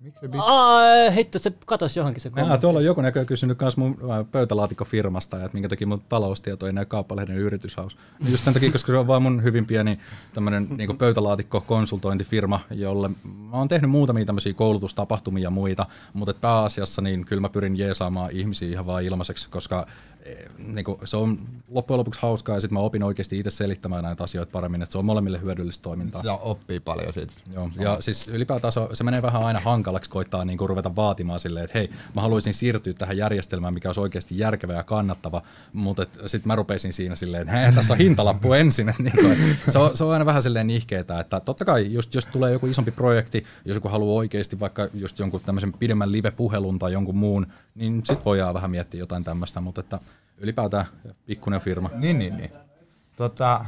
Miksi 0.00 0.20
se 0.20 0.28
Aa, 0.38 1.10
heitto, 1.10 1.38
se 1.38 1.52
katosi 1.66 1.98
johonkin 2.00 2.20
se 2.22 2.28
Jaa, 2.28 2.34
kommentti. 2.34 2.60
tuolla 2.60 2.78
on 2.78 2.84
joku 2.84 3.00
näkö 3.00 3.24
kysynyt 3.24 3.60
myös 3.60 3.76
mun 3.76 3.98
pöytälaatikkofirmasta, 4.32 5.36
että 5.36 5.50
minkä 5.52 5.68
takia 5.68 5.86
mun 5.86 6.02
taloustieto 6.08 6.66
ei 6.66 6.72
näy 6.72 6.84
kauppalehden 6.84 7.36
yrityshaus. 7.36 7.96
No 8.24 8.28
just 8.30 8.44
sen 8.44 8.54
takia, 8.54 8.72
koska 8.72 8.92
se 8.92 8.98
on 8.98 9.06
vaan 9.06 9.22
mun 9.22 9.42
hyvin 9.42 9.66
pieni 9.66 9.98
tämmönen 10.34 10.66
niinku 10.76 10.94
pöytälaatikko-konsultointifirma, 10.94 12.60
jolle 12.70 13.08
mä 13.24 13.56
oon 13.56 13.68
tehnyt 13.68 13.90
muutamia 13.90 14.24
tämmöisiä 14.24 14.52
koulutustapahtumia 14.54 15.42
ja 15.42 15.50
muita, 15.50 15.86
mutta 16.12 16.30
et 16.30 16.40
pääasiassa 16.40 17.02
niin 17.02 17.26
kyllä 17.26 17.40
mä 17.40 17.48
pyrin 17.48 17.76
jeesaamaan 17.78 18.30
ihmisiä 18.30 18.68
ihan 18.68 18.86
vaan 18.86 19.04
ilmaiseksi, 19.04 19.48
koska 19.50 19.86
eh, 20.26 20.50
niinku, 20.58 21.00
se 21.04 21.16
on 21.16 21.38
loppujen 21.68 21.98
lopuksi 21.98 22.20
hauskaa 22.22 22.56
ja 22.56 22.60
sitten 22.60 22.74
mä 22.74 22.80
opin 22.80 23.02
oikeasti 23.02 23.38
itse 23.38 23.50
selittämään 23.50 24.04
näitä 24.04 24.24
asioita 24.24 24.52
paremmin, 24.52 24.82
että 24.82 24.92
se 24.92 24.98
on 24.98 25.04
molemmille 25.04 25.40
hyödyllistä 25.40 25.82
toimintaa. 25.82 26.22
Se 26.22 26.30
oppii 26.30 26.80
paljon 26.80 27.12
siitä. 27.12 27.32
Joo, 27.54 27.70
ja 27.78 27.96
siis 28.00 28.28
ylipäätään 28.28 28.72
se, 28.72 28.80
se 28.92 29.04
menee 29.04 29.22
vähän 29.22 29.42
aina 29.42 29.60
hankalaksi 29.60 30.10
koittaa 30.10 30.44
niin 30.44 30.58
kuin 30.58 30.68
ruveta 30.68 30.96
vaatimaan 30.96 31.40
silleen, 31.40 31.64
että 31.64 31.78
hei, 31.78 31.90
mä 32.14 32.22
haluaisin 32.22 32.54
siirtyä 32.54 32.92
tähän 32.92 33.16
järjestelmään, 33.16 33.74
mikä 33.74 33.88
olisi 33.88 34.00
oikeasti 34.00 34.38
järkevä 34.38 34.72
ja 34.72 34.82
kannattava, 34.82 35.42
mutta 35.72 36.06
sitten 36.26 36.48
mä 36.48 36.56
rupesin 36.56 36.92
siinä 36.92 37.14
silleen, 37.14 37.42
että 37.42 37.56
hei, 37.56 37.72
tässä 37.72 37.92
on 37.92 37.98
hintalappu 37.98 38.52
ensin. 38.62 38.88
Että 38.88 39.02
niin 39.02 39.16
kuin, 39.20 39.36
se, 39.68 39.78
on, 39.78 39.96
se 39.96 40.04
on 40.04 40.12
aina 40.12 40.26
vähän 40.26 40.42
silleen 40.42 40.66
nihkeetä, 40.66 41.20
että 41.20 41.40
totta 41.40 41.64
kai 41.64 41.92
just 41.92 42.14
jos 42.14 42.26
tulee 42.26 42.52
joku 42.52 42.66
isompi 42.66 42.90
projekti, 42.90 43.44
jos 43.64 43.74
joku 43.74 43.88
haluaa 43.88 44.16
oikeasti 44.16 44.60
vaikka 44.60 44.88
just 44.94 45.18
jonkun 45.18 45.40
tämmöisen 45.46 45.72
pidemmän 45.72 46.12
live-puhelun 46.12 46.78
tai 46.78 46.92
jonkun 46.92 47.16
muun, 47.16 47.46
niin 47.76 48.02
sit 48.04 48.24
voidaan 48.24 48.54
vähän 48.54 48.70
miettiä 48.70 49.00
jotain 49.00 49.24
tämmöistä, 49.24 49.60
mutta 49.60 49.80
että 49.80 50.00
ylipäätään 50.38 50.84
pikkuinen 51.26 51.60
firma. 51.60 51.90
Niin, 51.94 52.18
niin, 52.18 52.36
niin. 52.36 52.50
Tota, 53.16 53.64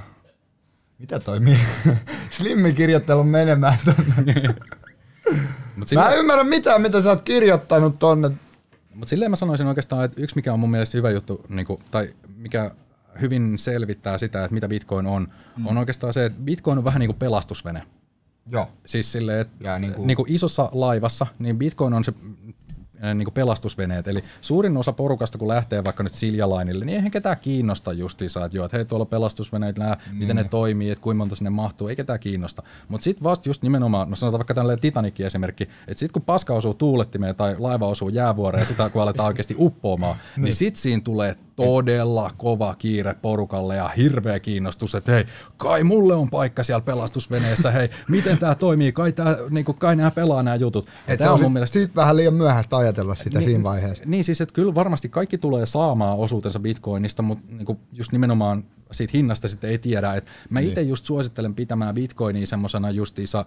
mitä 0.99 1.21
toimii? 1.21 1.59
Slimmi 2.31 2.73
kirjoittelu 2.73 3.25
menemään 3.25 3.79
tonne. 3.85 4.33
Mut 5.77 5.77
Mä 5.77 5.85
sillä- 5.87 6.11
en 6.11 6.19
ymmärrä 6.19 6.45
mitään, 6.45 6.83
mitä 6.83 7.03
sä 7.03 7.09
oot 7.09 7.23
kirjoittanut 7.23 7.99
tonne. 7.99 8.31
Mutta 8.95 9.11
silleen 9.11 9.31
mä 9.31 9.37
sanoisin 9.37 9.67
oikeastaan, 9.67 10.05
että 10.05 10.23
yksi 10.23 10.37
mikä 10.37 10.53
on 10.53 10.61
mun 10.61 10.71
mielestä 10.71 10.99
hyvä 10.99 11.11
juttu, 11.11 11.45
niin 11.49 11.67
kuin, 11.67 11.81
tai 11.91 12.15
mikä 12.37 12.71
hyvin 13.21 13.59
selvittää 13.59 14.19
sitä, 14.19 14.45
että 14.45 14.55
mitä 14.55 14.69
Bitcoin 14.69 15.07
on, 15.07 15.29
mm. 15.57 15.67
on 15.67 15.79
oikeastaan 15.79 16.15
se, 16.15 16.25
että 16.25 16.41
Bitcoin 16.43 16.79
on 16.79 16.85
vähän 16.85 17.01
niin 17.01 17.09
kuin 17.09 17.19
pelastusvene. 17.19 17.83
Joo. 18.47 18.71
Siis 18.87 19.13
silleen, 19.13 19.41
että 19.41 19.79
niin 19.79 19.81
niinku- 19.81 19.97
kuin, 19.97 20.07
niin 20.07 20.17
kuin 20.17 20.33
isossa 20.33 20.69
laivassa, 20.73 21.27
niin 21.39 21.59
Bitcoin 21.59 21.95
on 21.95 22.05
se 22.05 22.13
niin 23.15 23.33
pelastusveneet. 23.35 24.09
Eli 24.09 24.25
suurin 24.41 24.77
osa 24.77 24.93
porukasta, 24.93 25.39
kun 25.39 25.49
lähtee 25.49 25.85
vaikka 25.85 26.03
nyt 26.03 26.15
Siljalainille, 26.15 26.85
niin 26.85 26.97
eihän 26.97 27.11
ketään 27.11 27.37
kiinnosta 27.41 27.93
justiinsa, 27.93 28.45
että 28.45 28.57
joo, 28.57 28.65
että 28.65 28.77
hei 28.77 28.85
tuolla 28.85 29.03
on 29.03 29.09
pelastusveneet, 29.09 29.79
nää, 29.79 29.97
mm. 30.11 30.19
miten 30.19 30.37
ne 30.37 30.45
toimii, 30.45 30.91
että 30.91 31.03
kuinka 31.03 31.19
monta 31.19 31.37
sinne 31.37 31.51
mahtuu, 31.51 31.89
ei 31.89 31.97
ketään 31.97 32.21
kiinnosta. 32.21 32.63
Mutta 32.89 33.05
sitten 33.05 33.25
vasta 33.25 33.49
just 33.49 33.63
nimenomaan, 33.63 34.11
no 34.11 34.17
sanotaan 34.17 34.39
vaikka 34.39 34.55
tällainen 34.55 34.81
Titanicin 34.81 35.27
esimerkki, 35.27 35.65
että 35.65 35.99
sitten 35.99 36.13
kun 36.13 36.23
paska 36.23 36.55
osuu 36.55 36.75
tuulettimeen 36.75 37.37
tai 37.37 37.57
laiva 37.59 37.87
osuu 37.87 38.09
jäävuoreen 38.09 38.63
ja 38.63 38.67
sitä 38.67 38.91
kun 38.91 39.03
aletaan 39.03 39.27
oikeasti 39.27 39.57
uppoamaan, 39.59 40.17
niin 40.37 40.55
sitten 40.55 40.83
siinä 40.83 41.03
tulee 41.05 41.37
todella 41.67 42.31
kova 42.37 42.75
kiire 42.75 43.15
porukalle 43.15 43.77
ja 43.77 43.89
hirveä 43.89 44.41
kiinnostus, 44.41 44.95
että 44.95 45.13
hei, 45.13 45.25
kai 45.57 45.85
mulle 45.85 46.15
on 46.15 46.31
paikka 46.31 46.65
siellä 46.65 46.81
pelastusveneessä, 46.81 47.71
hei, 47.71 47.91
miten 48.09 48.39
tämä 48.39 48.55
toimii, 48.55 48.93
kai, 48.93 49.13
tää, 49.13 49.37
niinku, 49.51 49.73
kai 49.73 49.97
nämä 49.97 50.11
pelaa 50.11 50.43
nämä 50.43 50.57
jutut. 50.57 50.89
Et 51.09 51.21
se 51.21 51.29
on 51.29 51.39
on 51.39 51.43
mun 51.45 51.53
mielestä 51.53 51.73
siitä 51.73 51.95
vähän 51.95 52.17
liian 52.17 52.35
myöhäistä 52.35 52.77
ajatella 52.77 53.15
sitä 53.15 53.41
siinä 53.41 53.63
vaiheessa. 53.63 54.05
niin 54.07 54.25
siis, 54.25 54.41
että 54.41 54.55
kyllä 54.55 54.75
varmasti 54.75 55.09
kaikki 55.09 55.39
tulee 55.39 55.67
saamaan 55.67 56.19
osuutensa 56.19 56.61
bitcoinista, 56.61 57.23
mutta 57.23 57.45
niinku 57.49 57.81
just 57.93 58.13
nimenomaan 58.13 58.65
siitä 58.93 59.11
hinnasta 59.15 59.49
sitten 59.49 59.71
ei 59.71 59.79
tiedä. 59.79 60.15
Et 60.15 60.27
mä 60.51 60.61
itse 60.61 60.83
just 60.83 61.05
suosittelen 61.05 61.55
pitämään 61.55 61.95
bitcoinia 61.95 62.47
semmoisena 62.47 62.91
justiinsa, 62.91 63.45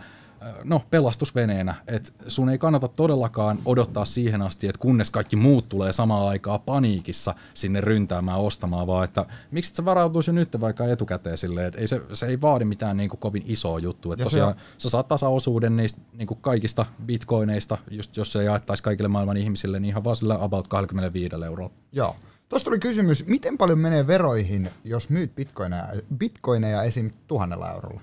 no 0.63 0.81
pelastusveneenä, 0.89 1.75
että 1.87 2.11
sun 2.27 2.49
ei 2.49 2.57
kannata 2.57 2.87
todellakaan 2.87 3.57
odottaa 3.65 4.05
siihen 4.05 4.41
asti, 4.41 4.67
että 4.67 4.79
kunnes 4.79 5.09
kaikki 5.09 5.35
muut 5.35 5.69
tulee 5.69 5.93
samaan 5.93 6.27
aikaan 6.27 6.59
paniikissa 6.61 7.35
sinne 7.53 7.81
ryntäämään 7.81 8.39
ostamaan, 8.39 8.87
vaan 8.87 9.03
että 9.05 9.25
miksi 9.51 9.71
et 9.71 9.75
sä 9.75 9.85
varautuisi 9.85 10.29
jo 10.29 10.33
nyt 10.33 10.61
vaikka 10.61 10.87
etukäteen 10.87 11.37
silleen, 11.37 11.67
että 11.67 11.79
ei 11.79 11.87
se, 11.87 12.01
se 12.13 12.25
ei 12.25 12.41
vaadi 12.41 12.65
mitään 12.65 12.97
niinku 12.97 13.17
kovin 13.17 13.43
isoa 13.45 13.79
juttua. 13.79 14.13
Että 14.13 14.23
se 14.23 14.29
tosiaan 14.29 14.49
on- 14.49 14.55
sä 14.77 14.89
saat 14.89 15.07
tasaosuuden 15.07 15.77
niistä 15.77 16.01
niinku 16.17 16.35
kaikista 16.35 16.85
bitcoineista, 17.05 17.77
just 17.91 18.17
jos 18.17 18.33
se 18.33 18.43
jaettaisiin 18.43 18.83
kaikille 18.83 19.07
maailman 19.09 19.37
ihmisille, 19.37 19.79
niin 19.79 19.89
ihan 19.89 20.03
vaan 20.03 20.15
sillä 20.15 20.37
about 20.41 20.67
25 20.67 21.35
eurolla. 21.45 21.71
Joo. 21.91 22.15
Tuosta 22.51 22.65
tuli 22.65 22.79
kysymys, 22.79 23.25
miten 23.25 23.57
paljon 23.57 23.79
menee 23.79 24.07
veroihin, 24.07 24.69
jos 24.83 25.09
myyt 25.09 25.35
bitcoineja, 25.35 25.87
bitcoineja 26.17 26.83
esim. 26.83 27.11
tuhannella 27.27 27.71
eurolla? 27.71 28.01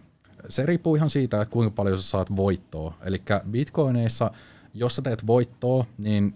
Se 0.49 0.67
riippuu 0.67 0.95
ihan 0.95 1.11
siitä, 1.11 1.43
että 1.43 1.53
kuinka 1.53 1.71
paljon 1.71 1.99
sä 1.99 2.09
saat 2.09 2.37
voittoa. 2.37 2.95
Eli 3.05 3.23
bitcoineissa, 3.51 4.31
jos 4.75 4.97
sä 4.97 5.03
teet 5.03 5.27
voittoa, 5.27 5.87
niin 5.99 6.35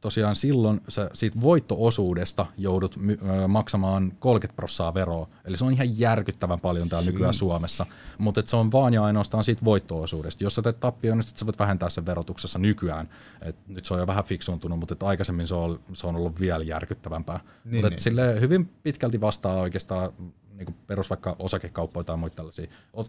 tosiaan 0.00 0.36
silloin 0.36 0.80
sä 0.88 1.10
siitä 1.14 1.40
voitto-osuudesta 1.40 2.46
joudut 2.58 2.96
my- 2.96 3.18
maksamaan 3.48 4.12
30 4.18 4.56
prossaa 4.56 4.94
veroa. 4.94 5.28
Eli 5.44 5.56
se 5.56 5.64
on 5.64 5.72
ihan 5.72 5.98
järkyttävän 5.98 6.60
paljon 6.60 6.88
täällä 6.88 7.10
nykyään 7.10 7.34
Suomessa. 7.34 7.86
Mutta 8.18 8.42
se 8.44 8.56
on 8.56 8.72
vaan 8.72 8.94
ja 8.94 9.04
ainoastaan 9.04 9.44
siitä 9.44 9.64
voitto-osuudesta. 9.64 10.44
Jos 10.44 10.54
sä 10.54 10.62
teet 10.62 10.80
tappioon, 10.80 11.18
niin 11.18 11.28
sit 11.28 11.36
sä 11.36 11.46
voit 11.46 11.58
vähentää 11.58 11.90
sen 11.90 12.06
verotuksessa 12.06 12.58
nykyään. 12.58 13.08
Et 13.42 13.56
nyt 13.68 13.84
se 13.84 13.94
on 13.94 14.00
jo 14.00 14.06
vähän 14.06 14.24
fiksuuntunut, 14.24 14.78
mutta 14.78 14.94
et 14.94 15.02
aikaisemmin 15.02 15.48
se 15.48 15.54
on, 15.54 15.80
se 15.92 16.06
on 16.06 16.16
ollut 16.16 16.40
vielä 16.40 16.64
järkyttävämpää. 16.64 17.40
Niin, 17.64 17.74
mutta 17.74 17.90
niin. 17.90 18.00
sille 18.00 18.40
hyvin 18.40 18.66
pitkälti 18.82 19.20
vastaa 19.20 19.60
oikeastaan 19.60 20.12
niin 20.54 20.76
perus 20.86 21.10
vaikka 21.10 21.36
osakekauppoja 21.38 22.04
tai 22.04 22.16
muita 22.16 22.36
tällaisia. 22.36 22.66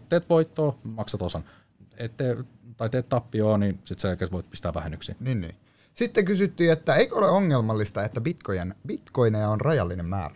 Teet 0.08 0.28
voittoa, 0.28 0.78
maksat 0.82 1.22
osan. 1.22 1.44
Et 1.96 2.16
tee, 2.16 2.36
tai 2.76 2.90
teet 2.90 3.08
tappioon, 3.08 3.60
niin 3.60 3.80
sit 3.84 3.98
sä 3.98 4.16
voit 4.32 4.50
pistää 4.50 4.74
vähennyksiä. 4.74 5.14
Niin, 5.20 5.40
niin. 5.40 5.54
Sitten 5.98 6.24
kysyttiin, 6.24 6.72
että 6.72 6.94
eikö 6.94 7.14
ole 7.14 7.30
ongelmallista, 7.30 8.04
että 8.04 8.20
bitcoin, 8.20 8.74
bitcoineja 8.86 9.48
on 9.48 9.60
rajallinen 9.60 10.06
määrä? 10.06 10.34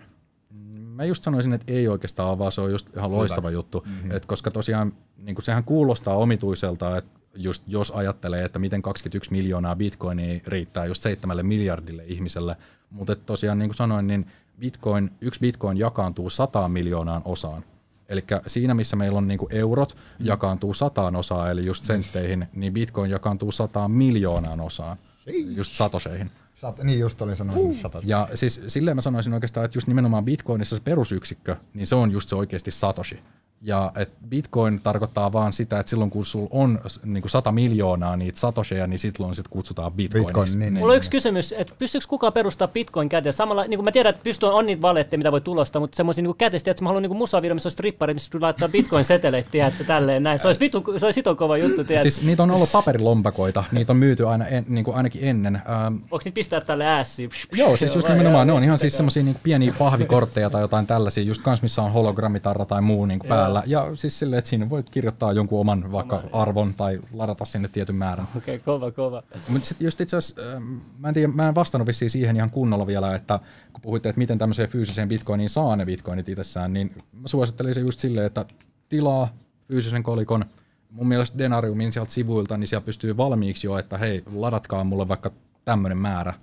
Mä 0.75 1.05
just 1.05 1.25
sanoisin, 1.25 1.53
että 1.53 1.73
ei 1.73 1.89
oikeastaan, 1.89 2.39
vaan 2.39 2.53
se 2.53 2.61
on 2.61 2.71
just 2.71 2.97
ihan 2.97 3.13
loistava 3.13 3.51
juttu. 3.51 3.85
Mm-hmm. 3.87 4.11
Et 4.11 4.27
koska 4.27 4.51
tosiaan 4.51 4.93
niin 5.17 5.37
sehän 5.43 5.65
kuulostaa 5.65 6.17
omituiselta, 6.17 6.97
että 6.97 7.21
just 7.35 7.63
jos 7.67 7.91
ajattelee, 7.91 8.45
että 8.45 8.59
miten 8.59 8.83
21 8.83 9.31
miljoonaa 9.31 9.77
bitcoinia 9.77 10.41
riittää 10.47 10.87
just 10.87 11.03
7 11.03 11.47
miljardille 11.47 12.05
ihmiselle, 12.07 12.57
mutta 12.91 13.17
tosiaan 13.17 13.59
niin 13.59 13.69
kuin 13.69 13.77
sanoin, 13.77 14.07
niin 14.07 14.27
bitcoin, 14.59 15.11
yksi 15.21 15.41
bitcoin 15.41 15.79
jakaantuu 15.79 16.31
100 16.31 16.69
miljoonaan 16.69 17.23
osaan. 17.25 17.65
Eli 18.09 18.25
siinä, 18.47 18.75
missä 18.75 18.97
meillä 18.97 19.19
on 19.19 19.29
niinku 19.29 19.49
eurot, 19.51 19.97
jakaantuu 20.21 20.75
sataan 20.75 21.17
osaan, 21.17 21.51
eli 21.51 21.67
just 21.67 21.85
sentteihin, 21.85 22.49
niin 22.53 22.73
bitcoin 22.73 23.11
jakaantuu 23.11 23.53
sataan 23.53 23.91
miljoonaan 23.91 24.61
osaan, 24.61 24.99
just 25.27 25.73
satoseihin. 25.73 26.31
Sat, 26.55 26.83
niin 26.83 27.01
just 27.01 27.23
olin 27.23 27.37
sanonut 27.37 27.65
uh. 27.65 27.77
sata. 27.77 28.01
Ja 28.05 28.29
siis 28.35 28.61
silleen 28.69 28.97
mä 28.97 29.01
sanoisin 29.01 29.35
oikeastaan, 29.35 29.65
että 29.65 29.77
just 29.77 29.89
nimenomaan 29.89 30.25
Bitcoinissa 30.25 30.77
se 30.77 30.83
perusyksikkö, 30.83 31.57
niin 31.75 31.87
se 31.87 31.95
on 31.95 32.11
just 32.11 32.29
se 32.29 32.37
oikeasti 32.37 32.71
Satoshi. 32.71 33.19
Ja 33.65 33.93
et 33.97 34.11
Bitcoin 34.29 34.81
tarkoittaa 34.81 35.33
vaan 35.33 35.53
sitä, 35.53 35.81
että 35.81 35.91
silloin 35.91 36.11
kun 36.11 36.27
sulla 36.27 36.49
on 36.51 36.81
niin 37.05 37.23
100 37.27 37.53
miljoonaa 37.53 38.17
niitä 38.17 38.41
satosheja, 38.41 38.87
niin 38.87 38.99
silloin 38.99 39.37
sit 39.37 39.49
kutsutaan 39.49 39.93
Bitcoiniksi. 39.93 40.27
Bitcoin, 40.27 40.59
niin, 40.59 40.75
niin. 40.75 40.81
Mulla 40.83 40.93
on 40.93 40.97
yksi 40.97 41.11
kysymys, 41.11 41.55
että 41.59 41.75
pystyykö 41.79 42.07
kukaan 42.09 42.33
perustaa 42.33 42.69
bitcoin 42.69 43.09
käteen? 43.09 43.33
Samalla, 43.33 43.65
niin 43.65 43.79
kuin 43.79 43.85
mä 43.85 43.93
tiedän, 43.93 44.11
että 44.11 44.25
pystyy, 44.25 44.49
on 44.49 44.67
niitä 44.67 44.83
valetteja, 44.83 45.19
mitä 45.19 45.33
voi 45.33 45.41
tulosta, 45.41 45.81
mutta 45.81 45.97
semmoisia 45.97 46.25
niin 46.25 46.37
käteistä, 46.37 46.71
että 46.71 46.83
mä 46.83 46.89
haluan 46.89 47.03
niin 47.03 47.17
musavideo, 47.17 47.55
missä 47.55 47.67
on 47.67 47.71
strippari, 47.71 48.15
missä 48.15 48.39
laittaa 48.41 48.69
bitcoin 48.69 49.05
seteleitä, 49.05 49.51
tiedätkö, 49.51 49.85
tälleen 49.85 50.23
näin. 50.23 50.39
Se 50.39 50.47
olisi, 50.47 50.61
vitu, 50.61 50.85
se 50.99 51.07
olisi 51.07 51.19
hito 51.19 51.35
kova 51.35 51.57
juttu, 51.57 51.85
tiedätkö. 51.85 52.11
Siis, 52.11 52.27
niitä 52.27 52.43
on 52.43 52.51
ollut 52.51 52.73
paperilombakoita, 52.73 53.65
niitä 53.73 53.93
on 53.93 53.97
myyty 53.97 54.29
aina 54.29 54.47
en, 54.47 54.65
niin 54.69 54.85
kuin 54.85 54.97
ainakin 54.97 55.25
ennen. 55.25 55.57
Ähm, 55.57 55.97
Voiko 56.11 56.23
niitä 56.25 56.35
pistää 56.35 56.61
tälle 56.61 56.87
äässiin? 56.87 57.31
Joo, 57.53 57.77
siis 57.77 57.95
just 57.95 58.09
nimenomaan 58.09 58.47
ne 58.47 58.53
on 58.53 58.65
ihan 58.65 58.79
siis 58.79 58.97
semmoisia 58.97 59.23
niin 59.23 59.37
pieniä 59.43 59.75
pahvikortteja 59.79 60.51
tai 60.51 60.61
jotain 60.61 60.87
tällaisia, 60.87 61.25
just 61.25 61.43
kans 61.43 61.63
missä 61.63 61.83
on 61.83 61.93
hologrammitarra 61.93 62.65
tai 62.65 62.83
muu 62.83 63.07
niin 63.07 63.21
päällä. 63.29 63.52
Ja 63.67 63.97
siis 63.97 64.19
silleen, 64.19 64.39
että 64.39 64.49
siinä 64.49 64.71
voit 64.71 64.91
kirjoittaa 64.91 65.33
jonkun 65.33 65.61
oman 65.61 65.93
vaikka 65.93 66.23
arvon 66.33 66.75
tai 66.75 67.01
ladata 67.13 67.45
sinne 67.45 67.69
tietyn 67.69 67.97
määrän. 67.97 68.27
Okei, 68.37 68.57
okay, 68.57 68.65
kova, 68.65 68.91
kova. 68.91 69.23
Mutta 69.49 69.69
sitten 69.69 69.85
just 69.85 70.01
itse 70.01 70.17
asiassa, 70.17 70.43
ähm, 70.57 70.65
mä 70.99 71.09
en, 71.09 71.15
tiedä, 71.15 71.33
mä 71.33 71.49
en 71.49 71.55
vastannut 71.55 71.87
vissiin 71.87 72.11
siihen 72.11 72.37
ihan 72.37 72.51
kunnolla 72.51 72.87
vielä, 72.87 73.15
että 73.15 73.39
kun 73.73 73.81
puhuitte, 73.83 74.09
että 74.09 74.19
miten 74.19 74.39
tämmöiseen 74.39 74.69
fyysiseen 74.69 75.09
bitcoiniin 75.09 75.51
saa 75.51 75.77
ne 75.77 75.87
bitcoinit 75.87 76.29
itsessään, 76.29 76.73
niin 76.73 76.95
mä 77.13 77.29
suosittelisin 77.29 77.83
just 77.83 78.01
silleen, 78.01 78.27
että 78.27 78.45
tilaa 78.89 79.29
fyysisen 79.69 80.03
kolikon, 80.03 80.45
mun 80.91 81.09
mielestä 81.09 81.39
Denariumin 81.39 81.93
sieltä 81.93 82.11
sivuilta, 82.11 82.57
niin 82.57 82.69
siellä 82.69 82.85
pystyy 82.85 83.17
valmiiksi 83.17 83.67
jo, 83.67 83.79
että 83.79 83.99
hei, 83.99 84.23
ladatkaa 84.35 84.85
mulle 84.85 85.09
vaikka 85.09 85.31
tämmöinen 85.65 85.99
määrä 85.99 86.35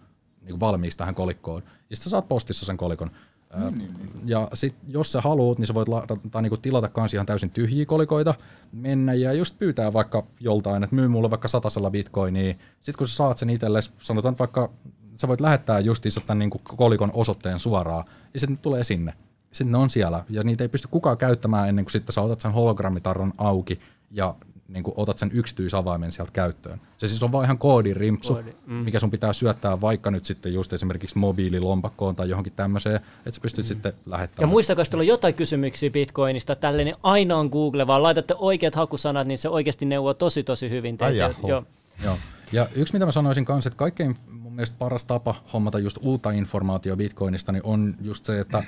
niin 0.41 0.59
valmiiksi 0.59 0.97
tähän 0.97 1.15
kolikkoon. 1.15 1.63
Ja 1.89 1.95
sitten 1.95 2.09
saat 2.09 2.27
postissa 2.27 2.65
sen 2.65 2.77
kolikon. 2.77 3.11
Niin, 3.57 3.95
Ja 4.25 4.47
sit, 4.53 4.75
jos 4.87 5.11
sä 5.11 5.21
haluat, 5.21 5.59
niin 5.59 5.67
sä 5.67 5.73
voit 5.73 5.87
ladata, 5.87 6.17
tai 6.31 6.41
niinku 6.41 6.57
tilata 6.57 6.89
kans 6.89 7.13
ihan 7.13 7.25
täysin 7.25 7.49
tyhjiä 7.49 7.85
kolikoita, 7.85 8.33
mennä 8.71 9.13
ja 9.13 9.33
just 9.33 9.59
pyytää 9.59 9.93
vaikka 9.93 10.23
joltain, 10.39 10.83
että 10.83 10.95
myy 10.95 11.07
mulle 11.07 11.29
vaikka 11.29 11.47
satasella 11.47 11.91
bitcoinia. 11.91 12.53
Sitten 12.79 12.97
kun 12.97 13.07
sä 13.07 13.15
saat 13.15 13.37
sen 13.37 13.49
itsellesi, 13.49 13.91
sanotaan 13.99 14.35
vaikka, 14.39 14.69
sä 15.17 15.27
voit 15.27 15.41
lähettää 15.41 15.79
justiinsa 15.79 16.21
tämän 16.21 16.39
niinku 16.39 16.61
kolikon 16.63 17.11
osoitteen 17.13 17.59
suoraan, 17.59 18.05
ja 18.33 18.39
sitten 18.39 18.57
tulee 18.57 18.83
sinne. 18.83 19.13
Sitten 19.51 19.71
ne 19.71 19.77
on 19.77 19.89
siellä, 19.89 20.25
ja 20.29 20.43
niitä 20.43 20.63
ei 20.63 20.69
pysty 20.69 20.87
kukaan 20.91 21.17
käyttämään 21.17 21.69
ennen 21.69 21.85
kuin 21.85 21.91
sitten 21.91 22.13
sä 22.13 22.21
otat 22.21 22.39
sen 22.39 22.51
hologrammitarron 22.51 23.33
auki, 23.37 23.79
ja 24.11 24.35
niin 24.69 24.83
kuin 24.83 24.93
otat 24.97 25.17
sen 25.17 25.31
yksityisavaimen 25.33 26.11
sieltä 26.11 26.31
käyttöön. 26.31 26.81
Se 26.97 27.07
siis 27.07 27.23
on 27.23 27.31
vaan 27.31 27.45
ihan 27.45 27.57
koodirimpsu, 27.57 28.33
Koodi, 28.33 28.53
mm. 28.65 28.73
mikä 28.73 28.99
sun 28.99 29.11
pitää 29.11 29.33
syöttää 29.33 29.81
vaikka 29.81 30.11
nyt 30.11 30.25
sitten 30.25 30.53
just 30.53 30.73
esimerkiksi 30.73 31.17
mobiililompakkoon 31.17 32.15
tai 32.15 32.29
johonkin 32.29 32.53
tämmöiseen, 32.53 32.95
että 32.95 33.31
sä 33.31 33.41
pystyt 33.41 33.65
mm. 33.65 33.67
sitten 33.67 33.93
Ja 33.95 34.11
lähettämään. 34.11 34.49
muistakaa, 34.49 34.81
jos 34.81 34.89
teillä 34.89 35.01
on 35.01 35.07
jotain 35.07 35.33
kysymyksiä 35.33 35.89
Bitcoinista, 35.89 36.55
tälleen, 36.55 36.85
niin 36.85 36.97
aina 37.03 37.37
on 37.37 37.47
Google, 37.47 37.87
vaan 37.87 38.03
laitatte 38.03 38.35
oikeat 38.37 38.75
hakusanat, 38.75 39.27
niin 39.27 39.37
se 39.37 39.49
oikeasti 39.49 39.85
neuvoo 39.85 40.13
tosi 40.13 40.43
tosi 40.43 40.69
hyvin 40.69 40.97
Ai 40.99 41.11
teitä. 41.11 41.33
Joo. 41.47 41.63
Joo. 42.03 42.17
Ja 42.51 42.67
yksi 42.75 42.93
mitä 42.93 43.05
mä 43.05 43.11
sanoisin 43.11 43.45
kanssa, 43.45 43.67
että 43.67 43.77
kaikkein 43.77 44.15
mun 44.31 44.53
mielestä 44.53 44.77
paras 44.79 45.05
tapa 45.05 45.35
hommata 45.53 45.79
just 45.79 45.97
uutta 46.01 46.31
informaatiota 46.31 46.97
Bitcoinista, 46.97 47.51
niin 47.51 47.63
on 47.65 47.95
just 48.01 48.25
se, 48.25 48.39
että 48.39 48.63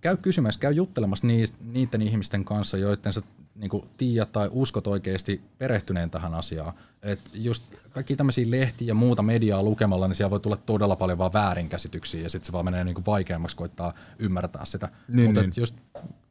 käy 0.00 0.16
kysymässä, 0.16 0.60
käy 0.60 0.72
juttelemassa 0.72 1.26
nii- 1.26 1.54
niiden 1.60 2.02
ihmisten 2.02 2.44
kanssa, 2.44 2.76
joiden 2.76 3.12
sä 3.12 3.22
niin 3.56 3.70
tiedät 3.96 4.32
tai 4.32 4.48
uskot 4.52 4.86
oikeasti 4.86 5.40
perehtyneen 5.58 6.10
tähän 6.10 6.34
asiaan. 6.34 6.72
Et 7.02 7.20
just 7.34 7.64
kaikki 7.90 8.16
tämmöisiä 8.16 8.50
lehtiä 8.50 8.88
ja 8.88 8.94
muuta 8.94 9.22
mediaa 9.22 9.62
lukemalla, 9.62 10.08
niin 10.08 10.16
siellä 10.16 10.30
voi 10.30 10.40
tulla 10.40 10.56
todella 10.56 10.96
paljon 10.96 11.18
vaan 11.18 11.32
väärinkäsityksiä 11.32 12.22
ja 12.22 12.30
sitten 12.30 12.46
se 12.46 12.52
vaan 12.52 12.64
menee 12.64 12.84
niin 12.84 13.06
vaikeammaksi 13.06 13.56
koittaa 13.56 13.92
ymmärtää 14.18 14.64
sitä. 14.64 14.88
Niin, 15.08 15.28
Mutta 15.28 15.40
niin. 15.40 15.52
just 15.56 15.76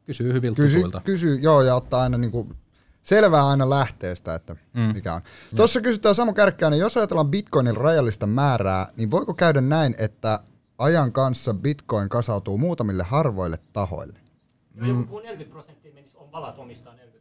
kysyy 0.05 0.33
hyviltä 0.33 0.55
Kysy, 0.55 0.75
tutuilta. 0.75 1.01
kysy, 1.01 1.35
joo, 1.35 1.61
ja 1.61 1.75
ottaa 1.75 2.01
aina 2.01 2.17
niinku 2.17 2.47
selvää 3.03 3.47
aina 3.47 3.69
lähteestä, 3.69 4.35
että 4.35 4.55
mm. 4.73 4.81
mikä 4.81 5.13
on. 5.13 5.21
Tuossa 5.55 5.81
kysytään 5.81 6.15
Samu 6.15 6.33
Kärkkäinen, 6.33 6.79
jos 6.79 6.97
ajatellaan 6.97 7.31
bitcoinin 7.31 7.77
rajallista 7.77 8.27
määrää, 8.27 8.87
niin 8.97 9.11
voiko 9.11 9.33
käydä 9.33 9.61
näin, 9.61 9.95
että 9.97 10.39
ajan 10.77 11.11
kanssa 11.11 11.53
bitcoin 11.53 12.09
kasautuu 12.09 12.57
muutamille 12.57 13.03
harvoille 13.03 13.59
tahoille? 13.73 14.19
No, 14.75 14.87
joku 14.87 15.03
puhuu 15.03 15.19
40 15.19 15.51
prosenttia 15.53 15.93
menisi, 15.93 16.17
on 16.17 16.31
valat 16.31 16.59
omistaa 16.59 16.93
40 16.93 17.11
prosenttia. 17.11 17.14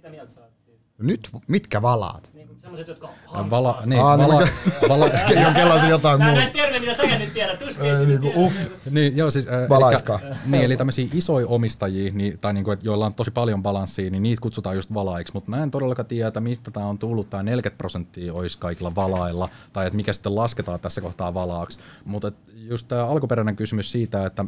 Mitä 0.00 0.10
mieltä 0.10 0.32
sä 0.32 0.40
oot 0.40 0.50
siitä? 0.64 0.80
Nyt 0.98 1.30
mitkä 1.48 1.82
valaat? 1.82 2.30
Niin 2.34 2.48
kuin 2.48 2.60
Sellaiset, 2.60 2.88
jotka 2.88 3.08
Vala, 3.50 3.82
niin, 3.86 4.00
Aa, 4.02 4.16
niin 4.16 4.28
vala, 4.28 4.40
mä- 4.40 4.48
vala, 4.88 5.06
Joo, 5.42 5.52
kelasin 5.54 5.88
jotain 5.88 6.20
muuta. 6.22 6.40
näin 6.40 6.52
terve, 6.52 6.80
mitä 6.80 6.96
säkään 6.96 7.20
nyt 7.20 7.32
tiedät. 7.32 7.58
Tuskin. 7.58 7.84
Ei, 7.86 8.06
niinku, 8.06 8.32
uff. 8.36 8.56
niin, 8.90 9.16
joo, 9.16 9.30
siis, 9.30 9.48
äh, 9.48 9.68
Valaiskaa. 9.68 10.18
elikkä- 10.20 10.40
niin, 10.46 10.64
eli 10.64 10.76
tämmöisiä 10.76 11.08
isoja 11.14 11.46
omistajia, 11.46 12.12
niin, 12.12 12.38
tai 12.38 12.52
niinku, 12.52 12.70
et, 12.70 12.84
joilla 12.84 13.06
on 13.06 13.14
tosi 13.14 13.30
paljon 13.30 13.62
balanssia, 13.62 14.10
niin 14.10 14.22
niitä 14.22 14.40
kutsutaan 14.42 14.76
just 14.76 14.94
valaiksi, 14.94 15.32
mutta 15.34 15.50
mä 15.50 15.62
en 15.62 15.70
todellakaan 15.70 16.06
tiedä, 16.06 16.28
että 16.28 16.40
mistä 16.40 16.70
tämä 16.70 16.86
on 16.86 16.98
tullut, 16.98 17.30
tämä 17.30 17.42
40 17.42 17.78
prosenttia 17.78 18.34
olisi 18.34 18.58
kaikilla 18.58 18.94
valailla, 18.94 19.48
tai 19.72 19.86
että 19.86 19.96
mikä 19.96 20.12
sitten 20.12 20.34
lasketaan 20.36 20.80
tässä 20.80 21.00
kohtaa 21.00 21.34
valaaksi. 21.34 21.80
Mutta 22.04 22.32
just 22.54 22.88
tämä 22.88 23.06
alkuperäinen 23.06 23.56
kysymys 23.56 23.92
siitä, 23.92 24.26
että 24.26 24.44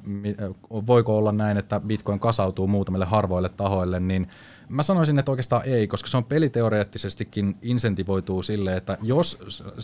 voiko 0.86 1.16
olla 1.16 1.32
näin, 1.32 1.56
että 1.56 1.80
Bitcoin 1.80 2.20
kasautuu 2.20 2.66
muutamille 2.66 3.04
harvoille 3.04 3.48
tahoille, 3.48 4.00
niin 4.00 4.28
Mä 4.72 4.82
sanoisin, 4.82 5.18
että 5.18 5.32
oikeastaan 5.32 5.62
ei, 5.64 5.88
koska 5.88 6.08
se 6.08 6.16
on 6.16 6.24
peliteoreettisestikin 6.24 7.56
insentivoituu 7.62 8.42
sille, 8.42 8.76
että 8.76 8.98
jos, 9.02 9.38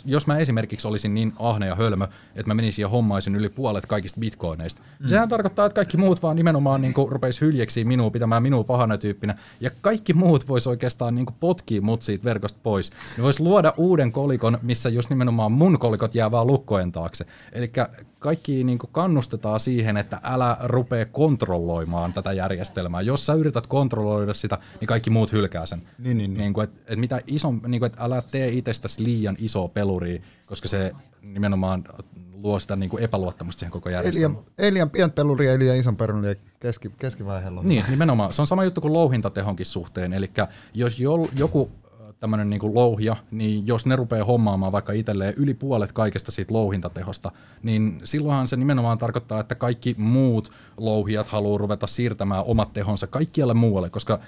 jos 0.05 0.27
mä 0.27 0.39
esimerkiksi 0.39 0.89
olisin 0.89 1.15
niin 1.15 1.33
ahne 1.39 1.67
ja 1.67 1.75
hölmö, 1.75 2.05
että 2.37 2.51
mä 2.51 2.55
menisin 2.55 2.83
ja 2.83 2.89
hommaisin 2.89 3.37
yli 3.37 3.49
puolet 3.49 3.87
kaikista 3.87 4.21
bitcoineista, 4.21 4.83
mm. 4.99 5.09
sehän 5.09 5.29
tarkoittaa, 5.29 5.67
että 5.67 5.75
kaikki 5.75 5.97
muut 5.97 6.23
vaan 6.23 6.37
nimenomaan 6.37 6.83
niin 6.83 6.95
rupeisi 7.09 7.41
hyljeksiä 7.41 7.85
minua, 7.85 8.11
pitämään 8.11 8.43
minua 8.43 8.65
pahana 8.65 8.99
tyyppinä, 8.99 9.39
ja 9.61 9.71
kaikki 9.81 10.13
muut 10.13 10.49
vois 10.49 10.67
oikeastaan 10.67 11.15
niin 11.15 11.27
potkia 11.41 11.83
mut 11.83 12.03
siitä 12.03 12.25
verkosta 12.25 12.59
pois. 12.63 12.91
Ne 13.17 13.23
vois 13.23 13.41
luoda 13.41 13.75
uuden 13.77 14.13
kolikon, 14.13 14.59
missä 14.63 14.89
just 14.89 15.11
nimenomaan 15.11 15.53
mun 15.53 15.79
kolikot 15.79 16.15
jää 16.15 16.31
vaan 16.31 16.47
lukkojen 16.47 16.93
taakse. 16.93 17.27
Eli 17.53 17.73
kaikki 18.19 18.65
niin 18.65 18.79
kannustetaan 18.93 19.61
siihen, 19.61 19.97
että 19.97 20.21
älä 20.23 20.57
rupee 20.65 21.05
kontrolloimaan 21.05 22.13
tätä 22.13 22.33
järjestelmää. 22.33 23.01
Jos 23.01 23.27
sä 23.27 23.35
yrität 23.35 23.67
kontrolloida 23.67 24.35
sitä, 24.35 24.59
niin 24.81 24.89
kaikki 24.89 25.11
muut 25.11 25.33
hylkää 25.33 25.67
sen. 25.67 25.83
Niin, 25.99 26.19
niin, 26.19 26.31
niin. 26.31 26.39
Niin 26.39 26.53
kuin, 26.53 26.65
että, 26.65 26.81
että 26.81 26.97
mitä 26.97 27.21
iso, 27.27 27.55
niin 27.67 27.81
kuin, 27.81 27.87
että 27.87 28.05
älä 28.05 28.23
tee 28.31 28.49
itsestäsi 28.49 29.05
liian 29.05 29.37
isoa 29.39 29.69
peluria, 29.69 30.21
koska 30.47 30.69
se 30.69 30.93
nimenomaan 31.23 31.85
luo 32.33 32.61
sitä 32.61 32.77
niin 32.77 32.91
kuin 32.91 33.03
epäluottamusta 33.03 33.61
siihen 33.61 33.73
koko 33.73 33.89
järjestelmään. 33.89 34.45
Elian, 34.45 34.55
Elian 34.59 34.91
pientä 34.91 35.15
peluria, 35.15 35.53
Elian 35.53 35.77
ison 35.77 35.97
peluria 35.97 36.35
keski, 36.61 36.91
keskivaiheella. 36.99 37.63
Niin, 37.63 37.85
nimenomaan. 37.89 38.33
Se 38.33 38.43
on 38.43 38.47
sama 38.47 38.65
juttu 38.65 38.81
kuin 38.81 38.93
louhintatehonkin 38.93 39.67
suhteen. 39.67 40.13
Eli 40.13 40.31
jos 40.75 41.01
jol, 41.01 41.27
joku 41.39 41.71
tämmöinen 42.21 42.51
niin 42.51 42.75
louhja, 42.75 43.17
niin 43.31 43.67
jos 43.67 43.87
ne 43.87 43.97
rupeaa 43.97 44.25
hommaamaan 44.25 44.73
vaikka 44.73 44.93
itselleen 44.93 45.35
yli 45.37 45.55
puolet 45.55 45.93
kaikesta 45.93 46.33
siitä 46.33 46.55
louhintatehosta, 46.55 47.33
niin 47.63 48.01
silloinhan 48.05 48.49
se 48.49 48.57
nimenomaan 48.57 48.99
tarkoittaa, 48.99 49.41
että 49.41 49.55
kaikki 49.55 49.95
muut 49.99 50.53
louhijat 50.77 51.29
haluaa 51.29 51.59
ruveta 51.59 51.87
siirtämään 51.87 52.45
omat 52.47 52.73
tehonsa 52.73 53.07
kaikkialle 53.07 53.55
muualle, 53.55 53.91
koska 53.91 54.21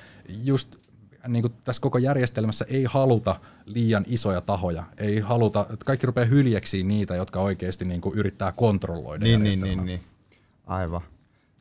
just 0.44 0.76
niin 1.28 1.42
kuin 1.42 1.54
tässä 1.64 1.82
koko 1.82 1.98
järjestelmässä 1.98 2.64
ei 2.68 2.84
haluta 2.84 3.40
liian 3.64 4.04
isoja 4.08 4.40
tahoja. 4.40 4.84
Ei 4.98 5.20
haluta, 5.20 5.66
että 5.72 5.84
kaikki 5.84 6.06
rupeaa 6.06 6.26
hyljeksiin 6.26 6.88
niitä, 6.88 7.16
jotka 7.16 7.40
oikeasti 7.40 7.84
niin 7.84 8.00
kuin 8.00 8.18
yrittää 8.18 8.52
kontrolloida 8.52 9.24
niin, 9.24 9.42
niin, 9.42 9.60
niin, 9.60 9.86
niin. 9.86 10.00
Aivan. 10.66 11.00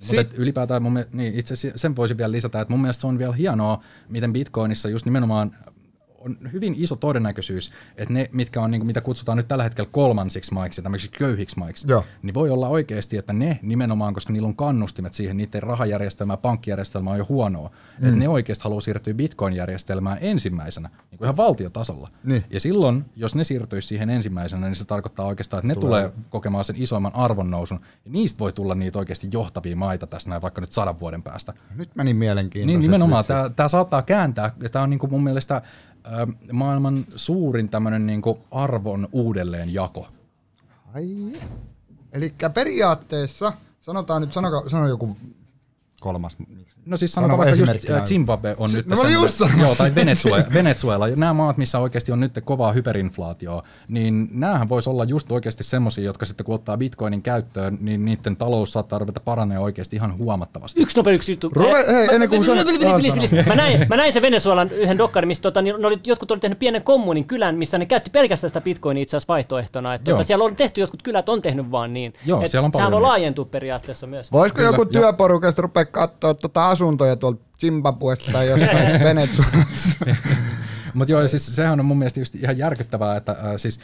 Mutta 0.07 0.35
ylipäätään 0.37 0.83
mun, 0.83 1.05
niin 1.13 1.39
itse 1.39 1.55
sen 1.75 1.95
voisi 1.95 2.17
vielä 2.17 2.31
lisätä, 2.31 2.61
että 2.61 2.71
mun 2.71 2.81
mielestä 2.81 3.01
se 3.01 3.07
on 3.07 3.19
vielä 3.19 3.33
hienoa, 3.33 3.83
miten 4.09 4.33
Bitcoinissa 4.33 4.89
just 4.89 5.05
nimenomaan 5.05 5.55
on 6.19 6.37
hyvin 6.53 6.75
iso 6.77 6.95
todennäköisyys, 6.95 7.71
että 7.97 8.13
ne, 8.13 8.29
mitkä 8.31 8.61
on, 8.61 8.71
niin 8.71 8.81
kuin, 8.81 8.87
mitä 8.87 9.01
kutsutaan 9.01 9.37
nyt 9.37 9.47
tällä 9.47 9.63
hetkellä 9.63 9.89
kolmansiksi 9.91 10.53
maiksi 10.53 10.81
tämmöisiksi 10.81 11.17
köyhiksi 11.17 11.59
maiksi, 11.59 11.87
Joo. 11.89 12.05
niin 12.21 12.33
voi 12.33 12.49
olla 12.49 12.67
oikeasti, 12.67 13.17
että 13.17 13.33
ne 13.33 13.59
nimenomaan, 13.61 14.13
koska 14.13 14.33
niillä 14.33 14.47
on 14.47 14.55
kannustimet 14.55 15.13
siihen, 15.13 15.37
niiden 15.37 15.63
rahajärjestelmä 15.63 16.33
ja 16.33 16.37
pankkijärjestelmä 16.37 17.11
on 17.11 17.17
jo 17.17 17.25
huonoa, 17.29 17.69
mm. 17.69 18.07
että 18.07 18.19
ne 18.19 18.29
oikeasti 18.29 18.63
haluaa 18.63 18.81
siirtyä 18.81 19.13
Bitcoin-järjestelmään 19.13 20.17
ensimmäisenä, 20.21 20.89
niin 21.11 21.17
kuin 21.17 21.25
ihan 21.25 21.37
valtiotasolla. 21.37 22.09
Niin. 22.23 22.43
Ja 22.49 22.59
silloin, 22.59 23.05
jos 23.15 23.35
ne 23.35 23.43
siirtyisi 23.43 23.87
siihen 23.87 24.09
ensimmäisenä, 24.09 24.67
niin 24.67 24.75
se 24.75 24.85
tarkoittaa 24.85 25.25
oikeastaan, 25.25 25.59
että 25.59 25.67
ne 25.67 25.75
tulee, 25.75 26.09
tulee 26.09 26.23
kokemaan 26.29 26.65
sen 26.65 26.75
isoimman 26.79 27.15
arvonnousun, 27.15 27.79
ja 28.05 28.11
niistä 28.11 28.39
voi 28.39 28.53
tulla 28.53 28.75
niitä 28.75 28.99
oikeasti 28.99 29.27
johtavia 29.31 29.75
maita 29.75 30.07
tässä 30.07 30.29
näin 30.29 30.41
vaikka 30.41 30.61
nyt 30.61 30.71
sadan 30.71 30.99
vuoden 30.99 31.23
päästä. 31.23 31.53
Nyt 31.75 31.95
meni 31.95 32.13
mielenkiintoiseksi. 32.13 32.77
Niin 32.77 32.91
nimenomaan, 32.91 33.23
tämä 33.55 33.69
saattaa 33.69 34.01
kääntää, 34.01 34.51
ja 34.61 34.69
tämä 34.69 34.83
on 34.83 34.89
niinku 34.89 35.07
mun 35.07 35.23
mielestä 35.23 35.61
maailman 36.51 37.05
suurin 37.15 37.69
tämmöinen 37.69 38.07
niinku 38.07 38.39
arvon 38.51 39.07
uudelleenjako. 39.11 40.07
Ai. 40.93 41.33
Eli 42.11 42.33
periaatteessa, 42.53 43.53
sanotaan 43.81 44.21
nyt, 44.21 44.33
sanoka, 44.33 44.69
sano 44.69 44.87
joku 44.87 45.17
kolmas. 46.01 46.37
No 46.85 46.97
siis 46.97 47.11
Sano 47.13 47.27
sanotaan 47.27 47.37
vaikka 47.37 47.51
just 47.61 47.61
esimerkkinä. 47.61 47.97
äh, 47.97 48.03
Zimbabwe 48.03 48.55
on 48.59 48.69
Si- 48.69 48.77
nyt 48.77 48.87
no 48.87 48.95
semmoinen- 48.95 49.21
just 49.21 49.35
sanomassa. 49.35 49.63
joo, 49.65 49.75
tai 49.75 49.95
Venezuela, 49.95 50.43
Venezuela, 50.53 51.07
nämä 51.07 51.33
maat, 51.33 51.57
missä 51.57 51.79
oikeasti 51.79 52.11
on 52.11 52.19
nyt 52.19 52.39
kovaa 52.45 52.71
hyperinflaatioa, 52.71 53.63
niin 53.87 54.29
näähän 54.31 54.69
voisi 54.69 54.89
olla 54.89 55.03
just 55.03 55.31
oikeasti 55.31 55.63
semmoisia, 55.63 56.03
jotka 56.03 56.25
sitten 56.25 56.45
kun 56.45 56.55
ottaa 56.55 56.77
bitcoinin 56.77 57.21
käyttöön, 57.21 57.77
niin 57.81 58.05
niiden 58.05 58.35
talous 58.35 58.73
saattaa 58.73 58.99
ruveta 58.99 59.19
paranemaan 59.19 59.63
oikeasti 59.63 59.95
ihan 59.95 60.17
huomattavasti. 60.17 60.81
Yksi 60.81 60.97
nopea 60.97 61.13
yksi 61.13 61.31
juttu. 61.31 61.49
Rove- 61.49 61.87
hei, 61.87 62.07
Mä- 62.07 62.11
ennen 62.13 62.29
kuin 62.29 62.45
mä- 63.47 63.55
näin, 63.55 63.85
mä 63.89 63.95
näin 63.95 64.13
se 64.13 64.21
Venezuelan 64.21 64.69
yhden 64.69 64.97
dokkarin, 64.97 65.27
missä 65.27 65.41
tota, 65.41 65.61
niin 65.61 65.75
ne 65.79 65.87
oli, 65.87 65.99
jotkut 66.05 66.31
oli 66.31 66.39
tehnyt 66.39 66.59
pienen 66.59 66.83
kommunin 66.83 67.25
kylän, 67.25 67.55
missä 67.55 67.77
ne 67.77 67.85
käytti 67.85 68.09
pelkästään 68.09 68.49
sitä 68.49 68.61
bitcoinia 68.61 69.01
itse 69.01 69.17
asiassa 69.17 69.33
vaihtoehtona. 69.33 69.93
Että 69.93 70.11
tota, 70.11 70.23
siellä 70.23 70.45
on 70.45 70.55
tehty, 70.55 70.81
jotkut 70.81 71.03
kylät 71.03 71.29
on 71.29 71.41
tehnyt 71.41 71.71
vaan 71.71 71.93
niin. 71.93 72.13
Joo, 72.25 72.37
siellä 72.39 72.43
on 72.43 72.49
sehän 72.49 72.71
paljon 72.71 72.91
voi 72.91 72.99
niitä. 72.99 73.07
laajentua 73.07 73.45
periaatteessa 73.45 74.07
myös. 74.07 74.31
Voisiko 74.31 74.61
joku 74.61 74.85
työporukasta 74.85 75.61
rupea 75.61 75.85
katsoa 75.91 76.33
tuota 76.33 76.69
asuntoja 76.69 77.15
tuolta 77.15 77.41
Zimbabwesta 77.59 78.31
tai 78.31 78.47
jostain 78.47 78.99
Venezuelasta? 79.09 80.05
Mutta 80.93 81.11
joo, 81.11 81.27
siis 81.27 81.55
sehän 81.55 81.79
on 81.79 81.85
mun 81.85 81.97
mielestä 81.97 82.19
just 82.19 82.35
ihan 82.35 82.57
järkyttävää, 82.57 83.17
että 83.17 83.31
äh, 83.31 83.37
siis 83.57 83.79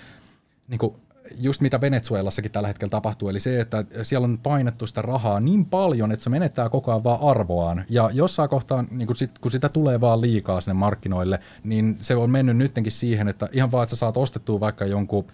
niinku, 0.67 0.99
just 1.37 1.61
mitä 1.61 1.81
Venezuelassakin 1.81 2.51
tällä 2.51 2.67
hetkellä 2.67 2.89
tapahtuu, 2.89 3.29
eli 3.29 3.39
se, 3.39 3.59
että 3.59 3.83
siellä 4.03 4.25
on 4.25 4.39
painettu 4.43 4.87
sitä 4.87 5.01
rahaa 5.01 5.39
niin 5.39 5.65
paljon, 5.65 6.11
että 6.11 6.23
se 6.23 6.29
menettää 6.29 6.69
koko 6.69 6.91
ajan 6.91 7.03
vaan 7.03 7.21
arvoaan. 7.21 7.85
Ja 7.89 8.09
jossain 8.13 8.49
kohtaa, 8.49 8.85
niin 8.91 9.07
kun, 9.07 9.15
sit, 9.15 9.39
kun 9.39 9.51
sitä 9.51 9.69
tulee 9.69 10.01
vaan 10.01 10.21
liikaa 10.21 10.61
sinne 10.61 10.73
markkinoille, 10.73 11.39
niin 11.63 11.97
se 12.01 12.15
on 12.15 12.29
mennyt 12.29 12.57
nyttenkin 12.57 12.91
siihen, 12.91 13.27
että 13.27 13.49
ihan 13.51 13.71
vaan, 13.71 13.83
että 13.83 13.95
sä 13.95 13.99
saat 13.99 14.17
ostettua 14.17 14.59
vaikka 14.59 14.85
jonkun, 14.85 15.25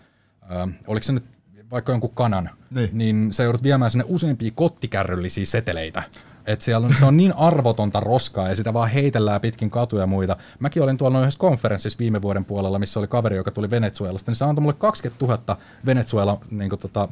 äh, 0.43 0.73
oliko 0.87 1.03
se 1.03 1.13
nyt 1.13 1.25
vaikka 1.71 1.91
jonkun 1.91 2.11
kanan, 2.13 2.49
Niin. 2.71 2.89
niin 2.93 3.33
sä 3.33 3.43
joudut 3.43 3.63
viemään 3.63 3.91
sinne 3.91 4.05
useampia 4.07 4.51
kottikärryllisiä 4.55 5.45
seteleitä. 5.45 6.03
Et 6.45 6.61
siellä 6.61 6.85
on, 6.87 6.93
se 6.99 7.05
on 7.05 7.17
niin 7.17 7.33
arvotonta 7.37 7.99
roskaa 7.99 8.49
ja 8.49 8.55
sitä 8.55 8.73
vaan 8.73 8.89
heitellään 8.89 9.41
pitkin 9.41 9.69
katuja 9.69 10.03
ja 10.03 10.07
muita. 10.07 10.37
Mäkin 10.59 10.83
olin 10.83 10.97
tuolla 10.97 11.19
yhdessä 11.21 11.39
konferenssissa 11.39 11.99
viime 11.99 12.21
vuoden 12.21 12.45
puolella, 12.45 12.79
missä 12.79 12.99
oli 12.99 13.07
kaveri, 13.07 13.35
joka 13.35 13.51
tuli 13.51 13.69
Venezuelasta, 13.69 14.31
niin 14.31 14.37
se 14.37 14.45
antoi 14.45 14.61
mulle 14.61 14.75
20 14.77 15.25
000 15.25 15.57
Venezuela, 15.85 16.39
niin 16.51 16.69
kuin 16.69 16.79
tota, 16.79 17.07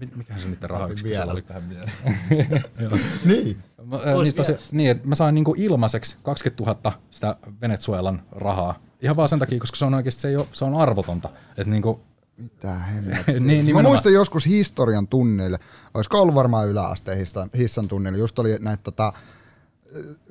mit- 0.00 0.16
mikähän 0.16 0.42
se 0.42 0.48
niiden 0.48 0.70
rahayksikkö 0.70 1.08
siellä 1.10 1.32
oli? 1.32 1.44
niin. 3.24 3.56
Mä, 3.84 3.96
ää, 3.96 4.14
niin, 4.14 4.34
tosi, 4.34 4.56
niin, 4.72 4.90
että 4.90 5.08
mä 5.08 5.14
sain 5.14 5.34
niinku 5.34 5.54
ilmaiseksi 5.58 6.16
20 6.22 6.64
000 6.64 6.92
sitä 7.10 7.36
Venezuelan 7.60 8.22
rahaa. 8.32 8.78
Ihan 9.02 9.16
vaan 9.16 9.28
sen 9.28 9.38
takia, 9.38 9.58
koska 9.58 9.76
se 9.76 9.84
on 9.84 9.94
oikeasti 9.94 10.22
se, 10.22 10.28
ei 10.28 10.36
ole, 10.36 10.46
se 10.52 10.64
on 10.64 10.74
arvotonta. 10.74 11.28
Et 11.56 11.66
niinku, 11.66 12.00
Mitä 12.36 12.74
hemmettiä. 12.74 13.40
niin, 13.64 13.74
Mä 13.74 13.82
muistan 13.82 14.12
joskus 14.12 14.46
historian 14.46 15.06
tunneille, 15.06 15.58
olisiko 15.94 16.22
ollut 16.22 16.34
varmaan 16.34 16.68
yläasteen 16.68 17.18
hissan, 17.18 17.50
hissan 17.58 17.88
tunnille, 17.88 18.18
just 18.18 18.38
oli 18.38 18.58
näitä 18.60 18.82
tota, 18.82 19.12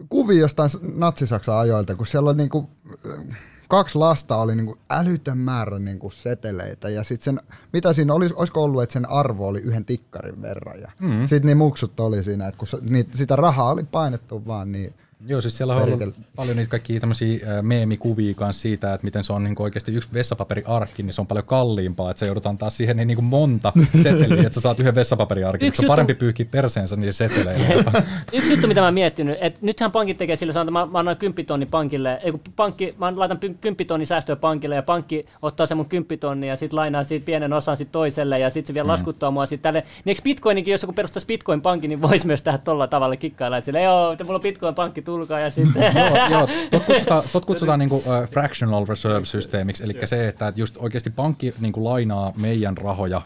kuvia 0.10 0.40
jostain 0.40 0.70
natsisaksan 0.96 1.56
ajoilta, 1.56 1.96
kun 1.96 2.08
siellä 2.08 2.30
oli 2.30 2.38
niinku, 2.38 2.70
kaksi 3.68 3.98
lasta 3.98 4.38
oli 4.38 4.56
niinku 4.56 4.78
älytön 4.90 5.38
määrä 5.38 5.80
niinku 5.80 6.10
seteleitä. 6.10 6.90
Ja 6.90 7.04
sitten 7.04 7.24
sen, 7.24 7.40
mitä 7.74 7.94
siinä 7.94 8.14
olisi, 8.14 8.36
olisiko 8.38 8.64
ollut, 8.64 8.84
että 8.84 8.94
sen 8.94 9.10
arvo 9.10 9.48
oli 9.48 9.60
yhden 9.60 9.86
tikkarin 9.86 10.42
verran. 10.42 10.82
Ja 10.82 10.92
mm. 11.00 11.28
sitten 11.28 11.46
niin 11.46 11.58
muksut 11.58 12.00
oli 12.00 12.24
siinä, 12.24 12.48
että 12.48 12.58
kun 12.58 12.68
niin, 12.82 13.08
sitä 13.14 13.36
rahaa 13.36 13.72
oli 13.72 13.84
painettu 13.84 14.48
vaan 14.48 14.72
niin, 14.72 14.94
Joo, 15.28 15.42
siis 15.42 15.58
siellä 15.58 15.76
on 15.76 15.82
ollut 15.82 16.16
paljon 16.36 16.58
niitä 16.58 16.70
kaikkia 16.70 17.00
tämmöisiä 17.00 17.62
meemikuvia 17.62 18.34
kanssa 18.34 18.62
siitä, 18.62 18.94
että 18.94 19.06
miten 19.06 19.24
se 19.24 19.34
on 19.34 19.44
niin 19.44 19.56
oikeasti 19.60 19.94
yksi 19.94 20.10
vessapaperiarkki, 20.14 21.04
niin 21.04 21.14
se 21.14 21.22
on 21.22 21.28
paljon 21.28 21.46
kalliimpaa, 21.46 22.12
että 22.12 22.20
se 22.20 22.26
joudutaan 22.26 22.58
taas 22.58 22.78
siihen 22.78 22.98
niin, 22.98 23.08
niin 23.08 23.16
kuin 23.16 23.26
monta 23.26 23.74
seteliä, 24.04 24.42
että 24.42 24.54
sä 24.54 24.62
saat 24.62 24.80
yhden 24.80 24.96
vessapaperiarkin, 24.96 25.68
Yksi 25.68 25.78
se 25.78 25.82
on 25.82 25.84
juttu- 25.84 25.92
parempi 25.92 26.14
pyyhkiä 26.14 26.46
perseensä 26.52 26.96
niillä 26.96 27.12
seteleillä. 27.12 27.92
Yksi 28.34 28.54
juttu, 28.54 28.68
mitä 28.68 28.82
mä 28.82 28.88
oon 28.88 28.94
miettinyt, 28.94 29.38
että 29.42 29.60
nythän 29.64 29.92
pankit 29.92 30.18
tekee 30.18 30.36
sillä 30.36 30.54
sanotaan, 30.54 30.84
että 30.84 30.88
mä, 30.88 30.92
mä 30.92 31.00
annan 31.00 31.18
kymppitonni 31.18 31.66
pankille, 31.66 32.20
ei 32.24 32.32
kun 32.32 32.42
pankki, 32.56 32.96
mä 32.98 33.14
laitan 33.16 33.40
kymppitonni 33.62 34.06
säästöä 34.06 34.36
pankille 34.36 34.76
ja 34.76 34.84
pankki 34.84 35.26
ottaa 35.42 35.66
sen 35.66 35.78
mun 35.78 35.86
kymppitonni 35.86 36.48
ja 36.48 36.56
sitten 36.56 36.80
lainaa 36.80 37.04
siitä 37.04 37.26
pienen 37.26 37.54
osan 37.54 37.78
sit 37.78 37.92
toiselle 37.92 38.40
ja 38.40 38.50
sitten 38.50 38.68
se 38.68 38.74
vielä 38.74 38.86
mm. 38.86 38.92
laskuttaa 38.92 39.32
mua 39.32 39.46
sitten 39.46 39.74
tälle. 39.74 39.80
Niin 40.06 40.12
eikö 40.12 40.22
Bitcoininkin, 40.24 40.72
jos 40.72 40.82
joku 40.82 40.94
perustaisi 40.94 41.28
Bitcoin-pankin, 41.28 41.90
niin 41.90 42.02
voisi 42.02 42.28
myös 42.28 42.42
tehdä 42.42 42.58
tolla 42.58 42.88
tavalla 42.88 43.16
kikkailla, 43.16 43.58
että 43.58 43.66
sille, 43.66 43.82
joo, 43.82 44.12
että 44.12 44.24
mulla 44.24 44.38
on 44.38 44.44
Bitcoin-pankki, 44.44 45.02
tulkaa 45.18 45.40
ja 45.40 45.50
sitten... 45.50 45.84
joo, 45.96 46.28
joo, 46.30 46.48
tot 46.72 46.84
kutsutaan, 46.84 47.24
tot 47.34 47.46
kutsutaan 47.46 47.80
niinku, 47.80 47.96
uh, 47.96 48.30
fractional 48.32 48.86
reserve 48.86 49.26
systeemiksi, 49.26 49.84
eli 49.84 49.94
se, 50.06 50.28
että 50.28 50.54
just 50.56 50.78
oikeasti 50.80 51.10
pankki 51.10 51.54
niinku 51.60 51.84
lainaa 51.84 52.34
meidän 52.38 52.78
rahoja 52.78 53.22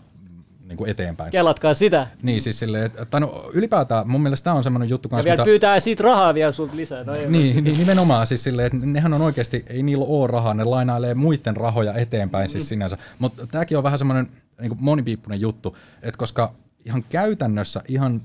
niin 0.68 0.78
kuin 0.78 0.90
eteenpäin. 0.90 1.32
Kelatkaa 1.32 1.74
sitä. 1.74 2.08
Niin 2.22 2.42
siis 2.42 2.60
silleen, 2.60 2.86
että, 2.86 3.06
tai 3.06 3.22
no, 3.22 3.50
ylipäätään 3.54 4.10
mun 4.10 4.22
mielestä 4.22 4.44
tämä 4.44 4.56
on 4.56 4.64
semmoinen 4.64 4.90
juttu 4.90 5.08
Ja 5.08 5.10
kanssa, 5.10 5.24
vielä 5.26 5.36
mitä, 5.36 5.44
pyytää 5.44 5.80
siitä 5.80 6.04
rahaa 6.04 6.34
vielä 6.34 6.52
sulta 6.52 6.78
lisää. 6.78 7.04
No, 7.04 7.14
niin, 7.14 7.64
niin, 7.64 7.78
nimenomaan 7.78 8.28
siis 8.28 8.44
silleen, 8.44 8.66
että 8.66 8.78
nehän 8.88 9.14
on 9.14 9.22
oikeasti, 9.22 9.66
ei 9.68 9.84
niillä 9.84 10.06
ole 10.08 10.28
rahaa, 10.28 10.54
ne 10.54 10.64
lainailee 10.64 11.14
muiden 11.14 11.58
rahoja 11.58 11.94
eteenpäin 11.94 12.48
Mm. 12.48 12.52
siis 12.52 12.70
sinänsä. 12.70 12.98
Mutta 13.20 13.48
tämäkin 13.48 13.78
on 13.78 13.84
vähän 13.84 14.00
semmoinen 14.00 14.30
niin 14.62 14.70
kuin 14.70 14.84
monipiippunen 14.84 15.42
juttu, 15.42 15.78
että 16.02 16.18
koska 16.18 16.54
ihan 16.86 17.04
käytännössä 17.10 17.82
ihan 17.88 18.22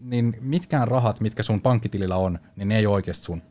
niin 0.00 0.36
mitkään 0.40 0.88
rahat, 0.88 1.20
mitkä 1.20 1.42
sun 1.42 1.60
pankkitilillä 1.60 2.16
on, 2.16 2.38
niin 2.56 2.68
ne 2.68 2.78
ei 2.78 2.86
ole 2.86 2.94
oikeasti 2.94 3.24
sun. 3.24 3.42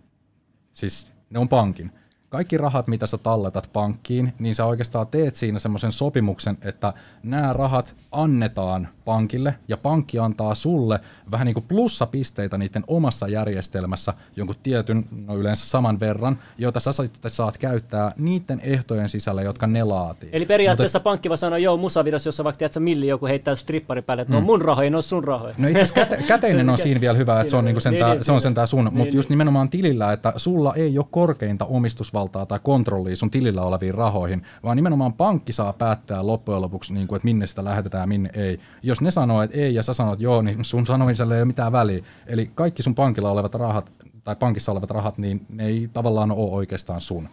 Siis 0.73 1.11
ne 1.29 1.39
on 1.39 1.49
pankin. 1.49 1.91
Kaikki 2.29 2.57
rahat, 2.57 2.87
mitä 2.87 3.07
sä 3.07 3.17
talletat 3.17 3.69
pankkiin, 3.73 4.33
niin 4.39 4.55
sä 4.55 4.65
oikeastaan 4.65 5.07
teet 5.07 5.35
siinä 5.35 5.59
semmoisen 5.59 5.91
sopimuksen, 5.91 6.57
että 6.61 6.93
nämä 7.23 7.53
rahat 7.53 7.95
annetaan 8.11 8.87
pankille 9.05 9.55
ja 9.67 9.77
pankki 9.77 10.19
antaa 10.19 10.55
sulle 10.55 10.99
vähän 11.31 11.45
niin 11.45 11.53
kuin 11.53 11.65
plussapisteitä 11.67 12.57
niiden 12.57 12.83
omassa 12.87 13.27
järjestelmässä 13.27 14.13
jonkun 14.35 14.55
tietyn, 14.63 15.05
no 15.27 15.35
yleensä 15.37 15.65
saman 15.65 15.99
verran, 15.99 16.39
jota 16.57 16.79
sä 16.79 16.91
sitten 16.93 17.31
saat 17.31 17.57
käyttää 17.57 18.11
niiden 18.17 18.59
ehtojen 18.63 19.09
sisällä, 19.09 19.41
jotka 19.41 19.67
ne 19.67 19.83
laatii. 19.83 20.29
Eli 20.33 20.45
periaatteessa 20.45 20.99
pankki 20.99 21.29
vaan 21.29 21.37
sanoo, 21.37 21.57
joo, 21.57 21.77
musavideossa, 21.77 22.27
jossa 22.27 22.43
vaikka 22.43 22.57
tiedätkö, 22.57 22.79
milli 22.79 23.07
joku 23.07 23.25
heittää 23.25 23.55
strippari 23.55 24.01
päälle, 24.01 24.23
Mm. 24.23 24.25
että 24.27 24.33
no 24.33 24.41
mun 24.41 24.61
rahoja, 24.61 24.89
ne 24.89 24.97
on 24.97 25.03
sun 25.03 25.23
rahoja. 25.23 25.55
No 25.57 25.67
itse 25.67 25.77
asiassa 25.83 25.95
käte, 25.95 26.23
käteinen 26.27 26.69
on 26.69 26.77
siinä 26.87 27.01
vielä 27.01 27.17
hyvä, 27.17 27.39
että 27.41 27.51
se 27.51 27.55
on, 27.57 27.65
niinku 27.65 27.79
sentään, 27.79 28.09
niin, 28.11 28.17
niin, 28.17 28.25
se 28.25 28.31
on 28.31 28.41
siinä- 28.41 28.49
sentään 28.49 28.67
sun, 28.67 28.85
niin, 28.85 28.97
mutta 28.97 29.15
just 29.15 29.29
niin. 29.29 29.33
nimenomaan 29.35 29.69
tilillä, 29.69 30.13
että 30.13 30.33
sulla 30.37 30.73
ei 30.75 30.97
ole 30.97 31.05
korkeinta 31.11 31.65
omistusvaltaa 31.65 32.18
tai 32.27 32.59
kontrollia 32.63 33.15
sun 33.15 33.31
tilillä 33.31 33.61
oleviin 33.61 33.93
rahoihin, 33.93 34.45
vaan 34.63 34.75
nimenomaan 34.75 35.13
pankki 35.13 35.53
saa 35.53 35.73
päättää 35.73 36.27
loppujen 36.27 36.61
lopuksi, 36.61 36.93
niin 36.93 37.07
kuin, 37.07 37.17
että 37.17 37.25
minne 37.25 37.47
sitä 37.47 37.65
lähetetään 37.65 38.03
ja 38.03 38.07
minne 38.07 38.29
ei. 38.33 38.59
Jos 38.83 39.01
ne 39.01 39.11
sanoo, 39.11 39.41
että 39.41 39.57
ei 39.57 39.75
ja 39.75 39.83
sä 39.83 39.93
sanot 39.93 40.19
joo, 40.19 40.41
niin 40.41 40.65
sun 40.65 40.85
sanomiselle 40.85 41.35
ei 41.35 41.41
ole 41.41 41.45
mitään 41.45 41.71
väliä. 41.71 42.03
Eli 42.27 42.51
kaikki 42.55 42.83
sun 42.83 42.95
pankilla 42.95 43.31
olevat 43.31 43.55
rahat 43.55 43.91
tai 44.23 44.35
pankissa 44.35 44.71
olevat 44.71 44.91
rahat, 44.91 45.17
niin 45.17 45.45
ne 45.49 45.65
ei 45.65 45.89
tavallaan 45.93 46.31
ole 46.31 46.51
oikeastaan 46.51 47.01
sun. 47.01 47.29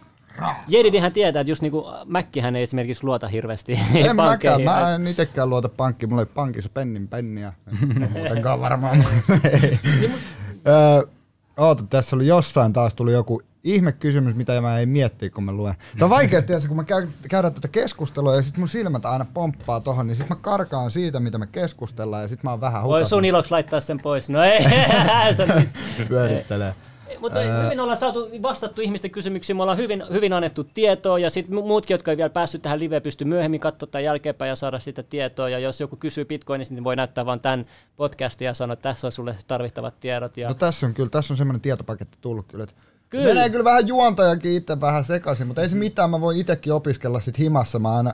Jedidihän 0.67 1.13
tietää, 1.13 1.39
että 1.39 1.51
just 1.51 1.61
niinku 1.61 1.85
Mäkkihän 2.05 2.55
ei 2.55 2.63
esimerkiksi 2.63 3.03
luota 3.03 3.27
hirveästi 3.27 3.79
En 3.95 4.15
mäkään, 4.25 4.61
mä 4.61 4.95
en 4.95 5.07
itekään 5.07 5.49
luota 5.49 5.69
pankkiin, 5.69 6.09
mulla 6.09 6.21
ei 6.21 6.25
pankissa 6.25 6.69
pennin 6.73 7.07
penniä. 7.07 7.53
En 8.01 8.11
muutenkaan 8.13 8.61
varmaan. 8.61 9.05
Öö, 10.67 11.03
Oota, 11.57 11.83
tässä 11.89 12.15
oli 12.15 12.27
jossain 12.27 12.73
taas 12.73 12.95
tuli 12.95 13.11
joku 13.11 13.41
ihme 13.63 13.91
kysymys, 13.91 14.35
mitä 14.35 14.61
mä 14.61 14.79
ei 14.79 14.85
miettiä, 14.85 15.29
kun 15.29 15.43
mä 15.43 15.51
luen. 15.51 15.75
Tämä 15.93 16.05
on 16.05 16.09
vaikea, 16.09 16.41
tietysti, 16.41 16.67
kun 16.67 16.77
mä 16.77 16.83
käyn, 16.83 17.09
käydään 17.29 17.53
tätä 17.53 17.67
keskustelua 17.67 18.35
ja 18.35 18.41
sitten 18.41 18.61
mun 18.61 18.67
silmät 18.67 19.05
aina 19.05 19.25
pomppaa 19.33 19.79
tohon, 19.79 20.07
niin 20.07 20.15
sitten 20.17 20.37
mä 20.37 20.41
karkaan 20.41 20.91
siitä, 20.91 21.19
mitä 21.19 21.37
me 21.37 21.47
keskustellaan 21.47 22.21
ja 22.23 22.27
sitten 22.27 22.47
mä 22.47 22.51
oon 22.51 22.61
vähän 22.61 22.83
Voi 22.83 22.99
hukas. 22.99 23.09
sun 23.09 23.25
iloksi 23.25 23.51
laittaa 23.51 23.79
sen 23.81 23.99
pois. 23.99 24.29
No 24.29 24.43
ei, 24.43 24.65
pyörittelee. 26.09 26.73
Mutta 27.19 27.39
hyvin 27.63 27.79
ollaan 27.79 27.97
saatu 27.97 28.29
vastattu 28.41 28.81
ihmisten 28.81 29.11
kysymyksiin, 29.11 29.57
me 29.57 29.63
ollaan 29.63 29.77
hyvin, 29.77 30.03
hyvin 30.13 30.33
annettu 30.33 30.63
tietoa 30.63 31.19
ja 31.19 31.29
sitten 31.29 31.55
muutkin, 31.55 31.93
jotka 31.93 32.11
ei 32.11 32.17
vielä 32.17 32.29
päässyt 32.29 32.61
tähän 32.61 32.79
liveen, 32.79 33.01
pystyy 33.01 33.27
myöhemmin 33.27 33.59
katsoa 33.59 33.87
tämän 33.87 34.03
jälkeenpäin 34.03 34.49
ja 34.49 34.55
saada 34.55 34.79
sitä 34.79 35.03
tietoa. 35.03 35.49
Ja 35.49 35.59
jos 35.59 35.81
joku 35.81 35.95
kysyy 35.95 36.25
bitcoinista, 36.25 36.73
niin 36.73 36.83
voi 36.83 36.95
näyttää 36.95 37.25
vain 37.25 37.39
tämän 37.39 37.65
podcastin 37.95 38.45
ja 38.45 38.53
sanoa, 38.53 38.73
että 38.73 38.89
tässä 38.89 39.07
on 39.07 39.11
sulle 39.11 39.35
tarvittavat 39.47 39.99
tiedot. 39.99 40.37
Ja 40.37 40.47
No 40.47 40.53
tässä 40.53 40.85
on 40.85 40.93
kyllä, 40.93 41.09
tässä 41.09 41.33
on 41.33 41.37
semmoinen 41.37 41.61
tietopaketti 41.61 42.17
tullut 42.21 42.45
kyllä. 42.47 42.63
Että 42.63 42.75
Kyllä. 43.09 43.25
Menee 43.25 43.49
kyllä 43.49 43.63
vähän 43.63 43.87
juontajakin 43.87 44.55
itse 44.55 44.81
vähän 44.81 45.03
sekaisin, 45.03 45.47
mutta 45.47 45.61
ei 45.61 45.69
se 45.69 45.75
mitään, 45.75 46.09
mä 46.09 46.21
voin 46.21 46.37
itsekin 46.37 46.73
opiskella 46.73 47.19
sit 47.19 47.39
himassa. 47.39 47.79
Mä 47.79 47.97
aina 47.97 48.13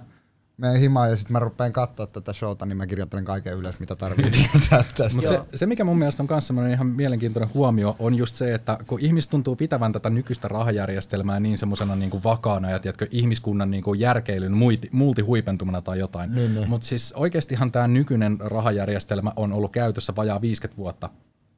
menen 0.57 0.79
himaan 0.79 1.09
ja 1.09 1.15
sitten 1.15 1.33
mä 1.33 1.39
rupean 1.39 1.73
katsoa 1.73 2.07
tätä 2.07 2.33
showta, 2.33 2.65
niin 2.65 2.77
mä 2.77 2.87
kirjoittelen 2.87 3.25
kaiken 3.25 3.53
ylös, 3.53 3.79
mitä 3.79 3.95
tarvii 3.95 4.31
tietää 4.31 4.83
tästä. 4.97 5.15
Mutta 5.15 5.29
se, 5.29 5.57
se, 5.57 5.65
mikä 5.65 5.83
mun 5.83 5.97
mielestä 5.97 6.23
on 6.23 6.27
myös 6.31 6.47
semmoinen 6.47 6.73
ihan 6.73 6.87
mielenkiintoinen 6.87 7.53
huomio, 7.53 7.95
on 7.99 8.15
just 8.15 8.35
se, 8.35 8.53
että 8.53 8.77
kun 8.87 8.99
ihmiset 8.99 9.31
tuntuu 9.31 9.55
pitävän 9.55 9.91
tätä 9.91 10.09
nykyistä 10.09 10.47
rahajärjestelmää 10.47 11.39
niin 11.39 11.57
semmoisena 11.57 11.95
niin 11.95 12.09
kuin 12.09 12.23
vakaana 12.23 12.71
ja 12.71 12.79
tiedätkö, 12.79 13.07
ihmiskunnan 13.11 13.71
niin 13.71 13.83
kuin 13.83 13.99
järkeilyn 13.99 14.53
muiti, 14.53 14.89
multihuipentumana 14.91 15.81
tai 15.81 15.99
jotain. 15.99 16.35
Niin, 16.35 16.55
niin. 16.55 16.69
Mutta 16.69 16.87
siis 16.87 17.13
oikeastihan 17.17 17.71
tämä 17.71 17.87
nykyinen 17.87 18.37
rahajärjestelmä 18.39 19.33
on 19.35 19.53
ollut 19.53 19.71
käytössä 19.71 20.13
vajaa 20.15 20.41
50 20.41 20.77
vuotta. 20.77 21.09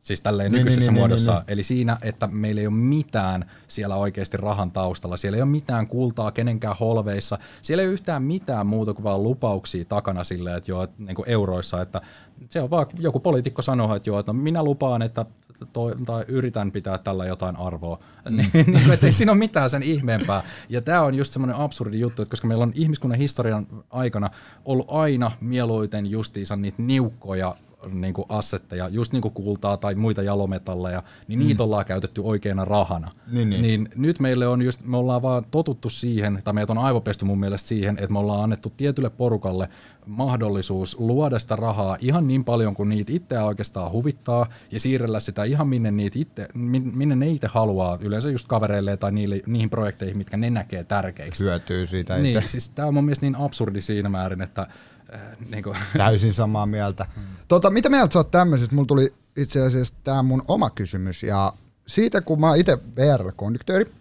Siis 0.06 0.22
tälleen 0.22 0.52
Niin, 0.52 0.60
nykyisessä 0.60 0.92
niin, 0.92 0.94
niin, 0.94 1.02
muodossa. 1.02 1.32
niin, 1.32 1.40
niin. 1.40 1.54
Eli 1.54 1.64
siinä, 1.64 1.98
että 2.02 2.28
meillä 2.28 2.62
ei 2.62 2.68
ole 2.68 2.76
mitään 2.76 3.52
siellä 3.68 3.96
oikeasti 3.96 4.38
rahan 4.38 4.72
taustalla. 4.72 5.18
Siellä 5.18 5.36
ei 5.36 5.42
ole 5.42 5.50
mitään 5.52 5.88
kultaa 5.88 6.32
kenenkään 6.32 6.76
holveissa. 6.80 7.38
Siellä 7.62 7.82
ei 7.82 7.88
ole 7.88 7.94
yhtään 7.94 8.24
mitään 8.24 8.68
muuta 8.68 8.94
kuin 8.94 9.04
vaan 9.04 9.24
lupauksia 9.24 9.86
takana 9.86 10.24
silleen, 10.24 10.58
että 10.58 10.72
joo, 10.72 10.84
että 10.84 10.96
niin 11.04 11.16
kuin 11.16 11.30
euroissa. 11.30 11.82
Että 11.82 12.02
se 12.50 12.62
on 12.62 12.70
vaan, 12.70 12.88
joku 13.00 13.20
poliitikko 13.20 13.62
sanoo, 13.62 13.96
että 13.96 14.10
joo, 14.10 14.20
että 14.20 14.34
no 14.34 14.40
minä 14.40 14.64
lupaan, 14.64 15.02
että 15.02 15.26
toi, 15.74 15.96
tai 16.06 16.26
yritän 16.28 16.72
pitää 16.72 16.98
tällä 16.98 17.26
jotain 17.26 17.56
arvoa. 17.56 18.00
Mm. 18.30 18.38
niin, 18.38 18.52
kuin, 18.52 18.92
että 18.92 19.06
ei 19.06 19.14
siinä 19.14 19.32
ole 19.32 19.40
mitään 19.40 19.70
sen 19.70 19.84
ihmeempää. 19.84 20.44
Ja 20.70 20.82
tämä 20.82 21.02
on 21.02 21.16
just 21.16 21.34
semmoinen 21.34 21.58
absurdi 21.58 22.00
juttu, 22.00 22.22
että 22.22 22.30
koska 22.30 22.48
meillä 22.48 22.64
on 22.64 22.72
ihmiskunnan 22.76 23.20
historian 23.20 23.68
aikana 23.90 24.30
ollut 24.66 24.86
aina 24.90 25.32
mieluiten 25.42 26.06
justiinsa 26.06 26.56
niitä 26.56 26.82
niukkoja 26.82 27.56
niin 27.94 28.14
kuin 28.14 28.26
assetteja, 28.30 28.88
just 28.90 29.14
niin 29.14 29.22
kuin 29.22 29.34
kultaa 29.34 29.78
tai 29.78 29.96
muita 29.96 30.22
jalometalleja, 30.22 31.04
niin 31.28 31.40
niitä 31.40 31.64
ollaan 31.64 31.86
käytetty 31.86 32.22
oikeana 32.24 32.66
rahana. 32.66 33.12
Niin, 33.32 33.50
niin. 33.50 33.62
niin 33.62 33.90
nyt 33.96 34.20
meille 34.20 34.48
on 34.48 34.62
just, 34.62 34.82
me 34.84 34.98
ollaan 34.98 35.22
vaan 35.22 35.46
totuttu 35.52 35.90
siihen, 35.90 36.40
tai 36.44 36.54
meitä 36.54 36.74
on 36.74 36.78
aivopesty 36.78 37.26
mun 37.26 37.40
mielestä 37.40 37.68
siihen, 37.68 37.98
että 37.98 38.14
me 38.14 38.20
ollaan 38.20 38.44
annettu 38.44 38.74
tietylle 38.78 39.10
porukalle 39.10 39.70
mahdollisuus 40.06 41.00
luoda 41.00 41.40
sitä 41.40 41.56
rahaa 41.56 41.98
ihan 42.00 42.28
niin 42.28 42.44
paljon 42.44 42.74
kuin 42.74 42.90
niitä 42.90 43.14
itseä 43.14 43.46
oikeastaan 43.46 43.92
huvittaa, 43.92 44.46
ja 44.72 44.80
siirrellä 44.80 45.20
sitä 45.20 45.44
ihan 45.44 45.68
minne, 45.68 45.92
niitä 45.92 46.20
itse, 46.20 46.48
min- 46.54 46.92
minne 46.98 47.16
ne 47.16 47.30
itse 47.30 47.48
haluaa, 47.48 47.98
yleensä 48.02 48.30
just 48.30 48.48
kavereille 48.48 48.98
tai 48.98 49.12
niille, 49.12 49.42
niihin 49.46 49.70
projekteihin, 49.70 50.18
mitkä 50.18 50.38
ne 50.38 50.50
näkee 50.50 50.84
tärkeiksi. 50.84 51.44
Hyötyy 51.44 51.88
siitä 51.88 52.18
Niin, 52.18 52.38
itse. 52.38 52.50
siis 52.50 52.70
tämä 52.70 52.88
on 52.88 52.94
mun 52.94 53.06
mielestä 53.06 53.26
niin 53.26 53.36
absurdi 53.36 53.82
siinä 53.82 54.10
määrin, 54.10 54.42
että 54.42 54.68
äh, 55.16 55.38
niin 55.50 55.64
kuin, 55.64 55.78
Täysin 55.98 56.34
samaa 56.34 56.66
mieltä. 56.66 57.06
Tota, 57.48 57.70
mitä 57.70 57.90
mieltä 57.90 58.14
sä 58.14 58.20
oot 58.20 58.32
tämmöisestä? 58.32 58.76
Mulla 58.76 58.88
tuli 58.88 59.14
itse 59.38 59.62
asiassa 59.62 59.94
tämä 60.04 60.24
mun 60.24 60.44
oma 60.48 60.70
kysymys. 60.70 61.24
Ja 61.24 61.54
siitä, 61.88 62.22
kun 62.22 62.40
mä 62.40 62.48
oon 62.48 62.58
itse 62.58 62.78
VR-konduktööri, 62.96 63.92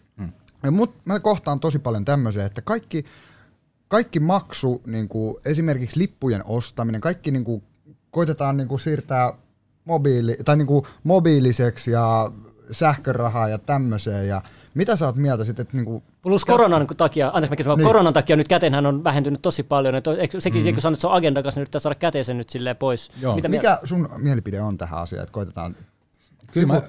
ja 0.65 0.71
mut, 0.71 0.95
mä 1.05 1.21
kohtaan 1.21 1.61
tosi 1.61 1.79
paljon 1.79 2.05
tämmöisiä, 2.05 2.47
että 2.47 2.63
kaikki, 2.63 3.05
kaikki 3.89 4.21
maksu, 4.21 4.83
niin 4.87 5.09
kuin 5.09 5.37
esimerkiksi 5.45 6.01
lippujen 6.01 6.43
ostaminen, 6.47 7.01
kaikki 7.01 7.31
niin 7.31 7.45
kuin, 7.45 7.63
koitetaan 8.11 8.57
niin 8.57 8.69
kuin 8.69 8.81
siirtää 8.81 9.33
mobiili, 9.85 10.37
tai 10.45 10.57
niin 10.57 10.67
kuin 10.67 10.85
mobiiliseksi 11.03 11.91
ja 11.91 12.33
sähkörahaa 12.71 13.49
ja 13.49 13.59
tämmöiseen. 13.59 14.29
Ja 14.29 14.43
mitä 14.75 14.97
sä 14.97 15.07
oot 15.07 15.17
mieltä 15.17 15.45
sitten, 15.45 15.63
että 15.63 15.77
niin 15.77 15.85
kuin, 15.85 16.03
Plus 16.23 16.45
koronan 16.45 16.87
takia, 16.97 17.31
anteeksi 17.35 17.69
mä 17.69 17.77
Niin. 17.77 17.87
koronan 17.87 18.13
takia 18.13 18.37
nyt 18.37 18.49
käteenhän 18.49 18.87
on 18.87 19.05
vähentynyt 19.05 19.43
tosi 19.43 19.63
paljon. 19.63 19.95
Että 19.95 20.13
eikö, 20.13 20.41
sekin, 20.41 20.63
mm. 20.63 20.67
eikö 20.67 20.81
sä 20.81 20.91
nyt 20.91 21.01
se 21.01 21.07
on 21.07 21.13
agenda 21.13 21.43
kanssa, 21.43 21.59
niin 21.59 21.63
yrittää 21.63 21.81
saada 21.81 21.95
käteisen 21.95 22.39
nyt 22.39 22.51
silleen 22.51 22.77
pois. 22.77 23.11
Joo. 23.23 23.35
Mitä 23.35 23.49
mikä 23.49 23.79
sun 23.85 24.09
mielipide 24.17 24.61
on 24.61 24.79
tähän 24.79 25.01
asiaan, 25.01 25.23
että 25.23 25.33
koitetaan 25.33 25.77
Kyllä 26.55 26.67
mä, 26.67 26.83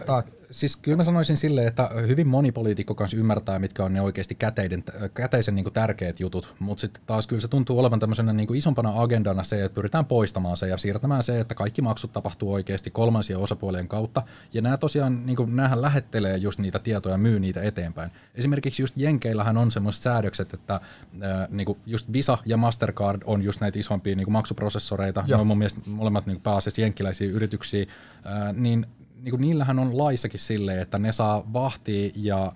siis 0.51 0.75
kyllä 0.75 0.97
mä 0.97 1.03
sanoisin 1.03 1.37
silleen, 1.37 1.67
että 1.67 1.89
hyvin 2.07 2.27
moni 2.27 2.51
poliitikko 2.51 2.95
kanssa 2.95 3.17
ymmärtää, 3.17 3.59
mitkä 3.59 3.83
on 3.83 3.93
ne 3.93 4.01
oikeasti 4.01 4.35
käteiden, 4.35 4.83
käteisen 5.13 5.55
niin 5.55 5.63
kuin 5.63 5.73
tärkeät 5.73 6.19
jutut, 6.19 6.53
mutta 6.59 6.81
sitten 6.81 7.03
taas 7.05 7.27
kyllä 7.27 7.41
se 7.41 7.47
tuntuu 7.47 7.79
olevan 7.79 7.99
tämmöisenä 7.99 8.33
niin 8.33 8.47
kuin 8.47 8.57
isompana 8.57 8.93
agendana 8.95 9.43
se, 9.43 9.63
että 9.63 9.75
pyritään 9.75 10.05
poistamaan 10.05 10.57
se 10.57 10.67
ja 10.67 10.77
siirtämään 10.77 11.23
se, 11.23 11.39
että 11.39 11.55
kaikki 11.55 11.81
maksut 11.81 12.13
tapahtuu 12.13 12.53
oikeasti 12.53 12.91
kolmansien 12.91 13.39
osapuolien 13.39 13.87
kautta, 13.87 14.23
ja 14.53 14.61
nämä 14.61 14.77
tosiaan, 14.77 15.25
niin 15.25 15.35
kuin, 15.35 15.55
näähän 15.55 15.81
lähettelee 15.81 16.37
just 16.37 16.59
niitä 16.59 16.79
tietoja 16.79 17.13
ja 17.13 17.17
myy 17.17 17.39
niitä 17.39 17.61
eteenpäin. 17.61 18.11
Esimerkiksi 18.35 18.81
just 18.81 18.97
Jenkeillähän 18.97 19.57
on 19.57 19.71
semmoiset 19.71 20.03
säädökset, 20.03 20.53
että 20.53 20.79
ää, 21.21 21.47
niin 21.51 21.65
kuin 21.65 21.79
just 21.85 22.13
Visa 22.13 22.37
ja 22.45 22.57
Mastercard 22.57 23.21
on 23.25 23.43
just 23.43 23.61
näitä 23.61 23.79
isompia 23.79 24.15
niin 24.15 24.25
kuin 24.25 24.33
maksuprosessoreita, 24.33 25.21
ne 25.21 25.27
Joo. 25.27 25.41
on 25.41 25.47
mun 25.47 25.57
mielestä 25.57 25.81
molemmat 25.87 26.25
niin 26.25 26.35
kuin 26.35 26.43
pääasiassa 26.43 26.81
jenkkiläisiä 26.81 27.29
yrityksiä, 27.29 27.85
ää, 28.25 28.53
niin 28.53 28.87
niin 29.25 29.31
kuin 29.31 29.41
niillähän 29.41 29.79
on 29.79 29.97
laissakin 29.97 30.39
silleen, 30.39 30.81
että 30.81 30.99
ne 30.99 31.11
saa 31.11 31.43
vahtia 31.53 32.11
ja 32.15 32.51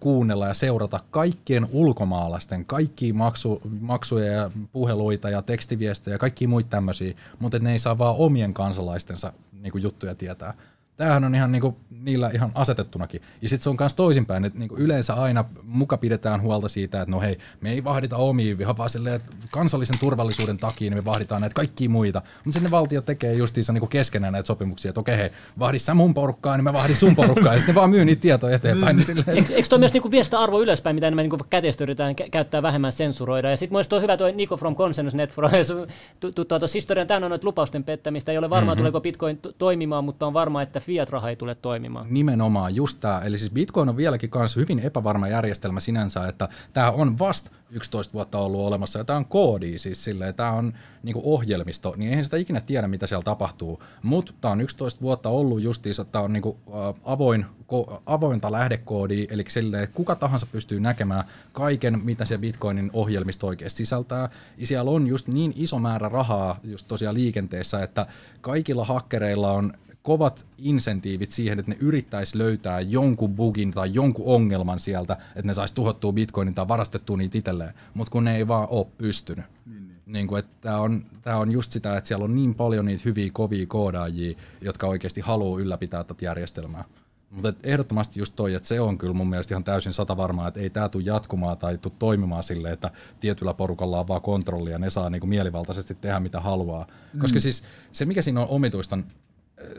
kuunnella 0.00 0.48
ja 0.48 0.54
seurata 0.54 1.00
kaikkien 1.10 1.68
ulkomaalaisten, 1.72 2.64
kaikki 2.64 3.12
maksu, 3.12 3.60
maksuja 3.80 4.32
ja 4.32 4.50
puheluita 4.72 5.30
ja 5.30 5.42
tekstiviestejä 5.42 6.14
ja 6.14 6.18
kaikki 6.18 6.46
muita 6.46 6.70
tämmöisiä, 6.70 7.14
mutta 7.38 7.58
ne 7.58 7.72
ei 7.72 7.78
saa 7.78 7.98
vaan 7.98 8.14
omien 8.18 8.54
kansalaistensa 8.54 9.32
niin 9.52 9.72
kuin 9.72 9.82
juttuja 9.82 10.14
tietää. 10.14 10.54
Tämähän 11.00 11.24
on 11.24 11.34
ihan 11.34 11.52
niinku 11.52 11.76
niillä 11.90 12.30
ihan 12.34 12.50
asetettunakin. 12.54 13.22
Ja 13.42 13.48
sitten 13.48 13.62
se 13.64 13.70
on 13.70 13.76
myös 13.80 13.94
toisinpäin, 13.94 14.44
että 14.44 14.58
niinku 14.58 14.76
yleensä 14.76 15.14
aina 15.14 15.44
muka 15.62 15.96
pidetään 15.96 16.42
huolta 16.42 16.68
siitä, 16.68 17.00
että 17.00 17.10
no 17.10 17.20
hei, 17.20 17.38
me 17.60 17.70
ei 17.70 17.84
vahdita 17.84 18.16
omia, 18.16 18.56
ihan 18.60 18.76
vaan 18.78 18.90
silleen, 18.90 19.16
että 19.16 19.32
kansallisen 19.50 19.98
turvallisuuden 19.98 20.56
takia 20.56 20.90
niin 20.90 20.98
me 20.98 21.04
vahditaan 21.04 21.40
näitä 21.40 21.54
kaikkia 21.54 21.88
muita. 21.88 22.18
Mutta 22.18 22.52
sitten 22.52 22.62
ne 22.62 22.70
valtiot 22.70 23.04
tekee 23.04 23.34
justiinsa 23.34 23.72
niinku 23.72 23.86
keskenään 23.86 24.32
näitä 24.32 24.46
sopimuksia, 24.46 24.88
että 24.88 25.00
okei 25.00 25.16
hei, 25.16 25.30
vahdi 25.58 25.78
sä 25.78 25.94
mun 25.94 26.14
porukkaa, 26.14 26.56
niin 26.56 26.64
mä 26.64 26.72
vahdin 26.72 26.96
sun 26.96 27.16
porukkaa, 27.16 27.52
ja 27.52 27.58
sitten 27.58 27.74
ne 27.74 27.78
vaan 27.80 27.90
myy 27.90 28.04
niitä 28.04 28.20
tietoja 28.20 28.56
eteenpäin. 28.56 28.96
Niin 28.96 29.06
silleen, 29.06 29.28
Eikö, 29.28 29.54
eikö 29.54 29.68
toi 29.68 29.78
myös 29.78 29.92
niinku 29.92 30.10
vie 30.10 30.24
sitä 30.24 30.40
arvoa 30.40 30.60
ylöspäin, 30.60 30.96
mitä 30.96 31.06
enemmän 31.06 31.22
niinku 31.22 31.46
käteistä 31.50 31.84
yritetään 31.84 32.14
kä- 32.20 32.28
käyttää 32.30 32.62
vähemmän 32.62 32.92
sensuroida? 32.92 33.50
Ja 33.50 33.56
sitten 33.56 33.76
mun 33.76 33.84
on 33.96 34.02
hyvä 34.02 34.16
toi 34.16 34.32
Nico 34.32 34.56
from 34.56 34.76
Consensus 34.76 35.14
Net 35.14 35.32
for 35.32 35.50
tuttua 36.20 36.58
tuossa 36.58 36.76
historian 36.76 37.06
täynnä 37.06 37.26
on 37.26 37.30
noita 37.30 37.46
lupausten 37.46 37.84
pettämistä. 37.84 38.32
Ei 38.32 38.38
ole 38.38 38.50
varmaa, 38.50 38.74
mm-hmm. 38.74 38.80
tuleeko 38.80 39.00
Bitcoin 39.00 39.38
to- 39.38 39.52
toimimaan, 39.52 40.04
mutta 40.04 40.26
on 40.26 40.32
varmaa, 40.32 40.62
että 40.62 40.80
fiat-raha 40.90 41.28
ei 41.28 41.36
tule 41.36 41.54
toimimaan. 41.54 42.06
Nimenomaan, 42.10 42.74
just 42.74 43.00
tämä. 43.00 43.20
Eli 43.20 43.38
siis 43.38 43.50
Bitcoin 43.50 43.88
on 43.88 43.96
vieläkin 43.96 44.30
kanssa 44.30 44.60
hyvin 44.60 44.78
epävarma 44.78 45.28
järjestelmä 45.28 45.80
sinänsä, 45.80 46.28
että 46.28 46.48
tämä 46.72 46.90
on 46.90 47.18
vasta 47.18 47.50
11 47.70 48.12
vuotta 48.12 48.38
ollut 48.38 48.60
olemassa 48.60 48.98
ja 48.98 49.04
tämä 49.04 49.16
on 49.16 49.26
koodi, 49.26 49.78
siis 49.78 50.04
silleen, 50.04 50.34
tämä 50.34 50.52
on 50.52 50.72
niinku 51.02 51.22
ohjelmisto, 51.24 51.94
niin 51.96 52.10
eihän 52.10 52.24
sitä 52.24 52.36
ikinä 52.36 52.60
tiedä, 52.60 52.88
mitä 52.88 53.06
siellä 53.06 53.22
tapahtuu. 53.22 53.82
Mutta 54.02 54.32
tämä 54.40 54.52
on 54.52 54.60
11 54.60 55.00
vuotta 55.00 55.28
ollut 55.28 55.62
justiinsa, 55.62 56.04
tämä 56.04 56.24
on 56.24 56.32
niinku, 56.32 56.58
avoin, 57.04 57.46
ko, 57.66 58.02
avointa 58.06 58.52
lähdekoodia, 58.52 59.26
eli 59.30 59.44
silleen, 59.48 59.84
että 59.84 59.96
kuka 59.96 60.14
tahansa 60.14 60.46
pystyy 60.46 60.80
näkemään 60.80 61.24
kaiken, 61.52 62.00
mitä 62.04 62.24
se 62.24 62.38
Bitcoinin 62.38 62.90
ohjelmisto 62.92 63.46
oikeasti 63.46 63.76
sisältää. 63.76 64.28
Ja 64.56 64.66
siellä 64.66 64.90
on 64.90 65.06
just 65.06 65.28
niin 65.28 65.52
iso 65.56 65.78
määrä 65.78 66.08
rahaa 66.08 66.60
just 66.64 66.88
tosiaan 66.88 67.14
liikenteessä, 67.14 67.82
että 67.82 68.06
kaikilla 68.40 68.84
hakkereilla 68.84 69.52
on 69.52 69.72
kovat 70.02 70.46
insentiivit 70.58 71.30
siihen, 71.30 71.58
että 71.58 71.70
ne 71.70 71.76
yrittäisi 71.80 72.38
löytää 72.38 72.80
jonkun 72.80 73.34
bugin 73.34 73.70
tai 73.70 73.90
jonkun 73.92 74.26
ongelman 74.26 74.80
sieltä, 74.80 75.12
että 75.12 75.46
ne 75.46 75.54
saisi 75.54 75.74
tuhottua 75.74 76.12
bitcoinin 76.12 76.54
tai 76.54 76.68
varastettua 76.68 77.16
niitä 77.16 77.38
itselleen, 77.38 77.74
mutta 77.94 78.10
kun 78.10 78.24
ne 78.24 78.36
ei 78.36 78.48
vaan 78.48 78.68
ole 78.70 78.86
pystynyt. 78.98 79.44
Niin, 79.66 79.96
niin 80.06 80.26
kuin, 80.26 80.38
että 80.38 80.52
tämä 80.60 80.76
on, 80.76 81.04
tää 81.22 81.38
on 81.38 81.50
just 81.50 81.72
sitä, 81.72 81.96
että 81.96 82.08
siellä 82.08 82.24
on 82.24 82.34
niin 82.34 82.54
paljon 82.54 82.84
niitä 82.84 83.02
hyviä, 83.04 83.30
kovia 83.32 83.66
koodaajia, 83.66 84.36
jotka 84.60 84.86
oikeasti 84.86 85.20
haluaa 85.20 85.60
ylläpitää 85.60 86.04
tätä 86.04 86.24
järjestelmää. 86.24 86.84
Mutta 87.30 87.52
ehdottomasti 87.62 88.20
just 88.20 88.36
toi, 88.36 88.54
että 88.54 88.68
se 88.68 88.80
on 88.80 88.98
kyllä 88.98 89.14
mun 89.14 89.30
mielestä 89.30 89.54
ihan 89.54 89.64
täysin 89.64 89.92
sata 89.92 90.16
varmaa, 90.16 90.48
että 90.48 90.60
ei 90.60 90.70
tämä 90.70 90.88
tule 90.88 91.04
jatkumaan 91.04 91.58
tai 91.58 91.78
tule 91.78 91.92
toimimaan 91.98 92.42
silleen, 92.42 92.74
että 92.74 92.90
tietyllä 93.20 93.54
porukalla 93.54 94.00
on 94.00 94.08
vaan 94.08 94.22
kontrolli 94.22 94.70
ja 94.70 94.78
ne 94.78 94.90
saa 94.90 95.10
niinku 95.10 95.26
mielivaltaisesti 95.26 95.94
tehdä 95.94 96.20
mitä 96.20 96.40
haluaa. 96.40 96.86
Mm. 97.12 97.20
Koska 97.20 97.40
siis 97.40 97.62
se, 97.92 98.04
mikä 98.04 98.22
siinä 98.22 98.40
on 98.40 98.48
omituista, 98.48 98.98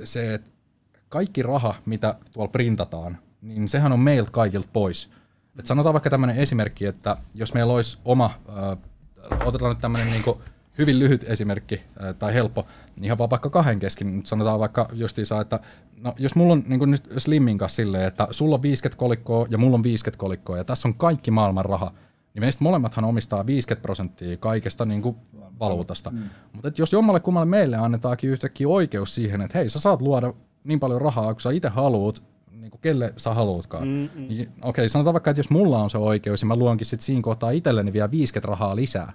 se, 0.03 0.33
että 0.33 0.51
kaikki 1.09 1.43
raha, 1.43 1.75
mitä 1.85 2.15
tuolla 2.33 2.51
printataan, 2.51 3.17
niin 3.41 3.69
sehän 3.69 3.91
on 3.91 3.99
meiltä 3.99 4.31
kaikilta 4.31 4.69
pois. 4.73 5.09
Et 5.59 5.65
sanotaan 5.65 5.93
vaikka 5.93 6.09
tämmöinen 6.09 6.37
esimerkki, 6.37 6.85
että 6.85 7.17
jos 7.35 7.53
meillä 7.53 7.73
olisi 7.73 7.97
oma, 8.05 8.39
äh, 8.49 8.77
otetaan 9.47 9.71
nyt 9.71 9.81
tämmöinen 9.81 10.11
niin 10.11 10.23
hyvin 10.77 10.99
lyhyt 10.99 11.23
esimerkki 11.23 11.75
äh, 11.75 12.15
tai 12.15 12.33
helppo, 12.33 12.65
niin 12.95 13.05
ihan 13.05 13.17
vaan 13.17 13.29
vaikka 13.29 13.49
kahden 13.49 13.79
kesken, 13.79 14.17
nyt 14.17 14.25
sanotaan 14.25 14.59
vaikka 14.59 14.89
justiinsa, 14.93 15.41
että 15.41 15.59
no, 16.01 16.13
jos 16.19 16.35
mulla 16.35 16.53
on 16.53 16.63
niin 16.67 16.91
nyt 16.91 17.13
Slimmin 17.17 17.57
kanssa 17.57 17.75
silleen, 17.75 18.07
että 18.07 18.27
sulla 18.31 18.55
on 18.55 18.61
50 18.61 18.99
kolikkoa 18.99 19.47
ja 19.49 19.57
mulla 19.57 19.75
on 19.75 19.83
50 19.83 20.19
kolikkoa 20.19 20.57
ja 20.57 20.63
tässä 20.63 20.87
on 20.87 20.95
kaikki 20.95 21.31
maailman 21.31 21.65
raha, 21.65 21.91
niin 22.33 22.43
meistä 22.43 22.63
molemmathan 22.63 23.05
omistaa 23.05 23.45
50 23.45 23.81
prosenttia 23.81 24.37
kaikesta 24.37 24.85
niin 24.85 25.01
kuin 25.01 25.15
valuutasta. 25.59 26.09
Mm. 26.09 26.23
Mutta 26.53 26.71
jos 26.77 26.93
jommalle 26.93 27.19
kummalle 27.19 27.45
meille 27.45 27.77
annetaankin 27.77 28.29
yhtäkkiä 28.29 28.67
oikeus 28.67 29.15
siihen, 29.15 29.41
että 29.41 29.57
hei, 29.57 29.69
sä 29.69 29.79
saat 29.79 30.01
luoda 30.01 30.33
niin 30.63 30.79
paljon 30.79 31.01
rahaa, 31.01 31.33
kun 31.33 31.41
sä 31.41 31.51
itse 31.51 31.69
haluat, 31.69 32.23
niin 32.51 32.71
kuin 32.71 32.81
kelle 32.81 33.13
sä 33.17 33.33
haluatkaan. 33.33 33.87
Mm, 33.87 34.09
mm. 34.15 34.27
Niin, 34.27 34.41
okei, 34.41 34.69
okay, 34.69 34.89
sanotaan 34.89 35.13
vaikka, 35.13 35.31
että 35.31 35.39
jos 35.39 35.49
mulla 35.49 35.79
on 35.79 35.89
se 35.89 35.97
oikeus 35.97 36.41
ja 36.41 36.45
mä 36.45 36.55
luonkin 36.55 36.87
sit 36.87 37.01
siinä 37.01 37.21
kohtaa 37.21 37.51
itselleni 37.51 37.93
vielä 37.93 38.11
50 38.11 38.47
rahaa 38.47 38.75
lisää, 38.75 39.13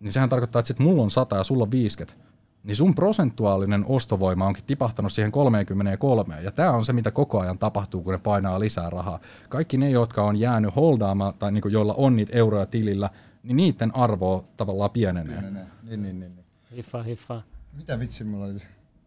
niin 0.00 0.12
sehän 0.12 0.28
tarkoittaa, 0.28 0.60
että 0.60 0.68
sit 0.68 0.78
mulla 0.78 1.02
on 1.02 1.10
100 1.10 1.36
ja 1.36 1.44
sulla 1.44 1.62
on 1.62 1.70
50 1.70 2.18
niin 2.66 2.76
sun 2.76 2.94
prosentuaalinen 2.94 3.84
ostovoima 3.88 4.46
onkin 4.46 4.64
tipahtanut 4.66 5.12
siihen 5.12 5.32
33. 5.32 6.40
Ja 6.42 6.50
tämä 6.50 6.70
on 6.70 6.84
se, 6.84 6.92
mitä 6.92 7.10
koko 7.10 7.40
ajan 7.40 7.58
tapahtuu, 7.58 8.02
kun 8.02 8.12
ne 8.12 8.18
painaa 8.18 8.60
lisää 8.60 8.90
rahaa. 8.90 9.18
Kaikki 9.48 9.76
ne, 9.76 9.90
jotka 9.90 10.22
on 10.22 10.36
jäänyt 10.36 10.76
holdaamaan 10.76 11.34
tai 11.38 11.52
niinku, 11.52 11.68
joilla 11.68 11.94
on 11.94 12.16
niitä 12.16 12.36
euroja 12.36 12.66
tilillä, 12.66 13.10
niin 13.42 13.56
niiden 13.56 13.96
arvo 13.96 14.44
tavallaan 14.56 14.90
pienenee. 14.90 15.38
Pienenee. 15.38 15.66
Niin, 15.82 16.02
niin, 16.02 16.20
niin. 16.20 16.36
niin. 16.36 16.46
Hiffa, 16.76 17.02
hiffa. 17.02 17.42
Mitä 17.72 17.98
vitsi 17.98 18.24
mulla 18.24 18.44
oli? 18.44 18.54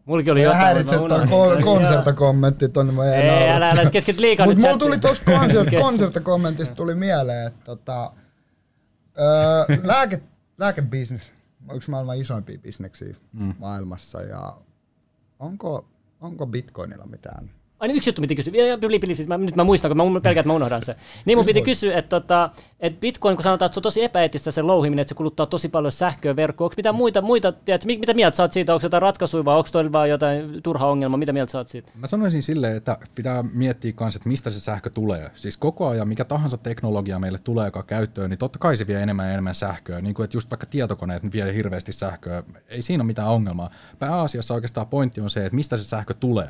Mullakin 0.04 0.32
oli 0.32 0.40
Mä 0.40 0.44
jotain. 0.44 0.62
häiritse 0.62 0.96
ko- 0.96 1.62
konsertakommentti 1.64 2.68
tonne, 2.68 2.92
mä 2.92 3.06
jäin 3.06 3.26
Ei, 3.26 3.50
älä, 3.50 3.70
älä 3.70 3.90
keskit 3.90 4.20
liikaa 4.20 4.46
Mut 4.46 4.58
mulla 4.58 4.78
tuli 4.78 4.98
tosta 4.98 5.30
konsert, 5.38 5.68
konserttakommentista 5.82 6.74
tuli 6.74 6.94
mieleen, 6.94 7.46
että 7.46 7.60
tota, 7.64 8.12
öö, 9.20 9.78
lääke, 9.82 10.22
lääkebisnes 10.58 11.32
yksi 11.74 11.90
maailman 11.90 12.18
isoimpia 12.18 12.58
bisneksiä 12.58 13.16
mm. 13.32 13.54
maailmassa 13.58 14.22
ja 14.22 14.60
onko, 15.38 15.88
onko 16.20 16.46
bitcoinilla 16.46 17.06
mitään? 17.06 17.50
Aina 17.80 17.94
yksi 17.94 18.08
juttu, 18.10 18.20
mitä 18.20 18.34
kysyä. 18.34 18.54
Ja- 18.56 18.66
ja 18.66 18.78
pili, 18.78 18.98
pili, 18.98 19.14
pili, 19.14 19.26
mä, 19.26 19.38
nyt 19.38 19.56
mä 19.56 19.64
muistan, 19.64 19.90
kun 19.96 20.12
mä 20.12 20.20
pelkään, 20.20 20.38
että 20.38 20.48
mä 20.48 20.52
unohdan 20.54 20.82
se. 20.82 20.96
Niin 21.24 21.38
mun 21.38 21.46
piti 21.46 21.62
kysyä, 21.62 21.98
että, 21.98 22.20
tota, 22.20 22.50
että 22.80 23.00
Bitcoin, 23.00 23.36
kun 23.36 23.42
sanotaan, 23.42 23.66
että 23.66 23.74
se 23.74 23.78
on 23.78 23.82
tosi 23.82 24.04
epäeettistä 24.04 24.50
se 24.50 24.62
louhiminen, 24.62 25.00
että 25.02 25.08
se 25.08 25.14
kuluttaa 25.14 25.46
tosi 25.46 25.68
paljon 25.68 25.92
sähköä 25.92 26.36
verkkoon. 26.36 26.66
Onko 26.66 26.74
mitä 26.76 26.92
muita, 26.92 27.20
muita 27.20 27.52
tiedätkö, 27.52 27.86
mi- 27.86 27.98
mitä 27.98 28.14
mieltä 28.14 28.36
sä 28.36 28.42
oot 28.42 28.52
siitä? 28.52 28.74
Onko 28.74 28.86
jotain 28.86 29.02
ratkaisuja 29.02 29.44
vai 29.44 29.56
onko 29.56 29.68
toi 29.72 29.92
vaan 29.92 30.10
jotain 30.10 30.62
turha 30.62 30.86
ongelma? 30.86 31.16
Mitä 31.16 31.32
mieltä 31.32 31.52
sä 31.52 31.58
oot 31.58 31.68
siitä? 31.68 31.92
Mä 31.98 32.06
sanoisin 32.06 32.42
silleen, 32.42 32.76
että 32.76 32.98
pitää 33.14 33.44
miettiä 33.52 33.92
myös, 34.00 34.16
että 34.16 34.28
mistä 34.28 34.50
se 34.50 34.60
sähkö 34.60 34.90
tulee. 34.90 35.30
Siis 35.34 35.56
koko 35.56 35.88
ajan 35.88 36.08
mikä 36.08 36.24
tahansa 36.24 36.56
teknologia 36.56 37.18
meille 37.18 37.38
tulee 37.38 37.70
käyttöön, 37.86 38.30
niin 38.30 38.38
totta 38.38 38.58
kai 38.58 38.76
se 38.76 38.86
vie 38.86 39.02
enemmän 39.02 39.26
ja 39.26 39.32
enemmän 39.32 39.54
sähköä. 39.54 40.00
Niin 40.00 40.14
kuin, 40.14 40.24
että 40.24 40.36
just 40.36 40.50
vaikka 40.50 40.66
tietokoneet 40.66 41.32
vie 41.32 41.54
hirveästi 41.54 41.92
sähköä, 41.92 42.42
ei 42.68 42.82
siinä 42.82 43.02
ole 43.02 43.06
mitään 43.06 43.28
ongelmaa. 43.28 43.70
Pääasiassa 43.98 44.54
oikeastaan 44.54 44.86
pointti 44.86 45.20
on 45.20 45.30
se, 45.30 45.46
että 45.46 45.56
mistä 45.56 45.76
se 45.76 45.84
sähkö 45.84 46.14
tulee. 46.14 46.48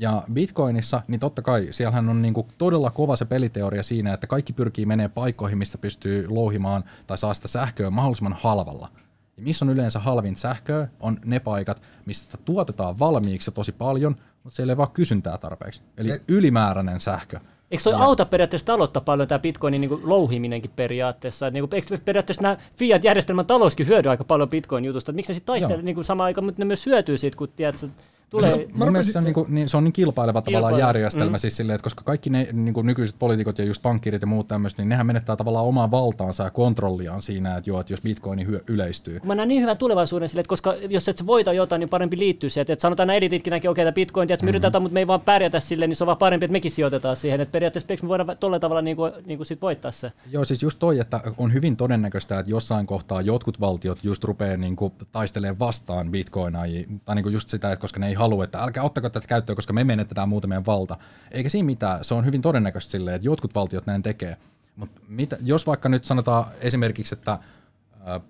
Ja 0.00 0.22
Bitcoinissa, 0.32 1.02
niin 1.08 1.20
totta 1.20 1.42
kai, 1.42 1.68
siellähän 1.70 2.08
on 2.08 2.22
niinku 2.22 2.48
todella 2.58 2.90
kova 2.90 3.16
se 3.16 3.24
peliteoria 3.24 3.82
siinä, 3.82 4.14
että 4.14 4.26
kaikki 4.26 4.52
pyrkii 4.52 4.86
menee 4.86 5.08
paikkoihin, 5.08 5.58
missä 5.58 5.78
pystyy 5.78 6.28
louhimaan 6.28 6.84
tai 7.06 7.18
saa 7.18 7.34
sitä 7.34 7.48
sähköä 7.48 7.90
mahdollisimman 7.90 8.36
halvalla. 8.40 8.88
Ja 9.36 9.42
missä 9.42 9.64
on 9.64 9.70
yleensä 9.70 9.98
halvin 9.98 10.36
sähköä, 10.36 10.88
on 11.00 11.16
ne 11.24 11.40
paikat, 11.40 11.82
missä 12.06 12.24
sitä 12.24 12.38
tuotetaan 12.44 12.98
valmiiksi 12.98 13.50
tosi 13.50 13.72
paljon, 13.72 14.16
mutta 14.42 14.56
siellä 14.56 14.72
ei 14.72 14.76
vaan 14.76 14.90
kysyntää 14.90 15.38
tarpeeksi. 15.38 15.82
Eli 15.96 16.10
E- 16.10 16.20
ylimääräinen 16.28 17.00
sähkö. 17.00 17.40
Eikö 17.70 17.84
toi 17.84 17.94
auta 17.94 18.26
periaatteessa 18.26 18.66
taloutta 18.66 19.00
paljon 19.00 19.28
tämä 19.28 19.38
Bitcoinin 19.38 19.80
niin 19.80 20.00
lauhiminenkin 20.02 20.70
periaatteassa? 20.76 21.46
Et, 21.46 21.54
niin 21.54 21.68
kuin, 21.68 21.74
eikö 21.74 22.04
periaatteessa 22.04 22.42
nämä 22.42 22.56
fiat-järjestelmän 22.76 23.46
talouskin 23.46 23.86
hyödy 23.86 24.08
aika 24.08 24.24
paljon 24.24 24.48
Bitcoin-jutusta? 24.48 25.12
Miksi 25.12 25.32
ne 25.32 25.34
sitten 25.34 25.46
taistelee 25.46 25.82
niin 25.82 26.04
samaan 26.04 26.24
aikaan, 26.24 26.44
mutta 26.44 26.60
ne 26.60 26.64
myös 26.64 26.86
hyötyy 26.86 27.18
siitä, 27.18 27.36
kun 27.36 27.48
tiedät, 27.56 27.78
se 27.78 27.88
Tulee, 28.30 28.50
siis, 28.50 28.74
mun 28.74 28.88
rupesin- 28.88 29.12
se 29.12 29.18
on, 29.18 29.24
niin 29.24 29.34
kuin, 29.34 29.54
niin, 29.54 29.68
se 29.68 29.76
on 29.76 29.84
niin 29.84 29.92
kilpaileva 29.92 30.42
tavallaan 30.42 30.78
järjestelmä, 30.78 31.36
Mm. 31.36 31.38
siis 31.38 31.56
silleen, 31.56 31.74
että 31.74 31.82
koska 31.82 32.02
kaikki 32.04 32.30
ne 32.30 32.48
niin 32.52 32.74
kuin 32.74 32.86
nykyiset 32.86 33.16
poliitikot 33.18 33.58
ja 33.58 33.64
just 33.64 33.82
pankkirit 33.82 34.20
ja 34.22 34.26
muut 34.26 34.48
tämmöiset, 34.48 34.78
niin 34.78 34.88
nehän 34.88 35.06
menettää 35.06 35.36
tavallaan 35.36 35.66
omaa 35.66 35.90
valtaansa 35.90 36.44
ja 36.44 36.50
kontrolliaan 36.50 37.22
siinä, 37.22 37.56
että 37.56 37.70
joo, 37.70 37.80
että 37.80 37.92
jos 37.92 38.02
bitcoini 38.02 38.46
hyö, 38.46 38.60
yleistyy. 38.66 39.20
Kun 39.20 39.28
mä 39.28 39.34
näen 39.34 39.48
niin 39.48 39.62
hyvän 39.62 39.76
tulevaisuuden 39.78 40.28
sille, 40.28 40.40
että 40.40 40.48
koska 40.48 40.74
jos 40.88 41.08
et 41.08 41.18
sä 41.18 41.26
voita 41.26 41.52
jotain, 41.52 41.80
niin 41.80 41.88
parempi 41.88 42.18
liittyy 42.18 42.50
siihen. 42.50 42.62
Että 42.72 42.82
sanotaan 42.82 43.06
nämä 43.06 43.16
edititkin 43.16 43.50
näkee, 43.50 43.70
okei, 43.70 43.82
okay, 43.84 43.92
Bitcoin, 43.92 44.26
tiedät, 44.28 44.42
me 44.42 44.44
Mhm. 44.46 44.48
yritetään, 44.48 44.82
mutta 44.82 44.94
me 44.94 45.00
ei 45.00 45.06
vaan 45.06 45.20
pärjätä 45.20 45.60
sille, 45.60 45.86
niin 45.86 45.96
se 45.96 46.04
on 46.04 46.06
vaan 46.06 46.18
parempi, 46.18 46.44
että 46.44 46.52
mekin 46.52 46.70
sijoitetaan 46.70 47.16
siihen. 47.16 47.40
Että 47.40 47.52
periaatteessa 47.52 47.94
me 48.02 48.08
voidaan 48.08 48.36
tuolla 48.40 48.58
tavalla 48.58 48.82
niin 48.82 48.96
kuin, 48.96 49.12
niin 49.26 49.38
kuin 49.38 49.46
sit 49.46 49.62
voittaa 49.62 49.90
se. 49.90 50.12
Joo, 50.30 50.44
siis 50.44 50.62
just 50.62 50.78
toi, 50.78 50.98
että 50.98 51.20
on 51.38 51.52
hyvin 51.52 51.76
todennäköistä, 51.76 52.38
että 52.38 52.50
jossain 52.50 52.86
kohtaa 52.86 53.20
jotkut 53.20 53.60
valtiot 53.60 53.98
just 54.02 54.24
rupeaa 54.24 54.56
niin 54.56 54.76
kuin 54.76 54.92
taistelemaan 55.12 55.58
vastaan 55.58 56.10
bitcoinaa, 56.10 56.64
tai 57.04 57.14
niin 57.14 57.22
kuin 57.22 57.32
just 57.32 57.48
sitä, 57.48 57.72
että 57.72 57.80
koska 57.80 58.00
ne 58.00 58.08
ei 58.08 58.14
halua, 58.20 58.44
että 58.44 58.58
älkää 58.58 58.82
ottako 58.82 59.08
tätä 59.08 59.28
käyttöön, 59.28 59.56
koska 59.56 59.72
me 59.72 59.84
menetetään 59.84 60.28
muuten 60.28 60.48
meidän 60.48 60.66
valta. 60.66 60.96
Eikä 61.30 61.48
siinä 61.48 61.66
mitään, 61.66 62.04
se 62.04 62.14
on 62.14 62.24
hyvin 62.24 62.42
todennäköistä 62.42 62.90
silleen, 62.90 63.16
että 63.16 63.26
jotkut 63.26 63.54
valtiot 63.54 63.86
näin 63.86 64.02
tekee. 64.02 64.36
Mutta 64.76 65.00
mitä, 65.08 65.36
jos 65.42 65.66
vaikka 65.66 65.88
nyt 65.88 66.04
sanotaan 66.04 66.46
esimerkiksi, 66.60 67.14
että 67.14 67.32
äh, 67.32 68.20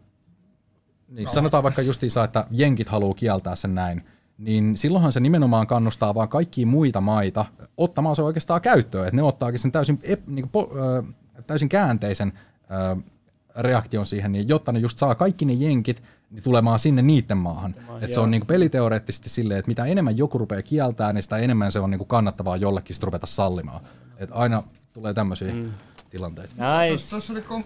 niin 1.08 1.28
sanotaan 1.28 1.62
vaikka 1.62 1.82
justiinsa, 1.82 2.24
että 2.24 2.46
jenkit 2.50 2.88
haluaa 2.88 3.14
kieltää 3.14 3.56
sen 3.56 3.74
näin, 3.74 4.02
niin 4.38 4.76
silloinhan 4.76 5.12
se 5.12 5.20
nimenomaan 5.20 5.66
kannustaa 5.66 6.14
vaan 6.14 6.28
kaikkia 6.28 6.66
muita 6.66 7.00
maita 7.00 7.46
ottamaan 7.76 8.16
se 8.16 8.22
oikeastaan 8.22 8.60
käyttöön, 8.60 9.06
että 9.06 9.16
ne 9.16 9.22
ottaakin 9.22 9.58
sen 9.58 9.72
täysin, 9.72 9.98
ep, 10.02 10.26
niin 10.26 10.48
kuin, 10.48 10.50
po, 10.50 10.72
ö, 10.76 11.02
täysin 11.46 11.68
käänteisen 11.68 12.32
ö, 12.70 12.96
reaktion 13.56 14.06
siihen, 14.06 14.32
niin 14.32 14.48
jotta 14.48 14.72
ne 14.72 14.78
just 14.78 14.98
saa 14.98 15.14
kaikki 15.14 15.44
ne 15.44 15.52
jenkit 15.52 16.02
tulemaan 16.44 16.78
sinne 16.78 17.02
niiden 17.02 17.39
maahan. 17.39 17.74
Että 18.01 18.15
se 18.15 18.20
on 18.20 18.31
niin 18.31 18.40
kuin 18.40 18.47
peliteoreettisesti 18.47 19.28
silleen, 19.28 19.59
että 19.59 19.69
mitä 19.70 19.85
enemmän 19.85 20.19
joku 20.19 20.39
rupeaa 20.39 20.62
kieltää, 20.62 21.12
niin 21.12 21.23
sitä 21.23 21.36
enemmän 21.36 21.73
se 21.73 21.81
on 21.81 21.90
niin 21.90 21.98
kuin 21.98 22.09
kannattavaa 22.09 22.57
jollekin 22.57 22.94
sit 22.94 23.02
ruveta 23.02 23.27
sallimaan. 23.27 23.81
Että 24.16 24.35
aina 24.35 24.62
tulee 24.93 25.15
tämmöisiä 25.15 25.52
mm. 25.52 25.70
tilanteita. 26.11 26.55
Nice. 26.55 27.11
Tuossa 27.11 27.32
oli 27.32 27.43
kom- 27.43 27.65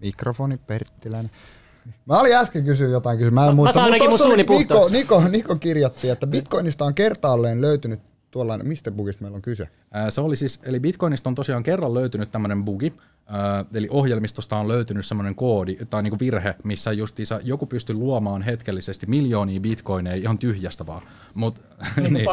mikrofoni 0.00 0.56
Perttiläinen. 0.56 1.30
Mä 2.06 2.20
olin 2.20 2.34
äsken 2.34 2.64
kysyä 2.64 2.88
jotain 2.88 3.18
kysyä. 3.18 3.30
Mä 3.30 3.46
en 3.46 3.56
muista. 3.56 3.80
mä 3.80 3.88
saan 3.88 3.98
Mut 3.98 4.00
mun 4.00 4.10
oli 4.10 4.18
suuni 4.18 4.58
Niko. 4.58 4.88
Niko, 4.88 5.28
Niko 5.28 5.56
kirjoitti, 5.56 6.10
että 6.10 6.26
Bitcoinista 6.26 6.84
on 6.84 6.94
kertaalleen 6.94 7.60
löytynyt 7.60 8.00
tuollainen, 8.30 8.66
mistä 8.66 8.90
bugista 8.90 9.22
meillä 9.22 9.36
on 9.36 9.42
kyse? 9.42 9.68
Se 10.08 10.20
oli 10.20 10.36
siis, 10.36 10.60
eli 10.62 10.80
Bitcoinista 10.80 11.30
on 11.30 11.34
tosiaan 11.34 11.62
kerran 11.62 11.94
löytynyt 11.94 12.32
tämmöinen 12.32 12.64
bugi, 12.64 12.92
eli 13.74 13.88
ohjelmistosta 13.90 14.56
on 14.56 14.68
löytynyt 14.68 15.06
semmoinen 15.06 15.34
koodi 15.34 15.76
tai 15.90 16.02
niinku 16.02 16.18
virhe, 16.18 16.54
missä 16.64 16.92
justiinsa 16.92 17.40
joku 17.44 17.66
pystyy 17.66 17.96
luomaan 17.96 18.42
hetkellisesti 18.42 19.06
miljoonia 19.06 19.60
bitcoineja 19.60 20.16
ihan 20.16 20.38
tyhjästä 20.38 20.86
vaan. 20.86 21.02
Mut, 21.34 21.60
niin, 22.10 22.26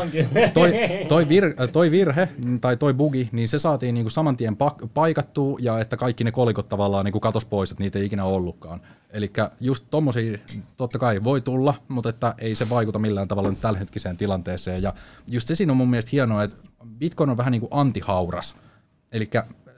toi, 0.54 0.72
toi, 1.08 1.30
vir, 1.30 1.54
toi 1.72 1.92
virhe 1.92 2.30
tai 2.62 2.78
toi 2.78 2.94
bugi, 2.94 3.30
niin 3.32 3.50
se 3.50 3.60
saatiin 3.60 3.96
niinku 3.96 4.10
saman 4.10 4.38
tien 4.38 4.58
pak- 4.58 4.88
paikattua 4.94 5.58
ja 5.62 5.80
että 5.80 5.98
kaikki 5.98 6.24
ne 6.24 6.32
kolikot 6.32 6.70
tavallaan 6.70 7.06
niinku 7.06 7.20
katos 7.20 7.46
pois, 7.46 7.72
että 7.72 7.84
niitä 7.84 8.00
ei 8.00 8.06
ikinä 8.06 8.24
ollutkaan. 8.24 8.82
Eli 9.10 9.32
just 9.60 9.86
tommosia 9.90 10.38
totta 10.78 11.00
kai 11.00 11.24
voi 11.24 11.42
tulla, 11.42 11.74
mutta 11.88 12.10
että 12.10 12.36
ei 12.38 12.56
se 12.56 12.70
vaikuta 12.70 13.00
millään 13.00 13.28
tavalla 13.28 13.50
nyt 13.50 13.62
tällä 13.62 13.80
hetkiseen 13.80 14.18
tilanteeseen. 14.18 14.82
Ja 14.82 14.94
just 15.32 15.48
se 15.48 15.56
siinä 15.56 15.74
on 15.74 15.78
mun 15.78 15.90
mielestä 15.90 16.10
hienoa, 16.12 16.44
että 16.44 16.56
Bitcoin 16.98 17.30
on 17.30 17.38
vähän 17.38 17.52
niin 17.52 17.62
kuin 17.62 17.74
antihauras. 17.74 18.56
Eli 19.12 19.30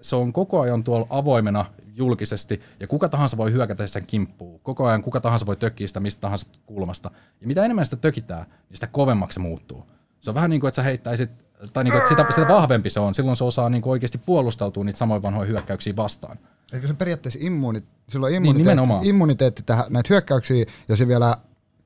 se 0.06 0.16
on 0.16 0.34
koko 0.34 0.62
ajan 0.62 0.84
tuolla 0.84 1.08
avoimena 1.10 1.66
julkisesti, 1.96 2.62
ja 2.80 2.88
kuka 2.88 3.10
tahansa 3.10 3.38
voi 3.38 3.52
hyökätä 3.52 3.88
sen 3.88 4.06
kimppuun. 4.08 4.60
Koko 4.60 4.86
ajan 4.88 5.02
kuka 5.02 5.22
tahansa 5.22 5.46
voi 5.46 5.56
tökkiä 5.56 5.88
sitä 5.88 6.00
mistä 6.00 6.22
tahansa 6.22 6.48
kulmasta. 6.66 7.12
Ja 7.42 7.48
mitä 7.48 7.66
enemmän 7.66 7.86
sitä 7.86 7.96
tökitään, 7.96 8.46
niin 8.70 8.78
sitä 8.78 8.88
kovemmaksi 8.88 9.34
se 9.34 9.40
muuttuu. 9.40 9.86
Se 10.22 10.30
on 10.30 10.36
vähän 10.36 10.50
niin 10.50 10.60
kuin, 10.60 10.68
että 10.68 10.76
sä 10.76 10.84
heittäisit, 10.84 11.30
tai 11.74 11.84
niin 11.84 11.92
kuin, 11.92 11.98
että 11.98 12.10
sitä, 12.10 12.26
sitä 12.30 12.48
vahvempi 12.48 12.90
se 12.90 13.00
on. 13.00 13.16
Silloin 13.16 13.38
se 13.38 13.44
osaa 13.44 13.70
niin 13.70 13.82
kuin 13.82 13.92
oikeasti 13.92 14.18
puolustautua 14.18 14.84
niitä 14.84 15.00
samoja 15.00 15.22
vanhoja 15.22 15.48
hyökkäyksiä 15.48 15.96
vastaan. 15.96 16.40
Eikö 16.74 16.88
se 16.88 16.94
periaatteessa 16.94 17.40
immuuni, 17.42 17.84
silloin 18.10 18.36
immuniteetti, 18.36 18.58
Niin, 18.58 18.76
nimenomaan. 18.76 19.06
immuniteetti 19.06 19.64
tähän, 19.64 19.86
näitä 19.90 20.08
hyökkäyksiä 20.10 20.66
ja 20.88 20.96
se 20.96 21.08
vielä 21.08 21.38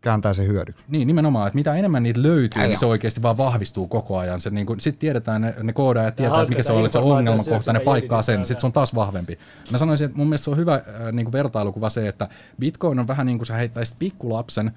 kääntää 0.01 0.33
sen 0.33 0.47
hyödyksi. 0.47 0.85
Niin, 0.87 1.07
nimenomaan, 1.07 1.47
että 1.47 1.55
mitä 1.55 1.75
enemmän 1.75 2.03
niitä 2.03 2.21
löytyy, 2.21 2.61
niin 2.67 2.77
se 2.77 2.85
oikeasti 2.85 3.21
vaan 3.21 3.37
vahvistuu 3.37 3.87
koko 3.87 4.17
ajan. 4.17 4.41
Se, 4.41 4.49
niin 4.49 4.67
sitten 4.77 4.99
tiedetään, 4.99 5.41
ne, 5.41 5.55
ne 5.63 5.73
koodaajat 5.73 6.15
tietää, 6.15 6.41
että 6.41 6.49
mikä 6.49 6.63
se 6.63 6.71
on, 6.71 6.89
se 6.89 6.97
ongelmakohta, 6.99 7.73
ne 7.73 7.79
paikkaa 7.79 8.21
sen, 8.21 8.45
sitten 8.45 8.61
se 8.61 8.65
on 8.65 8.73
taas 8.73 8.95
vahvempi. 8.95 9.39
Mä 9.71 9.77
sanoisin, 9.77 10.05
että 10.05 10.17
mun 10.17 10.27
mielestä 10.27 10.45
se 10.45 10.51
on 10.51 10.57
hyvä 10.57 10.73
äh, 10.73 10.81
niin 11.11 11.25
kuin 11.25 11.33
vertailukuva 11.33 11.89
se, 11.89 12.07
että 12.07 12.27
Bitcoin 12.59 12.99
on 12.99 13.07
vähän 13.07 13.25
niin 13.25 13.37
kuin 13.37 13.45
sä 13.45 13.53
heittäisit 13.53 13.99
pikkulapsen, 13.99 14.71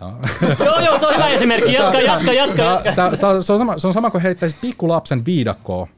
joo, 0.64 0.80
joo, 0.80 0.98
toi 0.98 1.08
on 1.08 1.14
hyvä 1.14 1.28
esimerkki. 1.28 1.72
Jatka, 1.72 2.00
jatka, 2.00 2.32
jatka, 2.32 2.62
jatka. 2.62 2.92
tää- 2.92 3.16
tää- 3.16 3.42
se, 3.42 3.52
on 3.52 3.58
sama, 3.58 3.78
se 3.78 3.86
on 3.86 3.94
sama 3.94 4.10
kuin 4.10 4.22
heittäisit 4.22 4.60
pikkulapsen 4.60 5.24
viidakkoon. 5.24 5.88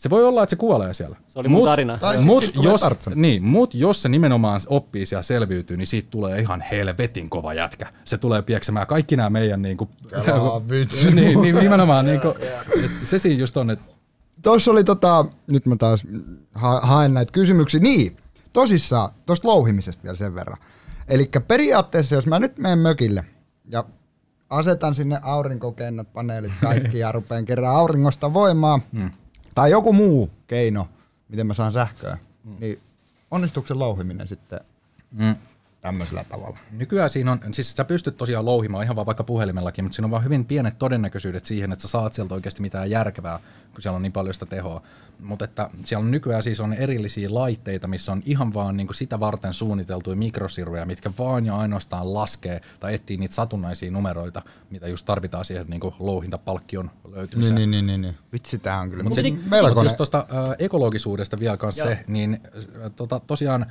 Se 0.00 0.10
voi 0.10 0.24
olla, 0.24 0.42
että 0.42 0.50
se 0.50 0.56
kuolee 0.56 0.94
siellä. 0.94 1.16
Se 1.26 1.38
oli 1.38 1.48
mun 1.48 1.64
tarina. 1.64 1.98
Tai 1.98 2.18
mut 2.18 2.44
jos, 2.62 2.80
niin, 3.14 3.42
mut 3.42 3.74
jos 3.74 4.02
se 4.02 4.08
nimenomaan 4.08 4.60
oppii 4.66 5.06
siellä 5.06 5.22
selviytyy, 5.22 5.76
niin 5.76 5.86
siitä 5.86 6.10
tulee 6.10 6.40
ihan 6.40 6.60
helvetin 6.60 7.30
kova 7.30 7.54
jätkä. 7.54 7.86
Se 8.04 8.18
tulee 8.18 8.42
pieksemään 8.42 8.86
kaikki 8.86 9.16
nämä 9.16 9.30
meidän 9.30 9.62
niinku, 9.62 9.88
Kelaa 10.24 10.68
vitsi. 10.70 11.14
niin, 11.14 11.40
niin, 11.40 11.56
nimenomaan 11.56 12.06
niinku, 12.06 12.28
et 12.84 12.90
se 13.04 13.18
siinä 13.18 13.40
just 13.40 13.56
on, 13.56 13.70
että 13.70 13.84
Tuossa 14.42 14.70
oli 14.70 14.84
tota, 14.84 15.24
nyt 15.46 15.66
mä 15.66 15.76
taas 15.76 16.04
ha- 16.54 16.80
haen 16.80 17.14
näitä 17.14 17.32
kysymyksiä. 17.32 17.80
Niin, 17.80 18.16
tosissaan, 18.52 19.10
tuosta 19.26 19.48
louhimisesta 19.48 20.02
vielä 20.02 20.16
sen 20.16 20.34
verran. 20.34 20.58
Eli 21.08 21.30
periaatteessa, 21.48 22.14
jos 22.14 22.26
mä 22.26 22.38
nyt 22.38 22.58
menen 22.58 22.78
mökille 22.78 23.24
ja 23.68 23.84
asetan 24.50 24.94
sinne 24.94 25.18
aurinkokennot, 25.22 26.12
paneelit, 26.12 26.52
kaikki 26.60 26.98
ja 26.98 27.12
rupean 27.18 27.44
kerran 27.44 27.76
auringosta 27.76 28.32
voimaa, 28.32 28.80
hmm. 28.92 29.10
Tai 29.60 29.70
joku 29.70 29.92
muu 29.92 30.30
keino, 30.46 30.88
miten 31.28 31.46
mä 31.46 31.54
saan 31.54 31.72
sähköä, 31.72 32.18
hmm. 32.44 32.56
niin 32.60 32.80
onnistuuko 33.30 33.66
se 33.66 33.74
louhiminen 33.74 34.28
sitten. 34.28 34.60
Mm, 35.12 35.34
tämmöisellä 35.80 36.24
tavalla? 36.24 36.58
Nykyään 36.70 37.10
siinä 37.10 37.32
on, 37.32 37.38
siis 37.52 37.72
sä 37.72 37.84
pystyt 37.84 38.16
tosiaan 38.16 38.44
louhimaan 38.44 38.84
ihan 38.84 38.96
vaan 38.96 39.06
vaikka 39.06 39.24
puhelimellakin, 39.24 39.84
mutta 39.84 39.96
siinä 39.96 40.06
on 40.06 40.10
vaan 40.10 40.24
hyvin 40.24 40.44
pienet 40.44 40.78
todennäköisyydet 40.78 41.46
siihen, 41.46 41.72
että 41.72 41.82
sä 41.82 41.88
saat 41.88 42.12
sieltä 42.12 42.34
oikeasti 42.34 42.62
mitään 42.62 42.90
järkevää, 42.90 43.40
kun 43.72 43.82
siellä 43.82 43.96
on 43.96 44.02
niin 44.02 44.12
paljon 44.12 44.34
sitä 44.34 44.46
tehoa. 44.46 44.82
Mutta 45.20 45.44
että 45.44 45.70
siellä 45.84 46.04
on 46.04 46.10
nykyään 46.10 46.42
siis 46.42 46.60
on 46.60 46.72
erillisiä 46.72 47.34
laitteita, 47.34 47.88
missä 47.88 48.12
on 48.12 48.22
ihan 48.26 48.54
vaan 48.54 48.76
niin 48.76 48.94
sitä 48.94 49.20
varten 49.20 49.54
suunniteltuja 49.54 50.16
mikrosiruja, 50.16 50.86
mitkä 50.86 51.10
vaan 51.18 51.46
ja 51.46 51.56
ainoastaan 51.56 52.14
laskee 52.14 52.60
tai 52.80 52.94
etsii 52.94 53.16
niitä 53.16 53.34
satunnaisia 53.34 53.90
numeroita, 53.90 54.42
mitä 54.70 54.88
just 54.88 55.06
tarvitaan 55.06 55.44
siihen 55.44 55.66
niin 55.66 55.80
louhintapalkkion 55.98 56.90
löytymiseen. 57.12 57.54
Niin, 57.54 57.70
niin, 57.70 57.86
niin, 57.86 58.00
niin. 58.00 58.18
Vitsi, 58.32 58.58
tää 58.58 58.80
on 58.80 58.90
kyllä 58.90 59.02
Mutta 59.02 59.22
Mut 59.22 59.74
mut 59.74 59.84
just 59.84 59.96
tuosta 59.96 60.18
äh, 60.18 60.56
ekologisuudesta 60.58 61.38
vielä 61.38 61.56
kans 61.56 61.78
Joo. 61.78 61.88
se, 61.88 62.04
niin 62.06 62.40
äh, 62.44 62.90
tota, 62.96 63.20
tosiaan 63.20 63.66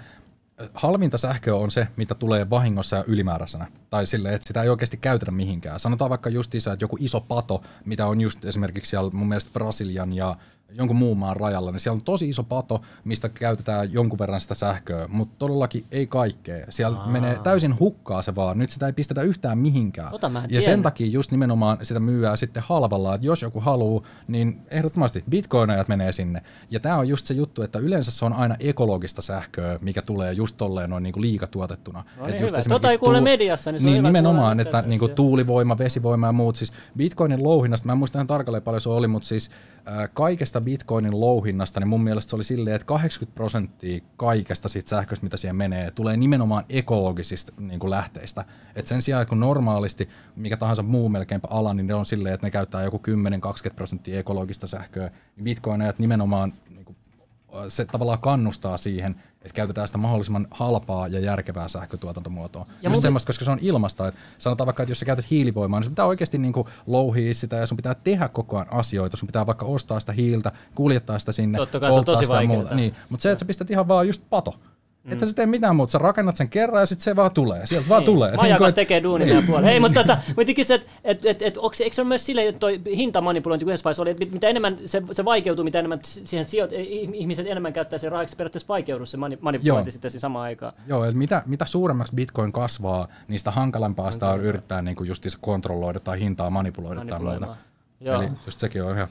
halvinta 0.74 1.18
sähköä 1.18 1.56
on 1.56 1.72
se, 1.72 1.88
mitä 1.96 2.16
tulee 2.16 2.50
vahingossa 2.50 2.96
ja 2.96 3.04
ylimääräisenä. 3.08 3.68
Tai 3.90 4.08
silleen, 4.08 4.36
että 4.36 4.48
sitä 4.48 4.64
ei 4.64 4.70
oikeasti 4.70 4.98
käytetä 4.98 5.32
mihinkään. 5.32 5.80
Sanotaan 5.80 6.10
vaikka 6.10 6.30
justiinsa, 6.30 6.74
että 6.74 6.84
joku 6.84 6.98
iso 7.00 7.22
pato, 7.22 7.64
mitä 7.86 8.08
on 8.08 8.22
just 8.22 8.46
esimerkiksi 8.46 8.90
siellä 8.90 9.12
mun 9.14 9.28
mielestä 9.28 9.54
Brasilian 9.54 10.14
ja 10.14 10.36
jonkun 10.74 10.98
muun 10.98 11.18
maan 11.18 11.38
rajalla, 11.38 11.72
niin 11.72 11.80
siellä 11.80 11.96
on 11.96 12.02
tosi 12.02 12.30
iso 12.30 12.44
pato, 12.44 12.82
mistä 13.04 13.30
käytetään 13.30 13.94
jonkun 13.94 14.20
verran 14.20 14.42
sitä 14.42 14.56
sähköä, 14.56 15.08
mutta 15.08 15.36
todellakin 15.38 15.86
ei 15.92 16.08
kaikkea. 16.08 16.66
Siellä 16.70 16.98
Aa. 16.98 17.08
menee 17.08 17.40
täysin 17.44 17.80
hukkaa 17.80 18.22
se 18.22 18.36
vaan. 18.36 18.58
Nyt 18.58 18.70
sitä 18.70 18.86
ei 18.86 18.94
pistetä 18.94 19.22
yhtään 19.22 19.58
mihinkään. 19.58 20.12
Tota 20.12 20.32
ja 20.50 20.62
sen 20.62 20.62
tiennyt. 20.62 20.84
takia 20.84 21.08
just 21.08 21.32
nimenomaan 21.32 21.78
sitä 21.84 22.00
myyää 22.00 22.36
sitten 22.36 22.64
halvalla, 22.66 23.16
että 23.16 23.28
jos 23.28 23.42
joku 23.42 23.60
haluaa, 23.60 24.04
niin 24.28 24.62
ehdottomasti 24.72 25.24
bitcoinajat 25.30 25.88
menee 25.88 26.12
sinne. 26.12 26.42
Ja 26.72 26.80
tämä 26.80 26.98
on 26.98 27.10
just 27.10 27.26
se 27.26 27.34
juttu, 27.34 27.62
että 27.62 27.80
yleensä 27.80 28.12
se 28.12 28.26
on 28.26 28.34
aina 28.34 28.56
ekologista 28.60 29.22
sähköä, 29.22 29.80
mikä 29.82 30.02
tulee 30.02 30.34
just 30.34 30.58
tolleen 30.58 30.90
noin 30.90 31.04
niinku 31.04 31.22
liikatuotettuna. 31.22 32.04
No 32.18 32.26
niin, 32.26 32.36
Et 32.36 32.42
just 32.42 32.56
Tota 32.70 32.92
ei 32.92 32.98
kuule 32.98 33.22
mediassa, 33.22 33.72
niin 33.72 33.82
se 33.82 33.88
on 33.88 33.94
niin 33.94 34.00
hyvä 34.00 34.08
nimenomaan, 34.08 34.60
että 34.60 34.84
niinku 34.86 35.08
tuulivoima, 35.08 35.78
vesivoima 35.78 36.28
ja 36.28 36.32
muut. 36.32 36.56
Siis 36.56 36.74
bitcoinin 36.98 37.44
louhinnasta, 37.44 37.86
mä 37.86 37.92
en 37.92 37.98
muista 37.98 38.18
ihan 38.18 38.28
tarkalleen 38.28 38.64
paljon 38.64 38.82
se 38.82 38.90
oli, 38.90 39.08
mutta 39.08 39.28
siis 39.28 39.52
kaikesta 40.14 40.62
bitcoinin 40.62 41.20
louhinnasta, 41.20 41.80
niin 41.80 41.88
mun 41.88 42.04
mielestä 42.04 42.30
se 42.30 42.36
oli 42.36 42.44
silleen, 42.44 42.76
että 42.76 42.86
80 42.86 43.36
prosenttia 43.36 44.02
kaikesta 44.18 44.70
siitä 44.70 44.90
sähköstä, 44.90 45.24
mitä 45.24 45.38
siihen 45.38 45.56
menee, 45.56 45.92
tulee 45.92 46.18
nimenomaan 46.18 46.64
ekologisista 46.70 47.54
niin 47.60 47.80
kuin 47.80 47.92
lähteistä. 47.92 48.46
Et 48.76 48.88
sen 48.88 49.02
sijaan, 49.02 49.28
kun 49.28 49.40
normaalisti 49.40 50.10
mikä 50.36 50.58
tahansa 50.58 50.84
muu 50.84 51.10
melkeinpä 51.10 51.48
ala, 51.52 51.74
niin 51.74 51.88
ne 51.88 51.94
on 51.94 52.06
silleen, 52.06 52.34
että 52.34 52.48
ne 52.48 52.52
käyttää 52.52 52.84
joku 52.84 53.02
10-20 53.70 53.74
prosenttia 53.76 54.20
ekologista 54.20 54.68
sähköä, 54.68 55.12
niin 55.36 55.44
bitcoinajat 55.44 56.00
nimenomaan 56.00 56.54
niin 56.70 56.89
se 57.70 57.86
tavallaan 57.86 58.20
kannustaa 58.20 58.78
siihen, 58.78 59.16
että 59.42 59.54
käytetään 59.54 59.88
sitä 59.88 59.98
mahdollisimman 59.98 60.48
halpaa 60.52 61.08
ja 61.08 61.20
järkevää 61.20 61.68
sähkötuotantomuotoa. 61.68 62.66
Ja 62.70 62.90
Just 62.90 62.96
mun- 62.96 63.02
semmoista, 63.02 63.28
koska 63.28 63.46
se 63.46 63.52
on 63.52 63.60
ilmasta. 63.62 64.08
Että 64.08 64.20
sanotaan 64.38 64.66
vaikka, 64.66 64.84
että 64.84 64.92
jos 64.92 65.00
sä 65.00 65.06
käytät 65.06 65.30
hiilivoimaa, 65.32 65.80
niin 65.80 65.86
sun 65.86 65.92
pitää 65.92 66.06
oikeasti 66.06 66.38
niin 66.38 66.54
kuin 66.54 66.68
louhia 66.88 67.34
sitä 67.34 67.56
ja 67.56 67.68
sun 67.68 67.76
pitää 67.76 67.96
tehdä 67.96 68.28
koko 68.28 68.58
ajan 68.58 68.74
asioita. 68.74 69.18
Sun 69.18 69.28
pitää 69.28 69.46
vaikka 69.46 69.66
ostaa 69.66 70.00
sitä 70.00 70.12
hiiltä, 70.12 70.52
kuljettaa 70.76 71.20
sitä 71.20 71.32
sinne, 71.32 71.58
Totta 71.58 71.80
kai 71.80 71.92
se 71.92 72.00
on 72.00 72.06
tosi 72.06 72.26
sitä 72.26 72.44
muuta. 72.48 72.76
Niin. 72.76 72.96
Mutta 73.10 73.24
se, 73.24 73.32
että 73.32 73.40
sä 73.40 73.46
pistät 73.46 73.72
ihan 73.72 73.88
vaan 73.88 74.08
just 74.08 74.22
pato. 74.30 74.60
Mm. 75.04 75.12
Että 75.12 75.26
sä 75.26 75.34
tee 75.34 75.46
mitään 75.46 75.76
muuta, 75.76 75.92
sä 75.92 75.98
rakennat 75.98 76.36
sen 76.36 76.50
kerran 76.50 76.82
ja 76.82 76.86
sitten 76.86 77.04
se 77.04 77.16
vaan 77.16 77.32
tulee. 77.32 77.66
Sieltä 77.66 77.90
vaan 77.90 78.04
tulee. 78.04 78.36
Majakat 78.36 78.50
Niin 78.50 78.58
kuin, 78.58 78.74
tekee 78.74 79.04
duunin 79.04 79.28
meidän 79.28 79.44
puolella. 79.44 79.70
Hei, 79.70 79.80
mutta 79.80 80.00
tota, 80.00 80.18
mä 80.38 80.46
tikin 80.46 80.66
että 80.70 80.88
et, 81.04 81.26
et, 81.26 81.42
et, 81.42 81.58
onks, 81.58 81.82
eikö 81.82 81.96
se 81.96 82.02
ole 82.02 82.08
myös 82.08 82.26
silleen, 82.26 82.48
että 82.48 82.60
toi 82.60 82.82
hintamanipulointi 82.96 83.66
yhdessä 83.66 83.84
vaiheessa 83.84 84.02
oli, 84.02 84.10
että 84.10 84.20
mit- 84.20 84.32
mitä 84.32 84.48
enemmän 84.48 84.78
se, 84.86 85.04
se 85.12 85.26
vaikeutuu, 85.26 85.66
mitä 85.66 85.80
enemmän 85.80 86.00
siihen 86.04 86.46
sijoit, 86.46 86.72
ihmiset 87.14 87.48
enemmän 87.48 87.74
käyttää 87.74 88.00
sen 88.00 88.12
rahaksi, 88.12 88.36
periaatteessa 88.36 88.68
vaikeudu 88.68 89.06
se 89.06 89.18
mani, 89.18 89.38
manipulointi 89.42 89.90
Joo. 89.90 89.92
sitten 89.92 90.12
siinä 90.12 90.22
samaan 90.22 90.44
aikaan. 90.44 90.74
Joo, 90.88 91.06
eli 91.06 91.14
mitä, 91.14 91.44
mitä 91.46 91.66
suuremmaksi 91.66 92.16
bitcoin 92.16 92.52
kasvaa, 92.52 93.08
niin 93.28 93.40
sitä 93.40 93.52
hankalampaa 93.52 94.12
sitä 94.12 94.30
on 94.30 94.42
yrittää 94.42 94.82
niin 94.82 94.96
kuin 94.96 95.10
kontrolloida 95.42 96.00
tai 96.00 96.20
hintaa 96.20 96.50
manipuloida 96.50 97.06
tai 97.06 97.20
muuta. 97.20 97.56
Joo. 98.02 98.22
Eli 98.22 98.30
just 98.46 98.60
sekin 98.60 98.84
on 98.84 98.96
ihan... 98.96 99.08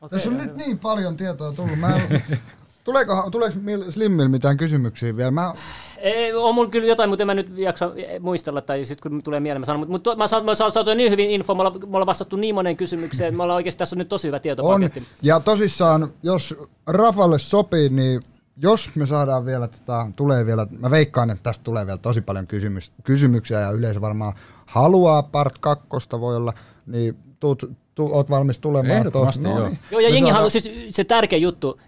Okei, 0.00 0.16
Tässä 0.16 0.30
on 0.30 0.36
nyt 0.36 0.56
niin 0.56 0.78
paljon 0.78 1.16
tietoa 1.16 1.52
tullut. 1.52 1.78
Mä 1.78 1.96
en, 1.96 2.22
tuleeko, 2.84 3.28
tuleeko 3.30 3.56
Mil- 3.58 3.90
Slimmillä 3.92 4.28
mitään 4.28 4.56
kysymyksiä 4.56 5.16
vielä? 5.16 5.30
Mä, 5.30 5.54
Ei, 5.98 6.32
on 6.32 6.54
mulla 6.54 6.70
kyllä 6.70 6.86
jotain, 6.88 7.08
mutta 7.10 7.22
en 7.22 7.26
mä 7.26 7.34
nyt 7.34 7.58
jaksa 7.58 7.90
muistella, 8.20 8.60
tai 8.60 8.84
sitten 8.84 9.12
kun 9.12 9.22
tulee 9.22 9.40
mieleen, 9.40 9.60
mä 9.60 9.66
sanon, 9.66 9.80
mutta, 9.80 9.92
mutta 9.92 10.16
mä 10.16 10.26
saan, 10.26 10.44
mä 10.44 10.54
saan, 10.54 10.72
saan 10.72 10.96
niin 10.96 11.10
hyvin 11.10 11.30
info, 11.30 11.54
me 11.54 11.60
ollaan, 11.62 11.80
me 11.80 11.86
ollaan 11.96 12.06
vastattu 12.06 12.36
niin 12.36 12.54
moneen 12.54 12.76
kysymykseen, 12.76 13.28
että 13.28 13.36
me 13.36 13.42
ollaan 13.42 13.56
oikeasti, 13.56 13.78
tässä 13.78 13.96
on 13.96 13.98
nyt 13.98 14.08
tosi 14.08 14.26
hyvä 14.28 14.36
on. 14.36 14.40
tietopaketti. 14.40 15.02
Ja 15.22 15.40
tosissaan, 15.40 16.08
jos 16.22 16.54
Rafalle 16.86 17.38
sopii, 17.38 17.88
niin 17.88 18.20
jos 18.56 18.90
me 18.94 19.06
saadaan 19.06 19.46
vielä, 19.46 19.68
tota, 19.68 20.06
tulee 20.16 20.46
vielä, 20.46 20.66
mä 20.78 20.90
veikkaan, 20.90 21.30
että 21.30 21.42
tästä 21.42 21.64
tulee 21.64 21.86
vielä 21.86 21.98
tosi 21.98 22.20
paljon 22.20 22.46
kysymys, 22.46 22.92
kysymyksiä 23.04 23.60
ja 23.60 23.70
yleisö 23.70 24.00
varmaan 24.00 24.32
haluaa 24.66 25.22
part 25.22 25.58
kakkosta 25.58 26.20
voi 26.20 26.36
olla, 26.36 26.52
niin 26.86 27.16
tuut, 27.40 27.70
tu, 27.94 28.08
oot 28.12 28.30
valmis 28.30 28.58
tulemaan. 28.58 28.98
Ehdottomasti, 28.98 29.44
tuot- 29.44 29.48
joo. 29.48 29.58
Joo, 29.58 29.70
ja 29.90 29.96
Me 29.96 30.02
jengi 30.02 30.18
saadaan- 30.18 30.32
haluaa, 30.32 30.48
siis 30.50 30.68
se 30.90 31.04
tärkeä 31.04 31.38
juttu, 31.38 31.78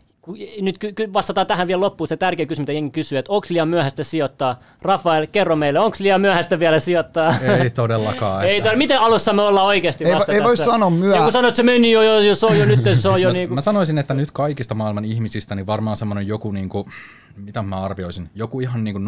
nyt 0.61 0.79
ky- 0.79 0.93
ky- 0.93 1.13
vastataan 1.13 1.47
tähän 1.47 1.67
vielä 1.67 1.81
loppuun 1.81 2.09
se 2.09 2.17
tärkeä 2.17 2.47
kysymys, 2.47 2.63
mitä 2.63 2.73
jengi 2.73 2.91
kysyy, 2.91 3.19
että 3.19 3.33
onko 3.33 3.47
liian 3.51 3.69
myöhäistä 3.69 4.03
sijoittaa? 4.05 4.61
Rafael, 4.83 5.27
kerro 5.33 5.57
meille, 5.57 5.79
onko 5.79 5.97
liian 6.01 6.21
myöhäistä 6.21 6.59
vielä 6.59 6.81
sijoittaa? 6.81 7.35
Ei 7.63 7.71
todellakaan. 7.71 8.45
Ei, 8.45 8.57
että- 8.57 8.69
toi, 8.71 8.77
miten 8.79 9.01
alussa 9.01 9.33
me 9.33 9.43
ollaan 9.43 9.67
oikeasti 9.67 10.05
Ei 10.05 10.15
vasta 10.15 10.33
vo- 10.33 10.35
ei 10.35 10.43
voi 10.43 10.57
tässä? 10.57 10.71
sanoa 10.71 10.91
myöhä- 10.91 11.17
Joku 11.21 11.31
sanoo, 11.31 11.49
että 11.49 11.57
se 11.57 11.63
meni 11.63 11.93
jo, 11.93 12.03
jo, 12.03 12.21
jo 12.21 12.35
se 12.35 12.47
on 12.47 12.59
jo 12.59 12.65
nyt, 12.67 12.85
se 12.85 12.91
on 12.91 12.95
Siis 13.15 13.21
jo 13.21 13.29
mä, 13.29 13.33
niinku... 13.33 13.55
mä 13.55 13.61
sanoisin, 13.61 13.99
että 13.99 14.15
nyt 14.15 14.31
kaikista 14.31 14.75
maailman 14.75 15.05
ihmisistä 15.05 15.55
niin 15.55 15.67
varmaan 15.67 15.97
semmoinen 15.97 16.27
joku, 16.27 16.53
niinku, 16.53 16.89
mitä 17.37 17.63
mä 17.63 17.81
arvioisin, 17.81 18.31
joku 18.35 18.61
ihan 18.61 18.85
niinku 18.85 19.01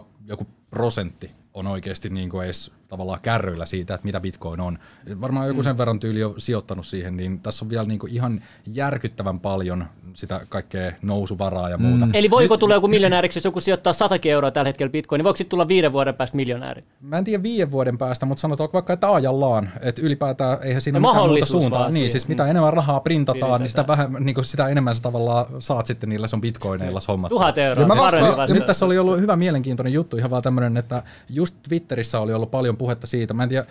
0,1 0.00 0.04
joku 0.26 0.46
prosentti 0.70 1.30
on 1.54 1.66
oikeasti 1.66 2.08
niinku 2.08 2.40
edes 2.40 2.70
tavallaan 2.88 3.20
kärryillä 3.20 3.66
siitä, 3.66 3.94
että 3.94 4.04
mitä 4.04 4.20
bitcoin 4.20 4.60
on. 4.60 4.78
Varmaan 5.20 5.48
joku 5.48 5.62
sen 5.62 5.78
verran 5.78 6.00
tyyli 6.00 6.24
on 6.24 6.34
sijoittanut 6.38 6.86
siihen, 6.86 7.16
niin 7.16 7.40
tässä 7.40 7.64
on 7.64 7.70
vielä 7.70 7.84
niinku 7.84 8.06
ihan 8.10 8.42
järkyttävän 8.66 9.40
paljon 9.40 9.84
sitä 10.14 10.40
kaikkea 10.48 10.92
nousuvaraa 11.02 11.68
ja 11.68 11.78
muuta. 11.78 12.08
Eli 12.12 12.30
voiko 12.30 12.56
tulla 12.56 12.74
joku 12.74 12.88
miljonääriksi, 12.88 13.38
jos 13.38 13.44
joku 13.44 13.60
sijoittaa 13.60 13.92
100 13.92 14.18
euroa 14.24 14.50
tällä 14.50 14.68
hetkellä 14.68 14.90
bitcoin, 14.90 15.18
niin 15.18 15.24
voiko 15.24 15.36
sitten 15.36 15.50
tulla 15.50 15.68
viiden 15.68 15.92
vuoden 15.92 16.14
päästä 16.14 16.36
miljonääri? 16.36 16.84
Mä 17.00 17.18
en 17.18 17.24
tiedä 17.24 17.42
viiden 17.42 17.70
vuoden 17.70 17.98
päästä, 17.98 18.26
mutta 18.26 18.40
sanotaan 18.40 18.70
vaikka, 18.72 18.92
että 18.92 19.12
ajallaan, 19.12 19.70
että 19.80 20.02
ylipäätään 20.02 20.58
eihän 20.62 20.80
siinä 20.80 20.98
ole 20.98 21.06
mitään 21.08 21.28
muuta 21.28 21.46
suuntaa. 21.46 21.84
Niin, 21.84 21.92
siihen. 21.92 22.10
siis 22.10 22.28
mitä 22.28 22.46
enemmän 22.46 22.72
rahaa 22.72 23.00
printataan, 23.00 23.60
niin 23.60 23.70
sitä, 23.70 23.86
vähemmän, 23.86 24.24
niin 24.24 24.34
kuin 24.34 24.44
sitä 24.44 24.68
enemmän 24.68 24.96
sä 24.96 25.02
tavallaan 25.02 25.46
saat 25.58 25.86
sitten 25.86 26.08
niillä 26.08 26.26
sun 26.26 26.40
bitcoineilla 26.40 27.00
hommat. 27.08 27.28
Tuhat 27.28 27.58
euroa. 27.58 27.82
Ja 27.82 27.86
mä 27.86 27.94
se 27.94 28.20
vastaan-. 28.20 28.50
Nyt 28.50 28.66
tässä 28.66 28.86
oli 28.86 28.98
ollut 28.98 29.20
hyvä 29.20 29.36
mielenkiintoinen 29.36 29.92
juttu, 29.92 30.16
ihan 30.16 30.30
vaan 30.30 30.42
tämmöinen, 30.42 30.76
että 30.76 31.02
just 31.28 31.56
Twitterissä 31.68 32.20
oli 32.20 32.34
ollut 32.34 32.50
paljon 32.50 32.75
puhetta 32.76 33.06
siitä, 33.06 33.34
mä 33.34 33.42
en 33.42 33.48
tiedä, 33.48 33.66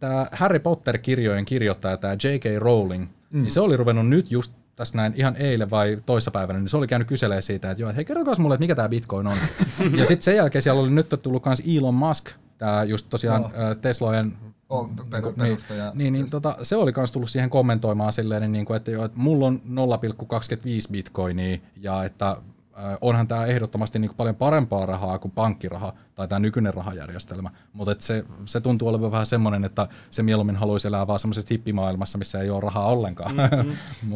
tämä 0.00 0.26
Harry 0.32 0.58
Potter-kirjojen 0.58 1.44
kirjoittaja, 1.44 1.96
tämä 1.96 2.12
J.K. 2.12 2.44
Rowling, 2.58 3.06
mm. 3.30 3.42
niin 3.42 3.52
se 3.52 3.60
oli 3.60 3.76
ruvennut 3.76 4.08
nyt 4.08 4.30
just 4.30 4.52
tässä 4.76 4.96
näin 4.96 5.12
ihan 5.16 5.36
eilen 5.36 5.70
vai 5.70 5.98
toissapäivänä, 6.06 6.58
niin 6.58 6.68
se 6.68 6.76
oli 6.76 6.86
käynyt 6.86 7.08
kyselemään 7.08 7.42
siitä, 7.42 7.70
että 7.70 7.82
joo, 7.82 7.90
että 7.90 7.96
hei 7.96 8.04
kertokaa 8.04 8.34
mulle, 8.38 8.54
että 8.54 8.62
mikä 8.62 8.74
tämä 8.74 8.88
Bitcoin 8.88 9.26
on. 9.26 9.36
ja 9.98 10.06
sitten 10.06 10.22
sen 10.22 10.36
jälkeen 10.36 10.62
siellä 10.62 10.80
oli 10.80 10.90
nyt 10.90 11.14
tullut 11.22 11.44
myös 11.46 11.62
Elon 11.76 11.94
Musk, 11.94 12.30
tämä 12.58 12.84
just 12.84 13.06
tosiaan 13.10 13.42
no. 13.42 13.50
Teslojen 13.80 14.36
On 14.68 14.90
per- 15.10 15.22
niin, 15.36 15.58
niin, 15.94 16.12
niin 16.12 16.30
tota, 16.30 16.56
se 16.62 16.76
oli 16.76 16.92
myös 16.96 17.12
tullut 17.12 17.30
siihen 17.30 17.50
kommentoimaan 17.50 18.12
silleen, 18.12 18.52
niin 18.52 18.64
kuin, 18.64 18.76
että, 18.76 18.90
joo, 18.90 19.04
että 19.04 19.18
mulla 19.18 19.46
on 19.46 19.62
0,25 19.64 20.92
bitcoinia 20.92 21.58
ja 21.76 22.04
että 22.04 22.36
onhan 23.00 23.28
tämä 23.28 23.46
ehdottomasti 23.46 23.98
niin 23.98 24.08
kuin 24.08 24.16
paljon 24.16 24.36
parempaa 24.36 24.86
rahaa 24.86 25.18
kuin 25.18 25.32
pankkiraha 25.32 25.92
tai 26.14 26.28
tämä 26.28 26.38
nykyinen 26.38 26.74
rahajärjestelmä, 26.74 27.50
mutta 27.72 27.94
se, 27.98 28.24
se 28.44 28.60
tuntuu 28.60 28.88
olevan 28.88 29.12
vähän 29.12 29.26
semmoinen, 29.26 29.64
että 29.64 29.88
se 30.10 30.22
mieluummin 30.22 30.56
haluaisi 30.56 30.88
elää 30.88 31.06
vaan 31.06 31.18
semmoisessa 31.18 31.48
hippimaailmassa, 31.50 32.18
missä 32.18 32.40
ei 32.40 32.50
ole 32.50 32.60
rahaa 32.60 32.86
ollenkaan. 32.86 33.34
Mä 33.36 33.44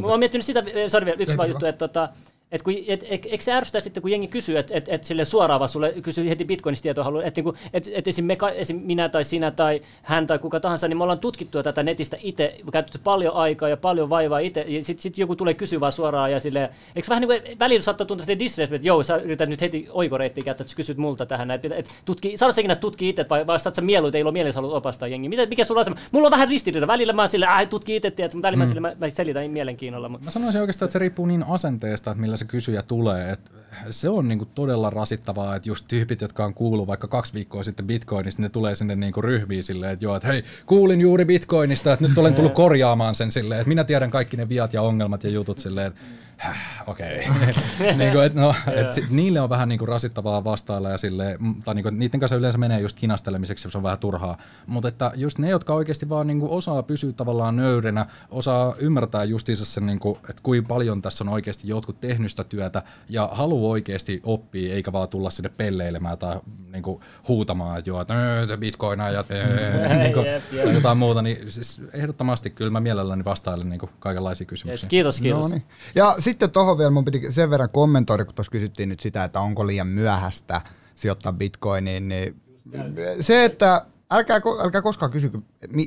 oon 0.02 0.18
miettinyt 0.18 0.46
sitä, 0.46 0.62
sori 0.88 1.06
vielä, 1.06 1.22
yksi 1.22 1.36
vaan 1.36 1.48
juttu, 1.48 1.66
että 1.66 1.88
tota, 1.88 2.08
et 2.52 2.62
kun, 2.62 2.74
et, 2.88 3.04
et, 3.10 3.26
eikö 3.26 3.44
se 3.44 3.52
ärsytä 3.52 3.80
sitten, 3.80 4.02
kun 4.02 4.10
jengi 4.10 4.26
kysyy, 4.28 4.58
että 4.58 4.74
et, 4.76 4.88
et 4.88 5.04
sille 5.04 5.24
suoraan 5.24 5.60
vaan 5.60 5.68
sulle 5.68 5.94
kysyy 6.02 6.28
heti 6.28 6.44
Bitcoinista 6.44 6.82
tietoa, 6.82 7.04
haluaa, 7.04 7.24
että 7.24 7.38
niinku, 7.38 7.54
et, 7.72 7.88
et 7.92 8.08
esim, 8.08 8.24
me, 8.24 8.38
esim. 8.54 8.80
minä 8.84 9.08
tai 9.08 9.24
sinä 9.24 9.50
tai 9.50 9.80
hän 10.02 10.26
tai 10.26 10.38
kuka 10.38 10.60
tahansa, 10.60 10.88
niin 10.88 10.96
me 10.96 11.02
ollaan 11.02 11.18
tutkittu 11.18 11.62
tätä 11.62 11.82
netistä 11.82 12.16
itse, 12.20 12.58
käytetty 12.72 12.98
paljon 13.04 13.34
aikaa 13.34 13.68
ja 13.68 13.76
paljon 13.76 14.10
vaivaa 14.10 14.38
itse, 14.38 14.64
ja 14.68 14.84
sitten 14.84 15.02
sit 15.02 15.18
joku 15.18 15.36
tulee 15.36 15.54
kysyä 15.54 15.80
vaan 15.80 15.92
suoraan, 15.92 16.32
ja 16.32 16.40
sille, 16.40 16.70
eikö 16.96 17.08
vähän 17.08 17.28
niin 17.28 17.42
kuin 17.42 17.58
välillä 17.58 17.82
saattaa 17.82 18.06
tuntua 18.06 18.24
sitä 18.24 18.38
disrespect, 18.38 18.76
että 18.76 18.88
joo, 18.88 19.02
sä 19.02 19.16
yrität 19.16 19.48
nyt 19.48 19.60
heti 19.60 19.88
oikoreittiä 19.90 20.44
käyttää, 20.44 20.62
että 20.64 20.70
sä 20.70 20.76
kysyt 20.76 20.96
multa 20.96 21.26
tähän, 21.26 21.50
että 21.50 21.68
et, 21.74 21.88
tutki, 22.04 22.36
saat 22.36 22.54
säkin 22.54 22.76
tutki 22.76 23.08
itse, 23.08 23.26
vai, 23.30 23.46
vai 23.46 23.60
saat 23.60 23.74
sä 23.74 23.82
mieluiten, 23.82 24.18
ei 24.18 24.22
ole 24.22 24.32
mielessä 24.32 24.60
haluat 24.60 24.76
opastaa 24.76 25.08
jengiä, 25.08 25.28
Mitä, 25.28 25.46
mikä 25.46 25.64
sulla 25.64 25.84
on 25.86 25.96
mulla 26.12 26.26
on 26.26 26.32
vähän 26.32 26.48
ristiriita, 26.48 26.86
välillä 26.86 27.12
mä 27.12 27.22
oon 27.22 27.28
sille, 27.28 27.46
äh, 27.46 27.68
tutki 27.68 27.96
itse, 27.96 28.10
tiedät, 28.10 28.34
mutta 28.34 28.46
välillä 28.46 28.64
mm. 28.64 28.68
mä, 28.68 28.74
sille, 28.74 28.80
mä, 28.80 28.92
mä 28.98 29.10
selitän 29.10 29.50
mielenkiinnolla, 29.50 30.08
mutta 30.08 30.24
Mä 30.24 30.30
sanoisin 30.30 30.60
oikeastaan, 30.60 30.86
että 30.86 30.92
se 30.92 30.98
riippuu 30.98 31.26
niin 31.26 31.44
asenteesta, 31.48 32.10
että 32.10 32.20
millä 32.20 32.36
se 32.42 32.48
kysyjä 32.48 32.82
tulee. 32.82 33.32
Et 33.32 33.52
se 33.90 34.08
on 34.08 34.28
niinku 34.28 34.44
todella 34.44 34.90
rasittavaa, 34.90 35.56
että 35.56 35.68
just 35.68 35.84
tyypit, 35.88 36.20
jotka 36.20 36.44
on 36.44 36.54
kuullut 36.54 36.86
vaikka 36.86 37.08
kaksi 37.08 37.34
viikkoa 37.34 37.64
sitten 37.64 37.86
Bitcoinista, 37.86 38.42
ne 38.42 38.48
tulee 38.48 38.74
sinne 38.74 38.96
niinku 38.96 39.22
ryhmiin 39.22 39.64
silleen, 39.64 39.92
että 39.92 40.04
joo, 40.04 40.16
että 40.16 40.28
hei, 40.28 40.44
kuulin 40.66 41.00
juuri 41.00 41.24
Bitcoinista, 41.24 41.92
että 41.92 42.08
nyt 42.08 42.18
olen 42.18 42.34
tullut 42.34 42.52
korjaamaan 42.52 43.14
sen 43.14 43.32
silleen, 43.32 43.60
että 43.60 43.68
minä 43.68 43.84
tiedän 43.84 44.10
kaikki 44.10 44.36
ne 44.36 44.48
viat 44.48 44.72
ja 44.72 44.82
ongelmat 44.82 45.24
ja 45.24 45.30
jutut 45.30 45.58
silleen, 45.58 45.86
että 45.86 46.00
okei. 46.86 47.28
niinku, 47.98 48.18
et 48.18 48.34
no, 48.34 48.54
et 48.76 48.92
sit, 48.92 49.10
niille 49.10 49.40
on 49.40 49.50
vähän 49.50 49.68
niinku 49.68 49.86
rasittavaa 49.86 50.44
vastailla 50.44 50.90
ja 50.90 50.98
silleen, 50.98 51.36
mm, 51.40 51.62
tai 51.62 51.74
niinku, 51.74 51.88
et 51.88 51.94
niiden 51.94 52.20
kanssa 52.20 52.36
yleensä 52.36 52.58
menee 52.58 52.80
just 52.80 52.96
kinastelemiseksi, 53.00 53.66
jos 53.66 53.76
on 53.76 53.82
vähän 53.82 53.98
turhaa. 53.98 54.38
Mutta 54.66 54.88
että 54.88 55.12
just 55.14 55.38
ne, 55.38 55.48
jotka 55.48 55.74
oikeasti 55.74 56.08
vaan 56.08 56.26
niinku 56.26 56.56
osaa 56.56 56.82
pysyä 56.82 57.12
tavallaan 57.12 57.56
nöyrenä, 57.56 58.06
osaa 58.30 58.74
ymmärtää 58.78 59.24
justiinsa 59.24 59.64
sen, 59.64 59.86
niinku, 59.86 60.18
että 60.30 60.42
kuinka 60.42 60.68
paljon 60.68 61.02
tässä 61.02 61.24
on 61.24 61.28
oikeasti 61.28 61.68
jotkut 61.68 62.00
tehnyt 62.00 62.30
sitä 62.30 62.44
työtä 62.44 62.82
ja 63.08 63.28
haluaa 63.32 63.70
oikeasti 63.70 64.20
oppia, 64.24 64.74
eikä 64.74 64.92
vaan 64.92 65.08
tulla 65.08 65.30
sinne 65.30 65.50
pelleilemään 65.56 66.18
tai 66.18 66.40
niinku, 66.72 67.00
huutamaan, 67.28 67.78
että 67.78 67.90
joo, 67.90 68.00
että 68.00 68.14
"Öö, 68.14 68.56
bitcoinaa 68.56 69.10
ja 69.10 69.24
öö", 69.30 69.96
niinku, 69.98 70.20
Jep, 70.20 70.42
jep. 70.52 70.64
tai 70.64 70.74
jotain 70.74 70.98
muuta, 70.98 71.22
niin 71.22 71.52
siis 71.52 71.80
ehdottomasti 71.92 72.50
kyllä 72.50 72.70
mä 72.70 72.80
mielelläni 72.80 73.24
vastailen 73.24 73.68
niinku 73.68 73.90
kaikenlaisia 73.98 74.42
yes, 74.44 74.48
kysymyksiä. 74.48 74.88
kiitos, 74.88 75.20
kiitos. 75.20 75.42
No 75.48 75.54
niin. 75.54 75.64
Ja 75.94 76.14
sitten 76.32 76.50
tuohon 76.50 76.78
vielä 76.78 76.90
mun 76.90 77.04
piti 77.04 77.32
sen 77.32 77.50
verran 77.50 77.68
kommentoida, 77.72 78.24
kun 78.24 78.34
tuossa 78.34 78.50
kysyttiin 78.50 78.88
nyt 78.88 79.00
sitä, 79.00 79.24
että 79.24 79.40
onko 79.40 79.66
liian 79.66 79.86
myöhäistä 79.86 80.60
sijoittaa 80.94 81.32
bitcoiniin, 81.32 82.08
niin 82.08 82.42
se, 83.20 83.44
että 83.44 83.86
älkää, 84.10 84.40
älkää 84.62 84.82
koskaan 84.82 85.12
kysy, 85.12 85.30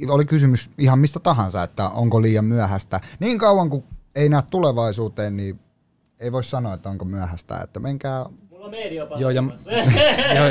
oli 0.08 0.26
kysymys 0.26 0.70
ihan 0.78 1.00
mistä 1.00 1.20
tahansa, 1.20 1.64
että 1.64 1.90
onko 1.90 2.22
liian 2.22 2.46
myöhäistä. 2.46 3.02
Niin 3.20 3.38
kauan 3.38 3.70
kuin 3.70 3.84
ei 4.16 4.30
näe 4.30 4.42
tulevaisuuteen, 4.50 5.38
niin 5.38 5.60
ei 6.20 6.32
voi 6.32 6.44
sanoa, 6.44 6.74
että 6.74 6.90
onko 6.90 7.06
myöhäistä, 7.06 7.60
että 7.60 7.80
menkää. 7.80 8.26
Joo, 9.20 9.30
ja, 9.30 9.44
joo, 10.36 10.48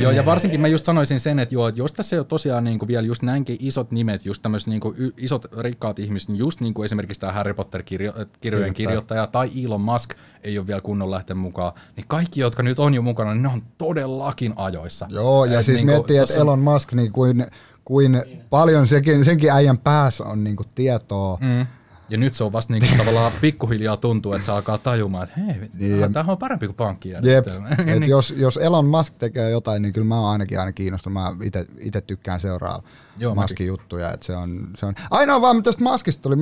joo, 0.00 0.10
ja 0.10 0.26
varsinkin 0.26 0.60
mä 0.60 0.68
just 0.68 0.84
sanoisin 0.84 1.20
sen, 1.20 1.38
että, 1.38 1.54
joo, 1.54 1.68
että 1.68 1.80
jos 1.80 1.92
tässä 1.92 2.16
ei 2.16 2.20
ole 2.20 2.26
tosiaan 2.26 2.64
niin 2.64 2.78
kuin 2.78 2.86
vielä 2.88 3.06
just 3.06 3.22
näinkin 3.22 3.56
isot 3.60 3.90
nimet, 3.90 4.24
just 4.24 4.42
tämmöiset 4.42 4.68
niin 4.68 4.80
kuin 4.80 5.12
isot 5.16 5.46
rikkaat 5.58 5.98
ihmiset, 5.98 6.28
niin 6.28 6.38
just 6.38 6.60
niin 6.60 6.74
kuin 6.74 6.84
esimerkiksi 6.84 7.20
tämä 7.20 7.32
Harry 7.32 7.54
Potter-kirjojen 7.54 8.26
Kirjoittaja. 8.40 8.72
kirjoittaja 8.72 9.26
tai 9.26 9.50
Elon 9.64 9.80
Musk 9.80 10.10
ei 10.44 10.58
ole 10.58 10.66
vielä 10.66 10.80
kunnon 10.80 11.10
lähteä 11.10 11.36
mukaan, 11.36 11.72
niin 11.96 12.04
kaikki, 12.08 12.40
jotka 12.40 12.62
nyt 12.62 12.78
on 12.78 12.94
jo 12.94 13.02
mukana, 13.02 13.34
niin 13.34 13.42
ne 13.42 13.48
on 13.48 13.62
todellakin 13.78 14.52
ajoissa. 14.56 15.06
Joo, 15.10 15.44
ja 15.44 15.60
Et 15.60 15.64
siis 15.64 15.76
niinku 15.76 15.92
miettii, 15.92 16.16
että 16.16 16.34
Elon 16.34 16.58
Musk, 16.58 16.92
niin 16.92 17.12
kuin, 17.12 17.46
kuin 17.84 18.22
paljon 18.50 18.86
sekin, 18.86 19.24
senkin 19.24 19.50
äijän 19.50 19.78
päässä 19.78 20.24
on 20.24 20.44
niin 20.44 20.56
kuin 20.56 20.68
tietoa. 20.74 21.38
Mm. 21.40 21.66
Ja 22.08 22.18
nyt 22.18 22.34
se 22.34 22.44
on 22.44 22.52
vasta 22.52 22.72
niinku 22.72 22.88
tavallaan 22.98 23.32
pikkuhiljaa 23.40 23.96
tuntuu, 23.96 24.32
että 24.32 24.46
se 24.46 24.52
alkaa 24.52 24.78
tajumaan, 24.78 25.28
että 25.28 25.40
hei, 25.40 25.70
Niin, 25.74 26.12
tämä 26.12 26.32
on 26.32 26.38
parempi 26.38 26.66
kuin 26.66 26.74
Jep, 26.74 26.76
pankkijärjestelmä. 26.76 27.68
et 27.78 27.86
Niin. 27.86 28.08
jos, 28.08 28.34
jos 28.36 28.56
Elon 28.56 28.86
Musk 28.86 29.14
tekee 29.18 29.50
jotain, 29.50 29.82
niin 29.82 29.92
kyllä 29.92 30.06
mä 30.06 30.20
oon 30.20 30.30
ainakin 30.32 30.60
aina 30.60 30.72
kiinnostunut. 30.72 31.14
Mä 31.22 31.34
itse 31.80 32.00
tykkään 32.00 32.40
seuraa 32.40 32.82
Joo, 33.18 33.34
Muskin 33.34 33.66
juttuja. 33.66 34.12
Et 34.12 34.22
se 34.22 34.36
on, 34.36 34.68
se 34.76 34.86
on. 34.86 34.94
Ainoa 35.10 35.40
vaan 35.40 35.62
tästä 35.62 35.84
Muskista 35.84 36.22
tuli 36.22 36.36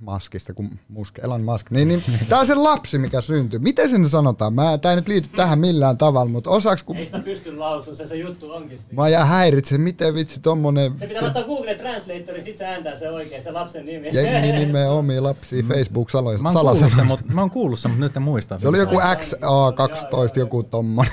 Muskista, 0.00 0.54
kun 0.54 0.78
Musk, 0.88 1.18
Elon 1.18 1.42
Musk, 1.42 1.70
niin, 1.70 1.88
niin 1.88 2.02
tää 2.28 2.38
on 2.38 2.46
se 2.46 2.54
lapsi, 2.54 2.98
mikä 2.98 3.20
syntyy. 3.20 3.60
Miten 3.60 3.90
sen 3.90 4.08
sanotaan? 4.10 4.54
Mä, 4.54 4.78
tää 4.78 4.92
ei 4.92 4.96
nyt 4.96 5.08
liity 5.08 5.28
tähän 5.36 5.58
millään 5.58 5.98
tavalla, 5.98 6.30
mutta 6.30 6.50
osaaks, 6.50 6.82
kun 6.82 6.96
Ei 6.96 7.06
sitä 7.06 7.18
pysty 7.18 7.56
lausumaan, 7.56 7.96
se 7.96 8.06
se 8.06 8.16
juttu 8.16 8.52
onkin 8.52 8.78
siinä. 8.78 9.02
mä 9.02 9.08
jää 9.08 9.24
häiritse, 9.24 9.78
miten 9.78 10.14
vitsi 10.14 10.40
tommonen 10.40 10.98
Se 10.98 11.06
pitää 11.06 11.22
ottaa 11.22 11.42
Google 11.42 11.74
Translatori, 11.74 12.42
sit 12.42 12.56
se 12.56 12.66
ääntää 12.66 12.96
se 12.96 13.10
oikein, 13.10 13.42
se 13.42 13.50
lapsen 13.50 13.86
nimi. 13.86 14.08
jengi 14.12 14.52
nimeä 14.52 14.90
omia 14.90 15.22
lapsia 15.22 15.62
facebook 15.68 16.08
Mä 16.12 16.18
oon 16.48 16.54
kuullut 16.54 16.78
sen, 16.78 16.90
salasana. 16.90 17.04
mutta 17.08 17.32
mä 17.34 17.40
oon 17.40 17.50
kuullut 17.50 17.78
sen, 17.78 17.90
mutta 17.90 18.04
nyt 18.04 18.16
en 18.16 18.22
muista. 18.22 18.58
Se 18.60 18.68
oli 18.68 18.78
joku 18.78 18.96
XA12, 18.96 20.38
joku 20.38 20.62
tommonen. 20.62 21.12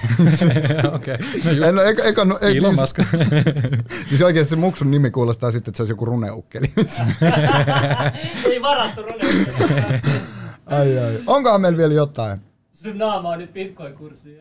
Okei. 0.95 1.17
No 1.45 1.51
just 1.51 1.99
eikä, 2.05 2.25
no, 2.25 2.39
ei, 2.41 2.57
Elon 2.57 2.75
Musk. 2.75 2.99
Siis 4.09 4.21
oikeesti 4.21 4.49
se 4.49 4.55
muksun 4.55 4.91
nimi 4.91 5.11
kuulostaa 5.11 5.51
sitten, 5.51 5.71
että 5.71 5.77
se 5.77 5.83
olisi 5.83 5.91
joku 5.91 6.05
runeukkeli. 6.05 6.73
Ei 8.45 8.61
varattu 8.75 9.01
ai, 10.65 10.97
ai. 10.99 11.23
Onkohan 11.27 11.61
meillä 11.61 11.77
vielä 11.77 11.93
jotain? 11.93 12.39
Sun 12.71 12.97
naama 12.97 13.29
on 13.29 13.39
nyt 13.39 13.53
Bitcoin-kurssi. 13.53 14.39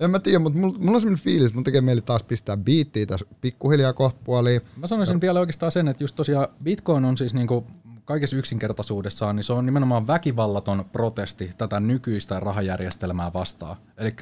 En 0.00 0.10
mä 0.10 0.18
tiedä, 0.18 0.38
mutta 0.38 0.58
mulla, 0.58 0.78
mulla 0.78 0.96
on 0.96 1.00
sellainen 1.00 1.24
fiilis, 1.24 1.44
että 1.44 1.54
mun 1.54 1.64
tekee 1.64 1.80
mieli 1.80 2.00
taas 2.00 2.22
pistää 2.22 2.56
biittiä 2.56 3.06
tässä 3.06 3.26
pikkuhiljaa 3.40 3.92
kohta 3.92 4.20
puoliin. 4.24 4.60
Mä 4.76 4.86
sanoisin 4.86 5.20
vielä 5.20 5.40
oikeastaan 5.40 5.72
sen, 5.72 5.88
että 5.88 6.04
just 6.04 6.16
tosiaan 6.16 6.48
Bitcoin 6.64 7.04
on 7.04 7.16
siis 7.16 7.34
niinku 7.34 7.66
kaikessa 8.04 8.36
yksinkertaisuudessaan, 8.36 9.36
niin 9.36 9.44
se 9.44 9.52
on 9.52 9.66
nimenomaan 9.66 10.06
väkivallaton 10.06 10.84
protesti 10.92 11.50
tätä 11.58 11.80
nykyistä 11.80 12.40
rahajärjestelmää 12.40 13.32
vastaan. 13.32 13.76
Eli 13.96 14.14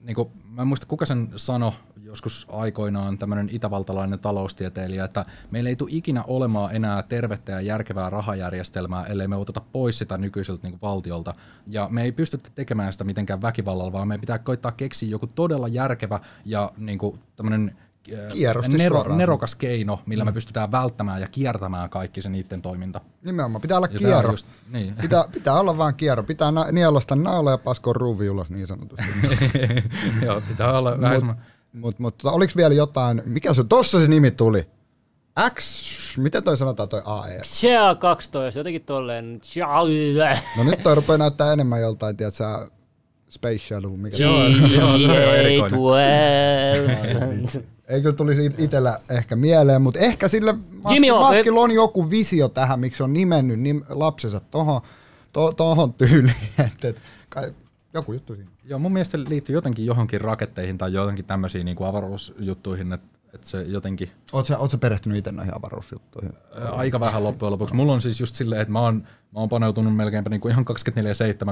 niinku, 0.00 0.32
mä 0.50 0.62
en 0.62 0.68
muista 0.68 0.86
kuka 0.86 1.06
sen 1.06 1.28
sano 1.36 1.74
joskus 2.04 2.46
aikoinaan 2.52 3.18
tämmöinen 3.18 3.48
itävaltalainen 3.52 4.18
taloustieteilijä, 4.18 5.04
että 5.04 5.24
meillä 5.50 5.70
ei 5.70 5.76
tule 5.76 5.90
ikinä 5.92 6.24
olemaan 6.26 6.76
enää 6.76 7.02
tervettä 7.02 7.52
ja 7.52 7.60
järkevää 7.60 8.10
rahajärjestelmää, 8.10 9.04
ellei 9.04 9.28
me 9.28 9.36
oteta 9.36 9.60
pois 9.72 9.98
sitä 9.98 10.18
nykyiseltä 10.18 10.68
niin 10.68 10.78
valtiolta. 10.82 11.34
Ja 11.66 11.88
me 11.90 12.02
ei 12.02 12.12
pystytä 12.12 12.50
tekemään 12.54 12.92
sitä 12.92 13.04
mitenkään 13.04 13.42
väkivallalla, 13.42 13.92
vaan 13.92 14.08
me 14.08 14.18
pitää 14.18 14.38
koittaa 14.38 14.72
keksiä 14.72 15.08
joku 15.08 15.26
todella 15.26 15.68
järkevä 15.68 16.20
ja 16.44 16.72
niin 16.76 16.98
kuin, 16.98 17.18
tämmöinen 17.36 17.76
äh, 18.14 18.32
Kierrosti 18.32 18.88
suoraan. 18.88 19.18
nerokas 19.18 19.54
keino, 19.54 20.00
millä 20.06 20.24
me 20.24 20.32
pystytään 20.32 20.72
välttämään 20.72 21.20
ja 21.20 21.28
kiertämään 21.28 21.90
kaikki 21.90 22.22
se 22.22 22.28
niiden 22.28 22.62
toiminta. 22.62 23.00
Nimenomaan, 23.24 23.60
pitää 23.62 23.76
olla 23.78 23.86
Ja 23.86 23.92
on 23.92 23.98
kierro. 23.98 24.30
just- 24.30 24.46
niin. 24.72 24.94
Pitää, 25.00 25.24
pitää 25.32 25.60
olla 25.60 25.78
vaan 25.78 25.94
kierro. 25.94 26.22
Pitää 26.22 26.50
na- 26.52 26.66
nielasta 26.72 27.16
naula 27.16 27.50
ja 27.50 27.58
paskoa 27.58 27.92
ruuvi 27.92 28.30
ulos 28.30 28.50
niin 28.50 28.66
sanotusti. 28.66 29.04
Joo, 30.24 30.40
pitää 30.48 30.78
olla 30.78 31.00
vähän 31.00 31.26
Mut, 31.26 31.36
mut, 31.72 31.98
mut, 31.98 32.14
oliko 32.24 32.52
vielä 32.56 32.74
jotain, 32.74 33.22
mikä 33.24 33.54
se, 33.54 33.64
tossa 33.64 34.00
se 34.00 34.08
nimi 34.08 34.30
tuli? 34.30 34.66
X, 35.54 36.18
miten 36.18 36.44
toi 36.44 36.56
sanotaan 36.56 36.88
toi 36.88 37.02
AE? 37.04 37.40
Chia 37.44 37.94
12, 37.94 38.60
jotenkin 38.60 38.82
tolleen. 38.84 39.40
No 40.56 40.64
nyt 40.64 40.82
toi 40.82 40.94
rupeaa 40.94 41.18
näyttää 41.18 41.52
enemmän 41.52 41.80
joltain, 41.80 42.16
tiedätkö 42.16 42.44
Space 43.30 43.58
Shuttle, 43.58 43.90
mikä 43.96 44.16
Joo, 44.16 44.46
joo, 44.48 44.98
toi 44.98 45.24
on 45.28 45.34
erikoinen. 45.34 45.78
GA12. 47.88 47.94
Ei 47.94 48.00
kyllä 48.02 48.16
tulisi 48.16 48.50
itellä 48.58 49.00
ehkä 49.10 49.36
mieleen, 49.36 49.82
mutta 49.82 50.00
ehkä 50.00 50.28
sillä 50.28 50.52
Maski, 50.52 50.94
Jimmy 50.94 51.10
on- 51.10 51.20
Maskilla 51.20 51.60
on 51.60 51.70
joku 51.70 52.10
visio 52.10 52.48
tähän, 52.48 52.80
miksi 52.80 53.02
on 53.02 53.12
nimennyt 53.12 53.60
nim, 53.60 53.82
lapsensa 53.88 54.40
tohon, 54.40 54.80
to, 55.32 55.52
tohon 55.52 55.94
tyyliin. 55.94 56.36
Et, 56.66 56.84
et, 56.84 57.02
kai, 57.28 57.54
joku 57.94 58.12
juttu 58.12 58.34
siinä. 58.34 58.50
Joo, 58.64 58.78
mun 58.78 58.92
mielestä 58.92 59.18
se 59.18 59.24
liittyy 59.28 59.54
jotenkin 59.54 59.86
johonkin 59.86 60.20
raketteihin 60.20 60.78
tai 60.78 60.92
jotenkin 60.92 61.24
tämmöisiin 61.24 61.64
niin 61.64 61.76
kuin 61.76 61.88
avaruusjuttuihin, 61.88 62.92
että 62.92 63.12
että 63.34 63.48
se 63.48 63.62
jotenkin 63.62 64.10
Oot 64.32 64.46
sä, 64.46 64.58
oot 64.58 64.70
sä 64.70 64.78
perehtynyt 64.78 65.18
itse 65.18 65.32
näihin 65.32 65.56
avaruusjuttuihin? 65.56 66.32
aika 66.70 67.00
vähän 67.00 67.24
loppujen 67.24 67.52
lopuksi. 67.52 67.74
Mulla 67.74 67.92
on 67.92 68.02
siis 68.02 68.20
just 68.20 68.34
silleen, 68.34 68.60
että 68.60 68.72
mä 68.72 68.80
oon, 68.80 69.06
mä 69.32 69.40
oon 69.40 69.48
paneutunut 69.48 69.96
melkeinpä 69.96 70.30
niin 70.30 70.40
kuin 70.40 70.52
ihan 70.52 70.64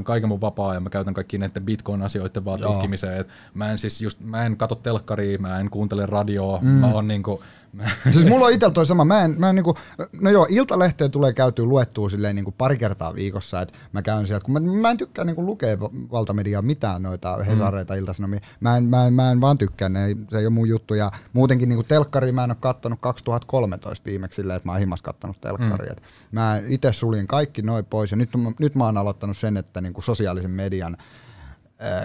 24-7, 0.01 0.02
kaiken 0.02 0.28
mun 0.28 0.40
vapaa 0.40 0.74
ja 0.74 0.81
mä 0.81 0.90
käytän 0.90 1.15
kaikki 1.15 1.39
näiden 1.39 1.65
Bitcoin-asioiden 1.65 2.44
vaan 2.44 2.61
Joo. 2.61 2.73
tutkimiseen. 2.73 3.20
Et 3.20 3.28
mä 3.55 3.70
en 3.70 3.78
siis 3.78 4.01
just, 4.01 4.20
mä 4.20 4.47
en 4.47 4.57
katso 4.57 4.74
telkkaria, 4.74 5.39
mä 5.39 5.61
en 5.61 5.70
kuuntele 5.70 6.07
radioa, 6.07 6.59
mm. 6.62 6.69
mä 6.69 6.86
oon 6.86 7.09
niinku, 7.09 7.43
mä, 7.73 7.85
Siis 8.12 8.27
mulla 8.27 8.47
on 8.47 8.52
itsellä 8.52 8.74
toi 8.74 8.86
sama, 8.86 9.05
mä 9.05 9.24
en, 9.24 9.35
mä 9.39 9.48
en 9.48 9.55
niinku, 9.55 9.74
no 10.20 10.31
joo, 10.31 10.47
iltalehteen 10.51 11.11
tulee 11.11 11.32
käytyä 11.32 11.65
luettua 11.65 12.11
silleen 12.11 12.36
niinku 12.36 12.55
pari 12.59 12.78
kertaa 12.78 13.15
viikossa, 13.15 13.61
että 13.61 13.74
mä 13.93 14.02
käyn 14.02 14.27
sieltä, 14.27 14.44
kun 14.44 14.52
mä, 14.52 14.61
mä 14.81 14.90
en 14.90 14.97
tykkää 14.97 15.24
niinku 15.24 15.47
lukea 15.47 15.81
va- 15.81 15.90
valtamediaa 16.12 16.62
mitään 16.62 17.02
noita 17.02 17.36
hesareita, 17.36 17.94
mm. 17.94 17.98
iltasanomia, 17.98 18.40
mä 18.61 18.77
en, 18.77 18.85
mä, 18.85 19.07
en, 19.07 19.12
mä 19.12 19.31
en 19.31 19.40
vaan 19.40 19.59
tykkää, 19.59 19.89
ne, 19.89 20.16
se 20.28 20.39
ei 20.39 20.47
ole 20.47 20.51
mun 20.51 20.69
juttu, 20.69 20.94
ja 20.94 21.11
muutenkin 21.32 21.69
niinku 21.69 21.82
telkkari 21.82 22.32
mä 22.32 22.44
en 22.44 22.51
ole 22.51 22.57
kattonut 22.61 22.98
2013 23.01 24.07
viimeksi 24.07 24.36
silleen, 24.36 24.57
että 24.57 24.69
mä 24.69 24.73
oon 24.73 24.81
himas 24.81 25.02
kattonut 25.02 25.40
telkkaria, 25.40 25.93
mm. 25.93 26.01
mä 26.32 26.61
itse 26.69 26.93
suljin 26.93 27.27
kaikki 27.27 27.62
noin 27.71 27.85
pois, 27.85 28.11
ja 28.11 28.17
nyt, 28.17 28.31
nyt 28.61 28.75
mä 28.75 28.85
oon 28.85 28.97
aloittanut 28.97 29.39
sen, 29.39 29.57
että 29.57 29.81
niinku 29.81 30.03
sosiaalisen 30.03 30.51
median 30.51 30.97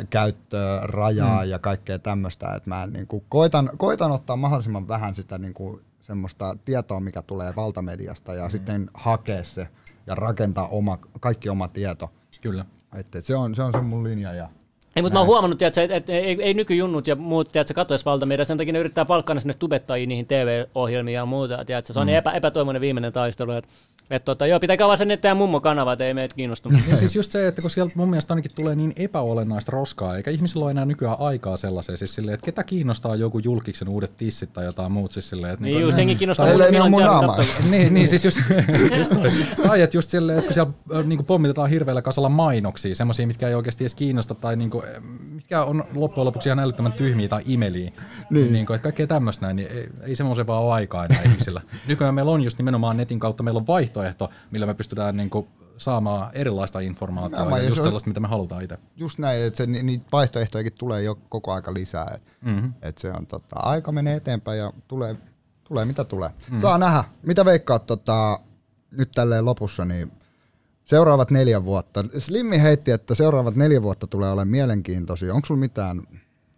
käyttöä, 0.10 0.82
rajaa 0.84 1.44
mm. 1.44 1.50
ja 1.50 1.60
kaikkea 1.60 2.00
tämmöistä, 2.00 2.56
että 2.56 2.70
mä 2.70 2.88
niinku 2.88 3.24
koitan, 3.30 3.70
koitan 3.78 4.12
ottaa 4.12 4.36
mahdollisimman 4.36 4.88
vähän 4.88 5.16
sitä 5.16 5.38
niinku 5.38 5.82
semmoista 6.02 6.58
tietoa, 6.66 7.00
mikä 7.00 7.22
tulee 7.22 7.54
valtamediasta 7.56 8.34
ja 8.34 8.46
mm. 8.46 8.52
sitten 8.52 8.90
hakea 8.94 9.44
se 9.44 9.68
ja 10.08 10.16
rakentaa 10.16 10.68
oma, 10.68 10.98
kaikki 11.20 11.50
oma 11.50 11.68
tieto. 11.68 12.12
kyllä. 12.42 12.66
Että 12.96 13.22
se 13.22 13.36
on, 13.36 13.56
se 13.56 13.64
on 13.64 13.72
se 13.72 13.82
mun 13.82 14.04
linja 14.04 14.34
ja 14.34 14.50
Ei, 14.96 15.02
mutta 15.02 15.14
mä 15.14 15.20
oon 15.20 15.28
huomannut, 15.28 15.62
että, 15.62 15.82
että 15.84 16.14
ei, 16.14 16.38
ei 16.42 16.54
nykyjunnut 16.54 17.08
ja 17.08 17.16
muut 17.16 17.52
tiedätkö, 17.52 17.74
katsoisi 17.74 18.06
valtamedia, 18.06 18.46
sen 18.46 18.58
takia 18.58 18.74
ne 18.74 18.80
yrittää 18.80 19.06
palkkaa 19.06 19.34
ne 19.34 19.40
sinne 19.40 19.54
tubettajiin 19.54 20.10
niihin 20.10 20.26
TV-ohjelmiin 20.26 21.16
ja 21.16 21.26
muuta. 21.26 21.66
Tiedätkö, 21.66 21.94
se 21.94 22.00
on 22.00 22.08
mm. 22.08 22.14
epä, 22.14 22.32
epätoivoinen 22.32 22.82
viimeinen 22.82 23.14
taistelu. 23.14 23.52
Että, 23.52 23.70
että, 24.10 24.26
tota, 24.26 24.48
joo, 24.48 24.60
pitäkää 24.60 24.88
vaan 24.88 24.98
sen 24.98 25.12
eteen 25.12 25.38
mummo 25.38 25.62
kanava, 25.62 25.94
että 25.94 26.06
ei 26.06 26.14
meitä 26.14 26.36
kiinnostu. 26.36 26.70
Ja 26.90 26.98
siis 27.02 27.16
just 27.16 27.32
se, 27.32 27.48
että 27.48 27.62
kun 27.62 27.72
sieltä 27.72 27.94
mun 27.96 28.10
mielestä 28.10 28.34
ainakin 28.34 28.52
tulee 28.56 28.76
niin 28.76 28.94
epäolennaista 28.96 29.72
roskaa, 29.72 30.18
eikä 30.18 30.32
ihmisillä 30.32 30.64
ole 30.64 30.72
enää 30.72 30.86
nykyään 30.86 31.20
aikaa 31.20 31.58
sellaiseen, 31.58 31.98
siis 31.98 32.16
silleen, 32.16 32.34
että 32.34 32.46
ketä 32.46 32.64
kiinnostaa 32.64 33.16
joku 33.16 33.40
julkiksen 33.40 33.90
uudet 33.90 34.18
tissit 34.18 34.54
tai 34.54 34.66
jotain 34.66 34.92
muut, 34.92 35.12
siis 35.12 35.30
silleen, 35.30 35.54
että 35.54 35.66
niin, 35.66 35.82
just 35.82 35.96
senkin 35.96 36.18
kiinnostaa. 36.18 36.48
Milloin 36.48 36.82
on 36.82 36.92
mun 36.92 37.02
niin, 37.72 37.94
niin, 37.94 38.08
siis 38.08 38.26
just, 38.26 38.38
just 38.98 39.12
toi. 39.12 39.32
tai 39.68 39.82
että 39.82 39.98
just 39.98 40.10
silleen, 40.10 40.38
että 40.38 40.48
kun 40.48 40.54
siellä 40.54 41.04
niinku 41.04 41.24
pommitetaan 41.24 41.70
hirveällä 41.70 42.02
kasalla 42.02 42.30
mainoksia, 42.30 42.96
semmoisia, 42.96 43.28
mitkä 43.28 43.48
ei 43.48 43.56
oikeasti 43.56 43.84
edes 43.84 43.96
kiinnosta, 43.96 44.36
tai 44.36 44.56
niinku, 44.56 44.84
äh, 44.84 44.85
mitkä 45.20 45.64
on 45.64 45.84
loppujen 45.96 46.26
lopuksi 46.26 46.50
ihan 46.50 46.60
älyttömän 46.60 46.94
tyhmiä 46.94 47.28
tai 47.28 47.42
imeliä, 47.46 47.92
niin. 48.30 48.54
niinku, 48.54 48.74
että 48.74 48.84
kaikkea 48.84 49.08
tämmöistä 49.08 49.46
näin, 49.46 49.56
niin 49.56 49.72
ei, 49.72 49.90
ei 50.02 50.16
semmoisen 50.16 50.48
vaan 50.48 50.64
ole 50.64 50.74
aikaa 50.74 51.06
enää 51.06 51.22
ihmisillä. 51.22 51.62
Nykyään 51.88 52.16
meillä 52.16 52.32
on 52.32 52.44
just 52.44 52.58
nimenomaan 52.58 52.98
netin 52.98 53.20
kautta, 53.20 53.44
meillä 53.44 53.58
on 53.58 53.68
vaihtoehto, 53.68 54.30
millä 54.52 54.66
me 54.66 54.74
pystytään 54.74 55.18
niinku 55.18 55.48
saamaan 55.78 56.30
erilaista 56.34 56.80
informaatiota, 56.80 57.38
Nimenomaan, 57.38 57.62
ja 57.62 57.70
just 57.70 57.78
se 57.78 57.84
sellaista, 57.84 58.10
mitä 58.10 58.20
me 58.20 58.28
halutaan 58.28 58.64
itse. 58.64 58.78
just 58.96 59.20
näin, 59.20 59.44
että 59.44 59.58
se, 59.58 59.66
ni- 59.66 59.84
niitä 59.84 60.08
vaihtoehtojakin 60.12 60.74
tulee 60.80 61.04
jo 61.04 61.20
koko 61.30 61.54
aika 61.54 61.74
lisää. 61.74 62.12
Et, 62.16 62.24
mm-hmm. 62.42 62.74
et 62.82 62.98
se 62.98 63.12
on 63.12 63.28
tota, 63.28 63.56
aika 63.60 63.92
menee 63.92 64.16
eteenpäin 64.16 64.60
ja 64.60 64.74
tulee, 64.88 65.16
tulee 65.64 65.86
mitä 65.86 66.04
tulee. 66.04 66.30
Mm. 66.52 66.60
Saa 66.60 66.78
nähdä. 66.78 67.04
Mitä 67.24 67.46
veikkaat 67.46 67.86
tota, 67.86 68.40
nyt 68.92 69.12
tälleen 69.12 69.46
lopussa, 69.46 69.86
niin 69.86 70.12
seuraavat 70.86 71.32
neljä 71.32 71.66
vuotta. 71.66 72.06
Slimmi 72.18 72.62
heitti, 72.62 72.92
että 72.92 73.16
seuraavat 73.16 73.56
neljä 73.56 73.82
vuotta 73.82 74.08
tulee 74.08 74.30
olemaan 74.30 74.48
mielenkiintoisia. 74.48 75.34
Onko 75.34 75.46
sulla 75.46 75.60
mitään 75.60 76.02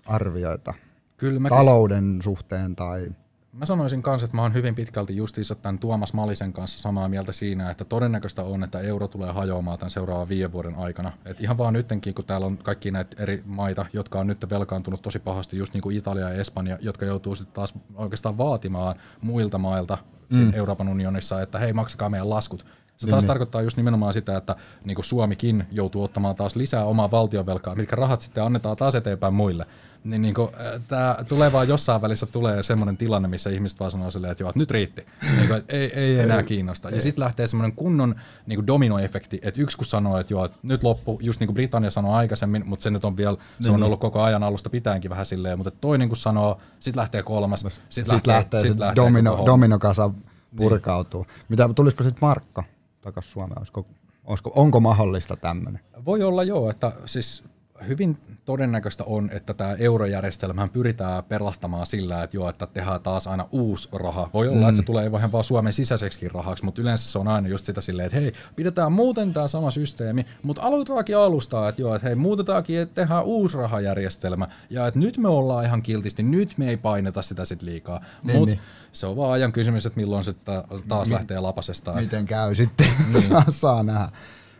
arvioita 0.06 0.74
Kyllä 1.18 1.40
mä 1.40 1.49
talouden 1.49 2.20
suhteen 2.24 2.76
tai... 2.76 3.12
Mä 3.54 3.66
sanoisin 3.66 4.02
kanssa, 4.02 4.26
että 4.26 4.36
mä 4.36 4.41
oon 4.41 4.54
hyvin 4.54 4.76
pitkälti 4.76 5.16
justiinsa 5.16 5.56
tämän 5.56 5.80
Tuomas 5.80 6.14
Malisen 6.14 6.54
kanssa 6.54 6.80
samaa 6.80 7.10
mieltä 7.10 7.32
siinä, 7.32 7.70
että 7.70 7.86
todennäköistä 7.86 8.44
on, 8.44 8.64
että 8.64 8.80
euro 8.80 9.08
tulee 9.08 9.32
hajoamaan 9.32 9.80
tämän 9.80 9.91
seuraavan 9.91 10.30
viiden 10.30 10.52
vuoden 10.52 10.76
aikana. 10.76 11.12
Et 11.26 11.41
ihan 11.41 11.58
vaan 11.58 11.74
nytkin, 11.74 12.14
kun 12.14 12.26
täällä 12.26 12.48
on 12.48 12.58
kaikki 12.58 12.91
näitä 12.91 13.24
eri 13.24 13.44
maita, 13.45 13.86
jotka 13.94 14.20
on 14.20 14.28
nyt 14.28 14.49
velkaantunut 14.49 15.02
tosi 15.02 15.20
pahasti, 15.20 15.58
just 15.58 15.74
niin 15.74 15.82
kuin 15.82 15.98
Italia 15.98 16.30
ja 16.30 16.41
Espanja, 16.41 16.78
jotka 16.82 17.06
joutuu 17.06 17.36
sitten 17.36 17.54
taas 17.54 17.74
oikeastaan 17.95 18.38
vaatimaan 18.38 18.95
muilta 19.22 19.58
mailta 19.58 19.98
mm. 20.30 20.54
Euroopan 20.54 20.88
unionissa, 20.88 21.41
että 21.41 21.60
hei, 21.60 21.74
maksakaa 21.74 22.10
meidän 22.10 22.30
laskut. 22.30 22.66
Se 22.98 23.07
taas 23.07 23.26
tarkoittaa 23.26 23.61
just 23.61 23.78
nimenomaan 23.78 24.14
sitä, 24.14 24.38
että 24.38 24.56
niin 24.86 24.95
kuin 24.95 25.06
Suomikin 25.06 25.68
joutuu 25.72 26.03
ottamaan 26.03 26.36
taas 26.36 26.56
lisää 26.56 26.86
omaa 26.86 27.11
valtionvelkaa, 27.11 27.76
mitkä 27.76 27.95
rahat 27.95 28.22
sitten 28.22 28.44
annetaan 28.44 28.78
taas 28.78 28.95
eteenpäin 28.95 29.34
muille. 29.34 29.65
Niin, 30.03 30.22
niin 30.22 30.34
kuin, 30.34 30.49
tämä 30.88 31.15
tulee 31.28 31.52
vaan 31.52 31.68
jossain 31.68 32.02
välissä 32.02 32.26
tulee 32.26 32.64
semmoinen 32.64 32.98
tilanne, 32.98 33.28
missä 33.28 33.49
ihmiset 33.49 33.80
vaan 33.80 33.91
sanoo 33.91 34.11
silleen, 34.11 34.32
että 34.32 34.44
joo, 34.44 34.49
että 34.49 34.60
nyt 34.60 34.72
riitti. 34.72 35.06
niin 35.38 35.48
kuin, 35.48 35.64
ei, 35.69 35.94
ei 35.94 36.19
enää 36.19 36.44
kiinnosta. 36.44 36.90
Ja 36.90 37.02
sitten 37.02 37.24
lähtee 37.24 37.48
semmoinen 37.48 37.76
kunnon 37.76 38.15
niin 38.45 38.57
kuin 38.57 38.68
dominoefekti, 38.68 39.40
että 39.41 39.61
yksi 39.61 39.78
kun 39.78 39.86
sanoo, 39.86 40.18
että 40.18 40.34
joo, 40.34 40.45
että 40.45 40.57
nyt 40.64 40.84
loppu, 40.84 41.19
just 41.22 41.40
niin 41.40 41.48
kuin 41.48 41.56
Britannia 41.56 41.91
sanoi 41.91 42.14
aikaisemmin, 42.14 42.64
mutta 42.68 42.84
se 42.84 42.90
nyt 42.90 43.06
on 43.06 43.18
vielä, 43.18 43.38
se 43.60 43.72
on 43.72 43.84
ollut 43.84 43.99
koko 43.99 44.22
ajan 44.22 44.44
alusta 44.44 44.69
pitäenkin 44.69 45.10
vähän 45.10 45.26
silleen, 45.26 45.57
mutta 45.57 45.72
toinen 45.72 46.07
kun 46.07 46.18
sanoo, 46.18 46.61
sitten 46.80 46.99
lähtee 46.99 47.24
kolmas, 47.24 47.60
sitten 47.60 47.82
Sitten 47.90 48.14
lähtee, 48.14 48.34
lähtee, 48.34 48.61
sit 48.61 48.80
lähtee 48.80 49.03
domino, 49.03 49.32
homma. 49.32 49.45
dominokasa 49.45 50.10
purkautuu. 50.56 51.28
Mitä, 51.49 51.69
tulisiko 51.76 52.03
sitten 52.03 52.22
Markka 52.22 52.64
takaisin 53.08 53.32
Suomeen? 53.32 53.60
Olisiko, 53.60 53.86
olisiko, 54.26 54.52
onko 54.56 54.80
mahdollista 54.80 55.36
tämmöinen? 55.36 55.82
Voi 56.06 56.24
olla 56.24 56.44
joo, 56.44 56.70
että 56.70 56.94
siis 57.06 57.44
hyvin 57.88 58.18
todennäköistä 58.45 59.04
on, 59.04 59.30
että 59.34 59.54
tämä 59.54 59.74
eurojärjestelmään 59.74 60.70
pyritään 60.70 61.24
pelastamaan 61.24 61.88
sillä, 61.88 62.24
että 62.24 62.38
joo, 62.38 62.49
että 62.49 62.68
tehdään 62.68 63.02
taas 63.02 63.28
aina 63.28 63.48
uusi 63.52 63.90
raha. 63.91 64.30
Voi 64.34 64.48
olla, 64.48 64.62
mm. 64.62 64.70
että 64.70 64.82
se 64.82 64.86
tulee 64.86 65.12
vähän 65.12 65.32
vaan 65.32 65.44
Suomen 65.44 65.74
sisäiseksikin 65.74 66.32
rahaksi, 66.32 66.66
mutta 66.66 66.82
yleensä 66.82 67.12
se 67.12 67.20
on 67.20 67.28
aina 67.28 67.48
just 67.48 67.66
sitä 67.66 67.82
silleen, 67.82 68.06
että 68.06 68.20
hei, 68.20 68.32
pidetään 68.56 68.91
muuten 68.91 69.34
tämä 69.34 69.48
sama 69.48 69.72
systeemi, 69.72 70.26
mutta 70.44 70.62
aloitetaankin 70.62 71.18
alusta, 71.18 71.70
että 71.70 71.82
joo, 71.82 71.95
että 71.95 72.08
hei, 72.08 72.16
muutetaankin, 72.16 72.80
että 72.80 73.02
tehdään 73.02 73.24
uusi 73.24 73.58
rahajärjestelmä, 73.58 74.48
ja 74.70 74.88
että 74.88 74.99
nyt 74.99 75.18
me 75.18 75.28
ollaan 75.28 75.66
ihan 75.66 75.82
kiltisti, 75.82 76.24
nyt 76.24 76.58
me 76.58 76.70
ei 76.70 76.78
paineta 76.78 77.22
sitä 77.22 77.45
sit 77.45 77.62
liikaa. 77.62 78.02
Niin, 78.24 78.38
Mutta 78.38 78.56
niin. 78.56 78.60
se 78.91 79.08
on 79.08 79.16
vaan 79.18 79.32
ajan 79.32 79.52
kysymys, 79.52 79.86
että 79.86 79.99
milloin 79.99 80.24
se 80.24 80.34
ta- 80.34 80.64
taas 80.88 81.10
lähtee 81.10 81.40
lapasesta. 81.40 81.94
Miten 81.94 82.26
käy 82.26 82.56
sitten? 82.56 82.88
saa, 83.30 83.44
saa 83.62 83.84
nähdä. 83.84 84.10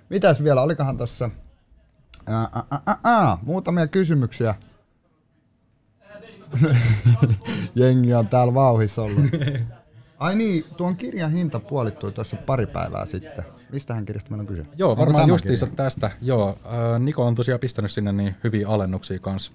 Mitäs 0.10 0.44
vielä? 0.44 0.62
Olikohan 0.62 0.98
tässä 0.98 1.30
ää, 2.28 2.50
ää, 2.54 2.82
ää, 2.86 2.98
ää, 3.04 3.38
muutamia 3.42 3.88
kysymyksiä? 3.88 4.56
Jengi 7.76 8.14
on 8.14 8.28
täällä 8.28 8.54
vauhissa 8.54 9.02
ollut. 9.02 9.26
Ai 10.20 10.36
niin, 10.36 10.66
tuon 10.78 10.96
kirjan 10.96 11.32
hinta 11.32 11.60
puolittui 11.60 12.12
tuossa 12.12 12.38
pari 12.46 12.66
päivää 12.66 13.06
sitten. 13.06 13.44
Mistähän 13.72 14.06
kirjasta 14.06 14.30
meillä 14.30 14.42
on 14.42 14.48
kyse? 14.48 14.66
Joo, 14.78 14.98
varmaan 14.98 15.28
justiinsa 15.28 15.66
kirja? 15.66 15.76
tästä. 15.76 16.12
Joo, 16.22 16.58
ää, 16.66 17.00
Niko 17.00 17.26
on 17.26 17.36
tosiaan 17.36 17.60
pistänyt 17.60 17.92
sinne 17.92 18.12
niin 18.12 18.36
hyviä 18.44 18.70
alennuksia 18.70 19.20
kanssa. 19.20 19.52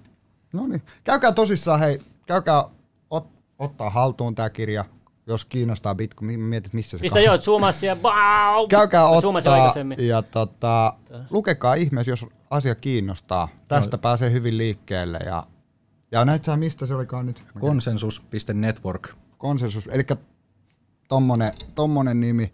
No 0.53 0.67
niin. 0.67 0.81
Käykää 1.03 1.31
tosissaan, 1.31 1.79
hei, 1.79 2.01
käykää 2.25 2.63
ot, 3.09 3.27
ottaa 3.59 3.89
haltuun 3.89 4.35
tämä 4.35 4.49
kirja, 4.49 4.85
jos 5.27 5.45
kiinnostaa 5.45 5.95
Bitcoin. 5.95 6.25
Mi- 6.25 6.37
Mietit, 6.37 6.73
missä 6.73 6.97
se 6.97 7.01
Pistä 7.01 7.19
joo, 7.19 7.37
zoomas 7.37 7.83
ja 7.83 7.95
bau! 7.95 8.67
Käykää 8.67 9.05
ottaa 9.05 9.73
ja 9.97 10.21
tota, 10.21 10.93
lukekaa 11.29 11.73
ihmeessä, 11.73 12.11
jos 12.11 12.25
asia 12.53 12.75
kiinnostaa. 12.75 13.47
Tästä 13.67 13.97
pääsee 13.97 14.31
hyvin 14.31 14.57
liikkeelle. 14.57 15.19
Ja, 15.25 15.47
ja 16.11 16.25
näet 16.25 16.45
sä, 16.45 16.57
mistä 16.57 16.85
se 16.85 16.95
olikaan 16.95 17.25
nyt? 17.25 17.43
Konsensus.network. 17.59 19.09
Konsensus, 19.37 19.87
eli 19.91 20.03
tommonen, 21.09 21.51
tommonen 21.75 22.21
nimi, 22.21 22.53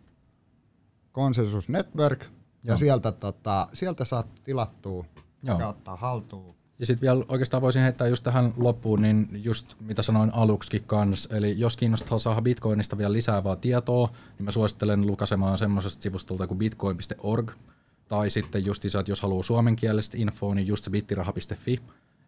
Konsensus 1.11 1.69
Network, 1.69 2.23
ja 2.23 2.29
Joo. 2.63 2.77
sieltä, 2.77 3.11
tota, 3.11 3.67
sieltä 3.73 4.05
saat 4.05 4.27
tilattua, 4.43 5.05
Joo. 5.43 5.59
ja 5.59 5.67
ottaa 5.67 5.95
haltuun. 5.95 6.55
Ja 6.79 6.85
sitten 6.85 7.01
vielä 7.01 7.25
oikeastaan 7.27 7.61
voisin 7.61 7.81
heittää 7.81 8.07
just 8.07 8.23
tähän 8.23 8.53
loppuun, 8.57 9.01
niin 9.01 9.29
just 9.33 9.75
mitä 9.81 10.03
sanoin 10.03 10.33
aluksikin 10.33 10.83
kanssa, 10.83 11.35
eli 11.35 11.59
jos 11.59 11.77
kiinnostaa 11.77 12.19
saada 12.19 12.41
Bitcoinista 12.41 12.97
vielä 12.97 13.13
lisää 13.13 13.43
vaan 13.43 13.57
tietoa, 13.57 14.09
niin 14.37 14.45
mä 14.45 14.51
suosittelen 14.51 15.07
lukasemaan 15.07 15.57
semmoisesta 15.57 16.03
sivustolta 16.03 16.47
kuin 16.47 16.57
bitcoin.org, 16.57 17.51
tai 18.09 18.29
sitten 18.29 18.65
just 18.65 18.85
että 18.85 19.11
jos 19.11 19.21
haluaa 19.21 19.43
suomenkielistä 19.43 20.17
infoa, 20.17 20.55
niin 20.55 20.67
just 20.67 20.83
se 20.83 20.89
bittiraha.fi. 20.89 21.79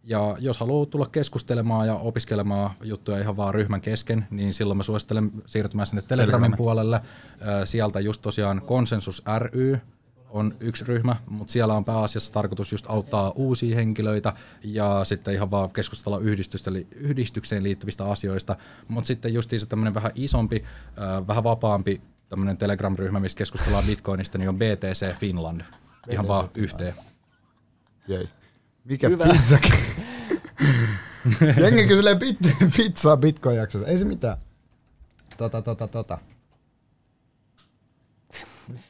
Ja 0.04 0.38
jos 0.40 0.58
haluaa 0.58 0.86
tulla 0.86 1.06
keskustelemaan 1.06 1.88
ja 1.88 1.96
opiskelemaan 1.96 2.72
juttuja 2.84 3.20
ihan 3.20 3.38
vaan 3.38 3.54
ryhmän 3.54 3.82
kesken, 3.82 4.28
niin 4.30 4.54
silloin 4.54 4.78
mä 4.78 4.84
suosittelen 4.84 5.32
siirtymään 5.46 5.88
sinne 5.88 6.02
Telegramin 6.02 6.58
puolelle. 6.58 7.02
Sieltä 7.66 8.00
just 8.00 8.22
tosiaan 8.22 8.62
Konsensus 8.66 9.24
ry 9.38 9.80
on 10.30 10.56
yksi 10.60 10.86
ryhmä, 10.86 11.16
mutta 11.30 11.54
siellä 11.54 11.74
on 11.74 11.86
pääasiassa 11.86 12.34
tarkoitus 12.34 12.72
just 12.72 12.86
auttaa 12.90 13.32
uusia 13.36 13.76
henkilöitä 13.76 14.34
ja 14.64 15.02
sitten 15.04 15.34
ihan 15.34 15.52
vaan 15.52 15.72
keskustella 15.72 16.20
yhdistystä, 16.20 16.72
yhdistykseen 16.96 17.64
liittyvistä 17.64 18.06
asioista. 18.06 18.56
Mutta 18.88 19.08
sitten 19.08 19.34
justiinsa 19.34 19.66
tämmöinen 19.66 19.94
vähän 19.94 20.12
isompi, 20.16 20.64
vähän 21.28 21.44
vapaampi 21.44 22.02
tämmöinen 22.32 22.58
Telegram-ryhmä, 22.58 23.20
missä 23.20 23.38
keskustellaan 23.38 23.84
Bitcoinista, 23.88 24.38
niin 24.38 24.50
on 24.50 24.56
BTC 24.58 25.16
Finland. 25.18 25.62
Ihan 26.10 26.28
vaan 26.28 26.50
yhteen. 26.56 26.94
Jei. 28.08 28.30
Mikä 28.86 29.10
Hyvä. 29.10 29.26
pizza? 29.26 29.58
Jengi 31.62 31.88
kyselee 31.88 32.16
pit, 32.16 32.38
pizzaa 32.78 33.18
Bitcoin-jaksossa. 33.18 33.88
Ei 33.88 33.98
se 33.98 34.06
mitään. 34.06 34.38
Tota, 35.38 35.62
tota, 35.62 35.88
tota. 35.88 36.18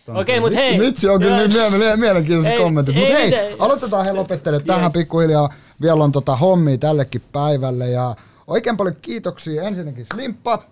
Okei, 0.08 0.40
mut 0.40 0.54
hei. 0.56 0.72
Vitsi, 0.74 0.86
vitsi 0.88 1.10
on 1.10 1.20
kyllä 1.22 1.38
nyt 1.38 1.54
mie- 1.54 1.70
mie- 1.78 1.98
mielenkiintoiset 1.98 2.52
Ei- 2.54 2.60
kommentit. 2.60 2.96
Mut 2.96 3.04
ei 3.04 3.14
hei, 3.14 3.26
mitään. 3.30 3.46
aloitetaan 3.60 4.06
he 4.06 4.14
lopettelemaan 4.14 4.66
tähän 4.68 4.84
Yes. 4.84 4.94
pikkuhiljaa. 4.94 5.54
Vielä 5.82 6.04
on 6.04 6.12
tota 6.12 6.36
hommia 6.36 6.78
tällekin 6.78 7.22
päivälle 7.32 7.90
ja 7.90 8.16
oikein 8.48 8.78
paljon 8.78 8.96
kiitoksia 9.02 9.64
ensinnäkin 9.64 10.06
Slimppa, 10.14 10.64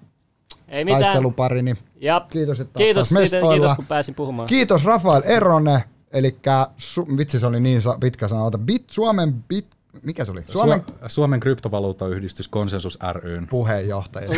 Ei 0.67 0.85
mitään. 0.85 1.01
taisteluparini. 1.03 1.75
Ja 2.01 2.25
Kiitos, 2.29 2.59
että 2.59 2.77
kiitos, 2.77 3.09
siitä, 3.09 3.39
kiitos, 3.51 3.73
kun 3.73 3.85
pääsin 3.85 4.15
puhumaan. 4.15 4.47
Kiitos 4.47 4.83
Rafael 4.85 5.21
Erone, 5.25 5.83
eli 6.13 6.37
su- 6.77 7.17
vitsi 7.17 7.39
se 7.39 7.45
oli 7.47 7.59
niin 7.59 7.81
sa- 7.81 7.97
pitkä 7.99 8.27
sana, 8.27 8.43
Ota, 8.43 8.57
bit, 8.57 8.89
Suomen 8.89 9.33
bit, 9.33 9.67
mikä 10.03 10.25
se 10.25 10.31
oli? 10.31 10.43
Suomen 10.47 10.79
Su- 10.79 10.93
Suomen 11.07 11.39
kryptovaluuttayhdistys 11.39 12.47
Konsensus 12.47 12.99
ryn. 13.13 13.47
puheenjohtaja. 13.47 14.29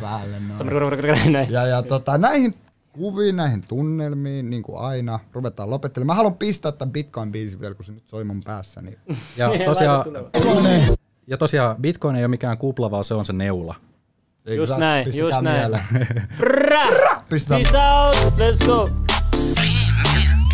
Päälle. 0.00 1.46
Ja, 1.50 1.66
ja 1.66 1.82
tota, 1.82 2.18
näihin 2.18 2.54
kuviin, 2.92 3.36
näihin 3.36 3.64
tunnelmiin, 3.68 4.50
niin 4.50 4.62
kuin 4.62 4.78
aina, 4.78 5.18
ruvetaan 5.32 5.70
lopettelemaan. 5.70 6.14
Mä 6.14 6.16
haluan 6.16 6.34
pistää 6.36 6.72
tämän 6.72 6.92
Bitcoin-biisin 6.92 7.60
vielä, 7.60 7.74
kun 7.74 7.84
se 7.84 7.92
nyt 7.92 8.06
soi 8.06 8.24
mun 8.24 8.40
päässä. 8.44 8.82
Niin. 8.82 8.98
Ja 9.36 9.50
tosiaan, 9.64 10.04
ja 11.26 11.36
tosiaan 11.36 11.76
Bitcoin 11.76 12.16
ei 12.16 12.22
ole 12.22 12.28
mikään 12.28 12.58
kupla, 12.58 12.90
vaan 12.90 13.04
se 13.04 13.14
on 13.14 13.24
se 13.24 13.32
neula. 13.32 13.74
Eikö 14.48 14.62
Just 14.62 14.76
näin, 14.76 15.04
pistetään 15.04 15.30
just 15.30 15.42
näin. 15.42 15.80
Prrrä! 16.38 16.86
Pistetään. 17.28 17.62
Peace 17.62 17.78
out, 17.78 18.16
let's 18.38 18.66
go. 18.66 18.90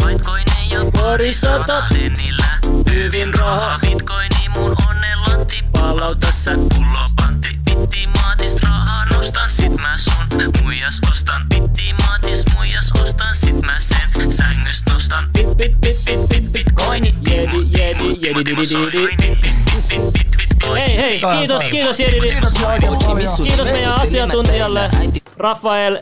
Bitcoineja 0.07 0.85
ja 0.85 0.91
parisota 0.93 1.85
Tennillä 1.89 2.59
hyvin 2.91 3.35
raha 3.35 3.79
Bitcoini 3.79 4.49
mun 4.57 4.77
onnellantti 4.89 5.65
Palauta 5.73 6.33
sä 6.33 6.51
pullopantti 6.75 7.59
Bittimaatis 7.65 8.63
rahaa 8.63 9.05
nostan 9.05 9.49
sit 9.49 9.73
mä 9.73 9.97
sun 9.97 10.53
Muijas 10.63 11.01
ostan 11.11 11.47
Bittimaatis 11.49 12.45
muijas 12.55 12.93
ostan 13.03 13.35
sit 13.35 13.61
mä 13.67 13.81
sen 13.81 14.33
Sängyst 14.33 14.85
nostan 14.91 15.31
Bit 15.33 15.47
bit 15.47 15.81
bit 15.81 15.97
bit 16.07 16.29
bit 16.29 16.53
Bitcoini 16.53 17.15
Jedi, 17.31 17.57
jedi, 17.57 18.19
jedi, 18.21 18.45
di, 18.45 18.55
di, 18.55 19.99
di, 20.15 20.25
di. 20.39 20.44
Hei, 20.73 20.97
hei, 20.97 21.21
kiitos, 21.39 21.63
kiitos 21.63 22.01
Jedi. 22.01 22.21
Kiitoksia 22.21 22.69
oikein 22.69 22.93
paljon. 23.07 23.37
Kiitos 23.43 23.69
meidän 23.69 23.93
asiantuntijalle. 23.93 24.91
Rafael, 25.37 25.99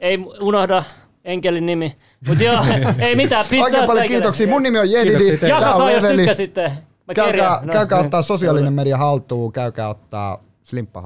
ei 0.00 0.18
unohda 0.40 0.84
enkelin 1.24 1.66
nimi. 1.66 1.96
Mut 2.28 2.40
joo, 2.40 2.64
ei 2.98 3.16
mitään, 3.16 3.46
pizza. 3.50 3.64
Oikein 3.64 3.86
paljon 3.86 4.06
kiitoksia. 4.06 4.48
Mun 4.48 4.62
nimi 4.62 4.78
on 4.78 4.90
Jedidi. 4.90 5.38
On 5.42 5.48
Jakakaa, 5.48 5.90
jos 5.90 6.04
tykkäsitte. 6.04 6.72
Mä 7.06 7.14
Käykää. 7.14 7.60
No, 7.62 7.72
käykää 7.72 7.98
niin. 7.98 8.04
ottaa 8.06 8.22
sosiaalinen 8.22 8.72
media 8.72 8.96
haltuun, 8.96 9.52
käykää 9.52 9.88
ottaa 9.88 10.44
Slimppa 10.62 11.02